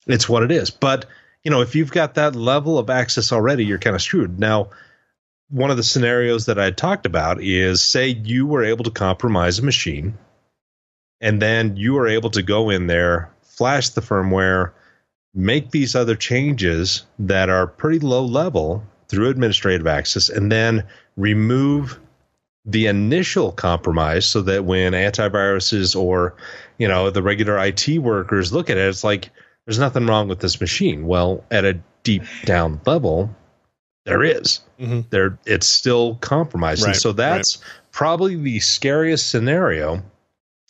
it's 0.07 0.29
what 0.29 0.43
it 0.43 0.51
is. 0.51 0.71
But 0.71 1.07
you 1.45 1.51
know, 1.51 1.61
if 1.61 1.75
you've 1.75 1.93
got 1.93 2.15
that 2.15 2.37
level 2.37 2.79
of 2.79 2.89
access 2.91 3.33
already, 3.33 3.65
you're 3.65 3.79
kind 3.79 3.97
of 3.97 4.03
screwed. 4.03 4.39
Now, 4.39 4.71
one 5.51 5.71
of 5.71 5.77
the 5.77 5.83
scenarios 5.83 6.47
that 6.47 6.59
I 6.59 6.71
talked 6.71 7.05
about 7.05 7.43
is 7.43 7.83
say 7.83 8.09
you 8.09 8.47
were 8.47 8.65
able 8.65 8.85
to 8.85 8.91
compromise 8.91 9.59
a 9.59 9.63
machine, 9.65 10.17
and 11.21 11.43
then 11.43 11.77
you 11.77 11.95
were 11.95 12.07
able 12.09 12.31
to 12.31 12.43
go 12.43 12.71
in 12.71 12.87
there, 12.87 13.31
flash 13.43 13.91
the 13.91 14.01
firmware, 14.01 14.73
make 15.35 15.71
these 15.71 15.95
other 15.95 16.15
changes 16.15 17.05
that 17.19 17.49
are 17.49 17.67
pretty 17.67 17.99
low 17.99 18.25
level 18.25 18.83
through 19.09 19.29
administrative 19.29 19.87
access, 19.87 20.29
and 20.29 20.51
then 20.51 20.85
remove 21.17 21.99
the 22.65 22.87
initial 22.87 23.53
compromise 23.53 24.25
so 24.25 24.41
that 24.43 24.65
when 24.65 24.93
antiviruses 24.93 25.97
or 26.01 26.35
you 26.79 26.87
know 26.87 27.11
the 27.11 27.23
regular 27.23 27.59
IT 27.59 27.99
workers 27.99 28.53
look 28.53 28.71
at 28.71 28.77
it, 28.77 28.89
it's 28.89 29.05
like 29.05 29.31
there's 29.67 29.79
nothing 29.79 30.07
wrong 30.07 30.29
with 30.29 30.41
this 30.41 30.61
machine. 30.61 31.07
Well, 31.07 31.45
at 31.51 31.65
a 31.65 31.79
deep 32.03 32.23
down 32.45 32.81
level, 32.87 33.35
there 34.05 34.23
is. 34.23 34.61
Mhm. 34.81 35.09
There, 35.11 35.39
it's 35.47 35.67
still 35.67 36.17
compromised, 36.17 36.85
and 36.85 36.97
so 36.97 37.13
that's 37.13 37.59
probably 37.91 38.37
the 38.37 38.61
scariest 38.61 39.29
scenario 39.29 40.03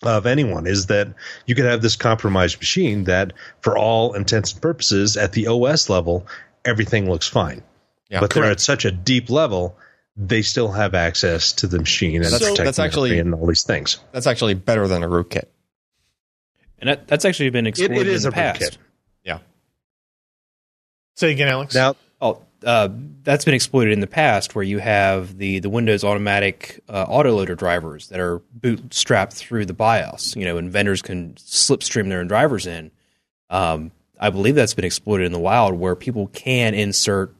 of 0.03 0.27
anyone 0.27 0.67
is 0.67 0.87
that 0.87 1.09
you 1.47 1.55
could 1.55 1.65
have 1.65 1.83
this 1.83 1.97
compromised 1.97 2.59
machine 2.59 3.05
that, 3.05 3.33
for 3.61 3.77
all 3.79 4.15
intents 4.15 4.53
and 4.53 4.61
purposes, 4.63 5.17
at 5.17 5.33
the 5.33 5.47
OS 5.49 5.89
level, 5.89 6.27
everything 6.65 7.09
looks 7.11 7.29
fine. 7.29 7.63
Yeah, 8.11 8.21
but 8.21 8.31
they're 8.31 8.45
at 8.51 8.61
such 8.61 8.85
a 8.85 8.91
deep 8.91 9.31
level, 9.31 9.77
they 10.17 10.43
still 10.43 10.71
have 10.73 10.95
access 10.95 11.53
to 11.55 11.67
the 11.67 11.79
machine 11.79 12.17
and 12.17 12.25
That's- 12.27 12.41
protecting 12.41 12.65
that's 12.67 12.79
actually- 12.79 13.19
and 13.19 13.35
all 13.35 13.47
these 13.47 13.63
things. 13.65 13.99
That's 14.13 14.27
actually 14.27 14.55
better 14.55 14.87
than 14.87 15.03
a 15.03 15.09
rootkit. 15.09 15.45
and 16.79 16.89
that, 16.91 17.07
that's 17.09 17.25
actually 17.25 17.49
been 17.51 17.67
exploited 17.67 18.07
is 18.09 18.25
in 18.25 18.31
the 18.33 18.37
a 18.37 18.43
past. 18.43 18.61
rootkit. 18.61 18.77
Yeah. 19.25 19.39
Say 21.15 21.33
again, 21.33 21.49
Alex. 21.49 21.75
Now, 21.75 21.95
uh, 22.65 22.89
that's 23.23 23.45
been 23.45 23.55
exploited 23.55 23.93
in 23.93 24.01
the 24.01 24.07
past, 24.07 24.55
where 24.55 24.65
you 24.65 24.79
have 24.79 25.39
the 25.39 25.61
the 25.61 25.69
Windows 25.71 26.05
automatic 26.05 26.81
uh, 26.89 27.07
autoloader 27.07 27.57
drivers 27.57 28.09
that 28.09 28.21
are 28.21 28.41
bootstrapped 28.59 29.33
through 29.33 29.67
the 29.67 29.75
BIOS. 29.75 30.37
You 30.37 30.45
know, 30.45 30.57
and 30.57 30.71
vendors 30.71 31.03
can 31.03 31.35
slipstream 31.35 32.09
their 32.09 32.21
own 32.21 32.29
drivers 32.29 32.67
in. 32.67 32.91
Um, 33.51 33.93
I 34.19 34.31
believe 34.31 34.55
that's 34.55 34.75
been 34.75 34.85
exploited 34.85 35.27
in 35.27 35.33
the 35.33 35.39
wild, 35.41 35.75
where 35.75 35.97
people 35.97 36.29
can 36.29 36.75
insert, 36.75 37.35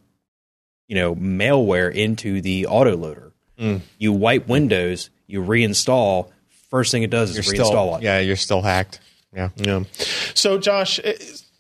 you 0.89 0.97
know, 0.97 1.15
malware 1.15 1.93
into 1.93 2.41
the 2.41 2.67
autoloader. 2.69 3.33
Mm. 3.59 3.81
You 3.99 4.13
wipe 4.13 4.49
Windows, 4.49 5.11
you 5.27 5.43
reinstall. 5.43 6.31
First 6.71 6.91
thing 6.91 7.03
it 7.03 7.11
does 7.11 7.37
is 7.37 7.37
You're 7.37 7.55
reinstall 7.55 7.67
still, 7.67 7.97
it. 7.97 8.03
yeah, 8.03 8.19
you're 8.19 8.37
still 8.37 8.63
hacked. 8.63 9.01
Yeah. 9.35 9.51
Yeah. 9.57 9.85
So, 10.35 10.59
Josh, 10.59 10.99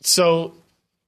so 0.01 0.55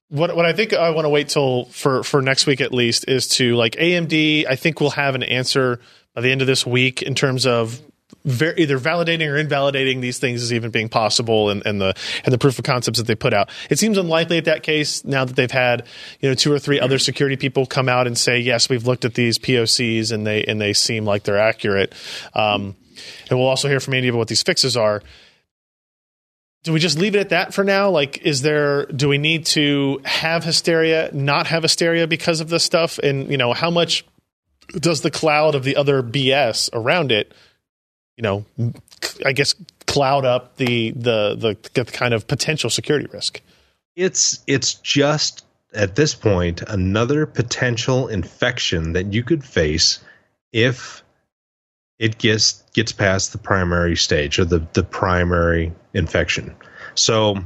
what 0.08 0.34
what 0.36 0.46
I 0.46 0.52
think 0.52 0.72
I 0.72 0.90
want 0.90 1.04
to 1.04 1.08
wait 1.08 1.28
till 1.28 1.66
for 1.66 2.02
for 2.02 2.22
next 2.22 2.46
week 2.46 2.60
at 2.60 2.72
least 2.72 3.08
is 3.08 3.28
to 3.28 3.56
like 3.56 3.72
AMD. 3.76 4.46
I 4.46 4.56
think 4.56 4.80
we'll 4.80 4.90
have 4.90 5.14
an 5.14 5.22
answer 5.22 5.80
by 6.14 6.20
the 6.20 6.30
end 6.30 6.40
of 6.40 6.46
this 6.46 6.66
week 6.66 7.02
in 7.02 7.14
terms 7.14 7.46
of. 7.46 7.80
Either 8.26 8.78
validating 8.78 9.28
or 9.30 9.36
invalidating 9.36 10.00
these 10.00 10.18
things 10.18 10.42
as 10.42 10.50
even 10.52 10.70
being 10.70 10.88
possible, 10.88 11.50
and, 11.50 11.66
and 11.66 11.78
the 11.78 11.94
and 12.24 12.32
the 12.32 12.38
proof 12.38 12.58
of 12.58 12.64
concepts 12.64 12.98
that 12.98 13.06
they 13.06 13.14
put 13.14 13.34
out. 13.34 13.50
It 13.68 13.78
seems 13.78 13.98
unlikely 13.98 14.38
at 14.38 14.46
that 14.46 14.62
case 14.62 15.04
now 15.04 15.26
that 15.26 15.36
they've 15.36 15.50
had 15.50 15.86
you 16.20 16.30
know 16.30 16.34
two 16.34 16.50
or 16.50 16.58
three 16.58 16.80
other 16.80 16.98
security 16.98 17.36
people 17.36 17.66
come 17.66 17.88
out 17.88 18.06
and 18.06 18.16
say 18.16 18.38
yes, 18.38 18.70
we've 18.70 18.86
looked 18.86 19.04
at 19.04 19.12
these 19.12 19.38
POCs 19.38 20.10
and 20.10 20.26
they 20.26 20.42
and 20.44 20.58
they 20.58 20.72
seem 20.72 21.04
like 21.04 21.24
they're 21.24 21.38
accurate. 21.38 21.92
Um, 22.34 22.76
and 23.28 23.38
we'll 23.38 23.48
also 23.48 23.68
hear 23.68 23.80
from 23.80 23.92
AMD 23.94 24.10
about 24.10 24.18
what 24.18 24.28
these 24.28 24.42
fixes 24.42 24.76
are 24.76 25.02
do 26.64 26.72
we 26.72 26.80
just 26.80 26.98
leave 26.98 27.14
it 27.14 27.20
at 27.20 27.28
that 27.28 27.54
for 27.54 27.62
now? 27.62 27.90
Like, 27.90 28.22
is 28.22 28.42
there, 28.42 28.86
do 28.86 29.08
we 29.08 29.18
need 29.18 29.46
to 29.46 30.00
have 30.04 30.42
hysteria, 30.42 31.10
not 31.12 31.46
have 31.46 31.62
hysteria 31.62 32.06
because 32.08 32.40
of 32.40 32.48
this 32.48 32.64
stuff? 32.64 32.98
And, 32.98 33.30
you 33.30 33.36
know, 33.36 33.52
how 33.52 33.70
much 33.70 34.04
does 34.72 35.02
the 35.02 35.10
cloud 35.10 35.54
of 35.54 35.62
the 35.62 35.76
other 35.76 36.02
BS 36.02 36.70
around 36.72 37.12
it, 37.12 37.32
you 38.16 38.22
know, 38.22 38.44
I 39.24 39.32
guess 39.32 39.54
cloud 39.86 40.24
up 40.24 40.56
the, 40.56 40.90
the, 40.90 41.36
the, 41.36 41.56
the 41.74 41.84
kind 41.84 42.12
of 42.12 42.26
potential 42.26 42.70
security 42.70 43.06
risk? 43.12 43.40
it's 43.96 44.42
it's 44.46 44.74
just 44.74 45.44
at 45.72 45.94
this 45.94 46.14
point 46.14 46.62
another 46.62 47.26
potential 47.26 48.08
infection 48.08 48.94
that 48.94 49.12
you 49.12 49.22
could 49.22 49.44
face 49.44 50.00
if 50.52 51.03
it 51.98 52.18
gets 52.18 52.62
gets 52.74 52.92
past 52.92 53.32
the 53.32 53.38
primary 53.38 53.96
stage 53.96 54.38
or 54.38 54.44
the 54.44 54.66
the 54.72 54.82
primary 54.82 55.72
infection. 55.92 56.54
So 56.94 57.36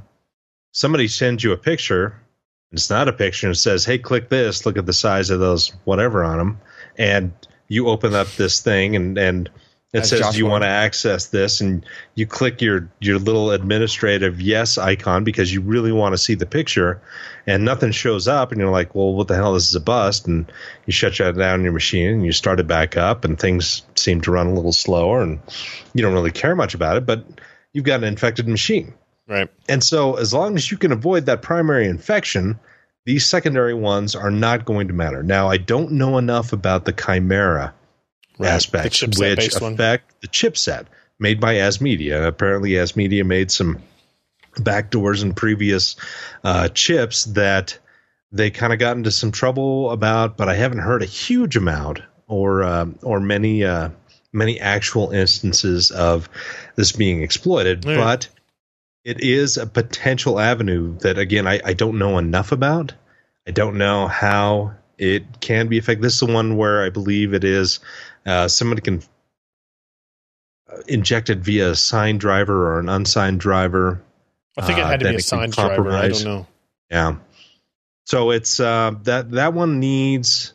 somebody 0.73 1.09
sends 1.09 1.45
you 1.45 1.53
a 1.53 1.57
picture, 1.57 2.15
it's 2.73 2.91
not 2.91 3.09
a 3.09 3.13
picture, 3.13 3.47
and 3.47 3.55
it 3.55 3.59
says, 3.59 3.85
"Hey, 3.85 3.99
click 3.99 4.29
this. 4.29 4.67
Look 4.67 4.77
at 4.77 4.87
the 4.87 4.93
size 4.93 5.31
of 5.31 5.41
those 5.41 5.73
whatever 5.85 6.25
on 6.25 6.39
them," 6.39 6.61
and 6.97 7.33
you 7.69 7.89
open 7.89 8.15
up 8.15 8.29
this 8.37 8.61
thing 8.61 8.97
and 8.97 9.19
and 9.19 9.51
it 9.93 10.01
As 10.01 10.11
says, 10.11 10.21
Josh 10.21 10.33
"Do 10.33 10.39
you 10.39 10.47
want 10.47 10.65
to 10.65 10.69
access 10.69 11.27
this?" 11.27 11.63
And 11.63 11.85
you 12.15 12.27
click 12.27 12.61
your 12.61 12.91
your 13.01 13.19
little 13.19 13.53
administrative 13.53 14.41
yes 14.41 14.77
icon 14.77 15.25
because 15.25 15.53
you 15.53 15.63
really 15.63 15.93
want 15.93 16.13
to 16.13 16.19
see 16.19 16.35
the 16.35 16.45
picture, 16.45 17.01
and 17.47 17.65
nothing 17.65 17.93
shows 17.93 18.29
up, 18.29 18.53
and 18.53 18.61
you're 18.61 18.71
like, 18.71 18.95
"Well, 18.95 19.15
what 19.15 19.29
the 19.29 19.35
hell? 19.35 19.55
This 19.55 19.69
is 19.69 19.75
a 19.75 19.81
bust." 19.81 20.27
And 20.27 20.51
you 20.85 20.93
shut 20.93 21.17
down 21.17 21.63
your 21.63 21.73
machine 21.73 22.11
and 22.11 22.27
you 22.27 22.33
start 22.33 22.61
it 22.61 22.67
back 22.67 22.99
up, 22.99 23.25
and 23.25 23.39
things 23.39 23.83
seem 23.97 24.21
to 24.23 24.31
run 24.31 24.49
a 24.49 24.55
little 24.55 24.73
slower, 24.73 25.23
and 25.23 25.41
you 25.95 26.03
don't 26.03 26.15
really 26.15 26.33
care 26.33 26.55
much 26.55 26.75
about 26.75 26.99
it, 26.99 27.07
but 27.07 27.25
you've 27.73 27.85
got 27.85 28.01
an 28.01 28.09
infected 28.09 28.47
machine. 28.47 28.93
Right. 29.27 29.49
And 29.69 29.83
so, 29.83 30.17
as 30.17 30.35
long 30.35 30.57
as 30.57 30.71
you 30.71 30.77
can 30.77 30.93
avoid 30.93 31.27
that 31.27 31.41
primary 31.41 31.87
infection, 31.87 32.59
these 33.07 33.25
secondary 33.25 33.75
ones 33.75 34.15
are 34.15 34.31
not 34.31 34.67
going 34.67 34.89
to 34.89 34.95
matter. 34.95 35.23
Now, 35.23 35.49
I 35.49 35.57
don't 35.57 35.93
know 35.93 36.19
enough 36.19 36.53
about 36.53 36.85
the 36.85 36.93
Chimera 36.93 37.73
Right. 38.39 38.51
aspects, 38.51 39.03
which 39.03 39.11
chipset-based 39.13 39.61
one. 39.61 39.75
affect 39.75 40.21
the 40.21 40.29
chipset 40.29 40.87
made 41.19 41.41
by 41.41 41.55
Asmedia. 41.55 42.27
Apparently, 42.27 42.71
Asmedia 42.71 43.25
made 43.25 43.51
some 43.51 43.83
backdoors 44.55 45.23
in 45.23 45.35
previous 45.35 45.97
uh, 46.45 46.69
chips 46.69 47.25
that 47.25 47.79
they 48.31 48.51
kind 48.51 48.73
of 48.73 48.79
got 48.79 48.97
into 48.97 49.11
some 49.11 49.33
trouble 49.33 49.91
about, 49.91 50.37
but 50.37 50.49
I 50.49 50.55
haven't 50.55 50.81
heard 50.81 51.03
a 51.03 51.07
huge 51.07 51.57
amount 51.57 52.01
or 52.27 52.63
uh, 52.63 52.87
or 53.03 53.21
many 53.21 53.65
uh, 53.65 53.91
many 54.33 54.61
actual 54.61 55.11
instances 55.11 55.91
of 55.91 56.29
this 56.77 56.93
being 56.93 57.23
exploited. 57.23 57.85
But 57.85 58.29
it 59.05 59.21
is 59.21 59.57
a 59.57 59.67
potential 59.67 60.39
avenue 60.39 60.99
that 60.99 61.19
again 61.19 61.47
I, 61.47 61.61
I 61.65 61.73
don't 61.73 61.99
know 61.99 62.19
enough 62.19 62.53
about. 62.53 62.93
I 63.47 63.51
don't 63.51 63.79
know 63.79 64.07
how 64.07 64.75
it 64.99 65.41
can 65.41 65.69
be 65.69 65.79
affected. 65.79 66.03
This 66.03 66.15
is 66.15 66.21
the 66.21 66.33
one 66.33 66.57
where 66.57 66.85
I 66.85 66.91
believe 66.91 67.33
it 67.33 67.45
is 67.45 67.81
uh, 68.27 68.49
somebody 68.49 68.83
can 68.83 69.03
uh, 70.71 70.79
inject 70.87 71.31
it 71.31 71.39
via 71.39 71.71
a 71.71 71.77
signed 71.77 72.21
driver 72.21 72.69
or 72.75 72.81
an 72.81 72.89
unsigned 72.89 73.41
driver. 73.41 74.03
I 74.57 74.67
think 74.67 74.79
it 74.79 74.83
Uh, 74.83 74.89
had 74.89 75.01
to 75.01 75.09
be 75.11 75.17
a 75.17 75.21
signed 75.21 75.53
driver. 75.53 75.91
I 75.91 76.09
don't 76.09 76.25
know. 76.25 76.47
Yeah. 76.91 77.17
So 78.07 78.31
it's 78.31 78.59
uh, 78.59 78.93
that 79.05 79.31
that 79.33 79.53
one 79.53 79.81
needs 79.81 80.55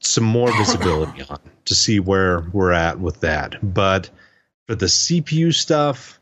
some 0.00 0.24
more 0.24 0.50
visibility 0.56 1.22
on 1.28 1.40
to 1.66 1.74
see 1.74 2.00
where 2.00 2.40
we're 2.52 2.72
at 2.72 3.00
with 3.00 3.20
that. 3.20 3.56
But 3.62 4.10
for 4.66 4.74
the 4.74 4.86
CPU 4.86 5.54
stuff, 5.54 6.20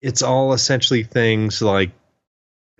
it's 0.00 0.22
all 0.22 0.52
essentially 0.52 1.04
things 1.04 1.62
like, 1.62 1.90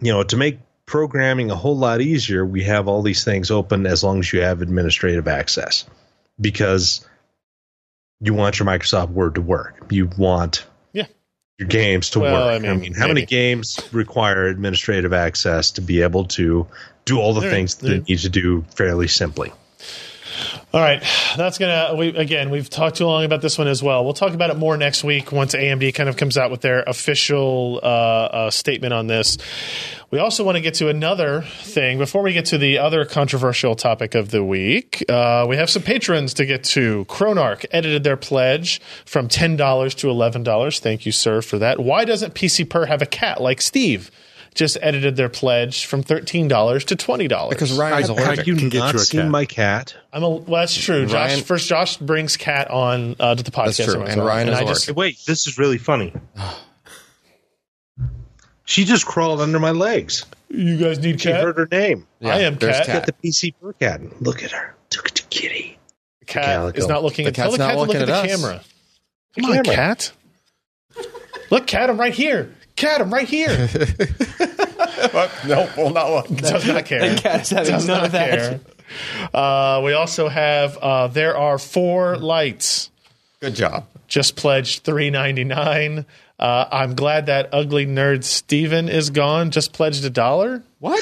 you 0.00 0.12
know, 0.12 0.22
to 0.24 0.36
make 0.36 0.58
programming 0.86 1.50
a 1.50 1.56
whole 1.56 1.76
lot 1.76 2.00
easier, 2.00 2.44
we 2.44 2.64
have 2.64 2.88
all 2.88 3.02
these 3.02 3.24
things 3.24 3.50
open 3.50 3.86
as 3.86 4.02
long 4.02 4.18
as 4.18 4.32
you 4.32 4.40
have 4.40 4.60
administrative 4.62 5.28
access 5.28 5.84
because 6.42 7.06
you 8.20 8.34
want 8.34 8.58
your 8.58 8.66
Microsoft 8.66 9.10
Word 9.10 9.36
to 9.36 9.40
work. 9.40 9.86
You 9.90 10.10
want 10.18 10.66
Yeah. 10.92 11.06
your 11.58 11.68
games 11.68 12.10
to 12.10 12.20
Well, 12.20 12.46
work. 12.48 12.64
I 12.64 12.74
mean, 12.74 12.94
how 12.94 13.08
many 13.08 13.24
games 13.24 13.80
require 13.92 14.46
administrative 14.46 15.12
access 15.12 15.70
to 15.72 15.80
be 15.80 16.02
able 16.02 16.26
to 16.26 16.66
do 17.04 17.18
all 17.18 17.34
the 17.34 17.40
There- 17.40 17.50
things 17.50 17.76
that 17.76 17.86
there- 17.86 17.98
they 17.98 18.04
need 18.08 18.18
to 18.20 18.28
do 18.28 18.64
fairly 18.76 19.08
simply? 19.08 19.52
All 20.74 20.80
right, 20.80 21.04
that's 21.36 21.58
gonna. 21.58 21.94
We 21.94 22.16
again, 22.16 22.48
we've 22.48 22.70
talked 22.70 22.96
too 22.96 23.04
long 23.04 23.26
about 23.26 23.42
this 23.42 23.58
one 23.58 23.68
as 23.68 23.82
well. 23.82 24.04
We'll 24.04 24.14
talk 24.14 24.32
about 24.32 24.48
it 24.48 24.56
more 24.56 24.78
next 24.78 25.04
week 25.04 25.30
once 25.30 25.54
AMD 25.54 25.94
kind 25.94 26.08
of 26.08 26.16
comes 26.16 26.38
out 26.38 26.50
with 26.50 26.62
their 26.62 26.82
official 26.84 27.78
uh, 27.82 27.86
uh, 27.86 28.50
statement 28.50 28.94
on 28.94 29.06
this. 29.06 29.36
We 30.10 30.18
also 30.18 30.44
want 30.44 30.56
to 30.56 30.62
get 30.62 30.72
to 30.74 30.88
another 30.88 31.42
thing 31.42 31.98
before 31.98 32.22
we 32.22 32.32
get 32.32 32.46
to 32.46 32.58
the 32.58 32.78
other 32.78 33.04
controversial 33.04 33.74
topic 33.74 34.14
of 34.14 34.30
the 34.30 34.42
week. 34.42 35.04
Uh, 35.10 35.44
we 35.46 35.56
have 35.56 35.68
some 35.68 35.82
patrons 35.82 36.32
to 36.34 36.46
get 36.46 36.64
to. 36.64 37.04
Chronarch 37.04 37.66
edited 37.70 38.02
their 38.02 38.16
pledge 38.16 38.80
from 39.04 39.28
ten 39.28 39.56
dollars 39.56 39.94
to 39.96 40.08
eleven 40.08 40.42
dollars. 40.42 40.78
Thank 40.80 41.04
you, 41.04 41.12
sir, 41.12 41.42
for 41.42 41.58
that. 41.58 41.80
Why 41.80 42.06
doesn't 42.06 42.32
PC 42.32 42.70
Per 42.70 42.86
have 42.86 43.02
a 43.02 43.06
cat 43.06 43.42
like 43.42 43.60
Steve? 43.60 44.10
Just 44.54 44.76
edited 44.82 45.16
their 45.16 45.30
pledge 45.30 45.86
from 45.86 46.02
thirteen 46.02 46.46
dollars 46.46 46.84
to 46.86 46.96
twenty 46.96 47.26
dollars 47.26 47.54
Because 47.54 47.72
Ryan 47.72 48.02
is 48.04 48.10
I- 48.10 48.12
allergic. 48.12 48.40
I 48.40 48.58
can 48.58 48.68
get 48.68 48.78
Not 48.80 48.92
you 48.94 49.00
a 49.00 49.02
seen 49.02 49.20
cat. 49.22 49.30
my 49.30 49.44
cat. 49.46 49.94
I'm 50.12 50.22
a, 50.22 50.28
well, 50.28 50.60
that's 50.60 50.76
true. 50.76 51.06
Josh, 51.06 51.14
Ryan- 51.14 51.44
first 51.44 51.68
Josh 51.68 51.96
brings 51.96 52.36
Cat 52.36 52.70
on 52.70 53.16
uh, 53.18 53.34
to 53.34 53.42
the 53.42 53.50
podcast. 53.50 53.64
That's 53.64 53.76
true, 53.84 53.92
sometimes. 53.94 54.12
and 54.14 54.24
Ryan 54.24 54.48
is 54.50 54.58
I 54.58 54.64
just, 54.64 54.90
wait, 54.92 55.18
this 55.26 55.46
is 55.46 55.56
really 55.58 55.78
funny. 55.78 56.12
she 58.64 58.84
just 58.84 59.06
crawled 59.06 59.40
under 59.40 59.58
my 59.58 59.70
legs. 59.70 60.24
you 60.48 60.76
guys 60.76 60.98
need 60.98 61.20
She 61.20 61.30
Cat. 61.30 61.42
heard 61.42 61.56
her 61.56 61.68
name. 61.70 62.06
I 62.22 62.40
am 62.40 62.56
there's 62.56 62.76
Cat. 62.86 62.86
Get 62.86 63.06
the 63.06 63.12
PC 63.28 63.54
per 63.60 63.72
cat. 63.74 64.00
Look 64.22 64.42
at 64.42 64.50
her. 64.52 64.74
Look 64.96 65.08
at 65.08 65.14
the 65.14 65.22
kitty. 65.30 65.78
Cat 66.26 66.44
Calico. 66.44 66.78
is 66.78 66.86
not 66.88 67.02
looking 67.02 67.24
The 67.24 67.30
at. 67.30 67.34
Tell 67.34 67.50
the 67.50 67.58
cat's 67.58 67.58
not 67.58 67.66
cat 67.68 67.74
to 67.74 67.78
look 67.80 67.88
looking 67.88 68.02
at 68.02 68.06
the 68.06 68.14
at 68.14 68.24
us. 68.30 68.42
camera. 68.42 68.60
Come 69.34 69.44
on, 69.46 69.64
camera. 69.64 69.74
Cat. 69.74 70.12
Look, 71.50 71.66
Cat, 71.66 71.90
I'm 71.90 71.98
right 71.98 72.14
here. 72.14 72.54
Cat, 72.82 73.00
I'm 73.00 73.14
right 73.14 73.28
here. 73.28 73.48
nope, 75.46 75.76
well, 75.76 75.90
not 75.90 76.10
look. 76.10 76.26
Does 76.38 76.66
not 76.66 76.84
care. 76.84 77.08
The 77.14 77.20
cat 77.20 77.42
is 77.42 77.50
having 77.50 77.72
Does 77.72 77.86
none 77.86 77.96
not 77.98 78.06
of 78.06 78.12
that. 78.12 78.30
care. 78.38 78.60
Uh, 79.32 79.80
we 79.84 79.92
also 79.92 80.28
have. 80.28 80.76
Uh, 80.78 81.06
there 81.06 81.36
are 81.36 81.58
four 81.58 82.16
lights. 82.16 82.90
Good 83.40 83.54
job. 83.54 83.86
Just 84.08 84.34
pledged 84.34 84.82
three 84.82 85.10
ninety 85.10 85.44
nine. 85.44 86.06
Uh, 86.40 86.66
I'm 86.72 86.96
glad 86.96 87.26
that 87.26 87.50
ugly 87.52 87.86
nerd 87.86 88.24
Steven 88.24 88.88
is 88.88 89.10
gone. 89.10 89.52
Just 89.52 89.72
pledged 89.72 90.04
a 90.04 90.10
dollar. 90.10 90.64
What? 90.80 91.00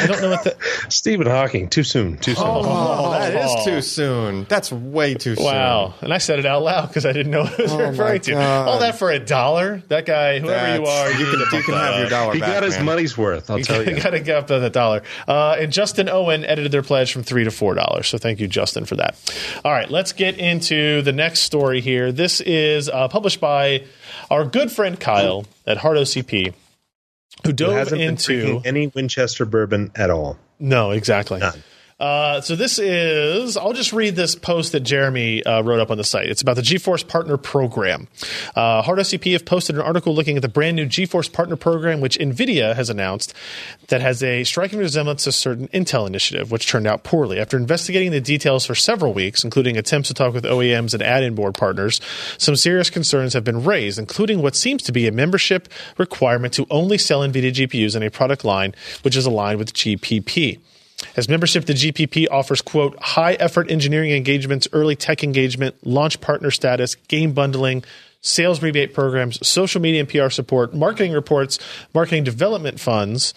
I 0.00 0.06
don't 0.06 0.20
know 0.22 0.30
what 0.30 0.44
the. 0.44 0.56
Stephen 0.88 1.26
Hawking. 1.26 1.68
Too 1.68 1.82
soon. 1.84 2.16
Too 2.18 2.34
soon. 2.34 2.44
Oh, 2.46 3.10
that 3.12 3.34
is 3.34 3.64
too 3.64 3.80
soon. 3.82 4.44
That's 4.44 4.70
way 4.72 5.14
too 5.14 5.36
soon. 5.36 5.44
Wow. 5.44 5.94
And 6.00 6.12
I 6.12 6.18
said 6.18 6.38
it 6.38 6.46
out 6.46 6.62
loud 6.62 6.88
because 6.88 7.04
I 7.06 7.12
didn't 7.12 7.32
know 7.32 7.42
what 7.42 7.52
it 7.58 7.62
was 7.64 7.74
my 7.74 7.88
referring 7.88 8.20
to. 8.22 8.32
God. 8.32 8.68
All 8.68 8.78
that 8.80 8.98
for 8.98 9.10
a 9.10 9.18
dollar? 9.18 9.82
That 9.88 10.06
guy, 10.06 10.38
whoever 10.38 10.74
you 10.80 10.86
are, 10.86 11.08
That's- 11.08 11.18
you 11.20 11.26
can, 11.26 11.40
you 11.58 11.62
can 11.64 11.74
have 11.74 11.98
your 12.00 12.08
dollar 12.08 12.34
he 12.34 12.40
back. 12.40 12.54
got 12.54 12.62
his 12.62 12.76
man. 12.76 12.84
money's 12.86 13.16
worth. 13.18 13.50
I'll 13.50 13.58
tell 13.60 13.82
you. 13.86 14.00
got 14.00 14.10
to 14.10 14.20
get 14.20 14.36
up 14.36 14.46
to 14.48 14.58
the 14.58 14.70
dollar. 14.70 15.02
Uh, 15.28 15.56
and 15.58 15.72
Justin 15.72 16.08
Owen 16.08 16.44
edited 16.44 16.72
their 16.72 16.82
pledge 16.82 17.12
from 17.12 17.22
three 17.22 17.44
to 17.44 17.50
four 17.50 17.74
dollars. 17.74 18.08
So 18.08 18.18
thank 18.18 18.40
you, 18.40 18.48
Justin, 18.48 18.84
for 18.84 18.96
that. 18.96 19.16
All 19.64 19.72
right, 19.72 19.90
let's 19.90 20.12
get 20.12 20.38
into 20.38 21.02
the 21.02 21.12
next 21.12 21.40
story 21.40 21.80
here. 21.80 22.12
This 22.12 22.40
is 22.40 22.88
uh, 22.88 23.08
published 23.08 23.40
by 23.40 23.84
our 24.30 24.44
good 24.44 24.70
friend 24.72 24.98
Kyle 24.98 25.44
at 25.66 25.76
Hard 25.78 25.96
OCP, 25.98 26.54
who 27.44 27.52
who 27.52 27.70
hasn't 27.70 27.98
been 27.98 28.08
into 28.10 28.40
drinking 28.40 28.66
any 28.66 28.86
Winchester 28.88 29.44
bourbon 29.44 29.90
at 29.94 30.10
all. 30.10 30.38
No, 30.58 30.90
exactly. 30.92 31.40
None. 31.40 31.62
Uh, 32.02 32.40
so 32.40 32.56
this 32.56 32.80
is. 32.80 33.56
I'll 33.56 33.74
just 33.74 33.92
read 33.92 34.16
this 34.16 34.34
post 34.34 34.72
that 34.72 34.80
Jeremy 34.80 35.44
uh, 35.44 35.62
wrote 35.62 35.78
up 35.78 35.92
on 35.92 35.98
the 35.98 36.02
site. 36.04 36.26
It's 36.26 36.42
about 36.42 36.56
the 36.56 36.62
GeForce 36.62 37.06
Partner 37.06 37.36
Program. 37.36 38.08
Uh, 38.56 38.82
Hard 38.82 38.98
OCP 38.98 39.34
have 39.34 39.44
posted 39.44 39.76
an 39.76 39.82
article 39.82 40.12
looking 40.12 40.34
at 40.34 40.42
the 40.42 40.48
brand 40.48 40.74
new 40.74 40.86
GeForce 40.86 41.32
Partner 41.32 41.54
Program, 41.54 42.00
which 42.00 42.18
NVIDIA 42.18 42.74
has 42.74 42.90
announced, 42.90 43.34
that 43.86 44.00
has 44.00 44.20
a 44.20 44.42
striking 44.42 44.80
resemblance 44.80 45.22
to 45.22 45.28
a 45.28 45.32
certain 45.32 45.68
Intel 45.68 46.08
initiative, 46.08 46.50
which 46.50 46.66
turned 46.66 46.88
out 46.88 47.04
poorly. 47.04 47.38
After 47.38 47.56
investigating 47.56 48.10
the 48.10 48.20
details 48.20 48.66
for 48.66 48.74
several 48.74 49.12
weeks, 49.12 49.44
including 49.44 49.76
attempts 49.76 50.08
to 50.08 50.14
talk 50.14 50.34
with 50.34 50.42
OEMs 50.42 50.94
and 50.94 51.04
add-in 51.04 51.36
board 51.36 51.54
partners, 51.54 52.00
some 52.36 52.56
serious 52.56 52.90
concerns 52.90 53.32
have 53.34 53.44
been 53.44 53.62
raised, 53.62 54.00
including 54.00 54.42
what 54.42 54.56
seems 54.56 54.82
to 54.82 54.90
be 54.90 55.06
a 55.06 55.12
membership 55.12 55.68
requirement 55.98 56.52
to 56.54 56.66
only 56.68 56.98
sell 56.98 57.20
NVIDIA 57.20 57.52
GPUs 57.52 57.94
in 57.94 58.02
a 58.02 58.10
product 58.10 58.44
line 58.44 58.74
which 59.02 59.14
is 59.14 59.24
aligned 59.24 59.60
with 59.60 59.72
GPP. 59.72 60.58
As 61.16 61.28
membership, 61.28 61.66
the 61.66 61.72
GPP 61.74 62.26
offers, 62.30 62.62
quote, 62.62 62.98
high 63.00 63.34
effort 63.34 63.70
engineering 63.70 64.10
engagements, 64.10 64.68
early 64.72 64.96
tech 64.96 65.22
engagement, 65.22 65.74
launch 65.86 66.20
partner 66.20 66.50
status, 66.50 66.94
game 66.94 67.32
bundling, 67.32 67.84
sales 68.20 68.62
rebate 68.62 68.94
programs, 68.94 69.44
social 69.46 69.80
media 69.80 70.00
and 70.00 70.08
PR 70.08 70.30
support, 70.30 70.74
marketing 70.74 71.12
reports, 71.12 71.58
marketing 71.92 72.24
development 72.24 72.80
funds, 72.80 73.34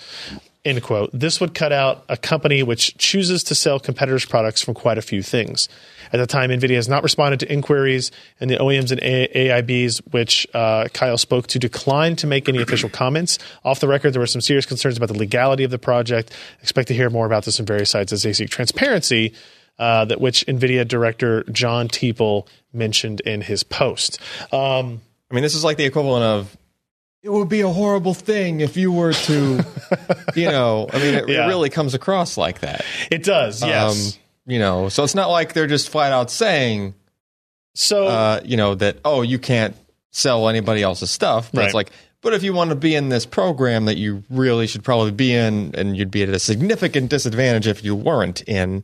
end 0.63 0.81
quote. 0.83 1.09
This 1.13 1.41
would 1.41 1.53
cut 1.53 1.71
out 1.71 2.05
a 2.07 2.17
company 2.17 2.63
which 2.63 2.97
chooses 2.97 3.43
to 3.45 3.55
sell 3.55 3.79
competitors' 3.79 4.25
products 4.25 4.61
from 4.61 4.73
quite 4.73 4.97
a 4.97 5.01
few 5.01 5.21
things. 5.21 5.67
At 6.15 6.19
the 6.19 6.27
time, 6.27 6.49
NVIDIA 6.49 6.75
has 6.75 6.87
not 6.87 7.03
responded 7.03 7.41
to 7.41 7.51
inquiries, 7.51 8.09
and 8.39 8.49
the 8.49 8.55
OEMs 8.55 8.89
and 8.89 9.01
AIBs, 9.01 9.97
which 10.13 10.47
uh, 10.53 10.87
Kyle 10.93 11.17
spoke 11.17 11.47
to, 11.47 11.59
declined 11.59 12.19
to 12.19 12.27
make 12.27 12.47
any 12.47 12.61
official 12.61 12.87
comments. 12.87 13.37
Off 13.65 13.81
the 13.81 13.87
record, 13.89 14.13
there 14.13 14.21
were 14.21 14.25
some 14.25 14.39
serious 14.39 14.65
concerns 14.65 14.95
about 14.95 15.09
the 15.09 15.17
legality 15.17 15.65
of 15.65 15.71
the 15.71 15.77
project. 15.77 16.31
Expect 16.61 16.87
to 16.87 16.93
hear 16.93 17.09
more 17.09 17.25
about 17.25 17.43
this 17.43 17.59
on 17.59 17.65
various 17.65 17.89
sites 17.89 18.13
as 18.13 18.23
they 18.23 18.31
seek 18.31 18.49
transparency, 18.49 19.33
uh, 19.77 20.05
that 20.05 20.21
which 20.21 20.45
NVIDIA 20.47 20.87
director 20.87 21.43
John 21.51 21.89
Teeple 21.89 22.47
mentioned 22.71 23.19
in 23.19 23.41
his 23.41 23.63
post. 23.63 24.17
Um, 24.53 25.01
I 25.29 25.33
mean, 25.33 25.43
this 25.43 25.53
is 25.53 25.65
like 25.65 25.75
the 25.75 25.83
equivalent 25.83 26.23
of 26.23 26.57
it 27.23 27.29
would 27.29 27.49
be 27.49 27.59
a 27.59 27.67
horrible 27.69 28.13
thing 28.13 28.61
if 28.61 28.77
you 28.77 28.89
were 28.93 29.11
to, 29.11 29.65
you 30.35 30.47
know. 30.49 30.87
I 30.93 30.97
mean, 30.99 31.15
it, 31.15 31.27
Yeah. 31.27 31.43
it 31.43 31.47
really 31.49 31.69
comes 31.69 31.93
across 31.93 32.37
like 32.37 32.61
that. 32.61 32.85
it 33.11 33.23
does, 33.23 33.61
yes. 33.61 34.15
Um, 34.15 34.21
you 34.45 34.59
know, 34.59 34.89
so 34.89 35.03
it's 35.03 35.15
not 35.15 35.29
like 35.29 35.53
they're 35.53 35.67
just 35.67 35.89
flat 35.89 36.11
out 36.11 36.29
saying, 36.31 36.93
so 37.73 38.07
uh, 38.07 38.41
you 38.45 38.57
know, 38.57 38.75
that 38.75 38.97
oh, 39.05 39.21
you 39.21 39.39
can't 39.39 39.75
sell 40.11 40.47
anybody 40.49 40.81
else's 40.81 41.11
stuff. 41.11 41.51
But 41.51 41.59
Right. 41.59 41.65
it's 41.65 41.73
like, 41.73 41.91
but 42.21 42.33
if 42.33 42.41
you 42.43 42.53
want 42.53 42.69
to 42.69 42.75
be 42.75 42.95
in 42.95 43.09
this 43.09 43.25
program 43.25 43.85
that 43.85 43.97
you 43.97 44.23
really 44.29 44.65
should 44.67 44.83
probably 44.83 45.11
be 45.11 45.33
in, 45.33 45.73
and 45.75 45.95
you'd 45.97 46.11
be 46.11 46.23
at 46.23 46.29
a 46.29 46.39
significant 46.39 47.09
disadvantage 47.09 47.67
if 47.67 47.83
you 47.83 47.95
weren't 47.95 48.41
in, 48.47 48.83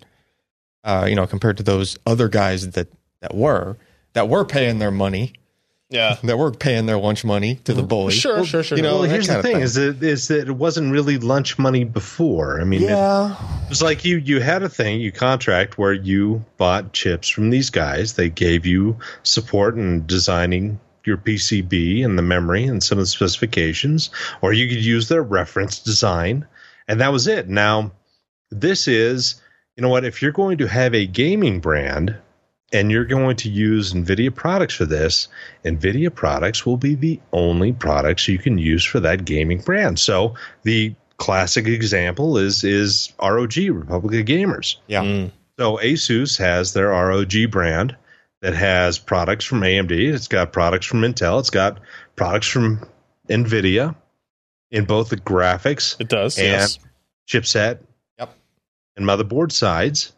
uh, 0.84 1.06
you 1.10 1.16
know, 1.16 1.26
compared 1.26 1.58
to 1.58 1.64
those 1.64 1.98
other 2.06 2.28
guys 2.28 2.70
that 2.72 2.88
that 3.22 3.34
were 3.36 3.78
that 4.14 4.28
were 4.28 4.44
paying 4.44 4.80
their 4.80 4.92
money, 4.92 5.34
yeah, 5.92 6.18
that 6.24 6.38
were 6.38 6.52
paying 6.52 6.86
their 6.86 6.98
lunch 6.98 7.26
money 7.26 7.56
to 7.66 7.74
the 7.74 7.82
mm-hmm. 7.82 7.88
bully. 7.88 8.14
sure, 8.14 8.46
sure, 8.46 8.64
sure. 8.64 8.78
you 8.78 8.82
know, 8.82 9.02
Well, 9.02 9.10
here's 9.10 9.28
the 9.28 9.34
kind 9.34 9.40
of 9.40 9.46
thing: 9.46 9.56
thing. 9.56 9.64
is 9.64 9.74
that 9.76 10.02
is 10.02 10.30
that 10.30 10.48
it 10.48 10.54
wasn't 10.54 10.94
really 10.94 11.18
lunch 11.18 11.60
money 11.60 11.84
before. 11.84 12.62
I 12.62 12.64
mean, 12.64 12.84
it, 12.84 12.90
yeah, 12.90 13.36
it 13.64 13.70
was 13.70 13.82
like 13.82 14.06
you 14.06 14.18
you 14.18 14.40
had 14.40 14.64
a 14.64 14.70
thing, 14.70 15.02
you 15.02 15.12
contract 15.12 15.78
where 15.78 15.94
you 15.94 16.46
bought 16.58 16.94
chips 16.94 17.28
from 17.28 17.50
these 17.50 17.70
guys. 17.70 18.14
They 18.14 18.30
gave 18.30 18.66
you 18.66 18.98
support 19.24 19.76
in 19.76 20.06
designing 20.06 20.80
your 21.04 21.18
PCB 21.18 22.06
and 22.06 22.18
the 22.18 22.24
memory 22.24 22.64
and 22.64 22.82
some 22.82 22.98
of 22.98 23.04
the 23.04 23.08
specifications, 23.08 24.12
or 24.42 24.54
you 24.54 24.70
could 24.70 24.84
use 24.84 25.10
their 25.10 25.24
reference 25.24 25.80
design, 25.80 26.48
and 26.88 27.02
that 27.02 27.12
was 27.12 27.28
it. 27.28 27.50
Now, 27.50 27.92
this 28.50 28.88
is, 28.88 29.42
you 29.76 29.82
know 29.82 29.90
what? 29.90 30.06
If 30.06 30.22
you're 30.22 30.32
going 30.32 30.60
to 30.60 30.68
have 30.68 30.96
a 30.96 31.06
gaming 31.06 31.60
brand 31.60 32.16
and 32.74 32.92
you're 32.92 33.06
going 33.06 33.36
to 33.38 33.50
use 33.50 33.94
NVIDIA 33.94 34.34
products 34.34 34.74
for 34.76 34.86
this, 34.86 35.28
NVIDIA 35.66 36.14
products 36.14 36.66
will 36.66 36.78
be 36.78 36.96
the 36.96 37.20
only 37.34 37.74
products 37.74 38.28
you 38.28 38.38
can 38.38 38.58
use 38.58 38.84
for 38.84 39.00
that 39.02 39.26
gaming 39.26 39.60
brand. 39.60 40.00
So 40.00 40.36
the 40.64 40.96
classic 41.18 41.68
example 41.68 42.38
is 42.38 42.64
is 42.64 43.14
ROG, 43.22 43.56
Republic 43.58 44.20
of 44.22 44.26
Gamers. 44.26 44.78
yeah. 44.88 45.04
Mm. 45.04 45.32
So 45.60 45.78
Asus 45.78 46.38
has 46.40 46.74
their 46.74 46.88
ROG 46.88 47.34
brand 47.52 47.96
that 48.42 48.56
has 48.56 48.98
products 48.98 49.46
from 49.46 49.62
AMD, 49.62 49.92
it's 49.92 50.28
got 50.28 50.52
products 50.52 50.88
from 50.88 51.02
Intel, 51.02 51.40
it's 51.40 51.52
got 51.52 51.80
products 52.16 52.48
from 52.48 52.88
NVIDIA 53.30 53.96
in 54.72 54.86
both 54.86 55.10
the 55.10 55.18
graphics 55.18 55.96
It 56.00 56.08
does, 56.10 56.40
and 56.40 56.48
yes. 56.48 56.80
chipset 57.30 57.80
Yep. 58.18 58.34
and 58.96 59.06
motherboard 59.06 59.52
sides. 59.52 60.14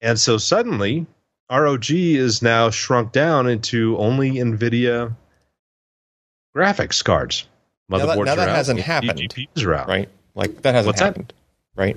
And 0.00 0.18
so 0.18 0.38
suddenly, 0.38 1.06
ROG 1.50 1.90
is 1.90 2.42
now 2.42 2.70
shrunk 2.70 3.12
down 3.12 3.48
into 3.48 3.96
only 3.98 4.32
NVIDIA 4.32 5.14
graphics 6.56 7.04
cards. 7.04 7.46
Now 7.88 7.98
that- 7.98 8.18
now 8.18 8.34
that 8.34 8.48
are 8.48 8.54
hasn't 8.54 8.78
and 8.80 8.86
happened. 8.86 9.18
GPUs 9.20 9.64
are 9.64 9.74
out. 9.74 9.88
right? 9.88 10.08
Like 10.34 10.62
that 10.62 10.74
hasn't 10.74 10.86
What's 10.88 10.98
that? 11.00 11.06
happened, 11.06 11.32
right? 11.76 11.96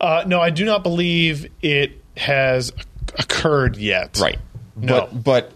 Uh, 0.00 0.24
no, 0.26 0.40
I 0.40 0.50
do 0.50 0.64
not 0.64 0.82
believe 0.82 1.46
it 1.62 2.02
has 2.16 2.72
occurred 3.18 3.76
yet. 3.76 4.18
Right. 4.20 4.38
No. 4.76 5.08
But 5.12 5.22
but 5.24 5.52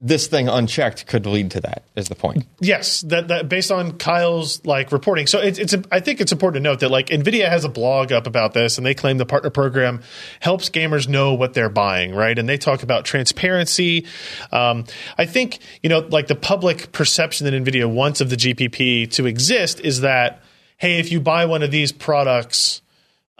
this 0.00 0.28
thing 0.28 0.48
unchecked 0.48 1.06
could 1.08 1.26
lead 1.26 1.50
to 1.50 1.60
that. 1.60 1.82
Is 1.96 2.08
the 2.08 2.14
point? 2.14 2.46
Yes, 2.60 3.00
that, 3.02 3.28
that 3.28 3.48
based 3.48 3.72
on 3.72 3.98
Kyle's 3.98 4.64
like 4.64 4.92
reporting. 4.92 5.26
So 5.26 5.40
it's 5.40 5.58
it's 5.58 5.74
I 5.90 5.98
think 5.98 6.20
it's 6.20 6.30
important 6.30 6.62
to 6.62 6.70
note 6.70 6.80
that 6.80 6.90
like 6.90 7.08
Nvidia 7.08 7.48
has 7.48 7.64
a 7.64 7.68
blog 7.68 8.12
up 8.12 8.28
about 8.28 8.54
this, 8.54 8.78
and 8.78 8.86
they 8.86 8.94
claim 8.94 9.18
the 9.18 9.26
partner 9.26 9.50
program 9.50 10.02
helps 10.38 10.70
gamers 10.70 11.08
know 11.08 11.34
what 11.34 11.54
they're 11.54 11.68
buying, 11.68 12.14
right? 12.14 12.38
And 12.38 12.48
they 12.48 12.58
talk 12.58 12.84
about 12.84 13.04
transparency. 13.04 14.06
Um, 14.52 14.84
I 15.16 15.26
think 15.26 15.58
you 15.82 15.88
know 15.88 15.98
like 15.98 16.28
the 16.28 16.36
public 16.36 16.92
perception 16.92 17.50
that 17.50 17.54
Nvidia 17.54 17.92
wants 17.92 18.20
of 18.20 18.30
the 18.30 18.36
GPP 18.36 19.10
to 19.12 19.26
exist 19.26 19.80
is 19.80 20.02
that 20.02 20.42
hey, 20.76 21.00
if 21.00 21.10
you 21.10 21.20
buy 21.20 21.46
one 21.46 21.62
of 21.62 21.70
these 21.70 21.92
products. 21.92 22.82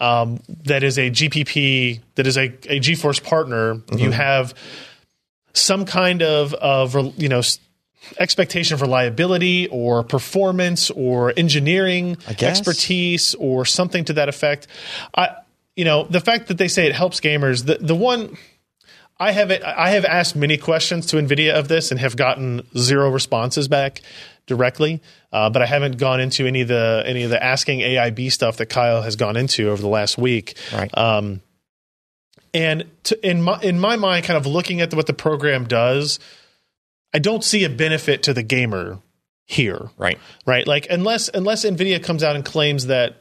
Um, 0.01 0.39
that 0.63 0.85
is 0.85 0.97
a 0.97 1.11
GPP, 1.11 1.99
that 2.15 2.29
is 2.29 2.39
a, 2.39 2.45
a 2.45 2.79
GeForce 2.79 3.21
partner. 3.21 3.83
You 3.97 4.13
have 4.13 4.55
some 5.53 5.85
kind 5.85 6.23
of 6.23 6.55
of 6.55 6.95
you 7.21 7.29
know 7.29 7.43
expectation 8.19 8.75
of 8.75 8.81
reliability 8.81 9.69
or 9.69 10.03
performance 10.03 10.91
or 10.91 11.33
engineering 11.37 12.17
expertise 12.41 13.35
or 13.35 13.65
something 13.65 14.05
to 14.05 14.13
that 14.15 14.29
effect. 14.29 14.67
I 15.15 15.37
you 15.77 15.85
know 15.85 16.05
the 16.05 16.21
fact 16.21 16.49
that 16.49 16.59
they 16.59 16.69
say 16.69 16.87
it 16.87 16.95
helps 16.95 17.21
gamers. 17.21 17.65
The 17.67 17.79
the 17.81 17.95
one 17.95 18.37
I 19.21 19.33
have 19.33 19.51
I 19.51 19.91
have 19.91 20.05
asked 20.05 20.37
many 20.37 20.57
questions 20.57 21.07
to 21.07 21.17
Nvidia 21.17 21.55
of 21.55 21.69
this 21.69 21.91
and 21.91 21.99
have 22.01 22.17
gotten 22.17 22.67
zero 22.77 23.11
responses 23.11 23.69
back 23.69 24.01
directly. 24.47 25.01
Uh, 25.33 25.51
but 25.51 25.61
I 25.61 25.67
haven't 25.67 25.99
gone 25.99 26.21
into 26.21 26.47
any 26.47 26.63
of 26.63 26.69
the 26.69 27.03
any 27.05 27.25
of 27.25 27.31
the 27.31 27.43
asking 27.43 27.81
AIB 27.81 28.33
stuff 28.33 28.57
that 28.59 28.67
Kyle 28.67 29.03
has 29.03 29.17
gone 29.17 29.37
into 29.37 29.71
over 29.71 29.83
the 29.83 29.89
last 29.89 30.19
week. 30.19 30.57
Right. 30.73 30.97
Um, 30.97 31.43
and 32.55 32.85
to, 33.05 33.29
in 33.29 33.43
my 33.43 33.61
in 33.61 33.79
my 33.79 33.97
mind, 33.97 34.25
kind 34.25 34.37
of 34.37 34.47
looking 34.47 34.81
at 34.81 34.93
what 34.95 35.07
the 35.07 35.15
program 35.15 35.67
does, 35.67 36.19
I 37.13 37.19
don't 37.19 37.45
see 37.45 37.65
a 37.65 37.71
benefit 37.71 38.23
to 38.25 38.35
the 38.35 38.43
gamer 38.43 38.99
here. 39.45 39.91
right. 39.97 40.19
Right. 40.47 40.67
Like 40.67 40.87
unless 40.91 41.29
unless 41.33 41.65
Nvidia 41.65 42.03
comes 42.03 42.23
out 42.23 42.37
and 42.37 42.45
claims 42.45 42.87
that 42.87 43.17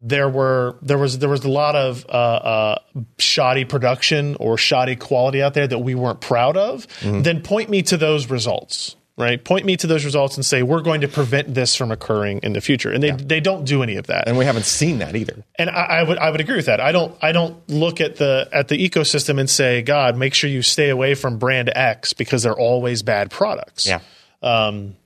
there 0.00 0.28
were 0.28 0.76
there 0.80 0.96
was 0.96 1.18
there 1.18 1.28
was 1.28 1.44
a 1.44 1.50
lot 1.50 1.76
of 1.76 2.06
uh, 2.08 2.12
uh, 2.12 2.78
shoddy 3.18 3.64
production 3.64 4.36
or 4.40 4.56
shoddy 4.56 4.96
quality 4.96 5.42
out 5.42 5.54
there 5.54 5.66
that 5.66 5.80
we 5.80 5.94
weren't 5.94 6.20
proud 6.20 6.56
of, 6.56 6.86
then 7.22 7.42
point 7.42 7.68
me 7.68 7.82
to 7.82 7.96
those 7.96 8.30
results. 8.30 8.96
Right, 9.20 9.44
point 9.44 9.66
me 9.66 9.76
to 9.76 9.86
those 9.86 10.06
results 10.06 10.36
and 10.36 10.46
say 10.46 10.62
we're 10.62 10.80
going 10.80 11.02
to 11.02 11.08
prevent 11.08 11.52
this 11.52 11.76
from 11.76 11.90
occurring 11.90 12.40
in 12.42 12.54
the 12.54 12.62
future, 12.62 12.90
and 12.90 13.02
they 13.02 13.10
they 13.10 13.40
don't 13.40 13.64
do 13.66 13.82
any 13.82 13.96
of 13.96 14.06
that. 14.06 14.26
And 14.26 14.38
we 14.38 14.46
haven't 14.46 14.64
seen 14.64 15.00
that 15.00 15.14
either. 15.14 15.44
And 15.56 15.68
I, 15.68 15.84
I 15.84 16.02
would 16.02 16.16
I 16.16 16.30
would 16.30 16.40
agree 16.40 16.56
with 16.56 16.66
that. 16.66 16.80
I 16.80 16.90
don't 16.90 17.14
I 17.20 17.32
don't 17.32 17.68
look 17.68 18.00
at 18.00 18.16
the 18.16 18.48
at 18.50 18.68
the 18.68 18.88
ecosystem 18.88 19.38
and 19.38 19.50
say, 19.50 19.82
God, 19.82 20.16
make 20.16 20.32
sure 20.32 20.48
you 20.48 20.62
stay 20.62 20.88
away 20.88 21.14
from 21.14 21.38
brand 21.38 21.70
X 21.74 22.14
because 22.14 22.42
they're 22.42 22.58
always 22.58 23.02
bad 23.02 23.30
products. 23.30 23.86
Yeah. 23.86 24.00
Um, 24.42 24.96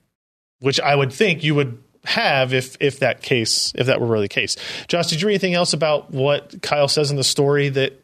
which 0.59 0.79
I 0.79 0.95
would 0.95 1.11
think 1.11 1.43
you 1.43 1.53
would 1.55 1.83
have 2.05 2.53
if 2.53 2.77
if 2.79 2.99
that 2.99 3.21
case 3.21 3.73
if 3.75 3.87
that 3.87 3.99
were 3.99 4.07
really 4.07 4.25
the 4.25 4.29
case. 4.29 4.55
Josh, 4.87 5.07
did 5.07 5.21
you 5.21 5.27
read 5.27 5.33
anything 5.33 5.55
else 5.55 5.73
about 5.73 6.11
what 6.11 6.61
Kyle 6.61 6.87
says 6.87 7.11
in 7.11 7.17
the 7.17 7.23
story 7.25 7.67
that 7.67 8.01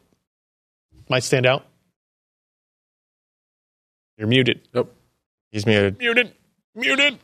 might 1.08 1.22
stand 1.22 1.46
out? 1.46 1.64
You're 4.18 4.28
muted. 4.28 4.60
Nope. 4.74 4.94
He's 5.52 5.66
muted. 5.66 5.98
Muted. 5.98 6.32
Muted. 6.74 7.18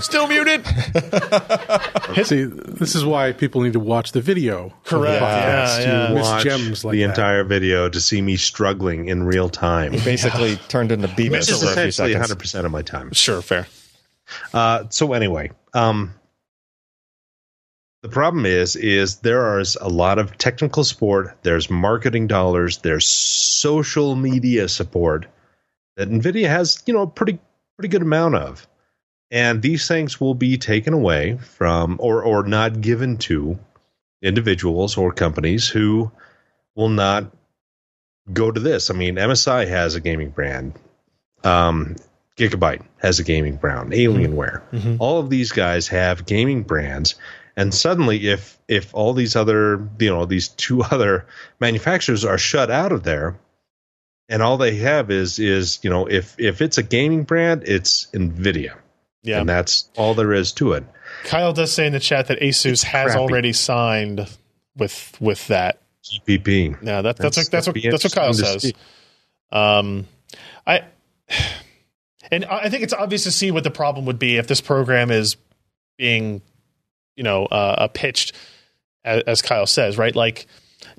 Still 0.00 0.28
muted. 0.28 0.64
See, 2.24 2.44
this 2.44 2.94
is 2.94 3.04
why 3.04 3.32
people 3.32 3.62
need 3.62 3.72
to 3.72 3.80
watch 3.80 4.12
the 4.12 4.20
video. 4.20 4.72
Correct. 4.84 5.20
Yeah, 5.20 5.80
yeah. 5.80 6.08
You 6.08 6.14
miss 6.14 6.24
Watch 6.24 6.44
gems 6.44 6.84
like 6.84 6.92
the 6.92 7.02
that. 7.02 7.08
entire 7.10 7.44
video 7.44 7.88
to 7.88 8.00
see 8.00 8.22
me 8.22 8.36
struggling 8.36 9.08
in 9.08 9.24
real 9.24 9.48
time. 9.48 9.92
Basically 9.92 10.56
turned 10.68 10.92
into 10.92 11.08
Beavis 11.08 11.30
Which 11.30 11.50
is 11.50 11.62
for 11.62 11.70
a 11.72 11.82
few 11.82 11.90
seconds. 11.90 12.14
100 12.14 12.38
percent 12.38 12.64
of 12.64 12.70
my 12.72 12.82
time. 12.82 13.12
Sure, 13.12 13.42
fair. 13.42 13.66
Uh, 14.54 14.84
so 14.90 15.14
anyway, 15.14 15.50
um, 15.74 16.14
the 18.02 18.08
problem 18.08 18.46
is, 18.46 18.76
is 18.76 19.16
there 19.16 19.58
is 19.58 19.76
a 19.80 19.88
lot 19.88 20.20
of 20.20 20.38
technical 20.38 20.84
support. 20.84 21.36
There's 21.42 21.68
marketing 21.68 22.28
dollars. 22.28 22.78
There's 22.78 23.04
social 23.04 24.14
media 24.14 24.68
support 24.68 25.26
that 25.98 26.08
Nvidia 26.08 26.48
has, 26.48 26.80
you 26.86 26.94
know, 26.94 27.02
a 27.02 27.06
pretty 27.06 27.38
pretty 27.76 27.88
good 27.88 28.02
amount 28.02 28.36
of, 28.36 28.66
and 29.30 29.60
these 29.60 29.86
things 29.86 30.20
will 30.20 30.34
be 30.34 30.56
taken 30.56 30.94
away 30.94 31.36
from 31.36 31.96
or 32.00 32.22
or 32.22 32.44
not 32.44 32.80
given 32.80 33.18
to 33.18 33.58
individuals 34.22 34.96
or 34.96 35.12
companies 35.12 35.68
who 35.68 36.10
will 36.76 36.88
not 36.88 37.30
go 38.32 38.50
to 38.50 38.60
this. 38.60 38.90
I 38.90 38.94
mean, 38.94 39.16
MSI 39.16 39.68
has 39.68 39.96
a 39.96 40.00
gaming 40.00 40.30
brand. 40.30 40.74
Um, 41.42 41.96
Gigabyte 42.36 42.84
has 42.98 43.18
a 43.18 43.24
gaming 43.24 43.56
brand, 43.56 43.90
Alienware. 43.90 44.62
All 45.00 45.18
of 45.18 45.30
these 45.30 45.50
guys 45.50 45.88
have 45.88 46.26
gaming 46.26 46.62
brands, 46.62 47.16
and 47.56 47.74
suddenly, 47.74 48.28
if 48.28 48.56
if 48.68 48.94
all 48.94 49.14
these 49.14 49.34
other, 49.34 49.88
you 49.98 50.10
know, 50.10 50.26
these 50.26 50.46
two 50.46 50.82
other 50.92 51.26
manufacturers 51.58 52.24
are 52.24 52.38
shut 52.38 52.70
out 52.70 52.92
of 52.92 53.02
there, 53.02 53.36
and 54.28 54.42
all 54.42 54.56
they 54.58 54.76
have 54.76 55.10
is 55.10 55.38
is 55.38 55.78
you 55.82 55.90
know, 55.90 56.06
if 56.06 56.34
if 56.38 56.60
it's 56.60 56.78
a 56.78 56.82
gaming 56.82 57.24
brand, 57.24 57.62
it's 57.66 58.06
Nvidia, 58.12 58.74
Yeah. 59.22 59.40
and 59.40 59.48
that's 59.48 59.88
all 59.96 60.14
there 60.14 60.32
is 60.32 60.52
to 60.52 60.72
it. 60.72 60.84
Kyle 61.24 61.52
does 61.52 61.72
say 61.72 61.86
in 61.86 61.92
the 61.92 62.00
chat 62.00 62.28
that 62.28 62.40
Asus 62.40 62.82
has 62.84 63.12
crappy. 63.12 63.18
already 63.18 63.52
signed 63.52 64.26
with 64.76 65.16
with 65.20 65.46
that. 65.48 65.80
GPP. 66.04 66.76
Yeah, 66.82 67.02
that, 67.02 67.16
that's 67.16 67.36
That's- 67.36 67.36
what 67.36 67.50
that's 67.50 67.66
what 67.66 67.76
that's 67.90 68.04
what 68.04 68.12
Kyle 68.14 68.32
says. 68.32 68.72
Um, 69.50 70.06
I 70.66 70.82
and 72.30 72.44
I 72.44 72.68
think 72.68 72.82
it's 72.82 72.92
obvious 72.92 73.24
to 73.24 73.30
see 73.30 73.50
what 73.50 73.64
the 73.64 73.70
problem 73.70 74.06
would 74.06 74.18
be 74.18 74.36
if 74.36 74.46
this 74.46 74.60
program 74.60 75.10
is 75.10 75.36
being, 75.96 76.42
you 77.16 77.24
know, 77.24 77.46
uh, 77.46 77.88
pitched 77.88 78.32
as, 79.04 79.22
as 79.26 79.42
Kyle 79.42 79.66
says, 79.66 79.96
right? 79.98 80.14
Like 80.14 80.46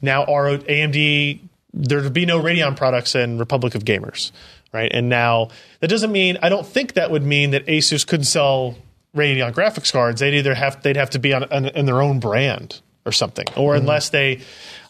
now, 0.01 0.23
our 0.25 0.57
AMD 0.57 1.39
there 1.73 2.01
would 2.01 2.13
be 2.13 2.25
no 2.25 2.41
Radeon 2.41 2.75
products 2.75 3.15
in 3.15 3.37
Republic 3.37 3.75
of 3.75 3.85
Gamers, 3.85 4.31
right? 4.73 4.91
And 4.93 5.09
now 5.09 5.49
that 5.79 5.87
doesn't 5.87 6.11
mean 6.11 6.37
I 6.41 6.49
don't 6.49 6.65
think 6.65 6.93
that 6.93 7.11
would 7.11 7.23
mean 7.23 7.51
that 7.51 7.65
Asus 7.67 8.05
couldn't 8.05 8.25
sell 8.25 8.75
Radeon 9.15 9.53
graphics 9.53 9.91
cards. 9.91 10.19
They'd 10.19 10.35
either 10.35 10.55
have 10.55 10.81
they'd 10.83 10.97
have 10.97 11.11
to 11.11 11.19
be 11.19 11.33
on, 11.33 11.43
on 11.45 11.65
in 11.67 11.85
their 11.85 12.01
own 12.01 12.19
brand 12.19 12.81
or 13.05 13.11
something, 13.11 13.45
or 13.55 13.73
mm-hmm. 13.73 13.81
unless 13.81 14.09
they, 14.09 14.41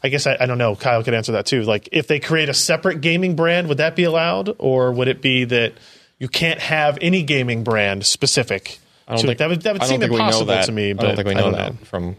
I 0.04 0.10
guess 0.10 0.28
I, 0.28 0.38
I 0.40 0.46
don't 0.46 0.58
know. 0.58 0.76
Kyle 0.76 1.04
could 1.04 1.14
answer 1.14 1.34
that 1.34 1.46
too. 1.46 1.64
Like 1.64 1.90
if 1.92 2.08
they 2.08 2.20
create 2.20 2.50
a 2.50 2.54
separate 2.54 3.02
gaming 3.02 3.36
brand, 3.36 3.68
would 3.68 3.78
that 3.78 3.96
be 3.96 4.04
allowed, 4.04 4.56
or 4.58 4.92
would 4.92 5.08
it 5.08 5.22
be 5.22 5.46
that 5.46 5.74
you 6.18 6.28
can't 6.28 6.60
have 6.60 6.98
any 7.02 7.24
gaming 7.24 7.64
brand 7.64 8.06
specific? 8.06 8.80
I 9.08 9.14
don't 9.14 9.22
to 9.22 9.26
it? 9.26 9.28
think 9.28 9.40
that 9.40 9.50
would 9.50 9.62
that 9.62 9.74
would 9.74 9.84
seem 9.84 10.00
think 10.00 10.12
know 10.12 10.18
impossible 10.18 10.48
that. 10.48 10.66
to 10.66 10.72
me. 10.72 10.94
But 10.94 11.04
I 11.04 11.08
don't 11.08 11.16
think 11.16 11.28
we 11.28 11.34
know 11.36 11.52
don't 11.52 11.54
that 11.54 11.88
from 11.88 12.16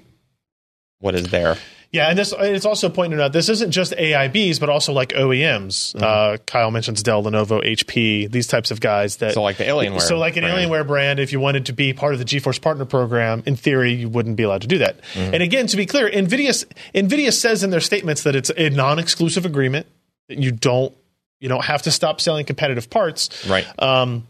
what 1.01 1.15
is 1.15 1.29
there. 1.31 1.57
Yeah, 1.93 2.09
and 2.09 2.17
this 2.17 2.33
it's 2.39 2.67
also 2.67 2.89
pointed 2.89 3.21
out 3.21 3.33
this 3.33 3.49
isn't 3.49 3.73
just 3.73 3.93
AIBs, 3.93 4.61
but 4.61 4.69
also 4.69 4.93
like 4.93 5.09
OEMs. 5.09 5.95
Mm-hmm. 5.95 6.05
Uh, 6.05 6.37
Kyle 6.47 6.71
mentions 6.71 7.03
Dell, 7.03 7.25
Lenovo, 7.25 7.65
HP, 7.65 8.31
these 8.31 8.47
types 8.47 8.71
of 8.71 8.81
guys 8.81 9.17
that. 9.17 9.35
So 9.35 9.43
like 9.43 9.57
the 9.57 9.65
Alienware. 9.65 10.01
so 10.01 10.17
like 10.17 10.37
an 10.37 10.45
brand. 10.45 10.71
Alienware 10.71 10.87
brand, 10.87 11.19
if 11.19 11.33
you 11.33 11.41
wanted 11.41 11.67
to 11.67 11.73
be 11.73 11.93
part 11.93 12.13
of 12.13 12.21
the 12.21 12.25
GeForce 12.25 12.61
Partner 12.61 12.85
Program, 12.85 13.43
in 13.45 13.57
theory, 13.57 13.93
you 13.93 14.09
wouldn't 14.09 14.37
be 14.37 14.45
allowed 14.45 14.63
to 14.63 14.69
do 14.69 14.79
that. 14.79 15.01
Mm-hmm. 15.15 15.35
And 15.35 15.43
again, 15.43 15.67
to 15.67 15.77
be 15.77 15.85
clear, 15.85 16.09
Nvidia 16.09 16.65
Nvidia 16.95 17.33
says 17.33 17.65
in 17.65 17.71
their 17.71 17.81
statements 17.81 18.23
that 18.23 18.37
it's 18.37 18.53
a 18.57 18.71
non-exclusive 18.71 19.45
agreement 19.45 19.89
that 20.29 20.39
you 20.39 20.53
don't 20.53 20.95
you 21.41 21.49
don't 21.49 21.65
have 21.65 21.83
to 21.83 21.91
stop 21.91 22.21
selling 22.21 22.47
competitive 22.47 22.89
parts. 22.89 23.49
Right. 23.49 23.67
Um, 23.83 24.29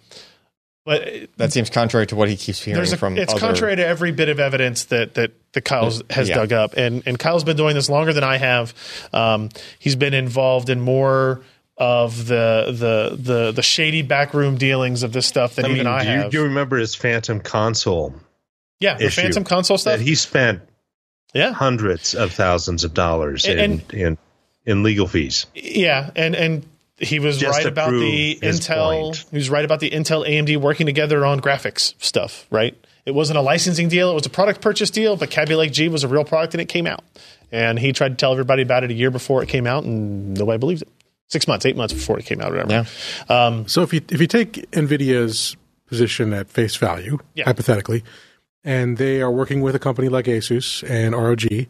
but 0.84 1.28
That 1.36 1.52
seems 1.52 1.70
contrary 1.70 2.06
to 2.08 2.16
what 2.16 2.28
he 2.28 2.36
keeps 2.36 2.62
hearing 2.62 2.92
a, 2.92 2.96
from 2.96 3.16
it's 3.18 3.32
other, 3.32 3.40
contrary 3.40 3.76
to 3.76 3.86
every 3.86 4.12
bit 4.12 4.28
of 4.28 4.40
evidence 4.40 4.84
that 4.86 5.14
that 5.14 5.32
that 5.52 5.60
Kyle's 5.62 6.02
has 6.10 6.28
Yeah. 6.28 6.36
dug 6.36 6.52
up, 6.52 6.74
and 6.76 7.02
and 7.06 7.18
Kyle's 7.18 7.44
been 7.44 7.56
doing 7.56 7.74
this 7.74 7.88
longer 7.90 8.12
than 8.12 8.24
I 8.24 8.36
have. 8.38 8.74
Um, 9.12 9.50
he's 9.78 9.96
been 9.96 10.14
involved 10.14 10.70
in 10.70 10.80
more 10.80 11.42
of 11.76 12.26
the 12.26 12.66
the 12.68 13.16
the 13.16 13.52
the 13.52 13.62
shady 13.62 14.02
backroom 14.02 14.56
dealings 14.58 15.02
of 15.02 15.12
this 15.12 15.26
stuff 15.26 15.54
than 15.56 15.64
I 15.66 15.68
even 15.68 15.78
mean, 15.78 15.86
I 15.86 16.04
do 16.04 16.10
you, 16.10 16.16
have. 16.18 16.30
do 16.30 16.38
you 16.38 16.44
remember 16.44 16.76
his 16.76 16.94
Phantom 16.94 17.40
console 17.40 18.14
yeah, 18.80 18.96
the 18.96 19.10
Phantom 19.10 19.44
console 19.44 19.76
stuff. 19.78 19.98
that 19.98 20.04
he 20.04 20.14
spent 20.14 20.60
yeah, 21.34 21.52
hundreds 21.52 22.14
of 22.14 22.32
thousands 22.32 22.84
of 22.84 22.92
dollars 22.94 23.46
in 23.46 23.58
And- 23.58 23.94
in 23.94 24.18
in 24.66 24.82
legal 24.82 25.06
fees? 25.08 25.46
yeah, 25.54 26.10
and 26.16 26.34
and 26.36 26.66
he 27.00 27.18
was 27.18 27.38
Just 27.38 27.56
right 27.58 27.66
about 27.66 27.90
the 27.92 28.38
Intel. 28.42 29.02
point. 29.02 29.24
He 29.30 29.36
was 29.36 29.50
right 29.50 29.64
about 29.64 29.80
the 29.80 29.90
Intel 29.90 30.26
AMD 30.28 30.56
working 30.58 30.86
together 30.86 31.24
on 31.24 31.40
graphics 31.40 31.94
stuff. 32.02 32.46
Right. 32.50 32.76
It 33.06 33.12
wasn't 33.14 33.38
a 33.38 33.42
licensing 33.42 33.88
deal. 33.88 34.10
It 34.10 34.14
was 34.14 34.26
a 34.26 34.30
product 34.30 34.60
purchase 34.60 34.90
deal. 34.90 35.16
But 35.16 35.30
Kaby 35.30 35.54
Lake 35.54 35.72
G 35.72 35.88
was 35.88 36.04
a 36.04 36.08
real 36.08 36.24
product 36.24 36.54
and 36.54 36.60
it 36.60 36.68
came 36.68 36.86
out. 36.86 37.02
And 37.50 37.78
he 37.78 37.92
tried 37.92 38.10
to 38.10 38.14
tell 38.14 38.30
everybody 38.32 38.62
about 38.62 38.84
it 38.84 38.90
a 38.90 38.94
year 38.94 39.10
before 39.10 39.42
it 39.42 39.48
came 39.48 39.66
out, 39.66 39.82
and 39.82 40.34
nobody 40.38 40.58
believed 40.58 40.82
it. 40.82 40.88
Six 41.28 41.48
months, 41.48 41.66
eight 41.66 41.76
months 41.76 41.92
before 41.94 42.16
it 42.18 42.24
came 42.24 42.40
out, 42.40 42.52
or 42.52 42.58
whatever. 42.58 42.88
Yeah. 43.28 43.46
Um, 43.46 43.66
so 43.66 43.82
if 43.82 43.92
you 43.92 44.00
if 44.10 44.20
you 44.20 44.26
take 44.28 44.70
Nvidia's 44.70 45.56
position 45.86 46.32
at 46.32 46.48
face 46.48 46.76
value, 46.76 47.18
Yeah. 47.34 47.44
hypothetically, 47.46 48.04
and 48.62 48.98
they 48.98 49.20
are 49.20 49.30
working 49.32 49.62
with 49.62 49.74
a 49.74 49.78
company 49.80 50.08
like 50.08 50.26
Asus 50.26 50.88
and 50.88 51.12
ROG, 51.14 51.66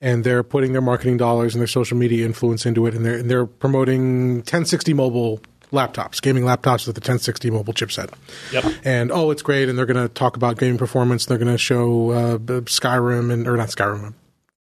and 0.00 0.24
they're 0.24 0.42
putting 0.42 0.72
their 0.72 0.82
marketing 0.82 1.16
dollars 1.16 1.54
and 1.54 1.60
their 1.60 1.66
social 1.68 1.96
media 1.96 2.24
influence 2.24 2.66
into 2.66 2.86
it, 2.86 2.94
and 2.94 3.04
they're 3.04 3.16
and 3.16 3.30
they're 3.30 3.46
promoting 3.46 4.36
1060 4.36 4.94
mobile 4.94 5.40
laptops, 5.72 6.20
gaming 6.22 6.44
laptops 6.44 6.86
with 6.86 6.94
the 6.94 7.00
1060 7.00 7.50
mobile 7.50 7.74
chipset. 7.74 8.12
Yep. 8.52 8.64
And 8.84 9.12
oh, 9.12 9.30
it's 9.30 9.42
great, 9.42 9.68
and 9.68 9.78
they're 9.78 9.86
going 9.86 10.02
to 10.02 10.12
talk 10.12 10.36
about 10.36 10.58
gaming 10.58 10.78
performance. 10.78 11.26
They're 11.26 11.38
going 11.38 11.52
to 11.52 11.58
show 11.58 12.10
uh, 12.10 12.38
Skyrim 12.38 13.32
and 13.32 13.46
or 13.46 13.56
not 13.56 13.68
Skyrim, 13.68 14.14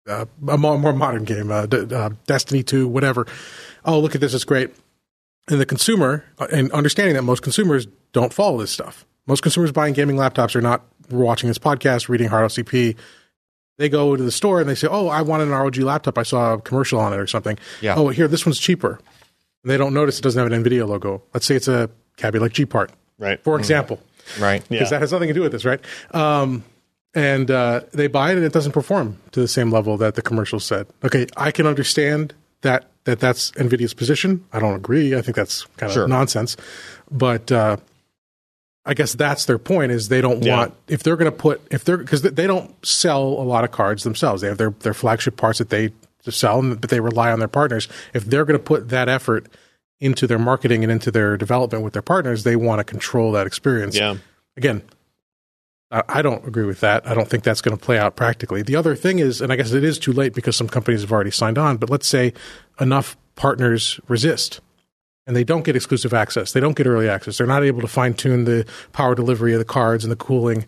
uh, 0.09 0.27
a 0.49 0.59
more, 0.59 0.79
more 0.79 0.93
modern 0.93 1.25
game, 1.25 1.51
uh, 1.51 1.67
D- 1.67 1.95
uh, 1.95 2.11
Destiny 2.27 2.63
2, 2.63 2.89
whatever. 2.89 3.27
Oh, 3.85 3.99
look 3.99 4.15
at 4.15 4.21
this, 4.21 4.35
it's 4.35 4.45
great. 4.45 4.71
And 5.49 5.61
the 5.61 5.67
consumer, 5.67 6.25
uh, 6.39 6.49
and 6.53 6.71
understanding 6.73 7.15
that 7.15 7.23
most 7.23 7.43
consumers 7.43 7.87
don't 8.13 8.33
follow 8.33 8.59
this 8.59 8.71
stuff. 8.71 9.07
Most 9.27 9.43
consumers 9.43 9.73
buying 9.73 9.95
gaming 9.95 10.17
laptops 10.17 10.55
are 10.55 10.61
not 10.61 10.85
watching 11.11 11.49
this 11.49 11.59
podcast, 11.59 12.09
reading 12.09 12.29
Hard 12.29 12.51
OCP. 12.51 12.97
They 13.81 13.89
go 13.89 14.15
to 14.15 14.23
the 14.23 14.31
store 14.31 14.61
and 14.61 14.69
they 14.69 14.75
say, 14.75 14.89
"Oh, 14.91 15.09
I 15.09 15.23
want 15.23 15.43
an 15.43 15.49
ROG 15.49 15.79
laptop. 15.79 16.19
I 16.19 16.23
saw 16.23 16.53
a 16.55 16.61
commercial 16.61 17.01
on 17.01 17.15
it 17.15 17.19
or 17.19 17.27
something. 17.27 17.59
Yeah. 17.81 17.95
Oh, 17.97 18.09
here, 18.09 18.29
this 18.29 18.45
one's 18.45 18.59
cheaper." 18.61 19.01
And 19.65 19.71
they 19.71 19.79
don't 19.79 19.95
notice 19.95 20.19
it 20.19 20.23
doesn't 20.23 20.39
have 20.43 20.53
an 20.53 20.63
Nvidia 20.63 20.87
logo. 20.87 21.23
Let's 21.33 21.47
say 21.47 21.55
it's 21.57 21.67
a 21.69 21.89
Kaby 22.19 22.39
Lake 22.39 22.53
G 22.53 22.67
part, 22.67 22.91
Right. 23.19 23.43
for 23.43 23.59
example 23.59 23.99
Right. 24.39 24.63
Yeah. 24.69 24.79
because 24.79 24.91
that 24.91 25.01
has 25.01 25.13
nothing 25.13 25.29
to 25.29 25.35
do 25.35 25.41
with 25.41 25.53
this, 25.53 25.65
right? 25.65 25.81
Um, 26.13 26.63
and 27.15 27.51
uh, 27.51 27.81
they 27.93 28.07
buy 28.07 28.31
it 28.33 28.37
and 28.37 28.45
it 28.45 28.53
doesn't 28.53 28.73
perform 28.73 29.17
to 29.33 29.41
the 29.41 29.49
same 29.49 29.71
level 29.71 29.97
that 29.97 30.15
the 30.15 30.23
commercial 30.23 30.61
said. 30.61 30.87
Okay, 31.03 31.27
I 31.37 31.51
can 31.51 31.67
understand 31.67 32.35
that 32.61 32.85
that 33.05 33.19
that's 33.19 33.51
Nvidia's 33.53 33.95
position. 33.95 34.45
I 34.53 34.61
don't 34.61 34.75
agree. 34.77 35.17
I 35.17 35.23
think 35.23 35.37
that's 35.37 35.65
kind 35.79 35.89
of 35.91 35.95
Sure. 35.95 36.07
nonsense. 36.07 36.57
But 37.11 37.51
uh, 37.51 37.79
I 38.87 38.95
guess 38.95 39.15
that's 39.15 39.45
their 39.45 39.59
point 39.59 39.93
is 39.93 40.09
they 40.09 40.21
don't 40.21 40.43
Yeah. 40.43 40.57
want 40.57 40.75
if 40.89 41.03
they're 41.03 41.17
going 41.17 41.31
to 41.31 41.37
put 41.37 41.61
if 41.71 41.85
they're 41.85 41.99
because 41.99 42.23
they 42.23 42.47
don't 42.47 42.75
sell 42.85 43.23
a 43.23 43.45
lot 43.45 43.63
of 43.65 43.71
cards 43.73 44.05
themselves. 44.05 44.41
They 44.43 44.49
have 44.49 44.59
their 44.59 44.71
their 44.81 44.95
flagship 44.95 45.37
parts 45.37 45.59
that 45.59 45.69
they 45.71 45.93
sell, 46.29 46.63
but 46.63 46.89
they 46.91 47.01
rely 47.01 47.31
on 47.31 47.39
their 47.39 47.49
partners. 47.49 47.89
If 48.15 48.25
they're 48.25 48.45
going 48.45 48.59
to 48.59 48.63
put 48.65 48.89
that 48.91 49.09
effort 49.09 49.47
into 50.01 50.27
their 50.27 50.39
marketing 50.39 50.83
and 50.83 50.91
into 50.91 51.11
their 51.11 51.37
development 51.37 51.85
with 51.85 51.93
their 51.93 52.03
partners, 52.03 52.45
they 52.45 52.57
want 52.57 52.79
to 52.81 52.85
control 52.85 53.33
that 53.33 53.47
experience 53.47 53.97
Yeah. 53.97 54.17
again, 54.57 54.81
I 55.91 56.03
I 56.09 56.23
don't 56.23 56.47
agree 56.47 56.65
with 56.65 56.81
that. 56.81 57.07
I 57.07 57.15
don't 57.15 57.29
think 57.29 57.43
that's 57.45 57.61
going 57.61 57.77
to 57.77 57.83
play 57.85 57.99
out 57.99 58.17
practically. 58.17 58.63
The 58.63 58.77
other 58.77 58.95
thing 58.97 59.19
is, 59.19 59.41
and 59.43 59.53
I 59.53 59.57
guess 59.57 59.73
it 59.73 59.85
is 59.85 59.99
too 59.99 60.13
late 60.15 60.33
because 60.33 60.57
some 60.57 60.69
companies 60.69 61.03
have 61.03 61.13
already 61.13 61.31
signed 61.31 61.59
on, 61.59 61.77
but 61.77 61.91
let's 61.91 62.07
say 62.07 62.33
enough 62.81 63.17
partners 63.37 64.01
resist 64.09 64.61
and 65.27 65.37
they 65.37 65.45
don't 65.45 65.65
get 65.65 65.77
exclusive 65.77 66.13
access. 66.13 66.53
They 66.53 66.61
don't 66.61 66.77
get 66.77 66.87
early 66.87 67.09
access. 67.09 67.39
They're 67.39 67.47
not 67.47 67.63
able 67.63 67.81
to 67.81 67.87
fine 67.87 68.15
tune 68.15 68.45
the 68.45 68.67
power 68.93 69.15
delivery 69.15 69.53
of 69.53 69.59
the 69.59 69.65
cards 69.65 70.05
and 70.05 70.11
the 70.11 70.17
cooling. 70.17 70.67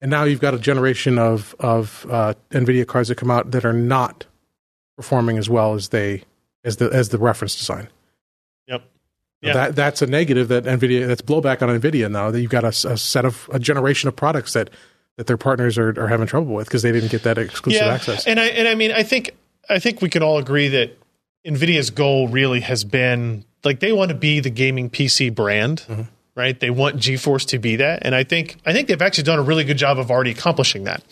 And 0.00 0.10
now 0.10 0.24
you've 0.24 0.40
got 0.40 0.54
a 0.54 0.58
generation 0.58 1.18
of, 1.18 1.54
of 1.58 2.06
uh, 2.08 2.34
NVIDIA 2.50 2.86
cards 2.86 3.08
that 3.08 3.16
come 3.16 3.30
out 3.30 3.50
that 3.50 3.64
are 3.64 3.72
not 3.72 4.26
performing 4.96 5.38
as 5.38 5.48
well 5.48 5.74
as 5.74 5.88
they 5.88 6.24
as 6.64 6.76
the 6.76 6.90
as 6.90 7.08
the 7.08 7.18
reference 7.18 7.56
design. 7.56 7.88
Yep. 8.66 8.84
Yeah. 9.40 9.52
That 9.54 9.76
that's 9.76 10.02
a 10.02 10.06
negative 10.06 10.48
that 10.48 10.64
Nvidia 10.64 11.06
that's 11.06 11.22
blowback 11.22 11.62
on 11.62 11.68
Nvidia 11.80 12.10
now 12.10 12.30
that 12.30 12.40
you've 12.40 12.50
got 12.50 12.64
a 12.64 12.72
set 12.72 13.24
of 13.24 13.48
a 13.52 13.58
generation 13.58 14.08
of 14.08 14.16
products 14.16 14.52
that 14.52 14.70
that 15.16 15.26
their 15.26 15.36
partners 15.36 15.78
are, 15.78 15.90
are 16.00 16.08
having 16.08 16.26
trouble 16.26 16.54
with 16.54 16.66
because 16.66 16.82
they 16.82 16.92
didn't 16.92 17.10
get 17.10 17.22
that 17.22 17.38
exclusive 17.38 17.82
access. 17.82 18.26
And 18.26 18.38
I 18.38 18.46
and 18.46 18.68
I 18.68 18.74
mean 18.74 18.92
I 18.92 19.02
think 19.02 19.36
I 19.68 19.78
think 19.78 20.02
we 20.02 20.08
can 20.08 20.22
all 20.22 20.38
agree 20.38 20.68
that 20.68 20.98
Nvidia's 21.46 21.90
goal 21.90 22.28
really 22.28 22.60
has 22.60 22.84
been 22.84 23.44
like 23.64 23.80
they 23.80 23.92
want 23.92 24.10
to 24.10 24.14
be 24.14 24.40
the 24.40 24.50
gaming 24.50 24.90
PC 24.90 25.34
brand. 25.34 25.84
Mm-hmm. 25.88 26.02
Right, 26.34 26.60
they 26.60 26.70
want 26.70 26.98
GeForce 26.98 27.46
to 27.48 27.58
be 27.58 27.74
that, 27.76 28.06
and 28.06 28.14
I 28.14 28.22
think 28.22 28.58
I 28.64 28.72
think 28.72 28.86
they've 28.86 29.02
actually 29.02 29.24
done 29.24 29.40
a 29.40 29.42
really 29.42 29.64
good 29.64 29.76
job 29.76 29.98
of 29.98 30.08
already 30.08 30.30
accomplishing 30.30 30.84
that. 30.84 31.02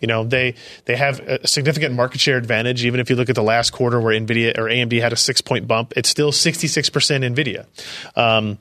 You 0.00 0.06
know, 0.06 0.22
they 0.22 0.54
they 0.84 0.94
have 0.94 1.18
a 1.18 1.44
significant 1.44 1.96
market 1.96 2.20
share 2.20 2.36
advantage. 2.36 2.84
Even 2.84 3.00
if 3.00 3.10
you 3.10 3.16
look 3.16 3.28
at 3.28 3.34
the 3.34 3.42
last 3.42 3.72
quarter 3.72 4.00
where 4.00 4.16
Nvidia 4.16 4.56
or 4.56 4.66
AMD 4.66 5.00
had 5.00 5.12
a 5.12 5.16
six 5.16 5.40
point 5.40 5.66
bump, 5.66 5.92
it's 5.96 6.08
still 6.08 6.30
sixty 6.30 6.68
six 6.68 6.88
percent 6.88 7.24
Nvidia. 7.24 7.66
Um, 8.14 8.58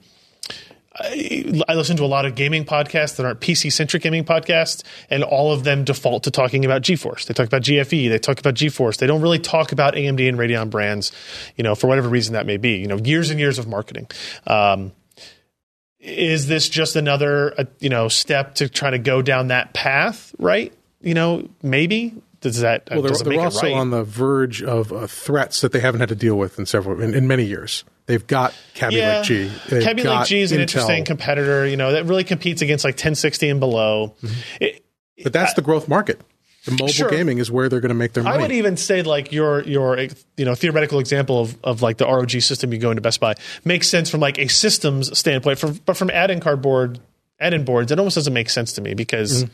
I, 0.98 1.62
I 1.68 1.76
listen 1.76 1.98
to 1.98 2.04
a 2.04 2.08
lot 2.08 2.26
of 2.26 2.36
gaming 2.36 2.66
podcasts 2.66 3.18
that 3.18 3.26
aren't 3.26 3.40
PC 3.40 3.72
centric 3.72 4.04
gaming 4.04 4.24
podcasts, 4.24 4.84
and 5.10 5.24
all 5.24 5.52
of 5.52 5.64
them 5.64 5.84
default 5.84 6.24
to 6.24 6.32
talking 6.32 6.64
about 6.66 6.82
GeForce. 6.82 7.26
They 7.26 7.34
talk 7.34 7.48
about 7.48 7.64
GFE, 7.64 8.10
they 8.10 8.20
talk 8.20 8.40
about 8.40 8.54
GeForce. 8.54 8.98
They 8.98 9.08
don't 9.08 9.22
really 9.22 9.40
talk 9.40 9.72
about 9.72 9.96
AMD 9.96 10.28
and 10.28 10.38
Radeon 10.38 10.70
brands, 10.70 11.12
you 11.56 11.64
know, 11.64 11.76
for 11.76 11.88
whatever 11.88 12.08
reason 12.08 12.34
that 12.34 12.46
may 12.46 12.58
be. 12.58 12.78
You 12.78 12.88
know, 12.88 12.98
years 12.98 13.30
and 13.30 13.40
years 13.40 13.60
of 13.60 13.68
marketing. 13.68 14.08
Um, 14.48 14.94
is 16.00 16.48
this 16.48 16.70
just 16.70 16.96
another, 16.96 17.60
uh, 17.60 17.66
you 17.80 17.90
know, 17.90 18.08
step 18.08 18.56
to 18.56 18.70
try 18.70 18.92
to 18.92 19.00
go 19.00 19.22
down 19.22 19.48
that 19.48 19.74
path? 19.74 20.34
Right? 20.38 20.74
You 21.02 21.14
know, 21.14 21.50
maybe 21.62 22.14
does 22.42 22.60
that 22.60 22.88
well, 22.92 23.02
they're, 23.02 23.18
they're 23.18 23.42
also 23.42 23.64
right? 23.64 23.74
on 23.74 23.90
the 23.90 24.04
verge 24.04 24.62
of 24.62 24.94
uh, 24.94 25.08
threats 25.08 25.62
that 25.62 25.72
they 25.72 25.80
haven't 25.80 26.00
had 26.00 26.10
to 26.10 26.16
deal 26.16 26.36
with 26.36 26.60
in 26.60 26.66
several 26.66 27.02
in, 27.02 27.14
in 27.14 27.28
many 27.28 27.44
years. 27.44 27.84
They've 28.08 28.26
got 28.26 28.54
Kaby 28.76 28.96
yeah, 28.98 29.18
Lake 29.18 29.26
G. 29.26 29.52
They've 29.70 29.84
Kaby 29.84 30.04
Lake 30.04 30.28
G 30.28 30.42
is 30.42 30.52
an 30.52 30.60
Intel. 30.60 30.62
interesting 30.62 31.06
competitor. 31.06 31.66
You 31.66 31.76
know, 31.78 31.94
that 31.94 32.06
really 32.06 32.24
competes 32.24 32.62
against 32.62 32.84
like 32.86 32.94
1060 32.96 33.50
and 33.50 33.60
below. 33.60 34.14
It, 34.62 34.86
but 35.24 35.34
that's 35.34 35.54
the 35.56 35.62
growth 35.62 35.88
market. 35.88 36.22
The 36.66 36.72
mobile 36.72 36.88
Sure. 36.88 37.10
gaming 37.10 37.38
is 37.38 37.52
where 37.52 37.70
they're 37.70 37.80
going 37.80 37.90
to 37.90 37.96
make 37.96 38.14
their 38.14 38.24
money. 38.24 38.38
I 38.38 38.42
would 38.42 38.52
even 38.52 38.76
say 38.76 39.02
like 39.04 39.32
your 39.32 39.62
your 39.64 40.00
you 40.38 40.46
know 40.46 40.56
theoretical 40.56 41.00
example 41.00 41.40
of, 41.42 41.58
of 41.64 41.82
like 41.84 41.98
the 41.98 42.06
ROG 42.06 42.32
system 42.32 42.74
you 42.74 42.80
go 42.80 42.90
into 42.92 43.02
Best 43.02 43.20
Buy 43.20 43.36
makes 43.64 43.88
sense 43.88 44.10
from 44.10 44.20
like 44.20 44.38
a 44.40 44.48
systems 44.48 45.18
standpoint. 45.18 45.58
From 45.60 45.74
but 45.86 45.96
from 45.98 46.10
add-in 46.10 46.40
cardboard 46.40 47.00
add-in 47.40 47.66
boards, 47.66 47.92
it 47.92 48.00
almost 48.00 48.16
doesn't 48.16 48.34
make 48.34 48.50
sense 48.50 48.74
to 48.74 48.82
me 48.82 48.94
because 48.94 49.44
Mm-hmm. 49.44 49.52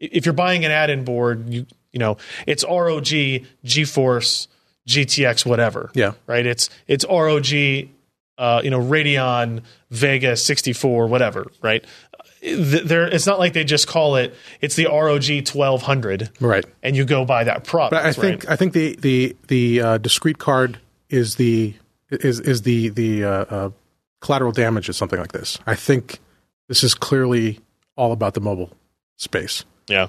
if 0.00 0.26
you're 0.26 0.32
buying 0.32 0.64
an 0.64 0.70
add-in 0.72 1.04
board, 1.04 1.48
you 1.48 1.64
you 1.92 1.98
know 2.00 2.16
it's 2.46 2.64
ROG, 2.64 3.04
GeForce, 3.64 4.48
GTX, 4.88 5.46
whatever. 5.46 5.90
Yeah. 5.94 6.12
right. 6.26 6.44
It's 6.44 6.70
it's 6.86 7.04
ROG, 7.04 7.46
uh, 8.38 8.60
you 8.64 8.70
know 8.70 8.80
Radeon 8.80 9.62
Vega 9.90 10.36
64, 10.36 11.06
whatever. 11.06 11.46
Right. 11.62 11.84
There, 12.42 13.06
it's 13.06 13.26
not 13.26 13.38
like 13.38 13.52
they 13.52 13.62
just 13.62 13.86
call 13.86 14.16
it. 14.16 14.34
It's 14.60 14.74
the 14.74 14.86
ROG 14.86 15.30
1200, 15.30 16.30
right. 16.40 16.64
and 16.82 16.96
you 16.96 17.04
go 17.04 17.24
buy 17.24 17.44
that 17.44 17.62
product. 17.62 17.92
But 17.92 18.04
I 18.04 18.12
think 18.12 18.44
right? 18.44 18.52
I 18.52 18.56
think 18.56 18.72
the 18.72 18.96
the 18.96 19.36
the 19.46 19.80
uh, 19.80 19.98
discrete 19.98 20.38
card 20.38 20.80
is 21.08 21.36
the 21.36 21.74
is 22.10 22.40
is 22.40 22.62
the 22.62 22.88
the 22.88 23.24
uh, 23.24 23.28
uh, 23.28 23.70
collateral 24.20 24.50
damage 24.50 24.88
of 24.88 24.96
something 24.96 25.20
like 25.20 25.30
this. 25.30 25.58
I 25.66 25.76
think 25.76 26.18
this 26.66 26.82
is 26.82 26.94
clearly 26.94 27.60
all 27.96 28.10
about 28.10 28.34
the 28.34 28.40
mobile 28.40 28.72
space. 29.18 29.64
Yeah. 29.88 30.08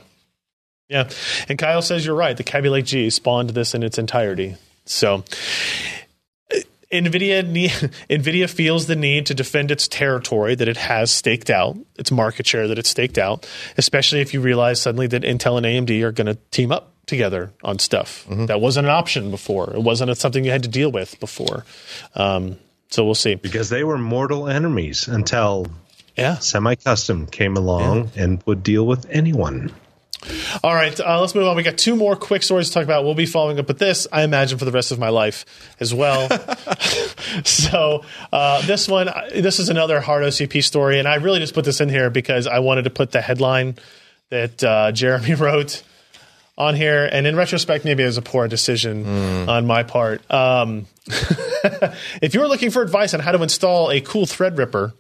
Yeah. 0.90 1.10
And 1.50 1.58
Kyle 1.58 1.82
says 1.82 2.06
you're 2.06 2.16
right. 2.16 2.36
The 2.38 2.44
Kaby 2.44 2.70
Lake 2.70 2.86
G 2.86 3.10
spawned 3.10 3.52
this 3.52 3.74
in 3.74 3.84
its 3.84 3.98
entirety. 3.98 4.58
So 4.86 5.24
uh, 6.54 6.58
Nvidia 6.92 7.44
Nvidia 8.10 8.50
feels 8.50 8.88
the 8.88 8.96
need 8.96 9.26
to 9.28 9.34
defend 9.34 9.72
its 9.72 9.88
territory 9.88 10.56
that 10.56 10.68
it 10.68 10.78
has 10.78 11.10
staked 11.12 11.50
out, 11.50 11.78
its 11.98 12.12
market 12.12 12.46
share 12.46 12.68
that 12.68 12.78
it's 12.78 12.90
staked 12.90 13.18
out, 13.18 13.48
especially 13.78 14.22
if 14.22 14.34
you 14.34 14.42
realize 14.42 14.82
suddenly 14.82 15.08
that 15.08 15.24
Intel 15.24 15.58
and 15.58 15.66
AMD 15.66 16.02
are 16.04 16.12
going 16.12 16.28
to 16.28 16.36
team 16.52 16.72
up 16.72 16.92
together 17.06 17.52
on 17.64 17.80
stuff. 17.80 18.26
That 18.30 18.62
wasn't 18.62 18.88
an 18.88 18.94
option 18.94 19.30
before. 19.32 19.74
It 19.74 19.82
wasn't 19.82 20.16
something 20.18 20.46
you 20.46 20.52
had 20.52 20.64
to 20.64 20.70
deal 20.70 20.92
with 20.92 21.20
before. 21.20 21.66
Um, 22.16 22.58
so 22.90 23.04
we'll 23.04 23.16
see. 23.16 23.36
because 23.36 23.70
they 23.70 23.84
were 23.84 23.98
mortal 23.98 24.48
enemies 24.48 25.08
until 25.08 25.68
Yeah. 26.16 26.38
semi-custom 26.38 27.28
came 27.28 27.58
along 27.58 28.12
and 28.16 28.42
would 28.46 28.64
deal 28.64 28.86
with 28.86 29.06
anyone. 29.10 29.74
All 30.64 30.74
right, 30.74 30.98
uh, 31.00 31.20
let's 31.20 31.36
move 31.36 31.48
on. 31.48 31.56
We 31.56 31.64
got 31.64 31.78
two 31.78 31.96
more 31.96 32.16
quick 32.16 32.44
stories 32.44 32.68
to 32.70 32.74
talk 32.74 32.84
about. 32.84 33.04
We'll 33.04 33.16
be 33.16 33.26
following 33.26 33.60
up 33.60 33.68
with 33.68 33.80
this, 33.80 34.08
I 34.12 34.24
imagine, 34.24 34.58
for 34.58 34.66
the 34.66 34.72
rest 34.72 34.92
of 34.92 35.00
my 35.00 35.10
life 35.10 35.46
as 35.80 35.94
well. 35.94 36.30
so 37.44 38.04
uh, 38.32 38.66
this 38.66 38.88
one, 38.88 39.10
uh, 39.10 39.30
this 39.34 39.60
is 39.60 39.70
another 39.70 40.00
hard 40.00 40.24
OCP 40.24 40.64
story, 40.64 41.00
and 41.00 41.08
I 41.08 41.16
really 41.16 41.40
just 41.40 41.54
put 41.54 41.66
this 41.66 41.82
in 41.82 41.90
here 41.90 42.10
because 42.10 42.48
I 42.48 42.60
wanted 42.60 42.84
to 42.84 42.90
put 42.90 43.12
the 43.12 43.22
headline 43.22 43.76
that 44.30 44.64
uh, 44.64 44.92
Jeremy 44.92 45.34
wrote 45.36 45.84
on 46.58 46.76
here, 46.76 47.10
and 47.12 47.26
in 47.26 47.36
retrospect, 47.36 47.84
maybe 47.84 48.04
it 48.04 48.08
was 48.08 48.18
a 48.18 48.22
poor 48.22 48.48
decision 48.48 49.50
on 49.50 49.66
my 49.66 49.84
part. 49.84 50.30
Um, 50.32 50.86
if 52.22 52.34
you're 52.34 52.48
looking 52.48 52.70
for 52.70 52.82
advice 52.82 53.14
on 53.14 53.20
how 53.20 53.32
to 53.32 53.42
install 53.42 53.90
a 53.90 54.02
cool 54.02 54.26
Threadripper, 54.26 54.94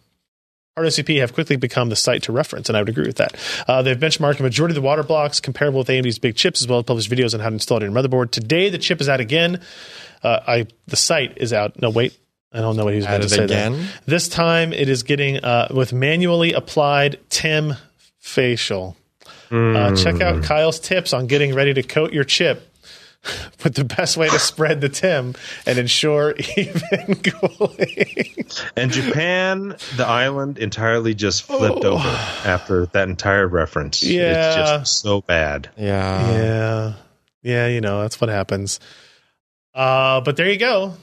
ROCP 0.77 1.19
have 1.19 1.33
quickly 1.33 1.55
become 1.55 1.89
the 1.89 1.95
site 1.95 2.23
to 2.23 2.31
reference, 2.31 2.67
and 2.67 2.75
I 2.75 2.81
would 2.81 2.89
agree 2.89 3.05
with 3.05 3.17
that. 3.17 3.35
Uh, 3.67 3.83
they've 3.83 3.97
benchmarked 3.97 4.39
a 4.39 4.43
majority 4.43 4.71
of 4.71 4.75
the 4.75 4.81
water 4.81 5.03
blocks 5.03 5.39
comparable 5.39 5.79
with 5.79 5.87
AMD's 5.87 6.17
big 6.17 6.35
chips, 6.35 6.61
as 6.61 6.67
well 6.67 6.79
as 6.79 6.85
published 6.85 7.11
videos 7.11 7.33
on 7.35 7.41
how 7.41 7.49
to 7.49 7.53
install 7.53 7.77
it 7.77 7.83
in 7.83 7.91
your 7.91 8.03
motherboard. 8.03 8.31
Today, 8.31 8.69
the 8.69 8.79
chip 8.79 8.99
is 8.99 9.07
out 9.07 9.19
again. 9.19 9.61
Uh, 10.23 10.39
I 10.47 10.67
the 10.87 10.95
site 10.95 11.37
is 11.37 11.53
out. 11.53 11.79
No, 11.79 11.91
wait, 11.91 12.17
I 12.51 12.61
don't 12.61 12.75
know 12.75 12.85
what 12.85 12.93
he 12.93 12.97
was 12.97 13.05
about 13.05 13.21
to 13.21 13.29
say. 13.29 13.45
there. 13.45 13.67
again? 13.67 13.87
This 14.05 14.27
time, 14.27 14.73
it 14.73 14.89
is 14.89 15.03
getting 15.03 15.37
uh, 15.43 15.67
with 15.71 15.93
manually 15.93 16.53
applied 16.53 17.19
TIM 17.29 17.73
facial. 18.19 18.97
Uh, 19.51 19.95
check 19.95 20.19
out 20.19 20.43
Kyle's 20.43 20.79
tips 20.79 21.13
on 21.13 21.27
getting 21.27 21.53
ready 21.53 21.75
to 21.75 21.83
coat 21.83 22.11
your 22.13 22.23
chip. 22.23 22.72
With 23.63 23.75
the 23.75 23.85
best 23.85 24.17
way 24.17 24.29
to 24.29 24.39
spread 24.39 24.81
the 24.81 24.89
TIM 24.89 25.35
and 25.65 25.79
ensure 25.79 26.35
even 26.57 27.15
cooling. 27.15 28.25
And 28.75 28.91
Japan, 28.91 29.75
the 29.95 30.05
island, 30.05 30.57
entirely 30.57 31.13
just 31.13 31.43
flipped 31.43 31.85
over 31.85 32.07
after 32.45 32.87
that 32.87 33.07
entire 33.07 33.47
reference. 33.47 34.03
Oh. 34.03 34.07
Yeah. 34.07 34.47
It's 34.47 34.55
just 34.55 34.99
so 35.01 35.21
bad. 35.21 35.69
Yeah. 35.77 36.31
Yeah. 36.31 36.93
Yeah, 37.43 37.67
you 37.67 37.81
know, 37.81 38.01
that's 38.01 38.19
what 38.21 38.29
happens. 38.29 38.79
Uh, 39.73 40.21
but 40.21 40.37
there 40.37 40.49
you 40.49 40.57
go. 40.57 40.93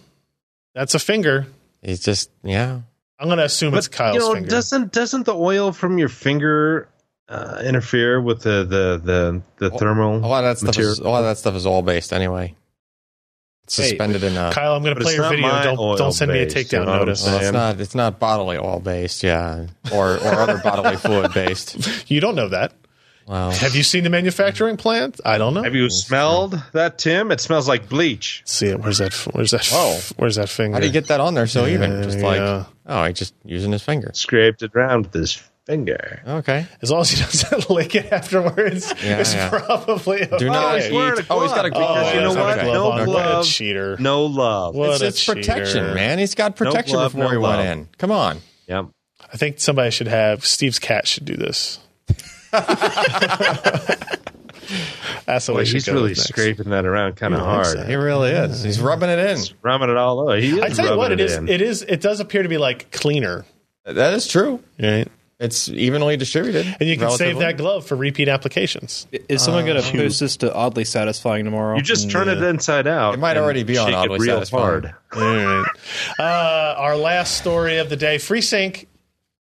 That's 0.75 0.95
a 0.95 0.99
finger. 0.99 1.47
It's 1.83 2.03
just 2.03 2.31
yeah. 2.43 2.81
I'm 3.19 3.29
going 3.29 3.39
to 3.39 3.45
assume 3.45 3.75
it's 3.75 3.89
Kyle's 3.89 4.15
you 4.15 4.21
know, 4.21 4.35
finger. 4.35 4.49
doesn't 4.49 4.93
doesn't 4.93 5.27
the 5.27 5.35
oil 5.35 5.73
from 5.73 5.99
your 5.99 6.09
finger 6.09 6.89
uh, 7.31 7.62
interfere 7.65 8.20
with 8.20 8.43
the 8.43 8.65
the 8.65 9.01
the, 9.02 9.70
the 9.70 9.78
thermal 9.78 10.16
A 10.16 10.27
lot 10.27 10.44
of 10.44 10.51
that 10.51 10.59
stuff 10.59 10.78
is 10.78 10.98
a 10.98 11.09
lot 11.09 11.20
of 11.20 11.27
that 11.27 11.39
stuff 11.39 11.55
is 11.55 11.66
oil 11.66 11.82
based 11.82 12.12
anyway. 12.12 12.57
It's 13.65 13.77
Hey, 13.77 13.90
suspended 13.90 14.24
in 14.24 14.36
a. 14.36 14.52
Kyle, 14.52 14.74
I'm 14.74 14.82
going 14.82 14.97
to 14.97 15.01
play 15.01 15.15
your 15.15 15.28
video. 15.28 15.48
Don't 15.62 15.97
don't 15.97 16.12
send 16.12 16.32
me 16.32 16.40
a 16.40 16.47
takedown 16.47 16.81
you 16.81 16.86
know 16.86 16.97
notice. 16.97 17.24
Well, 17.24 17.39
it's 17.39 17.52
not. 17.52 17.81
It's 17.81 17.94
not 17.94 18.19
bodily 18.19 18.59
oil 18.59 18.81
based, 18.81 19.23
yeah, 19.23 19.66
or 19.93 20.15
or 20.15 20.32
other 20.32 20.59
bodily 20.59 20.97
fluid 20.98 21.32
based. 21.32 22.11
You 22.11 22.20
don't 22.20 22.35
know 22.35 22.48
that. 22.48 22.73
Wow. 23.28 23.51
Have 23.51 23.77
you 23.77 23.85
seen 23.85 24.02
the 24.02 24.11
manufacturing 24.11 24.77
plant? 24.77 25.20
I 25.24 25.39
don't 25.39 25.55
know. 25.55 25.62
Have 25.62 25.77
you 25.77 25.89
smelled 25.89 26.61
that, 26.73 26.98
Tim? 26.98 27.31
It 27.31 27.40
smells 27.40 27.69
like 27.69 27.89
bleach. 27.89 28.43
see 28.44 28.66
it? 28.66 28.81
Where's 28.81 28.98
that? 28.98 29.15
Where's 29.32 29.52
that? 29.52 29.65
Whoa. 29.66 30.01
Where's 30.16 30.35
that 30.35 30.48
finger? 30.48 30.74
How 30.74 30.81
do 30.81 30.86
you 30.86 30.93
get 30.93 31.07
that 31.07 31.20
on 31.20 31.35
there 31.35 31.47
so 31.47 31.69
even? 31.69 32.02
Just 32.02 32.19
like 32.19 32.39
yeah. 32.39 32.65
oh, 32.86 33.05
he 33.05 33.12
just 33.12 33.35
using 33.44 33.70
his 33.70 33.85
finger. 33.85 34.11
Scraped 34.15 34.62
it 34.62 34.74
around 34.74 35.02
with 35.02 35.15
his 35.15 35.40
finger. 35.66 36.23
Okay. 36.27 36.66
As 36.82 36.91
long 36.91 37.01
as 37.03 37.11
he 37.11 37.20
doesn't 37.23 37.70
lick 37.70 37.95
it 37.95 38.12
afterwards, 38.12 38.93
Yeah, 39.03 39.19
it's 39.20 39.35
yeah. 39.35 39.49
probably 39.49 40.23
okay. 40.27 40.39
Do 40.39 40.47
not 40.47 40.77
he's 40.77 40.87
eat. 40.87 40.95
a 40.95 41.27
Oh, 41.31 41.43
he's 41.43 41.53
got 41.53 41.65
a 41.66 41.70
glove. 41.70 41.95
glove. 41.95 42.07
Oh, 42.07 42.12
you 42.15 42.20
know 42.20 42.27
he's 42.28 42.37
got 42.37 42.45
what? 42.47 42.59
a 42.59 42.62
glove 42.62 42.74
No 42.74 42.91
on. 43.03 43.07
What 43.09 43.47
a 43.47 43.49
cheater. 43.49 43.97
No 43.99 44.24
love. 44.27 44.74
What 44.74 44.91
It's, 44.91 45.03
a 45.03 45.07
it's 45.09 45.24
cheater. 45.24 45.41
protection, 45.41 45.95
man. 45.95 46.19
He's 46.19 46.35
got 46.35 46.57
protection 46.57 46.97
glove, 46.97 47.12
before 47.12 47.24
no 47.24 47.31
he 47.31 47.37
went 47.37 47.61
in. 47.62 47.89
Come 47.99 48.11
on. 48.11 48.39
Yep. 48.66 48.87
I 49.32 49.37
think 49.37 49.61
somebody 49.61 49.91
should 49.91 50.09
have 50.09 50.45
Steve's 50.47 50.78
cat 50.78 51.07
should 51.07 51.24
do 51.24 51.37
this. 51.37 51.78
That's 55.27 55.47
the 55.47 55.53
way 55.53 55.61
Boy, 55.61 55.65
she 55.65 55.73
he's 55.74 55.89
really 55.89 56.15
scraping 56.15 56.70
that 56.70 56.85
around 56.87 57.16
kind 57.16 57.35
of 57.35 57.41
You 57.41 57.47
don't 57.47 57.55
hard. 57.77 57.89
He 57.89 57.95
really 57.95 58.31
is. 58.31 58.62
He's 58.62 58.81
rubbing 58.81 59.09
it 59.11 59.19
in. 59.19 59.39
Rubbing 59.62 59.91
it 59.91 59.97
all 59.97 60.20
over. 60.20 60.37
He 60.37 60.51
is 60.59 60.61
I 60.61 60.69
tell 60.70 60.93
you 60.93 60.97
what, 60.97 61.11
rubbing 61.11 61.20
it 61.20 61.24
is. 61.31 61.37
in. 61.37 61.49
It 61.49 61.61
is. 61.61 61.82
It 61.82 62.01
does 62.01 62.20
appear 62.20 62.43
to 62.43 62.49
be 62.49 62.59
like 62.59 62.91
cleaner, 62.91 63.45
That 63.85 64.15
is 64.15 64.27
true. 64.27 64.62
right? 64.81 65.07
It's 65.41 65.71
evenly 65.71 66.19
distributed. 66.19 66.77
And 66.79 66.87
you 66.89 66.99
can 66.99 67.11
save 67.12 67.39
that 67.39 67.57
glove 67.57 67.87
for 67.87 67.97
repeat 67.97 68.29
applications. 68.29 69.07
Is 69.27 69.43
someone 69.43 69.65
going 69.65 69.83
to 69.83 69.91
post 69.91 70.21
this 70.21 70.37
to 70.39 70.53
oddly 70.53 70.85
satisfying 70.85 71.47
tomorrow? 71.47 71.77
You 71.79 71.83
just 71.83 72.11
turn 72.11 72.29
it 72.29 72.43
inside 72.43 72.87
out. 72.87 73.15
It 73.15 73.21
might 73.21 73.39
already 73.39 73.62
be 73.62 73.79
on 73.79 73.87
shake 73.87 73.97
Oddly 73.97 74.19
real 74.19 74.45
Satisfying. 74.45 74.95
hard. 75.12 75.67
Uh, 76.19 76.75
our 76.77 76.95
last 76.95 77.39
story 77.39 77.79
of 77.79 77.89
the 77.89 77.97
day: 77.97 78.17
FreeSync 78.17 78.87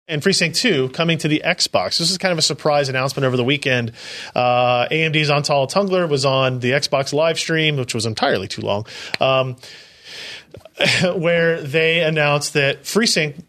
and 0.07 0.21
FreeSync 0.21 0.55
2 0.55 0.89
coming 0.89 1.17
to 1.17 1.27
the 1.27 1.41
Xbox. 1.45 1.97
This 1.97 2.09
is 2.09 2.17
kind 2.17 2.31
of 2.31 2.37
a 2.37 2.41
surprise 2.41 2.87
announcement 2.87 3.25
over 3.25 3.35
the 3.35 3.43
weekend. 3.43 3.91
Uh, 4.33 4.87
AMD's 4.89 5.29
Antal 5.29 5.69
Tungler 5.69 6.07
was 6.07 6.23
on 6.23 6.59
the 6.59 6.71
Xbox 6.71 7.11
live 7.11 7.37
stream, 7.37 7.75
which 7.75 7.93
was 7.93 8.05
entirely 8.05 8.47
too 8.47 8.61
long, 8.61 8.85
um, 9.19 9.57
where 11.15 11.61
they 11.61 11.99
announced 12.01 12.53
that 12.53 12.83
FreeSync 12.83 13.43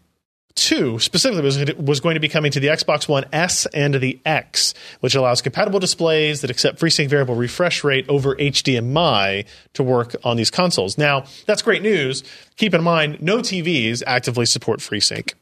2 0.55 0.99
specifically 0.99 1.43
was, 1.43 1.73
was 1.75 1.99
going 1.99 2.13
to 2.13 2.19
be 2.19 2.29
coming 2.29 2.51
to 2.51 2.59
the 2.59 2.67
Xbox 2.67 3.07
One 3.07 3.25
S 3.33 3.65
and 3.67 3.95
the 3.95 4.19
X, 4.25 4.73
which 4.99 5.15
allows 5.15 5.41
compatible 5.41 5.79
displays 5.79 6.41
that 6.41 6.51
accept 6.51 6.79
FreeSync 6.79 7.09
variable 7.09 7.35
refresh 7.35 7.83
rate 7.83 8.07
over 8.07 8.35
HDMI 8.35 9.45
to 9.73 9.83
work 9.83 10.15
on 10.23 10.37
these 10.37 10.51
consoles. 10.51 10.97
Now, 10.97 11.25
that's 11.45 11.61
great 11.61 11.81
news. 11.81 12.23
Keep 12.55 12.75
in 12.75 12.83
mind, 12.83 13.21
no 13.21 13.39
TVs 13.39 14.03
actively 14.05 14.45
support 14.45 14.79
FreeSync. 14.79 15.33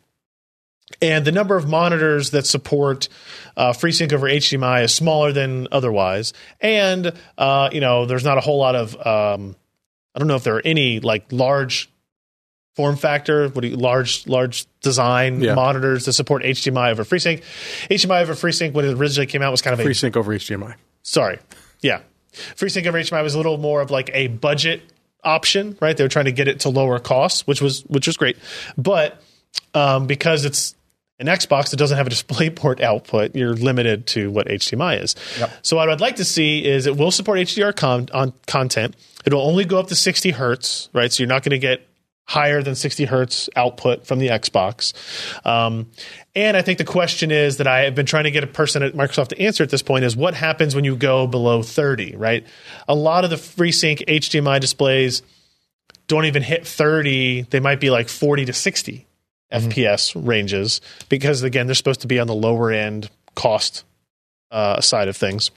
And 1.02 1.26
the 1.26 1.32
number 1.32 1.56
of 1.56 1.68
monitors 1.70 2.32
that 2.32 2.46
support 2.46 3.08
uh, 3.56 3.72
FreeSync 3.74 4.12
over 4.14 4.28
HDMI 4.28 4.84
is 4.84 4.94
smaller 4.94 5.32
than 5.32 5.68
otherwise. 5.72 6.34
And, 6.60 7.14
uh, 7.38 7.70
you 7.72 7.82
know, 7.82 8.06
there's 8.06 8.24
not 8.24 8.38
a 8.38 8.42
whole 8.42 8.58
lot 8.58 8.76
of, 8.76 8.96
um, 8.96 9.56
I 10.16 10.20
don't 10.20 10.28
know 10.28 10.36
if 10.36 10.44
there 10.44 10.56
are 10.56 10.62
any 10.66 11.00
like 11.00 11.32
large 11.32 11.90
form 12.82 12.95
factor, 12.95 13.48
what 13.49 13.62
do 13.62 13.68
you, 13.68 13.76
large 13.76 14.26
large 14.28 14.66
design 14.82 15.41
Yeah. 15.41 15.53
monitors 15.53 16.06
to 16.06 16.14
support 16.14 16.44
HDMI 16.44 16.90
over 16.91 17.03
FreeSync. 17.03 17.44
HDMI 17.90 18.22
over 18.24 18.34
FreeSync 18.34 18.74
when 18.74 18.86
it 18.86 18.94
originally 18.98 19.28
came 19.28 19.41
out 19.44 19.52
was 19.52 19.62
kind 19.62 19.74
of 19.74 19.80
a 19.80 19.84
FreeSync 19.88 20.16
over 20.18 20.34
HDMI. 20.34 20.74
sorry, 21.03 21.38
yeah, 21.82 21.99
FreeSync 22.34 22.86
over 22.88 22.98
HDMI 22.98 23.22
was 23.22 23.36
a 23.36 23.38
little 23.38 23.58
more 23.58 23.82
of 23.82 23.91
like 23.91 24.10
a 24.14 24.28
budget 24.28 24.82
option, 25.24 25.78
right? 25.80 25.95
They 25.95 26.03
were 26.03 26.10
trying 26.10 26.26
to 26.26 26.32
get 26.32 26.48
it 26.48 26.62
to 26.62 26.70
lower 26.70 26.98
costs, 26.98 27.45
which 27.45 27.62
was 27.62 27.82
which 27.82 28.08
was 28.08 28.18
great, 28.18 28.38
but 28.78 29.22
um, 29.76 30.08
because 30.08 30.44
it's 30.45 30.74
an 31.20 31.28
Xbox 31.28 31.70
that 31.70 31.78
doesn't 31.78 31.98
have 31.98 32.08
a 32.08 32.10
DisplayPort 32.10 32.82
output, 32.91 33.36
you're 33.36 33.53
limited 33.53 34.08
to 34.08 34.32
what 34.32 34.48
HDMI 34.48 35.03
is. 35.03 35.16
So 35.62 35.76
what 35.76 35.88
I'd 35.88 36.02
like 36.02 36.16
to 36.16 36.26
see 36.26 36.66
is 36.66 36.88
it 36.88 36.98
will 36.98 37.12
support 37.12 37.38
HDR 37.38 37.76
con- 37.76 38.10
on 38.12 38.34
content. 38.48 38.95
It'll 39.24 39.41
only 39.45 39.66
go 39.66 39.78
up 39.78 39.88
to 39.90 39.95
60 39.95 40.32
hertz, 40.32 40.90
right? 40.94 41.14
So 41.14 41.22
you're 41.22 41.28
not 41.30 41.44
going 41.44 41.52
to 41.52 41.60
get 41.60 41.88
higher 42.32 42.64
than 42.64 42.76
60 42.76 43.03
hertz 43.03 43.49
output 43.58 44.08
from 44.08 44.20
the 44.20 44.30
Xbox. 44.30 44.94
Um, 45.45 45.88
and 46.34 46.56
I 46.56 46.62
think 46.62 46.78
the 46.78 46.86
question 46.86 47.30
is 47.30 47.58
that 47.58 47.68
I 47.68 47.82
have 47.82 47.94
been 47.94 48.06
trying 48.06 48.24
to 48.24 48.32
get 48.32 48.41
a 48.45 48.48
person 48.48 48.84
at 48.84 48.94
Microsoft 48.94 49.28
to 49.30 49.41
answer 49.41 49.64
at 49.64 49.70
this 49.70 49.82
point 49.82 50.06
is 50.06 50.16
what 50.16 50.34
happens 50.34 50.74
when 50.74 50.86
you 50.86 50.95
go 50.95 51.28
below 51.28 51.62
30, 51.62 52.16
right? 52.16 52.48
A 52.88 52.95
lot 52.95 53.26
of 53.26 53.32
the 53.32 53.36
FreeSync 53.36 54.06
HDMI 54.08 54.62
displays 54.62 55.24
don't 56.08 56.24
even 56.24 56.41
hit 56.41 56.66
30. 56.66 57.48
They 57.49 57.60
might 57.60 57.82
be 57.82 57.90
like 57.90 58.08
40 58.08 58.45
to 58.45 58.53
60 58.53 59.06
FPS 59.52 60.14
ranges 60.16 60.80
because, 61.10 61.44
again, 61.44 61.66
they're 61.66 61.76
supposed 61.76 62.02
to 62.02 62.08
be 62.08 62.18
on 62.18 62.28
the 62.28 62.34
lower 62.34 62.72
end 62.72 63.10
cost 63.36 63.84
uh, 64.52 64.80
side 64.80 65.10
of 65.10 65.18
things. 65.18 65.52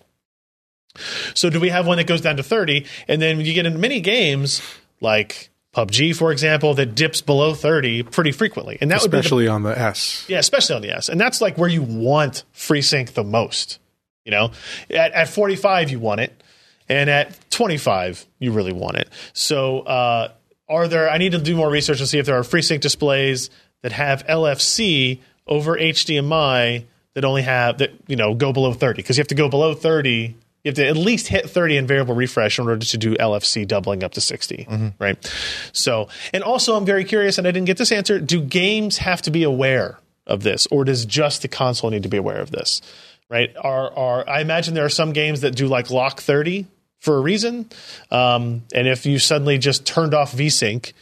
So, 1.34 1.50
do 1.50 1.60
we 1.60 1.68
have 1.68 1.86
one 1.86 1.98
that 1.98 2.08
goes 2.08 2.20
down 2.20 2.36
to 2.38 2.42
30? 2.42 2.84
And 3.06 3.22
then 3.22 3.36
when 3.36 3.46
you 3.46 3.54
get 3.54 3.64
into 3.64 3.78
many 3.78 4.00
games 4.00 4.60
like 5.00 5.50
PUBG, 5.74 6.16
for 6.16 6.30
example, 6.32 6.74
that 6.74 6.94
dips 6.94 7.20
below 7.20 7.54
30 7.54 8.04
pretty 8.04 8.32
frequently. 8.32 8.78
And 8.80 8.90
that 8.90 9.02
would 9.02 9.10
be 9.10 9.16
the 9.16 9.20
especially 9.20 9.48
on 9.48 9.62
the 9.62 9.78
S. 9.78 10.24
yeah, 10.28 10.38
especially 10.38 10.76
on 10.76 10.82
the 10.82 10.90
S. 10.90 11.08
And 11.08 11.20
that's 11.20 11.40
like 11.40 11.58
where 11.58 11.68
you 11.68 11.82
want 11.82 12.44
FreeSync 12.54 13.12
the 13.12 13.24
most. 13.24 13.78
You 14.24 14.30
know, 14.30 14.52
at, 14.88 15.12
at 15.12 15.28
45, 15.28 15.90
you 15.90 16.00
want 16.00 16.20
it. 16.20 16.42
And 16.88 17.10
at 17.10 17.38
25, 17.50 18.24
you 18.38 18.52
really 18.52 18.72
want 18.72 18.96
it. 18.96 19.08
So, 19.32 19.80
uh, 19.80 20.32
are 20.68 20.88
there, 20.88 21.10
I 21.10 21.18
need 21.18 21.32
to 21.32 21.38
do 21.38 21.56
more 21.56 21.70
research 21.70 22.00
and 22.00 22.08
see 22.08 22.18
if 22.18 22.26
there 22.26 22.38
are 22.38 22.42
FreeSync 22.42 22.80
displays 22.80 23.50
that 23.82 23.92
have 23.92 24.26
LFC 24.26 25.20
over 25.46 25.76
HDMI 25.76 26.84
that 27.14 27.24
only 27.24 27.42
have, 27.42 27.78
that, 27.78 27.92
you 28.06 28.16
know, 28.16 28.34
go 28.34 28.52
below 28.52 28.72
30. 28.72 28.96
Because 28.96 29.18
you 29.18 29.20
have 29.20 29.28
to 29.28 29.34
go 29.34 29.48
below 29.48 29.74
30. 29.74 30.34
You 30.64 30.70
have 30.70 30.76
to 30.76 30.86
at 30.88 30.96
least 30.96 31.28
hit 31.28 31.48
30 31.50 31.76
in 31.76 31.86
variable 31.86 32.14
refresh 32.14 32.58
in 32.58 32.66
order 32.66 32.84
to 32.86 32.96
do 32.98 33.14
LFC 33.16 33.68
doubling 33.68 34.02
up 34.02 34.12
to 34.14 34.20
60, 34.22 34.66
right? 34.98 35.34
So, 35.74 36.08
and 36.32 36.42
also 36.42 36.74
I'm 36.74 36.86
very 36.86 37.04
curious, 37.04 37.36
and 37.36 37.46
I 37.46 37.50
didn't 37.50 37.66
get 37.66 37.76
this 37.76 37.92
answer. 37.92 38.18
Do 38.18 38.40
games 38.40 38.96
have 38.98 39.20
to 39.22 39.30
be 39.30 39.42
aware 39.42 39.98
of 40.26 40.42
this, 40.42 40.66
or 40.70 40.84
does 40.86 41.04
just 41.04 41.42
the 41.42 41.48
console 41.48 41.90
need 41.90 42.02
to 42.04 42.08
be 42.08 42.16
aware 42.16 42.40
of 42.40 42.50
this? 42.50 42.80
Right? 43.28 43.54
Are 43.60 43.92
are 43.94 44.28
I 44.28 44.40
imagine 44.40 44.72
there 44.74 44.84
are 44.86 44.88
some 44.90 45.12
games 45.12 45.42
that 45.42 45.54
do 45.54 45.66
like 45.66 45.90
lock 45.90 46.20
30 46.20 46.66
for 47.00 47.16
a 47.18 47.20
reason, 47.20 47.68
um, 48.10 48.62
and 48.74 48.88
if 48.88 49.04
you 49.04 49.18
suddenly 49.18 49.58
just 49.58 49.84
turned 49.86 50.14
off 50.14 50.32
VSync 50.34 50.92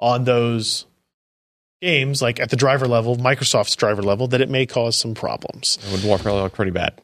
on 0.00 0.24
those 0.24 0.84
games, 1.80 2.20
like 2.22 2.40
at 2.40 2.50
the 2.50 2.56
driver 2.56 2.88
level, 2.88 3.16
Microsoft's 3.16 3.76
driver 3.76 4.02
level, 4.02 4.26
that 4.28 4.40
it 4.40 4.50
may 4.50 4.66
cause 4.66 4.96
some 4.96 5.14
problems. 5.14 5.78
It 5.86 6.04
would 6.04 6.24
really 6.24 6.40
look 6.42 6.54
pretty 6.54 6.70
bad. 6.72 7.00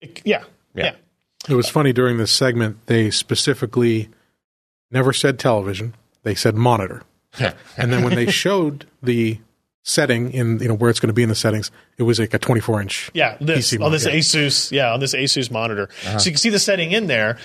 It- 0.00 0.22
yeah, 0.24 0.44
Yeah. 0.74 0.84
yeah. 0.84 0.92
It 1.48 1.54
was 1.54 1.68
funny 1.68 1.92
during 1.92 2.18
this 2.18 2.32
segment, 2.32 2.86
they 2.86 3.10
specifically 3.10 4.08
never 4.90 5.12
said 5.12 5.38
television, 5.38 5.94
they 6.22 6.34
said 6.34 6.54
monitor. 6.54 7.02
And 7.76 7.92
then 7.92 8.04
when 8.04 8.14
they 8.14 8.26
showed 8.30 8.86
the 9.02 9.38
setting 9.82 10.32
in 10.32 10.58
you 10.58 10.68
know 10.68 10.74
where 10.74 10.90
it's 10.90 11.00
going 11.00 11.08
to 11.08 11.14
be 11.14 11.22
in 11.22 11.28
the 11.28 11.34
settings, 11.34 11.70
it 11.96 12.02
was 12.02 12.18
like 12.18 12.34
a 12.34 12.38
24 12.38 12.82
inch. 12.82 13.10
Yeah, 13.14 13.36
this 13.40 13.70
PC 13.70 13.84
on 13.84 13.92
this 13.92 14.04
monitor. 14.04 14.18
Asus, 14.18 14.72
yeah, 14.72 14.92
on 14.92 15.00
this 15.00 15.14
Asus 15.14 15.50
monitor. 15.50 15.88
So 16.02 16.24
you 16.26 16.32
can 16.32 16.36
see 16.36 16.50
the 16.50 16.58
setting 16.58 16.92
in 16.92 17.06
there, 17.06 17.38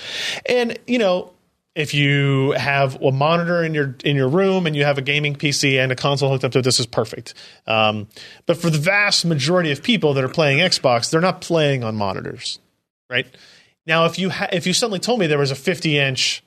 and 0.47 0.77
you 0.87 0.97
know 0.99 1.31
if 1.75 1.93
you 1.93 2.51
have 2.51 3.01
a 3.01 3.11
monitor 3.11 3.63
in 3.63 3.73
your 3.73 3.95
in 4.03 4.15
your 4.15 4.29
room 4.29 4.65
and 4.65 4.75
you 4.75 4.85
have 4.85 4.97
a 4.97 5.01
gaming 5.01 5.35
PC 5.35 5.81
and 5.81 5.91
a 5.91 5.95
console 5.95 6.29
hooked 6.29 6.45
up 6.45 6.53
to 6.53 6.59
it, 6.59 6.61
this 6.63 6.79
is 6.79 6.85
perfect. 6.85 7.33
Um, 7.67 8.07
but 8.45 8.57
for 8.57 8.69
the 8.69 8.77
vast 8.77 9.25
majority 9.25 9.71
of 9.71 9.83
people 9.83 10.13
that 10.13 10.23
are 10.23 10.29
playing 10.29 10.59
Xbox, 10.59 11.11
they're 11.11 11.21
not 11.21 11.41
playing 11.41 11.83
on 11.83 11.95
monitors, 11.95 12.59
right? 13.09 13.27
Now, 13.85 14.05
if 14.05 14.17
you 14.19 14.29
ha- 14.29 14.49
if 14.51 14.65
you 14.67 14.73
suddenly 14.73 14.99
told 14.99 15.19
me 15.19 15.27
there 15.27 15.37
was 15.37 15.51
a 15.51 15.55
50 15.55 15.97
inch, 15.99 16.43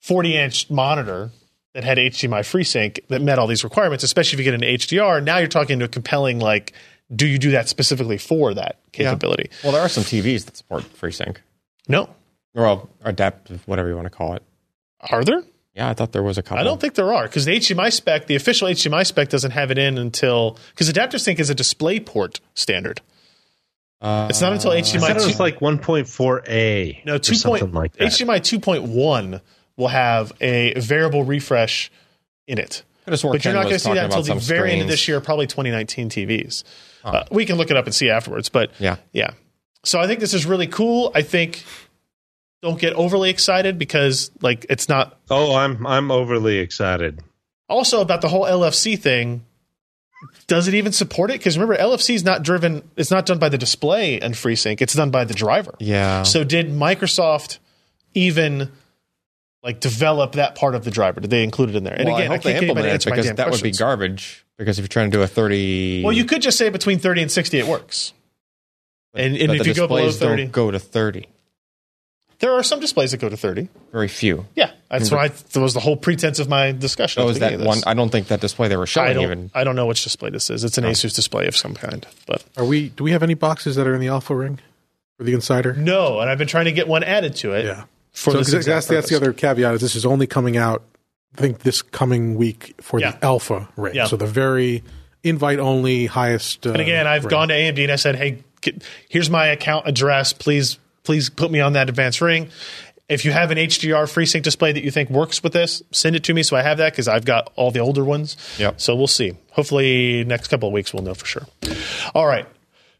40 0.00 0.36
inch 0.36 0.70
monitor 0.70 1.30
that 1.74 1.84
had 1.84 1.96
HDMI 1.98 2.40
FreeSync 2.40 3.00
that 3.08 3.22
met 3.22 3.38
all 3.38 3.46
these 3.46 3.64
requirements, 3.64 4.04
especially 4.04 4.36
if 4.36 4.44
you 4.44 4.50
get 4.52 4.54
an 4.54 4.60
HDR, 4.76 5.22
now 5.24 5.38
you're 5.38 5.48
talking 5.48 5.78
to 5.78 5.86
a 5.86 5.88
compelling 5.88 6.38
like, 6.38 6.72
do 7.14 7.26
you 7.26 7.38
do 7.38 7.52
that 7.52 7.68
specifically 7.68 8.18
for 8.18 8.52
that 8.54 8.78
capability? 8.92 9.50
Well, 9.62 9.72
there 9.72 9.80
are 9.82 9.88
some 9.88 10.04
TVs 10.04 10.44
that 10.46 10.56
support 10.56 10.82
FreeSync. 10.84 11.38
No, 11.88 12.08
Well, 12.54 12.88
adaptive, 13.04 13.66
whatever 13.66 13.88
you 13.88 13.96
want 13.96 14.06
to 14.06 14.10
call 14.10 14.34
it. 14.34 14.42
are 15.10 15.24
there? 15.24 15.42
Yeah, 15.74 15.88
I 15.88 15.94
thought 15.94 16.12
there 16.12 16.22
was 16.22 16.36
a 16.36 16.42
couple. 16.42 16.58
I 16.58 16.64
don't 16.64 16.78
think 16.80 16.94
there 16.94 17.12
are 17.14 17.22
because 17.22 17.46
the 17.46 17.56
HDMI 17.56 17.90
spec, 17.90 18.26
the 18.26 18.34
official 18.36 18.68
HDMI 18.68 19.06
spec, 19.06 19.30
doesn't 19.30 19.52
have 19.52 19.70
it 19.70 19.78
in 19.78 19.96
until 19.96 20.58
because 20.70 20.90
Adaptive 20.90 21.20
Sync 21.22 21.40
is 21.40 21.48
a 21.48 21.54
DisplayPort 21.54 22.40
standard. 22.54 23.00
Uh, 24.02 24.26
It's 24.28 24.40
not 24.40 24.52
until 24.52 24.72
HDMI 24.72 24.98
thought 25.00 25.10
it 25.12 25.20
two, 25.20 25.26
was 25.28 25.40
like 25.40 25.60
1.4a. 25.60 27.04
no 27.04 27.14
or 27.14 27.18
two 27.18 27.34
something 27.34 27.60
point 27.60 27.74
like 27.74 27.92
that. 27.94 28.08
HDMI 28.08 28.42
two 28.42 28.58
point 28.60 28.82
one 28.82 29.40
will 29.76 29.88
have 29.88 30.32
a 30.40 30.74
variable 30.78 31.24
refresh 31.24 31.90
in 32.46 32.58
it. 32.58 32.82
But 33.06 33.22
you're 33.44 33.54
not 33.54 33.62
going 33.64 33.74
to 33.74 33.78
see 33.78 33.94
that 33.94 34.04
until 34.06 34.22
the 34.22 34.28
some 34.28 34.38
very 34.40 34.72
end 34.72 34.82
of 34.82 34.88
this 34.88 35.08
year, 35.08 35.20
probably 35.20 35.46
2019 35.46 36.08
TVs. 36.08 36.62
Uh, 37.04 37.24
we 37.32 37.44
can 37.46 37.56
look 37.56 37.70
it 37.70 37.76
up 37.76 37.86
and 37.86 37.94
see 37.94 38.10
afterwards, 38.10 38.48
but 38.48 38.70
Yeah. 38.78 38.96
yeah. 39.12 39.30
So 39.84 39.98
I 40.00 40.06
think 40.06 40.20
this 40.20 40.34
is 40.34 40.46
really 40.46 40.68
cool. 40.68 41.10
I 41.14 41.22
think 41.22 41.64
don't 42.62 42.78
get 42.78 42.92
overly 42.94 43.30
excited 43.30 43.76
because 43.78 44.30
like 44.40 44.66
it's 44.70 44.88
not 44.88 45.18
Oh, 45.30 45.54
I'm 45.54 45.84
I'm 45.86 46.10
overly 46.12 46.58
excited. 46.58 47.20
also 47.68 48.00
about 48.00 48.20
the 48.20 48.28
whole 48.28 48.44
LFC 48.44 48.96
thing. 48.98 49.44
Does 50.46 50.68
it 50.68 50.74
even 50.74 50.92
support 50.92 51.30
it? 51.30 51.38
Because 51.38 51.58
remember, 51.58 51.80
LFC 51.80 52.14
is 52.14 52.24
not 52.24 52.42
driven. 52.42 52.88
It's 52.96 53.10
not 53.10 53.26
done 53.26 53.38
by 53.38 53.48
the 53.48 53.58
display 53.58 54.20
and 54.20 54.34
FreeSync. 54.34 54.80
It's 54.80 54.94
done 54.94 55.10
by 55.10 55.24
the 55.24 55.34
driver. 55.34 55.74
Yeah. 55.78 56.22
So 56.24 56.44
did 56.44 56.68
Microsoft 56.68 57.58
even 58.14 58.70
like 59.62 59.80
develop 59.80 60.32
that 60.32 60.54
part 60.54 60.74
of 60.74 60.84
the 60.84 60.90
driver? 60.90 61.20
Did 61.20 61.30
they 61.30 61.44
include 61.44 61.70
it 61.70 61.76
in 61.76 61.84
there? 61.84 61.94
And 61.94 62.06
well, 62.08 62.16
again, 62.16 62.32
I 62.32 62.34
I, 62.34 62.38
can't 62.38 62.62
implement 62.62 62.86
it 62.86 63.04
because 63.04 63.32
that 63.32 63.50
would 63.50 63.62
be 63.62 63.72
garbage. 63.72 64.44
Because 64.58 64.78
if 64.78 64.82
you're 64.82 64.88
trying 64.88 65.10
to 65.10 65.16
do 65.16 65.22
a 65.22 65.26
30, 65.26 66.02
Well, 66.04 66.12
you 66.12 66.24
could 66.24 66.42
just 66.42 66.58
say 66.58 66.68
between 66.68 66.98
30 66.98 67.22
and 67.22 67.30
60 67.30 67.58
it 67.58 67.66
works. 67.66 68.12
And, 69.14 69.36
and 69.36 69.48
but 69.48 69.60
if 69.60 69.66
you 69.66 69.74
go 69.74 69.86
below 69.86 70.06
displays 70.06 70.20
don't 70.20 70.38
30, 70.38 70.46
go 70.46 70.70
to 70.70 70.78
30. 70.78 71.26
there 72.38 72.52
are 72.52 72.62
some 72.62 72.80
displays 72.80 73.10
that 73.10 73.18
go 73.18 73.28
to 73.28 73.36
30. 73.36 73.68
Very 73.90 74.08
few. 74.08 74.46
Yeah, 74.54 74.70
that's 74.98 75.10
why 75.10 75.28
that 75.28 75.60
was 75.60 75.74
the 75.74 75.80
whole 75.80 75.96
pretense 75.96 76.38
of 76.38 76.48
my 76.48 76.72
discussion. 76.72 77.22
Oh, 77.22 77.28
is 77.28 77.38
that 77.40 77.50
beginning 77.50 77.66
one? 77.66 77.78
I 77.86 77.94
don't 77.94 78.10
think 78.10 78.28
that 78.28 78.40
display 78.40 78.68
they 78.68 78.76
were 78.76 78.82
I 78.82 78.86
showing 78.86 79.14
don't, 79.14 79.22
even. 79.24 79.50
I 79.54 79.64
don't 79.64 79.74
know 79.76 79.86
which 79.86 80.04
display 80.04 80.30
this 80.30 80.50
is. 80.50 80.62
It's 80.64 80.78
an 80.78 80.84
Asus 80.84 81.14
display 81.14 81.46
of 81.48 81.56
some 81.56 81.74
kind, 81.74 82.06
but 82.26 82.44
Are 82.56 82.64
we? 82.64 82.90
Do 82.90 83.02
we 83.04 83.12
have 83.12 83.22
any 83.22 83.34
boxes 83.34 83.76
that 83.76 83.86
are 83.86 83.94
in 83.94 84.00
the 84.00 84.08
alpha 84.08 84.34
ring 84.34 84.60
for 85.18 85.24
the 85.24 85.32
insider? 85.34 85.72
no. 85.74 86.20
And 86.20 86.30
I've 86.30 86.38
been 86.38 86.48
trying 86.48 86.66
to 86.66 86.72
get 86.72 86.86
one 86.88 87.02
added 87.02 87.34
to 87.36 87.52
it. 87.52 87.64
Yeah. 87.64 87.84
for 88.12 88.32
so 88.32 88.38
this 88.38 88.48
'cause 88.48 88.54
exact 88.54 88.74
that's, 88.74 88.86
that's 88.88 89.08
the 89.10 89.16
other 89.16 89.32
caveat 89.32 89.74
is 89.74 89.80
this 89.80 89.96
is 89.96 90.04
only 90.06 90.26
coming 90.26 90.56
out. 90.56 90.82
I 91.36 91.40
think 91.40 91.60
this 91.60 91.80
coming 91.80 92.34
week 92.34 92.74
for 92.80 93.00
Yeah. 93.00 93.12
the 93.12 93.24
alpha 93.24 93.68
ring. 93.76 93.94
Yeah. 93.94 94.04
So 94.06 94.16
the 94.16 94.26
very 94.26 94.82
invite 95.24 95.58
only 95.58 96.04
highest. 96.06 96.66
Uh, 96.66 96.72
And 96.72 96.80
again, 96.82 97.06
I've 97.06 97.24
ring. 97.24 97.30
gone 97.30 97.48
to 97.48 97.54
AMD 97.54 97.82
and 97.84 97.90
I 97.92 97.96
said, 97.96 98.16
"Hey, 98.16 98.38
get, 98.60 98.82
here's 99.08 99.30
my 99.30 99.46
account 99.46 99.88
address. 99.88 100.34
Please, 100.34 100.78
please 101.04 101.30
put 101.30 101.50
me 101.50 101.60
on 101.60 101.72
that 101.72 101.88
advanced 101.88 102.20
ring. 102.20 102.50
If 103.12 103.24
you 103.24 103.32
have 103.32 103.50
an 103.50 103.58
HDR 103.58 104.04
FreeSync 104.04 104.42
display 104.42 104.72
that 104.72 104.82
you 104.82 104.90
think 104.90 105.10
works 105.10 105.42
with 105.42 105.52
this, 105.52 105.82
send 105.90 106.16
it 106.16 106.24
to 106.24 106.34
me 106.34 106.42
so 106.42 106.56
I 106.56 106.62
have 106.62 106.78
that 106.78 106.92
because 106.92 107.08
I've 107.08 107.24
got 107.24 107.52
all 107.56 107.70
the 107.70 107.80
older 107.80 108.04
ones. 108.04 108.36
Yep. 108.58 108.80
So 108.80 108.96
we'll 108.96 109.06
see. 109.06 109.36
Hopefully, 109.52 110.24
next 110.24 110.48
couple 110.48 110.68
of 110.68 110.72
weeks 110.72 110.94
we'll 110.94 111.02
know 111.02 111.14
for 111.14 111.26
sure. 111.26 111.46
All 112.14 112.26
right." 112.26 112.46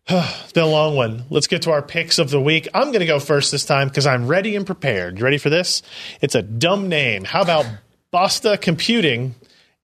It's 0.08 0.52
been 0.52 0.64
a 0.64 0.66
long 0.66 0.96
one. 0.96 1.24
Let's 1.30 1.46
get 1.46 1.62
to 1.62 1.70
our 1.70 1.80
picks 1.80 2.18
of 2.18 2.30
the 2.30 2.40
week. 2.40 2.68
I'm 2.74 2.88
going 2.88 3.00
to 3.00 3.06
go 3.06 3.20
first 3.20 3.52
this 3.52 3.64
time 3.64 3.88
because 3.88 4.06
I'm 4.06 4.26
ready 4.26 4.56
and 4.56 4.66
prepared. 4.66 5.18
You 5.18 5.24
ready 5.24 5.38
for 5.38 5.48
this? 5.48 5.82
It's 6.20 6.34
a 6.34 6.42
dumb 6.42 6.88
name. 6.88 7.24
How 7.24 7.40
about 7.40 7.66
Basta 8.10 8.58
Computing 8.58 9.36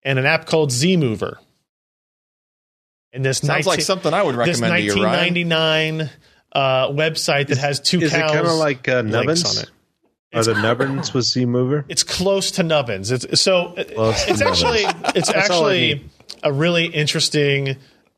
and 0.02 0.18
an 0.18 0.26
app 0.26 0.46
called 0.46 0.70
ZMover? 0.70 1.36
And 3.12 3.24
this 3.24 3.38
Sounds 3.38 3.66
like 3.66 3.80
something 3.80 4.12
I 4.12 4.22
would 4.22 4.34
this 4.36 4.60
recommend 4.60 4.74
to 4.74 4.82
you, 4.82 5.04
Ryan. 5.04 5.34
1999 5.34 6.10
uh, 6.52 6.88
website 6.88 7.48
that 7.48 7.58
has 7.58 7.80
two 7.80 8.00
Is 8.00 8.12
it 8.12 8.16
cows. 8.16 8.32
kind 8.32 8.46
of 8.46 8.54
like 8.54 8.88
uh, 8.88 9.02
Nubbins? 9.02 9.44
on 9.44 9.62
it. 9.62 9.70
Are 10.34 10.44
the 10.44 10.54
Nubbins 10.54 11.14
with 11.14 11.24
Z 11.24 11.46
Mover? 11.46 11.84
It's 11.88 12.02
close 12.02 12.50
to 12.52 12.62
Nubbins. 12.62 13.10
It's 13.10 13.40
so 13.40 13.72
Close 13.94 14.28
it's 14.28 14.40
actually 14.42 14.84
it's 15.14 15.32
That's 15.32 15.50
all 15.50 15.66
I 15.66 15.70
actually 15.92 16.10
a 16.42 16.52
really 16.52 16.86
interesting 16.86 17.76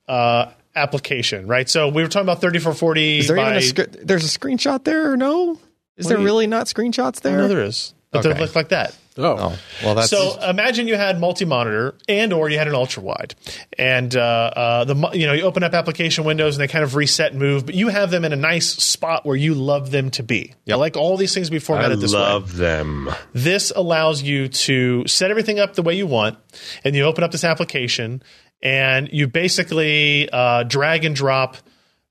uh, 0.08 0.50
application, 0.74 1.46
right? 1.46 1.68
So 1.68 1.88
we 1.88 2.02
were 2.02 2.08
talking 2.08 2.26
about 2.26 2.40
3440 2.40 3.18
Is 3.18 3.28
there 3.28 3.36
by 3.36 3.42
even 3.42 3.56
a 3.56 3.62
sc- 3.62 3.96
there's 4.02 4.24
a 4.24 4.38
screenshot 4.38 4.84
there 4.84 5.12
or 5.12 5.16
no? 5.16 5.58
Is 5.96 6.06
there 6.06 6.18
you- 6.18 6.24
really 6.24 6.46
not 6.46 6.66
screenshots 6.66 7.20
there? 7.20 7.38
no, 7.38 7.48
there 7.48 7.62
is, 7.62 7.94
but 8.12 8.26
Okay. 8.26 8.32
they 8.34 8.40
look 8.40 8.54
like 8.56 8.70
that. 8.70 8.96
Oh, 9.18 9.22
Oh, 9.52 9.58
well, 9.84 9.94
that's 9.96 10.08
so 10.08 10.40
imagine 10.48 10.88
you 10.88 10.94
had 10.96 11.20
multi-monitor 11.20 11.94
and 12.08 12.32
or 12.32 12.48
you 12.48 12.56
had 12.58 12.68
an 12.68 12.74
ultra 12.74 13.02
wide 13.02 13.34
and 13.76 14.14
uh, 14.16 14.20
uh, 14.20 14.84
the 14.84 14.94
you 15.12 15.26
know 15.26 15.32
you 15.34 15.42
open 15.42 15.62
up 15.62 15.74
application 15.74 16.24
windows 16.24 16.56
and 16.56 16.62
they 16.62 16.68
kind 16.72 16.84
of 16.84 16.94
reset 16.94 17.32
and 17.32 17.40
move 17.40 17.66
but 17.66 17.74
you 17.74 17.88
have 17.88 18.10
them 18.10 18.24
in 18.24 18.32
a 18.32 18.36
nice 18.36 18.66
spot 18.68 19.26
where 19.26 19.36
you 19.36 19.52
love 19.52 19.90
them 19.90 20.10
to 20.12 20.22
be 20.22 20.54
I 20.70 20.76
like 20.76 20.96
all 20.96 21.16
these 21.18 21.34
things 21.34 21.48
to 21.48 21.50
be 21.50 21.56
I 21.58 21.60
formatted 21.60 22.00
this 22.00 22.14
way 22.14 22.20
love 22.20 22.56
them. 22.56 23.10
this 23.34 23.72
allows 23.74 24.22
you 24.22 24.48
to 24.48 25.06
set 25.06 25.30
everything 25.30 25.58
up 25.58 25.74
the 25.74 25.82
way 25.82 25.94
you 25.96 26.06
want 26.06 26.38
and 26.84 26.94
you 26.96 27.02
open 27.04 27.22
up 27.24 27.32
this 27.32 27.44
application 27.44 28.22
and 28.62 29.08
you 29.12 29.26
basically 29.26 30.30
uh, 30.32 30.62
drag 30.62 31.04
and 31.04 31.14
drop 31.16 31.56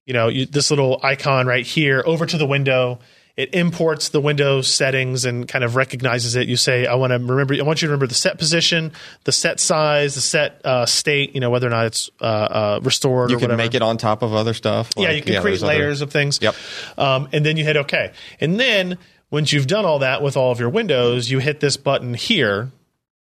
you 0.05 0.13
know 0.13 0.27
you, 0.27 0.45
this 0.45 0.69
little 0.69 0.99
icon 1.01 1.47
right 1.47 1.65
here 1.65 2.03
over 2.05 2.25
to 2.25 2.37
the 2.37 2.45
window 2.45 2.99
it 3.39 3.53
imports 3.55 4.09
the 4.09 4.19
window 4.19 4.61
settings 4.61 5.23
and 5.23 5.47
kind 5.47 5.63
of 5.63 5.75
recognizes 5.75 6.35
it 6.35 6.47
you 6.47 6.57
say 6.57 6.85
i 6.85 6.95
want 6.95 7.11
to 7.11 7.17
remember 7.17 7.53
i 7.55 7.61
want 7.61 7.81
you 7.81 7.87
to 7.87 7.91
remember 7.91 8.07
the 8.07 8.13
set 8.13 8.37
position 8.37 8.91
the 9.23 9.31
set 9.31 9.59
size 9.59 10.15
the 10.15 10.21
set 10.21 10.59
uh, 10.65 10.85
state 10.85 11.33
you 11.33 11.39
know 11.39 11.49
whether 11.49 11.65
or 11.67 11.69
not 11.69 11.85
it's 11.85 12.09
uh, 12.21 12.25
uh, 12.25 12.79
restored 12.83 13.29
you 13.31 13.37
can 13.37 13.43
whatever 13.43 13.57
make 13.57 13.73
it 13.75 13.81
on 13.81 13.97
top 13.97 14.21
of 14.21 14.33
other 14.33 14.53
stuff. 14.53 14.89
yeah, 14.97 15.11
you 15.11 15.21
can 15.21 15.41
create 15.41 15.59
there's 15.59 15.63
other- 15.63 15.73
layers 15.73 16.01
of 16.01 16.11
things. 16.11 16.39
Yep. 16.41 16.55
Um, 16.97 17.29
and 17.31 17.45
then 17.45 17.57
you 17.57 17.63
hit 17.63 17.77
OK. 17.77 18.11
And 18.39 18.59
then 18.59 18.97
once 19.31 19.53
you've 19.53 19.67
done 19.67 19.85
all 19.85 19.99
that 19.99 20.21
with 20.21 20.35
all 20.35 20.51
of 20.51 20.59
your 20.59 20.69
windows, 20.69 21.29
you 21.29 21.39
hit 21.39 21.59
this 21.59 21.77
button 21.77 22.13
here, 22.13 22.71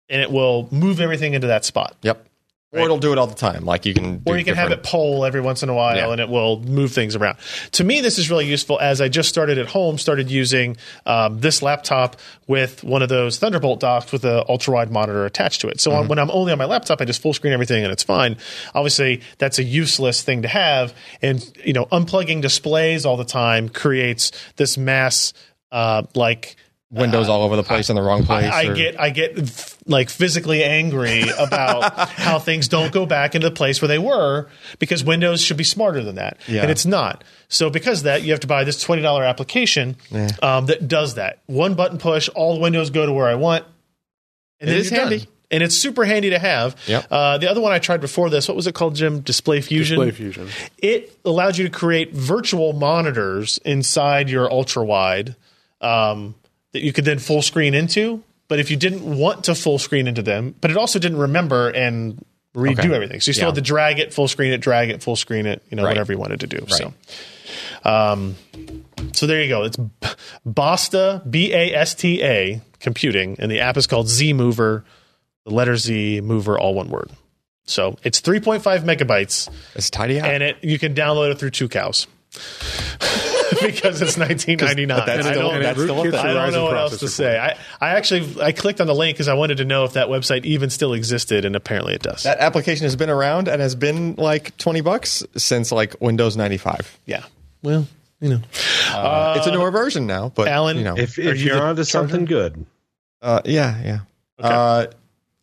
and 0.10 0.22
it 0.22 0.32
will 0.32 0.68
move 0.72 1.02
everything 1.02 1.34
into 1.34 1.48
that 1.48 1.66
spot. 1.66 1.96
Yep. 2.04 2.26
Or 2.72 2.82
it'll 2.82 3.00
do 3.00 3.12
it 3.12 3.18
all 3.18 3.26
the 3.26 3.34
time. 3.34 3.66
Like 3.66 3.88
you 3.88 3.96
can, 3.96 4.22
Or 4.28 4.38
you 4.38 4.46
can 4.46 4.54
have 4.54 4.72
it 4.72 4.84
poll 4.84 5.26
every 5.26 5.42
once 5.42 5.64
in 5.64 5.70
a 5.70 5.74
while, 5.74 5.96
Yeah. 5.96 6.12
and 6.12 6.22
it 6.22 6.30
will 6.30 6.62
move 6.62 6.92
things 6.92 7.16
around. 7.16 7.38
To 7.72 7.84
me, 7.84 8.00
this 8.02 8.20
is 8.20 8.30
really 8.30 8.46
useful 8.46 8.80
as 8.80 9.02
I 9.02 9.08
just 9.10 9.28
started 9.28 9.58
at 9.58 9.66
home, 9.66 9.98
started 9.98 10.30
using 10.30 10.78
um, 11.08 11.40
this 11.40 11.64
laptop 11.64 12.18
with 12.46 12.84
one 12.84 13.02
of 13.02 13.10
those 13.10 13.40
Thunderbolt 13.40 13.80
docks 13.80 14.12
with 14.12 14.24
an 14.24 14.44
ultra 14.48 14.76
wide 14.76 14.92
monitor 14.92 15.26
attached 15.26 15.62
to 15.62 15.68
it. 15.68 15.82
So 15.82 15.90
Mm-hmm. 15.90 16.10
when 16.10 16.20
I'm 16.20 16.30
only 16.30 16.52
on 16.52 16.60
my 16.60 16.66
laptop, 16.66 17.02
I 17.02 17.06
just 17.06 17.24
full 17.24 17.34
screen 17.34 17.54
everything, 17.54 17.84
and 17.84 17.92
it's 17.92 18.04
fine. 18.04 18.38
Obviously, 18.76 19.22
that's 19.40 19.58
a 19.58 19.64
useless 19.64 20.22
thing 20.22 20.44
to 20.44 20.48
have, 20.48 20.94
and 21.24 21.44
you 21.66 21.74
know, 21.74 21.86
unplugging 21.88 22.40
displays 22.42 23.04
all 23.04 23.18
the 23.18 23.26
time 23.26 23.70
creates 23.70 24.32
this 24.58 24.78
mass 24.78 25.34
uh, 25.72 26.04
like 26.14 26.56
windows 26.92 27.30
all 27.30 27.44
over 27.44 27.56
the 27.56 27.64
place 27.64 27.90
in 27.90 27.96
the 27.96 28.02
wrong 28.02 28.26
place. 28.26 28.52
I, 28.52 28.64
I 28.64 28.66
or- 28.68 28.76
get 28.76 29.00
I 29.00 29.10
get 29.12 29.38
f- 29.40 29.78
like 29.86 30.10
physically 30.10 30.64
angry 30.64 31.24
about 31.38 32.10
how 32.10 32.40
things 32.40 32.68
don't 32.68 32.92
go 32.92 33.06
back 33.06 33.36
into 33.36 33.50
the 33.50 33.56
place 33.56 33.82
where 33.82 33.88
they 33.88 34.00
were 34.00 34.48
because 34.80 35.04
Windows 35.04 35.42
should 35.42 35.58
be 35.58 35.64
smarter 35.64 36.04
than 36.04 36.16
that, 36.16 36.38
Yeah. 36.48 36.62
and 36.64 36.72
it's 36.72 36.86
not. 36.86 37.24
So 37.48 37.70
because 37.70 38.00
of 38.00 38.04
that, 38.06 38.24
you 38.24 38.32
have 38.32 38.40
to 38.42 38.48
buy 38.48 38.64
this 38.64 38.82
twenty 38.82 39.02
dollar 39.02 39.24
application 39.24 39.98
um, 40.42 40.66
that 40.68 40.88
does 40.88 41.16
that. 41.16 41.40
One 41.46 41.76
button 41.76 41.98
push, 42.00 42.28
all 42.30 42.56
the 42.56 42.60
windows 42.62 42.90
go 42.90 43.06
to 43.06 43.14
where 43.14 43.28
I 43.28 43.36
want, 43.36 43.66
and 44.60 44.70
It 44.70 44.74
then 44.84 44.92
done. 45.00 45.12
handy. 45.12 45.28
And 45.52 45.64
it's 45.64 45.76
super 45.76 46.06
handy 46.06 46.30
to 46.30 46.38
have. 46.38 46.76
Yep. 46.86 47.08
Uh, 47.10 47.38
the 47.40 47.50
other 47.50 47.60
one 47.60 47.72
I 47.72 47.80
tried 47.80 48.02
before 48.02 48.30
this, 48.30 48.48
what 48.48 48.56
was 48.56 48.68
it 48.68 48.76
called, 48.76 48.96
Jim? 48.96 49.22
Display 49.22 49.62
Fusion. 49.62 49.98
Display 50.00 50.12
Fusion. 50.12 50.48
It 50.78 51.18
allows 51.26 51.58
you 51.58 51.64
to 51.64 51.72
create 51.72 52.14
virtual 52.14 52.74
monitors 52.74 53.58
inside 53.66 54.30
your 54.30 54.52
ultra 54.52 54.86
wide 54.86 55.36
um, 55.82 56.36
that 56.74 56.82
you 56.84 56.94
could 56.94 57.06
then 57.06 57.20
full 57.20 57.42
screen 57.42 57.74
into. 57.74 58.24
But 58.48 58.60
if 58.60 58.72
you 58.72 58.78
didn't 58.78 59.04
want 59.04 59.44
to 59.46 59.56
full 59.56 59.78
screen 59.78 60.08
into 60.08 60.22
them, 60.24 60.56
but 60.60 60.72
it 60.72 60.78
also 60.78 60.98
didn't 61.00 61.20
remember 61.20 61.70
and 61.70 62.24
redo 62.56 62.80
Okay. 62.80 62.94
everything, 62.96 63.22
so 63.22 63.30
you 63.30 63.34
still 63.34 63.44
Yeah. 63.44 63.50
had 63.50 63.56
to 63.56 63.62
drag 63.62 64.00
it, 64.00 64.12
full 64.12 64.28
screen 64.28 64.52
it, 64.54 64.58
drag 64.60 64.90
it, 64.90 65.04
full 65.04 65.16
screen 65.16 65.46
it, 65.46 65.62
you 65.70 65.76
know, 65.78 65.84
Right. 65.84 65.90
whatever 65.92 66.12
you 66.14 66.18
wanted 66.18 66.40
to 66.40 66.48
do. 66.48 66.66
So, 66.70 66.94
um, 67.84 68.36
so 69.14 69.28
there 69.28 69.44
you 69.44 69.50
go. 69.50 69.64
It's 69.66 69.78
Basta 70.46 71.22
B 71.30 71.54
A 71.54 71.74
S 71.76 71.94
T 71.94 72.24
A 72.24 72.62
computing, 72.80 73.36
and 73.40 73.52
the 73.52 73.60
app 73.60 73.78
is 73.78 73.86
called 73.88 74.08
Z 74.10 74.34
Mover. 74.34 74.84
The 75.46 75.54
letter 75.54 75.78
Z 75.78 76.22
Mover, 76.22 76.58
all 76.60 76.74
one 76.74 76.90
word. 76.90 77.12
So 77.66 77.98
it's 78.04 78.20
3.5 78.20 78.84
megabytes 78.84 79.48
It's 79.76 79.90
tidy 79.92 80.20
out. 80.20 80.30
and 80.30 80.42
it 80.42 80.58
you 80.64 80.80
can 80.80 80.96
download 80.96 81.32
it 81.32 81.38
through 81.38 81.52
Tucows 81.52 82.08
because 83.66 84.02
it's 84.02 84.18
1999. 84.18 84.88
That's 85.06 85.26
I 85.28 85.32
still- 85.32 85.50
don't, 85.52 85.62
that's 85.62 85.82
still 85.82 86.02
a 86.02 86.06
rootkits. 86.06 86.14
I 86.16 86.34
don't 86.34 86.52
know 86.54 86.64
what 86.66 86.78
else 86.78 86.98
to 87.00 87.06
processor 87.06 87.10
say. 87.10 87.38
I, 87.40 87.58
I 87.82 87.90
actually 87.96 88.42
I 88.42 88.52
clicked 88.52 88.82
on 88.82 88.88
the 88.88 88.96
link 88.96 89.16
because 89.16 89.28
I 89.28 89.34
wanted 89.34 89.58
to 89.58 89.66
know 89.66 89.84
if 89.86 89.94
that 89.94 90.08
website 90.08 90.46
even 90.46 90.70
still 90.70 90.94
existed, 90.94 91.46
and 91.46 91.56
apparently 91.56 91.94
it 91.94 92.02
does. 92.02 92.24
that 92.24 92.40
application 92.40 92.86
has 92.86 92.96
been 92.96 93.10
around 93.10 93.48
and 93.48 93.62
has 93.62 93.76
been 93.76 94.16
like 94.16 94.56
20 94.58 94.82
bucks 94.82 95.24
since 95.38 95.72
like 95.72 96.00
Windows 96.02 96.36
95. 96.38 96.98
yeah. 97.06 97.24
Well, 97.62 97.88
you 98.22 98.30
know, 98.30 98.42
Uh, 98.94 99.36
it's 99.38 99.48
a 99.48 99.52
newer 99.52 99.72
version 99.72 100.08
now, 100.08 100.30
but 100.30 100.48
Allyn, 100.48 100.78
you 100.78 100.84
know, 100.84 100.98
If, 100.98 101.18
if 101.20 101.40
you 101.40 101.46
you're 101.48 101.56
the 101.58 101.62
onto 101.64 101.84
something 101.84 102.26
good, 102.26 102.66
uh, 103.22 103.42
yeah, 103.46 103.82
yeah. 103.84 104.00
Uh, 104.38 104.88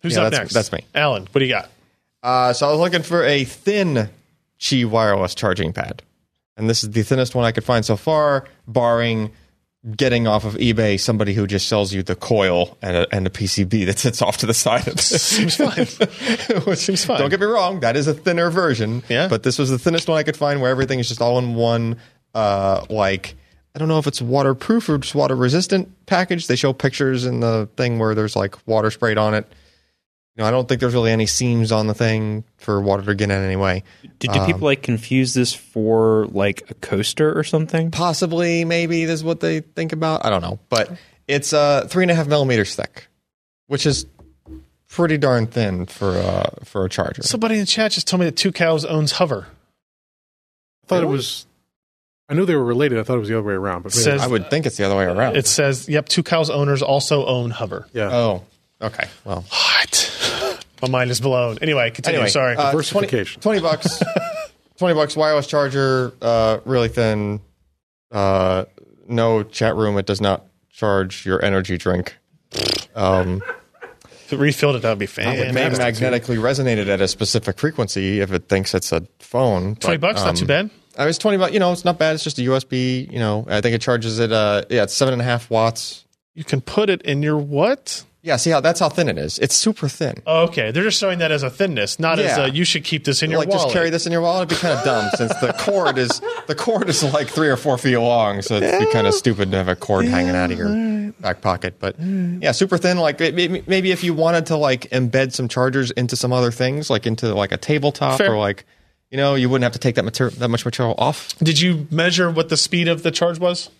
who's 0.01 0.15
yeah, 0.15 0.23
up 0.23 0.31
that's- 0.31 0.41
next? 0.53 0.55
that's 0.55 0.73
me. 0.73 0.81
Allyn. 0.95 1.27
What 1.33 1.39
do 1.41 1.45
you 1.45 1.53
got? 1.53 1.71
Uh, 2.23 2.53
so 2.55 2.67
I 2.67 2.71
was 2.71 2.81
looking 2.81 3.03
for 3.03 3.23
a 3.23 3.45
thin 3.45 4.09
Qi 4.59 4.85
wireless 4.87 5.35
charging 5.35 5.73
pad, 5.73 6.03
and 6.57 6.69
this 6.69 6.83
is 6.83 6.91
the 6.91 7.03
thinnest 7.03 7.35
one 7.35 7.45
I 7.45 7.53
could 7.53 7.65
find 7.65 7.85
so 7.85 7.97
far, 7.97 8.45
barring 8.66 9.33
getting 9.95 10.27
off 10.27 10.45
of 10.45 10.55
eBay 10.55 10.99
somebody 10.99 11.33
who 11.33 11.47
just 11.47 11.69
sells 11.69 11.93
you 11.93 12.03
the 12.03 12.16
coil 12.16 12.77
and 12.83 12.97
a, 12.97 13.15
and 13.15 13.27
a 13.27 13.31
PCB 13.31 13.87
that 13.87 13.99
sits 13.99 14.20
off 14.20 14.39
to 14.39 14.47
the 14.47 14.55
side 14.55 14.89
of 14.89 14.95
it. 14.95 15.01
Seems 15.01 15.57
fine. 15.57 15.87
Which, 16.65 16.81
Seems 16.81 17.05
fine. 17.05 17.20
Don't 17.20 17.31
get 17.31 17.41
me 17.41 17.47
wrong, 17.47 17.81
that 17.81 17.97
is 17.97 18.07
a 18.07 18.15
thinner 18.15 18.51
version. 18.51 19.03
Yeah. 19.09 19.28
But 19.28 19.43
this 19.43 19.59
was 19.59 19.70
the 19.70 19.78
thinnest 19.78 20.09
one 20.09 20.19
I 20.19 20.23
could 20.23 20.37
find 20.37 20.61
where 20.61 20.70
everything 20.70 20.99
is 20.99 21.09
just 21.09 21.20
all 21.20 21.39
in 21.39 21.55
one, 21.55 21.99
uh, 22.35 22.85
like, 22.91 23.37
I 23.74 23.78
don't 23.78 23.89
know 23.89 23.99
if 23.99 24.07
it's 24.07 24.23
waterproof 24.23 24.89
or 24.89 24.99
just 24.99 25.15
water 25.15 25.37
resistant 25.37 26.07
package. 26.07 26.47
They 26.47 26.57
show 26.57 26.73
pictures 26.73 27.27
in 27.27 27.41
the 27.41 27.69
thing 27.77 27.99
where 27.99 28.15
there's 28.15 28.35
like 28.35 28.57
water 28.66 28.91
sprayed 28.91 29.19
on 29.19 29.35
it. 29.35 29.47
You 30.37 30.43
know, 30.43 30.49
I 30.49 30.51
don't 30.51 30.69
think 30.69 30.81
there's 30.83 30.93
really 30.93 31.13
any 31.13 31.25
seams 31.25 31.73
on 31.73 31.87
the 31.87 31.95
thing 31.95 32.45
for 32.59 32.79
water 32.81 33.03
to 33.05 33.15
get 33.15 33.31
in 33.31 33.43
anyway. 33.43 33.83
Do, 34.19 34.29
do 34.29 34.39
Um, 34.41 34.45
people 34.47 34.63
like 34.67 34.83
confuse 34.83 35.33
this 35.33 35.55
for 35.55 36.27
like 36.27 36.71
a 36.71 36.75
coaster 36.75 37.37
or 37.37 37.43
something? 37.43 37.91
Possibly, 37.91 38.65
maybe 38.67 39.07
this 39.07 39.21
is 39.21 39.25
what 39.25 39.41
they 39.41 39.61
think 39.61 39.93
about. 39.93 40.27
I 40.27 40.31
don't 40.31 40.43
know, 40.43 40.59
but 40.69 40.93
it's 41.27 41.53
uh 41.55 41.87
three 41.89 42.05
and 42.05 42.11
a 42.11 42.15
half 42.15 42.27
millimeters 42.27 42.75
thick, 42.75 43.09
which 43.67 43.87
is 43.87 44.05
pretty 44.89 45.17
darn 45.17 45.47
thin 45.47 45.87
for 45.87 46.11
uh 46.19 46.51
for 46.65 46.85
a 46.85 46.89
charger. 46.91 47.23
Somebody 47.23 47.55
in 47.55 47.61
the 47.61 47.67
chat 47.67 47.93
just 47.93 48.07
told 48.07 48.21
me 48.21 48.27
that 48.27 48.37
Tucows 48.37 48.85
owns 48.87 49.13
Hover. 49.13 49.47
I 50.85 50.87
thought 50.87 51.03
it 51.03 51.07
was. 51.09 51.47
I 52.29 52.35
knew 52.35 52.45
they 52.45 52.57
were 52.57 52.65
related. 52.65 52.99
I 52.99 53.05
thought 53.05 53.17
it 53.17 53.21
was 53.21 53.29
the 53.29 53.39
other 53.39 53.47
way 53.47 53.55
around. 53.55 53.83
But 53.85 53.93
Says- 53.93 54.21
I 54.21 54.27
would 54.27 54.51
think 54.51 54.67
it's 54.67 54.77
the 54.77 54.85
other 54.85 54.97
way 54.97 55.05
around. 55.05 55.37
It 55.37 55.47
says, 55.47 55.89
"Yep, 55.89 56.09
Tucows 56.11 56.51
owners 56.51 56.83
also 56.83 57.25
own 57.25 57.51
Hover." 57.51 57.87
yeah. 57.95 58.11
oh, 58.13 58.43
okay. 58.83 59.09
Well, 59.25 59.45
What? 59.49 60.13
My 60.82 60.89
mind 60.89 61.11
is 61.11 61.20
blown. 61.20 61.59
Anyway, 61.62 61.90
continue. 61.90 62.19
anyway, 62.19 62.31
Sorry. 62.31 62.57
uh, 62.57 62.73
20, 62.73 63.24
20 63.24 63.61
bucks. 63.61 64.03
Twenty 64.77 64.94
bucks. 64.94 65.16
Wireless 65.16 65.47
charger, 65.47 66.12
uh, 66.20 66.59
really 66.65 66.89
thin. 66.89 67.40
Uh, 68.11 68.66
no 69.09 69.43
chat 69.43 69.74
room. 69.74 69.97
It 69.97 70.07
does 70.07 70.20
not 70.20 70.47
charge 70.70 71.24
your 71.24 71.43
energy 71.43 71.78
drink. 71.78 72.16
Um, 72.94 73.43
if 74.03 74.32
it 74.32 74.39
refilled 74.39 74.77
it, 74.77 74.82
that 74.82 74.90
would 74.90 74.98
be 74.98 75.07
fantastic. 75.07 75.48
it 75.48 75.53
may 75.55 75.69
magnetically 75.70 76.36
resonate 76.36 76.86
at 76.86 77.01
a 77.01 77.09
specific 77.09 77.59
frequency 77.59 78.20
if 78.20 78.32
it 78.32 78.48
thinks 78.48 78.74
it's 78.74 78.93
a 78.93 79.07
phone. 79.19 79.77
Twenty 79.77 79.97
but, 79.97 80.09
bucks, 80.09 80.20
not 80.20 80.31
um, 80.31 80.36
too 80.36 80.47
bad. 80.47 80.70
I 80.98 81.07
was 81.07 81.16
twenty 81.16 81.39
bucks. 81.39 81.55
You 81.55 81.61
know, 81.61 81.73
it's 81.73 81.85
not 81.85 81.98
bad. 81.98 82.15
It's 82.15 82.24
just 82.24 82.39
a 82.39 82.43
USB. 82.43 83.11
You 83.11 83.19
know, 83.19 83.47
I 83.48 83.62
think 83.62 83.74
it 83.74 83.81
charges 83.81 84.19
it. 84.19 84.31
Uh, 84.31 84.62
yeah, 84.69 84.82
it's 84.82 84.94
seven 84.94 85.15
and 85.15 85.23
a 85.23 85.24
half 85.24 85.48
watts. 85.48 86.05
You 86.35 86.44
can 86.44 86.61
put 86.61 86.90
it 86.90 87.01
in 87.03 87.23
your 87.23 87.39
what? 87.39 88.05
Yeah, 88.27 88.35
see 88.39 88.51
how 88.51 88.61
that's 88.61 88.81
how 88.81 88.89
thin 88.89 89.09
it 89.09 89.19
is. 89.19 89.39
It's 89.39 89.55
super 89.55 89.89
thin. 89.89 90.15
Oh, 90.27 90.47
okay, 90.47 90.73
they're 90.73 90.82
just 90.82 90.98
showing 90.98 91.20
that 91.20 91.31
as 91.31 91.44
a 91.44 91.48
thinness, 91.51 92.01
not 92.01 92.19
as 92.19 92.36
Yeah. 92.36 92.47
a 92.47 92.48
you 92.48 92.65
should 92.65 92.82
keep 92.82 93.05
this 93.05 93.23
in 93.23 93.31
your 93.31 93.39
wallet. 93.39 93.51
like 93.51 93.57
wallet. 93.59 93.66
just 93.69 93.73
carry 93.73 93.90
this 93.90 94.05
in 94.05 94.11
your 94.11 94.20
wallet. 94.20 94.51
It'd 94.51 94.59
be 94.59 94.61
kind 94.61 94.77
of 94.77 94.85
dumb 94.85 95.11
since 95.16 95.32
the 95.36 95.53
cord 95.53 95.97
is 95.97 96.20
the 96.48 96.57
cord 96.57 96.89
is 96.89 97.05
like 97.05 97.28
three 97.28 97.48
or 97.48 97.57
four 97.57 97.78
feet 97.78 97.97
long, 97.98 98.43
so 98.43 98.57
it'd 98.57 98.81
be 98.81 98.93
kind 98.93 99.07
of 99.07 99.15
stupid 99.15 99.53
to 99.53 99.57
have 99.57 99.69
a 99.69 99.77
cord 99.77 100.07
hanging 100.07 100.35
out 100.35 100.51
of 100.51 100.59
your 100.59 101.12
back 101.20 101.40
pocket. 101.40 101.77
But 101.78 101.94
yeah, 102.01 102.51
super 102.51 102.78
thin. 102.78 102.98
Like 102.98 103.20
it- 103.20 103.35
maybe 103.36 103.62
maybe 103.69 103.93
if 103.93 104.03
you 104.03 104.12
wanted 104.12 104.47
to 104.47 104.57
like 104.57 104.90
embed 104.90 105.32
some 105.32 105.47
chargers 105.47 105.93
into 105.93 106.16
some 106.16 106.32
other 106.32 106.51
things, 106.51 106.90
like 106.90 107.07
into 107.07 107.32
like 107.32 107.53
a 107.53 107.57
tabletop 107.57 108.19
Fair. 108.19 108.32
or 108.32 108.39
like 108.39 108.65
you 109.12 109.16
know 109.19 109.36
you 109.36 109.48
wouldn't 109.48 109.62
have 109.62 109.73
to 109.74 109.78
take 109.78 109.94
that 109.94 110.05
material 110.05 110.35
that 110.40 110.48
much 110.48 110.65
material 110.65 110.97
off. 110.98 111.39
Did 111.39 111.61
you 111.61 111.86
measure 111.93 112.28
what 112.28 112.48
the 112.48 112.57
speed 112.57 112.89
of 112.89 113.05
the 113.05 113.12
charge 113.12 113.39
was? 113.39 113.70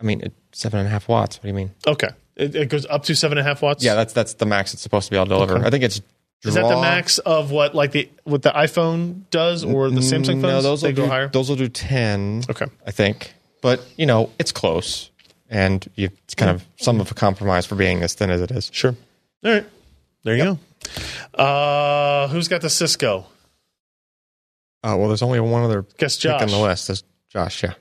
I 0.00 0.04
mean, 0.04 0.20
it, 0.22 0.32
seven 0.52 0.78
and 0.78 0.86
a 0.86 0.90
half 0.92 1.08
watts. 1.08 1.38
What 1.38 1.42
do 1.42 1.48
you 1.48 1.54
mean? 1.54 1.72
Okay, 1.86 2.08
it, 2.36 2.54
it 2.54 2.68
goes 2.68 2.86
up 2.86 3.04
to 3.04 3.14
seven 3.14 3.38
and 3.38 3.46
a 3.46 3.48
half 3.48 3.62
watts. 3.62 3.84
Yeah, 3.84 3.94
that's 3.94 4.12
that's 4.12 4.34
the 4.34 4.46
max 4.46 4.74
it's 4.74 4.82
supposed 4.82 5.06
to 5.06 5.10
be 5.10 5.16
able 5.16 5.26
to 5.26 5.30
deliver. 5.30 5.64
I 5.64 5.70
think 5.70 5.84
it's 5.84 6.00
is 6.42 6.54
that 6.54 6.62
the 6.62 6.80
max 6.80 7.18
of 7.18 7.50
what 7.50 7.74
like 7.74 7.92
the 7.92 8.08
what 8.24 8.42
the 8.42 8.50
iPhone 8.50 9.28
does 9.30 9.62
or 9.62 9.90
the 9.90 10.00
Samsung 10.00 10.40
phones? 10.40 10.42
No, 10.42 10.62
those 10.62 10.80
they 10.80 10.88
will 10.88 10.96
go 10.96 11.02
do, 11.04 11.08
higher. 11.08 11.28
Those 11.28 11.48
will 11.50 11.56
do 11.56 11.68
ten. 11.68 12.42
Okay. 12.48 12.66
I 12.86 12.90
think, 12.92 13.34
but 13.60 13.84
you 13.96 14.06
know, 14.06 14.30
it's 14.38 14.50
close, 14.50 15.10
and 15.50 15.86
you, 15.96 16.08
it's 16.24 16.34
kind 16.34 16.50
of 16.50 16.64
some 16.76 16.98
of 17.00 17.10
a 17.10 17.14
compromise 17.14 17.66
for 17.66 17.74
being 17.74 18.02
as 18.02 18.14
thin 18.14 18.30
as 18.30 18.40
it 18.40 18.50
is. 18.50 18.70
Sure. 18.72 18.94
All 19.44 19.52
right. 19.52 19.66
There 20.22 20.36
you 20.36 20.56
go. 21.34 21.38
Uh, 21.42 22.28
who's 22.28 22.48
got 22.48 22.62
the 22.62 22.70
Cisco? 22.70 23.26
Uh, 24.82 24.96
well, 24.98 25.08
there's 25.08 25.22
only 25.22 25.40
one 25.40 25.62
other 25.62 25.84
Guess 25.98 26.16
Josh. 26.16 26.40
on 26.40 26.48
the 26.48 26.58
list. 26.58 26.86
There's 26.86 27.04
Josh. 27.28 27.62
Yeah. 27.62 27.74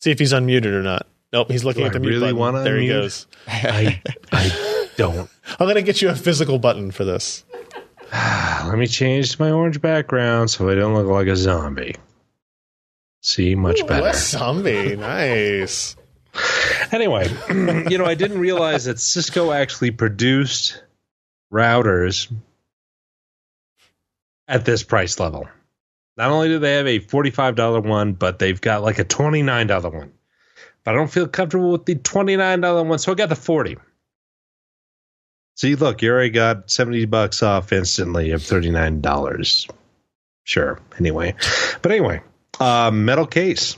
See 0.00 0.10
if 0.10 0.18
he's 0.18 0.32
unmuted 0.32 0.72
or 0.72 0.82
not. 0.82 1.06
Nope, 1.32 1.50
he's 1.50 1.64
looking 1.64 1.82
Do 1.82 1.86
at 1.86 1.92
the 1.92 1.98
I 1.98 2.02
mute 2.02 2.10
really 2.10 2.20
button. 2.32 2.36
wanna 2.36 2.62
there 2.62 2.76
he 2.78 2.88
goes. 2.88 3.26
I, 3.48 4.00
I 4.32 4.88
don't. 4.96 5.28
I'm 5.58 5.66
gonna 5.66 5.82
get 5.82 6.00
you 6.00 6.08
a 6.08 6.14
physical 6.14 6.58
button 6.58 6.90
for 6.90 7.04
this. 7.04 7.44
Let 8.12 8.78
me 8.78 8.86
change 8.86 9.38
my 9.38 9.50
orange 9.50 9.80
background 9.80 10.50
so 10.50 10.68
I 10.68 10.74
don't 10.74 10.94
look 10.94 11.06
like 11.06 11.26
a 11.26 11.36
zombie. 11.36 11.96
See, 13.22 13.54
much 13.56 13.80
Ooh, 13.82 13.86
better. 13.86 14.02
less 14.04 14.28
zombie. 14.30 14.94
nice. 14.96 15.96
Anyway, 16.92 17.28
you 17.90 17.98
know, 17.98 18.04
I 18.04 18.14
didn't 18.14 18.38
realize 18.38 18.84
that 18.84 19.00
Cisco 19.00 19.50
actually 19.50 19.90
produced 19.90 20.82
routers 21.52 22.32
at 24.46 24.64
this 24.64 24.82
price 24.82 25.18
level. 25.18 25.48
Not 26.16 26.30
only 26.30 26.48
do 26.48 26.58
they 26.58 26.74
have 26.74 26.86
a 26.86 27.00
$45 27.00 27.84
one, 27.84 28.12
but 28.12 28.38
they've 28.38 28.60
got 28.60 28.82
like 28.82 28.98
a 28.98 29.04
$29 29.04 29.92
one. 29.92 30.12
But 30.86 30.94
I 30.94 30.98
don't 30.98 31.10
feel 31.10 31.26
comfortable 31.26 31.72
with 31.72 31.84
the 31.84 31.96
$29 31.96 32.86
one, 32.86 33.00
so 33.00 33.10
I 33.10 33.16
got 33.16 33.28
the 33.28 33.34
40. 33.34 33.76
See, 35.56 35.74
look, 35.74 36.00
you 36.00 36.12
already 36.12 36.30
got 36.30 36.70
70 36.70 37.06
bucks 37.06 37.42
off 37.42 37.72
instantly 37.72 38.30
of 38.30 38.40
$39. 38.40 39.68
Sure. 40.44 40.78
Anyway. 40.96 41.34
But 41.82 41.90
anyway, 41.90 42.22
uh, 42.60 42.92
metal 42.92 43.26
case. 43.26 43.76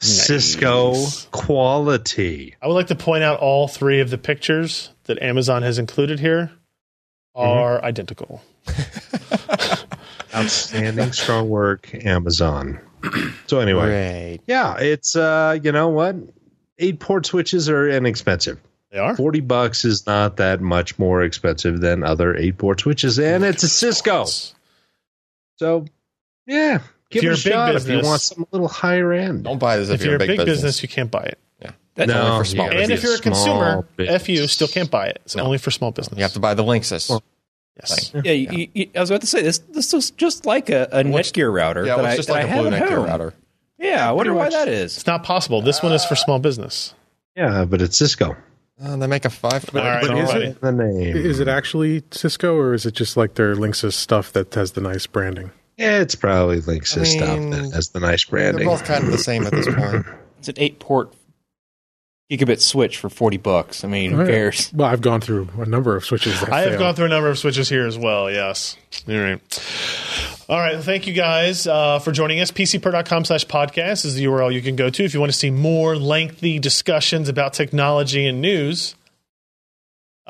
Cisco 0.00 0.94
quality. 1.32 2.54
I 2.62 2.68
would 2.68 2.74
like 2.74 2.86
to 2.88 2.94
point 2.94 3.24
out 3.24 3.40
all 3.40 3.66
three 3.66 3.98
of 3.98 4.08
the 4.08 4.18
pictures 4.18 4.90
that 5.04 5.20
Amazon 5.20 5.62
has 5.62 5.80
included 5.80 6.20
here 6.20 6.52
are 7.34 7.84
identical. 7.84 8.42
Outstanding, 10.34 11.10
strong 11.10 11.48
work, 11.48 11.92
Amazon. 12.06 12.78
So 13.46 13.60
anyway, 13.60 13.84
Great. 13.86 14.40
yeah, 14.46 14.76
it's 14.78 15.14
uh, 15.16 15.58
you 15.62 15.72
know 15.72 15.88
what? 15.88 16.16
Eight 16.78 17.00
port 17.00 17.26
switches 17.26 17.68
are 17.68 17.88
inexpensive. 17.88 18.58
They 18.90 18.98
are. 18.98 19.14
Forty 19.16 19.40
bucks 19.40 19.84
is 19.84 20.06
not 20.06 20.36
that 20.38 20.60
much 20.60 20.98
more 20.98 21.22
expensive 21.22 21.80
than 21.80 22.02
other 22.04 22.34
eight 22.36 22.58
port 22.58 22.80
switches, 22.80 23.18
and 23.18 23.44
it's 23.44 23.62
a 23.62 23.68
Cisco. 23.68 24.24
So 25.56 25.84
yeah, 26.46 26.80
give 27.10 27.22
you're 27.22 27.32
it 27.32 27.38
a 27.38 27.40
a 27.40 27.44
big 27.44 27.52
shot 27.52 27.74
if 27.76 27.88
you 27.88 28.00
want 28.02 28.20
something 28.20 28.46
a 28.50 28.54
little 28.54 28.68
higher 28.68 29.12
end. 29.12 29.44
Don't 29.44 29.58
buy 29.58 29.76
this 29.76 29.88
if, 29.90 30.00
If 30.00 30.06
you're 30.06 30.16
a 30.16 30.18
big, 30.18 30.28
business. 30.28 30.46
business. 30.48 30.82
you 30.82 30.88
can't 30.88 31.10
buy 31.10 31.24
it. 31.24 31.38
That's 31.94 32.08
No, 32.08 32.22
only 32.22 32.38
for 32.38 32.44
small. 32.46 32.72
yeah. 32.72 32.78
And 32.80 32.90
if 32.90 33.02
you're 33.02 33.16
a 33.16 33.18
consumer, 33.18 33.70
small 33.72 33.84
business. 33.98 34.22
FU 34.24 34.46
still 34.46 34.66
can't 34.68 34.90
buy 34.90 35.08
it. 35.08 35.20
It's 35.26 35.36
No. 35.36 35.42
only 35.44 35.58
for 35.58 35.70
small 35.70 35.90
business. 35.90 36.16
You 36.16 36.22
have 36.22 36.32
to 36.32 36.40
buy 36.40 36.54
the 36.54 36.64
Linksys. 36.64 37.10
Well, 37.10 37.22
yes. 37.80 38.12
Yeah, 38.24 38.32
you, 38.32 38.68
you, 38.74 38.90
I 38.94 39.00
was 39.00 39.10
about 39.10 39.20
to 39.22 39.26
say 39.26 39.42
this. 39.42 39.58
This 39.58 39.92
is 39.94 40.10
just 40.12 40.46
like 40.46 40.68
a, 40.70 40.84
a 40.92 41.04
Netgear 41.04 41.52
router. 41.52 41.80
yeah, 41.84 41.96
that 41.96 41.96
well, 41.96 42.06
I, 42.06 42.08
it's 42.10 42.16
just 42.16 42.28
that 42.28 42.34
like 42.34 42.46
I 42.46 42.56
a 42.56 42.60
blue 42.62 42.70
Netgear 42.70 43.06
router. 43.06 43.34
Yeah, 43.78 44.08
I 44.08 44.12
wonder 44.12 44.32
why 44.34 44.44
much. 44.44 44.52
that 44.52 44.68
is. 44.68 44.96
It's 44.96 45.06
not 45.06 45.24
possible. 45.24 45.60
This 45.60 45.82
one 45.82 45.92
is 45.92 46.04
for 46.04 46.14
small 46.14 46.38
business. 46.38 46.94
Yeah, 47.36 47.64
but 47.64 47.82
it's 47.82 47.96
Cisco. 47.96 48.36
Uh, 48.82 48.96
they 48.96 49.06
make 49.06 49.24
a 49.24 49.30
five. 49.30 49.64
All 49.74 49.80
right, 49.82 50.06
but 50.06 50.16
is 50.18 50.34
it- 50.34 50.60
The 50.60 50.72
name. 50.72 51.16
Is 51.16 51.40
it 51.40 51.48
actually 51.48 52.02
Cisco 52.10 52.54
or 52.56 52.74
is 52.74 52.86
it 52.86 52.94
just 52.94 53.16
like 53.16 53.34
their 53.34 53.54
Linksys 53.54 53.92
stuff 53.94 54.32
that 54.32 54.54
has 54.54 54.72
the 54.72 54.80
nice 54.80 55.06
branding? 55.06 55.50
Yeah, 55.76 56.00
it's 56.00 56.14
probably 56.14 56.60
Linksys 56.60 57.00
I 57.00 57.04
stuff 57.04 57.38
that 57.50 57.70
has 57.74 57.88
the 57.90 58.00
nice 58.00 58.24
branding. 58.24 58.66
They're 58.66 58.76
both 58.76 58.84
kind 58.84 59.04
of 59.04 59.10
the 59.10 59.18
same 59.18 59.44
at 59.44 59.52
this 59.52 59.66
point. 59.72 60.06
It's 60.38 60.48
an 60.48 60.54
eight 60.58 60.80
port 60.80 61.14
gigabit 62.38 62.60
switch 62.60 62.98
for 62.98 63.08
forty 63.08 63.36
bucks. 63.36 63.84
I 63.84 63.88
mean, 63.88 64.12
who 64.12 64.26
cares? 64.26 64.72
Well, 64.72 64.88
I've 64.88 65.00
gone 65.00 65.20
through 65.20 65.48
a 65.58 65.66
number 65.66 65.96
of 65.96 66.04
switches. 66.04 66.40
That 66.40 66.52
I 66.52 66.60
have 66.60 66.70
failed. 66.70 66.80
gone 66.80 66.94
through 66.94 67.06
a 67.06 67.10
number 67.10 67.28
of 67.28 67.38
switches 67.38 67.68
here 67.68 67.86
as 67.86 67.98
well. 67.98 68.30
Yes. 68.30 68.76
All 69.08 69.14
right. 69.14 69.40
All 70.48 70.58
right. 70.58 70.82
Thank 70.82 71.06
you 71.06 71.12
guys 71.12 71.66
uh, 71.66 71.98
for 71.98 72.12
joining 72.12 72.40
us. 72.40 72.50
PCper.com 72.50 73.24
slash 73.24 73.46
podcast 73.46 74.04
is 74.04 74.14
the 74.14 74.24
URL 74.24 74.52
you 74.52 74.62
can 74.62 74.76
go 74.76 74.90
to 74.90 75.04
if 75.04 75.14
you 75.14 75.20
want 75.20 75.32
to 75.32 75.38
see 75.38 75.50
more 75.50 75.96
lengthy 75.96 76.58
discussions 76.58 77.28
about 77.28 77.52
technology 77.52 78.26
and 78.26 78.40
news. 78.40 78.94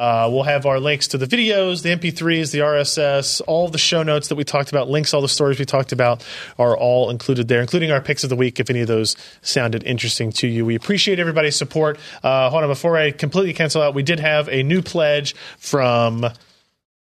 Uh, 0.02 0.28
we'll 0.28 0.42
have 0.42 0.66
our 0.66 0.80
links 0.80 1.06
to 1.06 1.16
the 1.16 1.26
videos, 1.26 1.84
the 1.84 1.90
MP3s, 1.90 2.50
the 2.50 2.58
RSS, 2.58 3.40
all 3.46 3.68
the 3.68 3.78
show 3.78 4.02
notes 4.02 4.26
that 4.26 4.34
we 4.34 4.42
talked 4.42 4.70
about, 4.70 4.90
links, 4.90 5.14
all 5.14 5.20
the 5.22 5.28
stories 5.28 5.60
we 5.60 5.64
talked 5.64 5.92
about 5.92 6.26
are 6.58 6.76
all 6.76 7.08
included 7.08 7.46
there, 7.46 7.60
including 7.60 7.92
our 7.92 8.00
picks 8.00 8.24
of 8.24 8.28
the 8.30 8.34
week 8.34 8.58
if 8.58 8.68
any 8.68 8.80
of 8.80 8.88
those 8.88 9.14
sounded 9.42 9.84
interesting 9.84 10.32
to 10.32 10.48
you. 10.48 10.66
We 10.66 10.74
appreciate 10.74 11.20
everybody's 11.20 11.54
support. 11.54 12.00
Uh, 12.20 12.50
hold 12.50 12.64
on, 12.64 12.68
before 12.68 12.96
I 12.96 13.12
completely 13.12 13.52
cancel 13.52 13.80
out, 13.80 13.94
we 13.94 14.02
did 14.02 14.18
have 14.18 14.48
a 14.48 14.64
new 14.64 14.82
pledge 14.82 15.36
from 15.58 16.26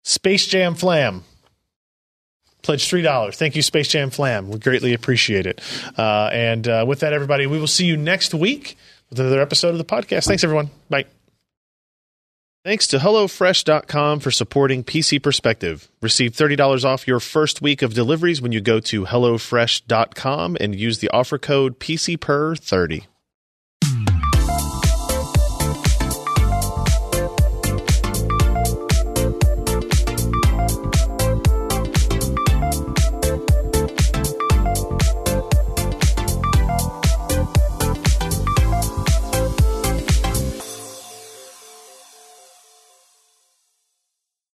Space 0.04 0.46
Jam 0.48 0.76
Flam. 0.76 1.24
Pledge 2.62 2.90
three 2.90 3.04
dollars. 3.04 3.38
Thank 3.38 3.56
you, 3.56 3.62
Space 3.62 3.88
Jam 3.88 4.10
Flam. 4.10 4.50
We 4.50 4.60
greatly 4.60 4.94
appreciate 4.94 5.46
it. 5.46 5.62
Uh, 5.98 6.30
and 6.34 6.68
uh, 6.68 6.84
with 6.86 7.00
that, 7.00 7.14
everybody, 7.14 7.48
we 7.48 7.58
will 7.58 7.68
see 7.68 7.86
you 7.86 7.96
next 7.96 8.34
week 8.34 8.78
with 9.10 9.18
another 9.18 9.42
episode 9.42 9.70
of 9.70 9.78
the 9.78 9.86
podcast. 9.86 10.26
Thanks, 10.26 10.44
everyone. 10.44 10.70
Bye. 10.90 11.06
Thanks 12.64 12.86
to 12.88 13.00
HelloFresh.com 13.00 14.20
for 14.20 14.30
supporting 14.30 14.84
PC 14.84 15.22
Perspective. 15.24 15.90
Receive 16.00 16.34
$30 16.34 16.86
off 16.86 17.08
your 17.08 17.20
first 17.20 17.60
week 17.60 17.82
of 17.82 17.96
deliveries 17.96 18.40
when 18.40 18.52
you 18.52 18.62
go 18.62 18.80
to 18.82 19.06
HelloFresh.com 19.06 20.58
and 20.62 20.76
use 20.76 21.00
the 21.00 21.10
offer 21.10 21.40
code 21.40 21.80
PCPer30. 21.80 23.08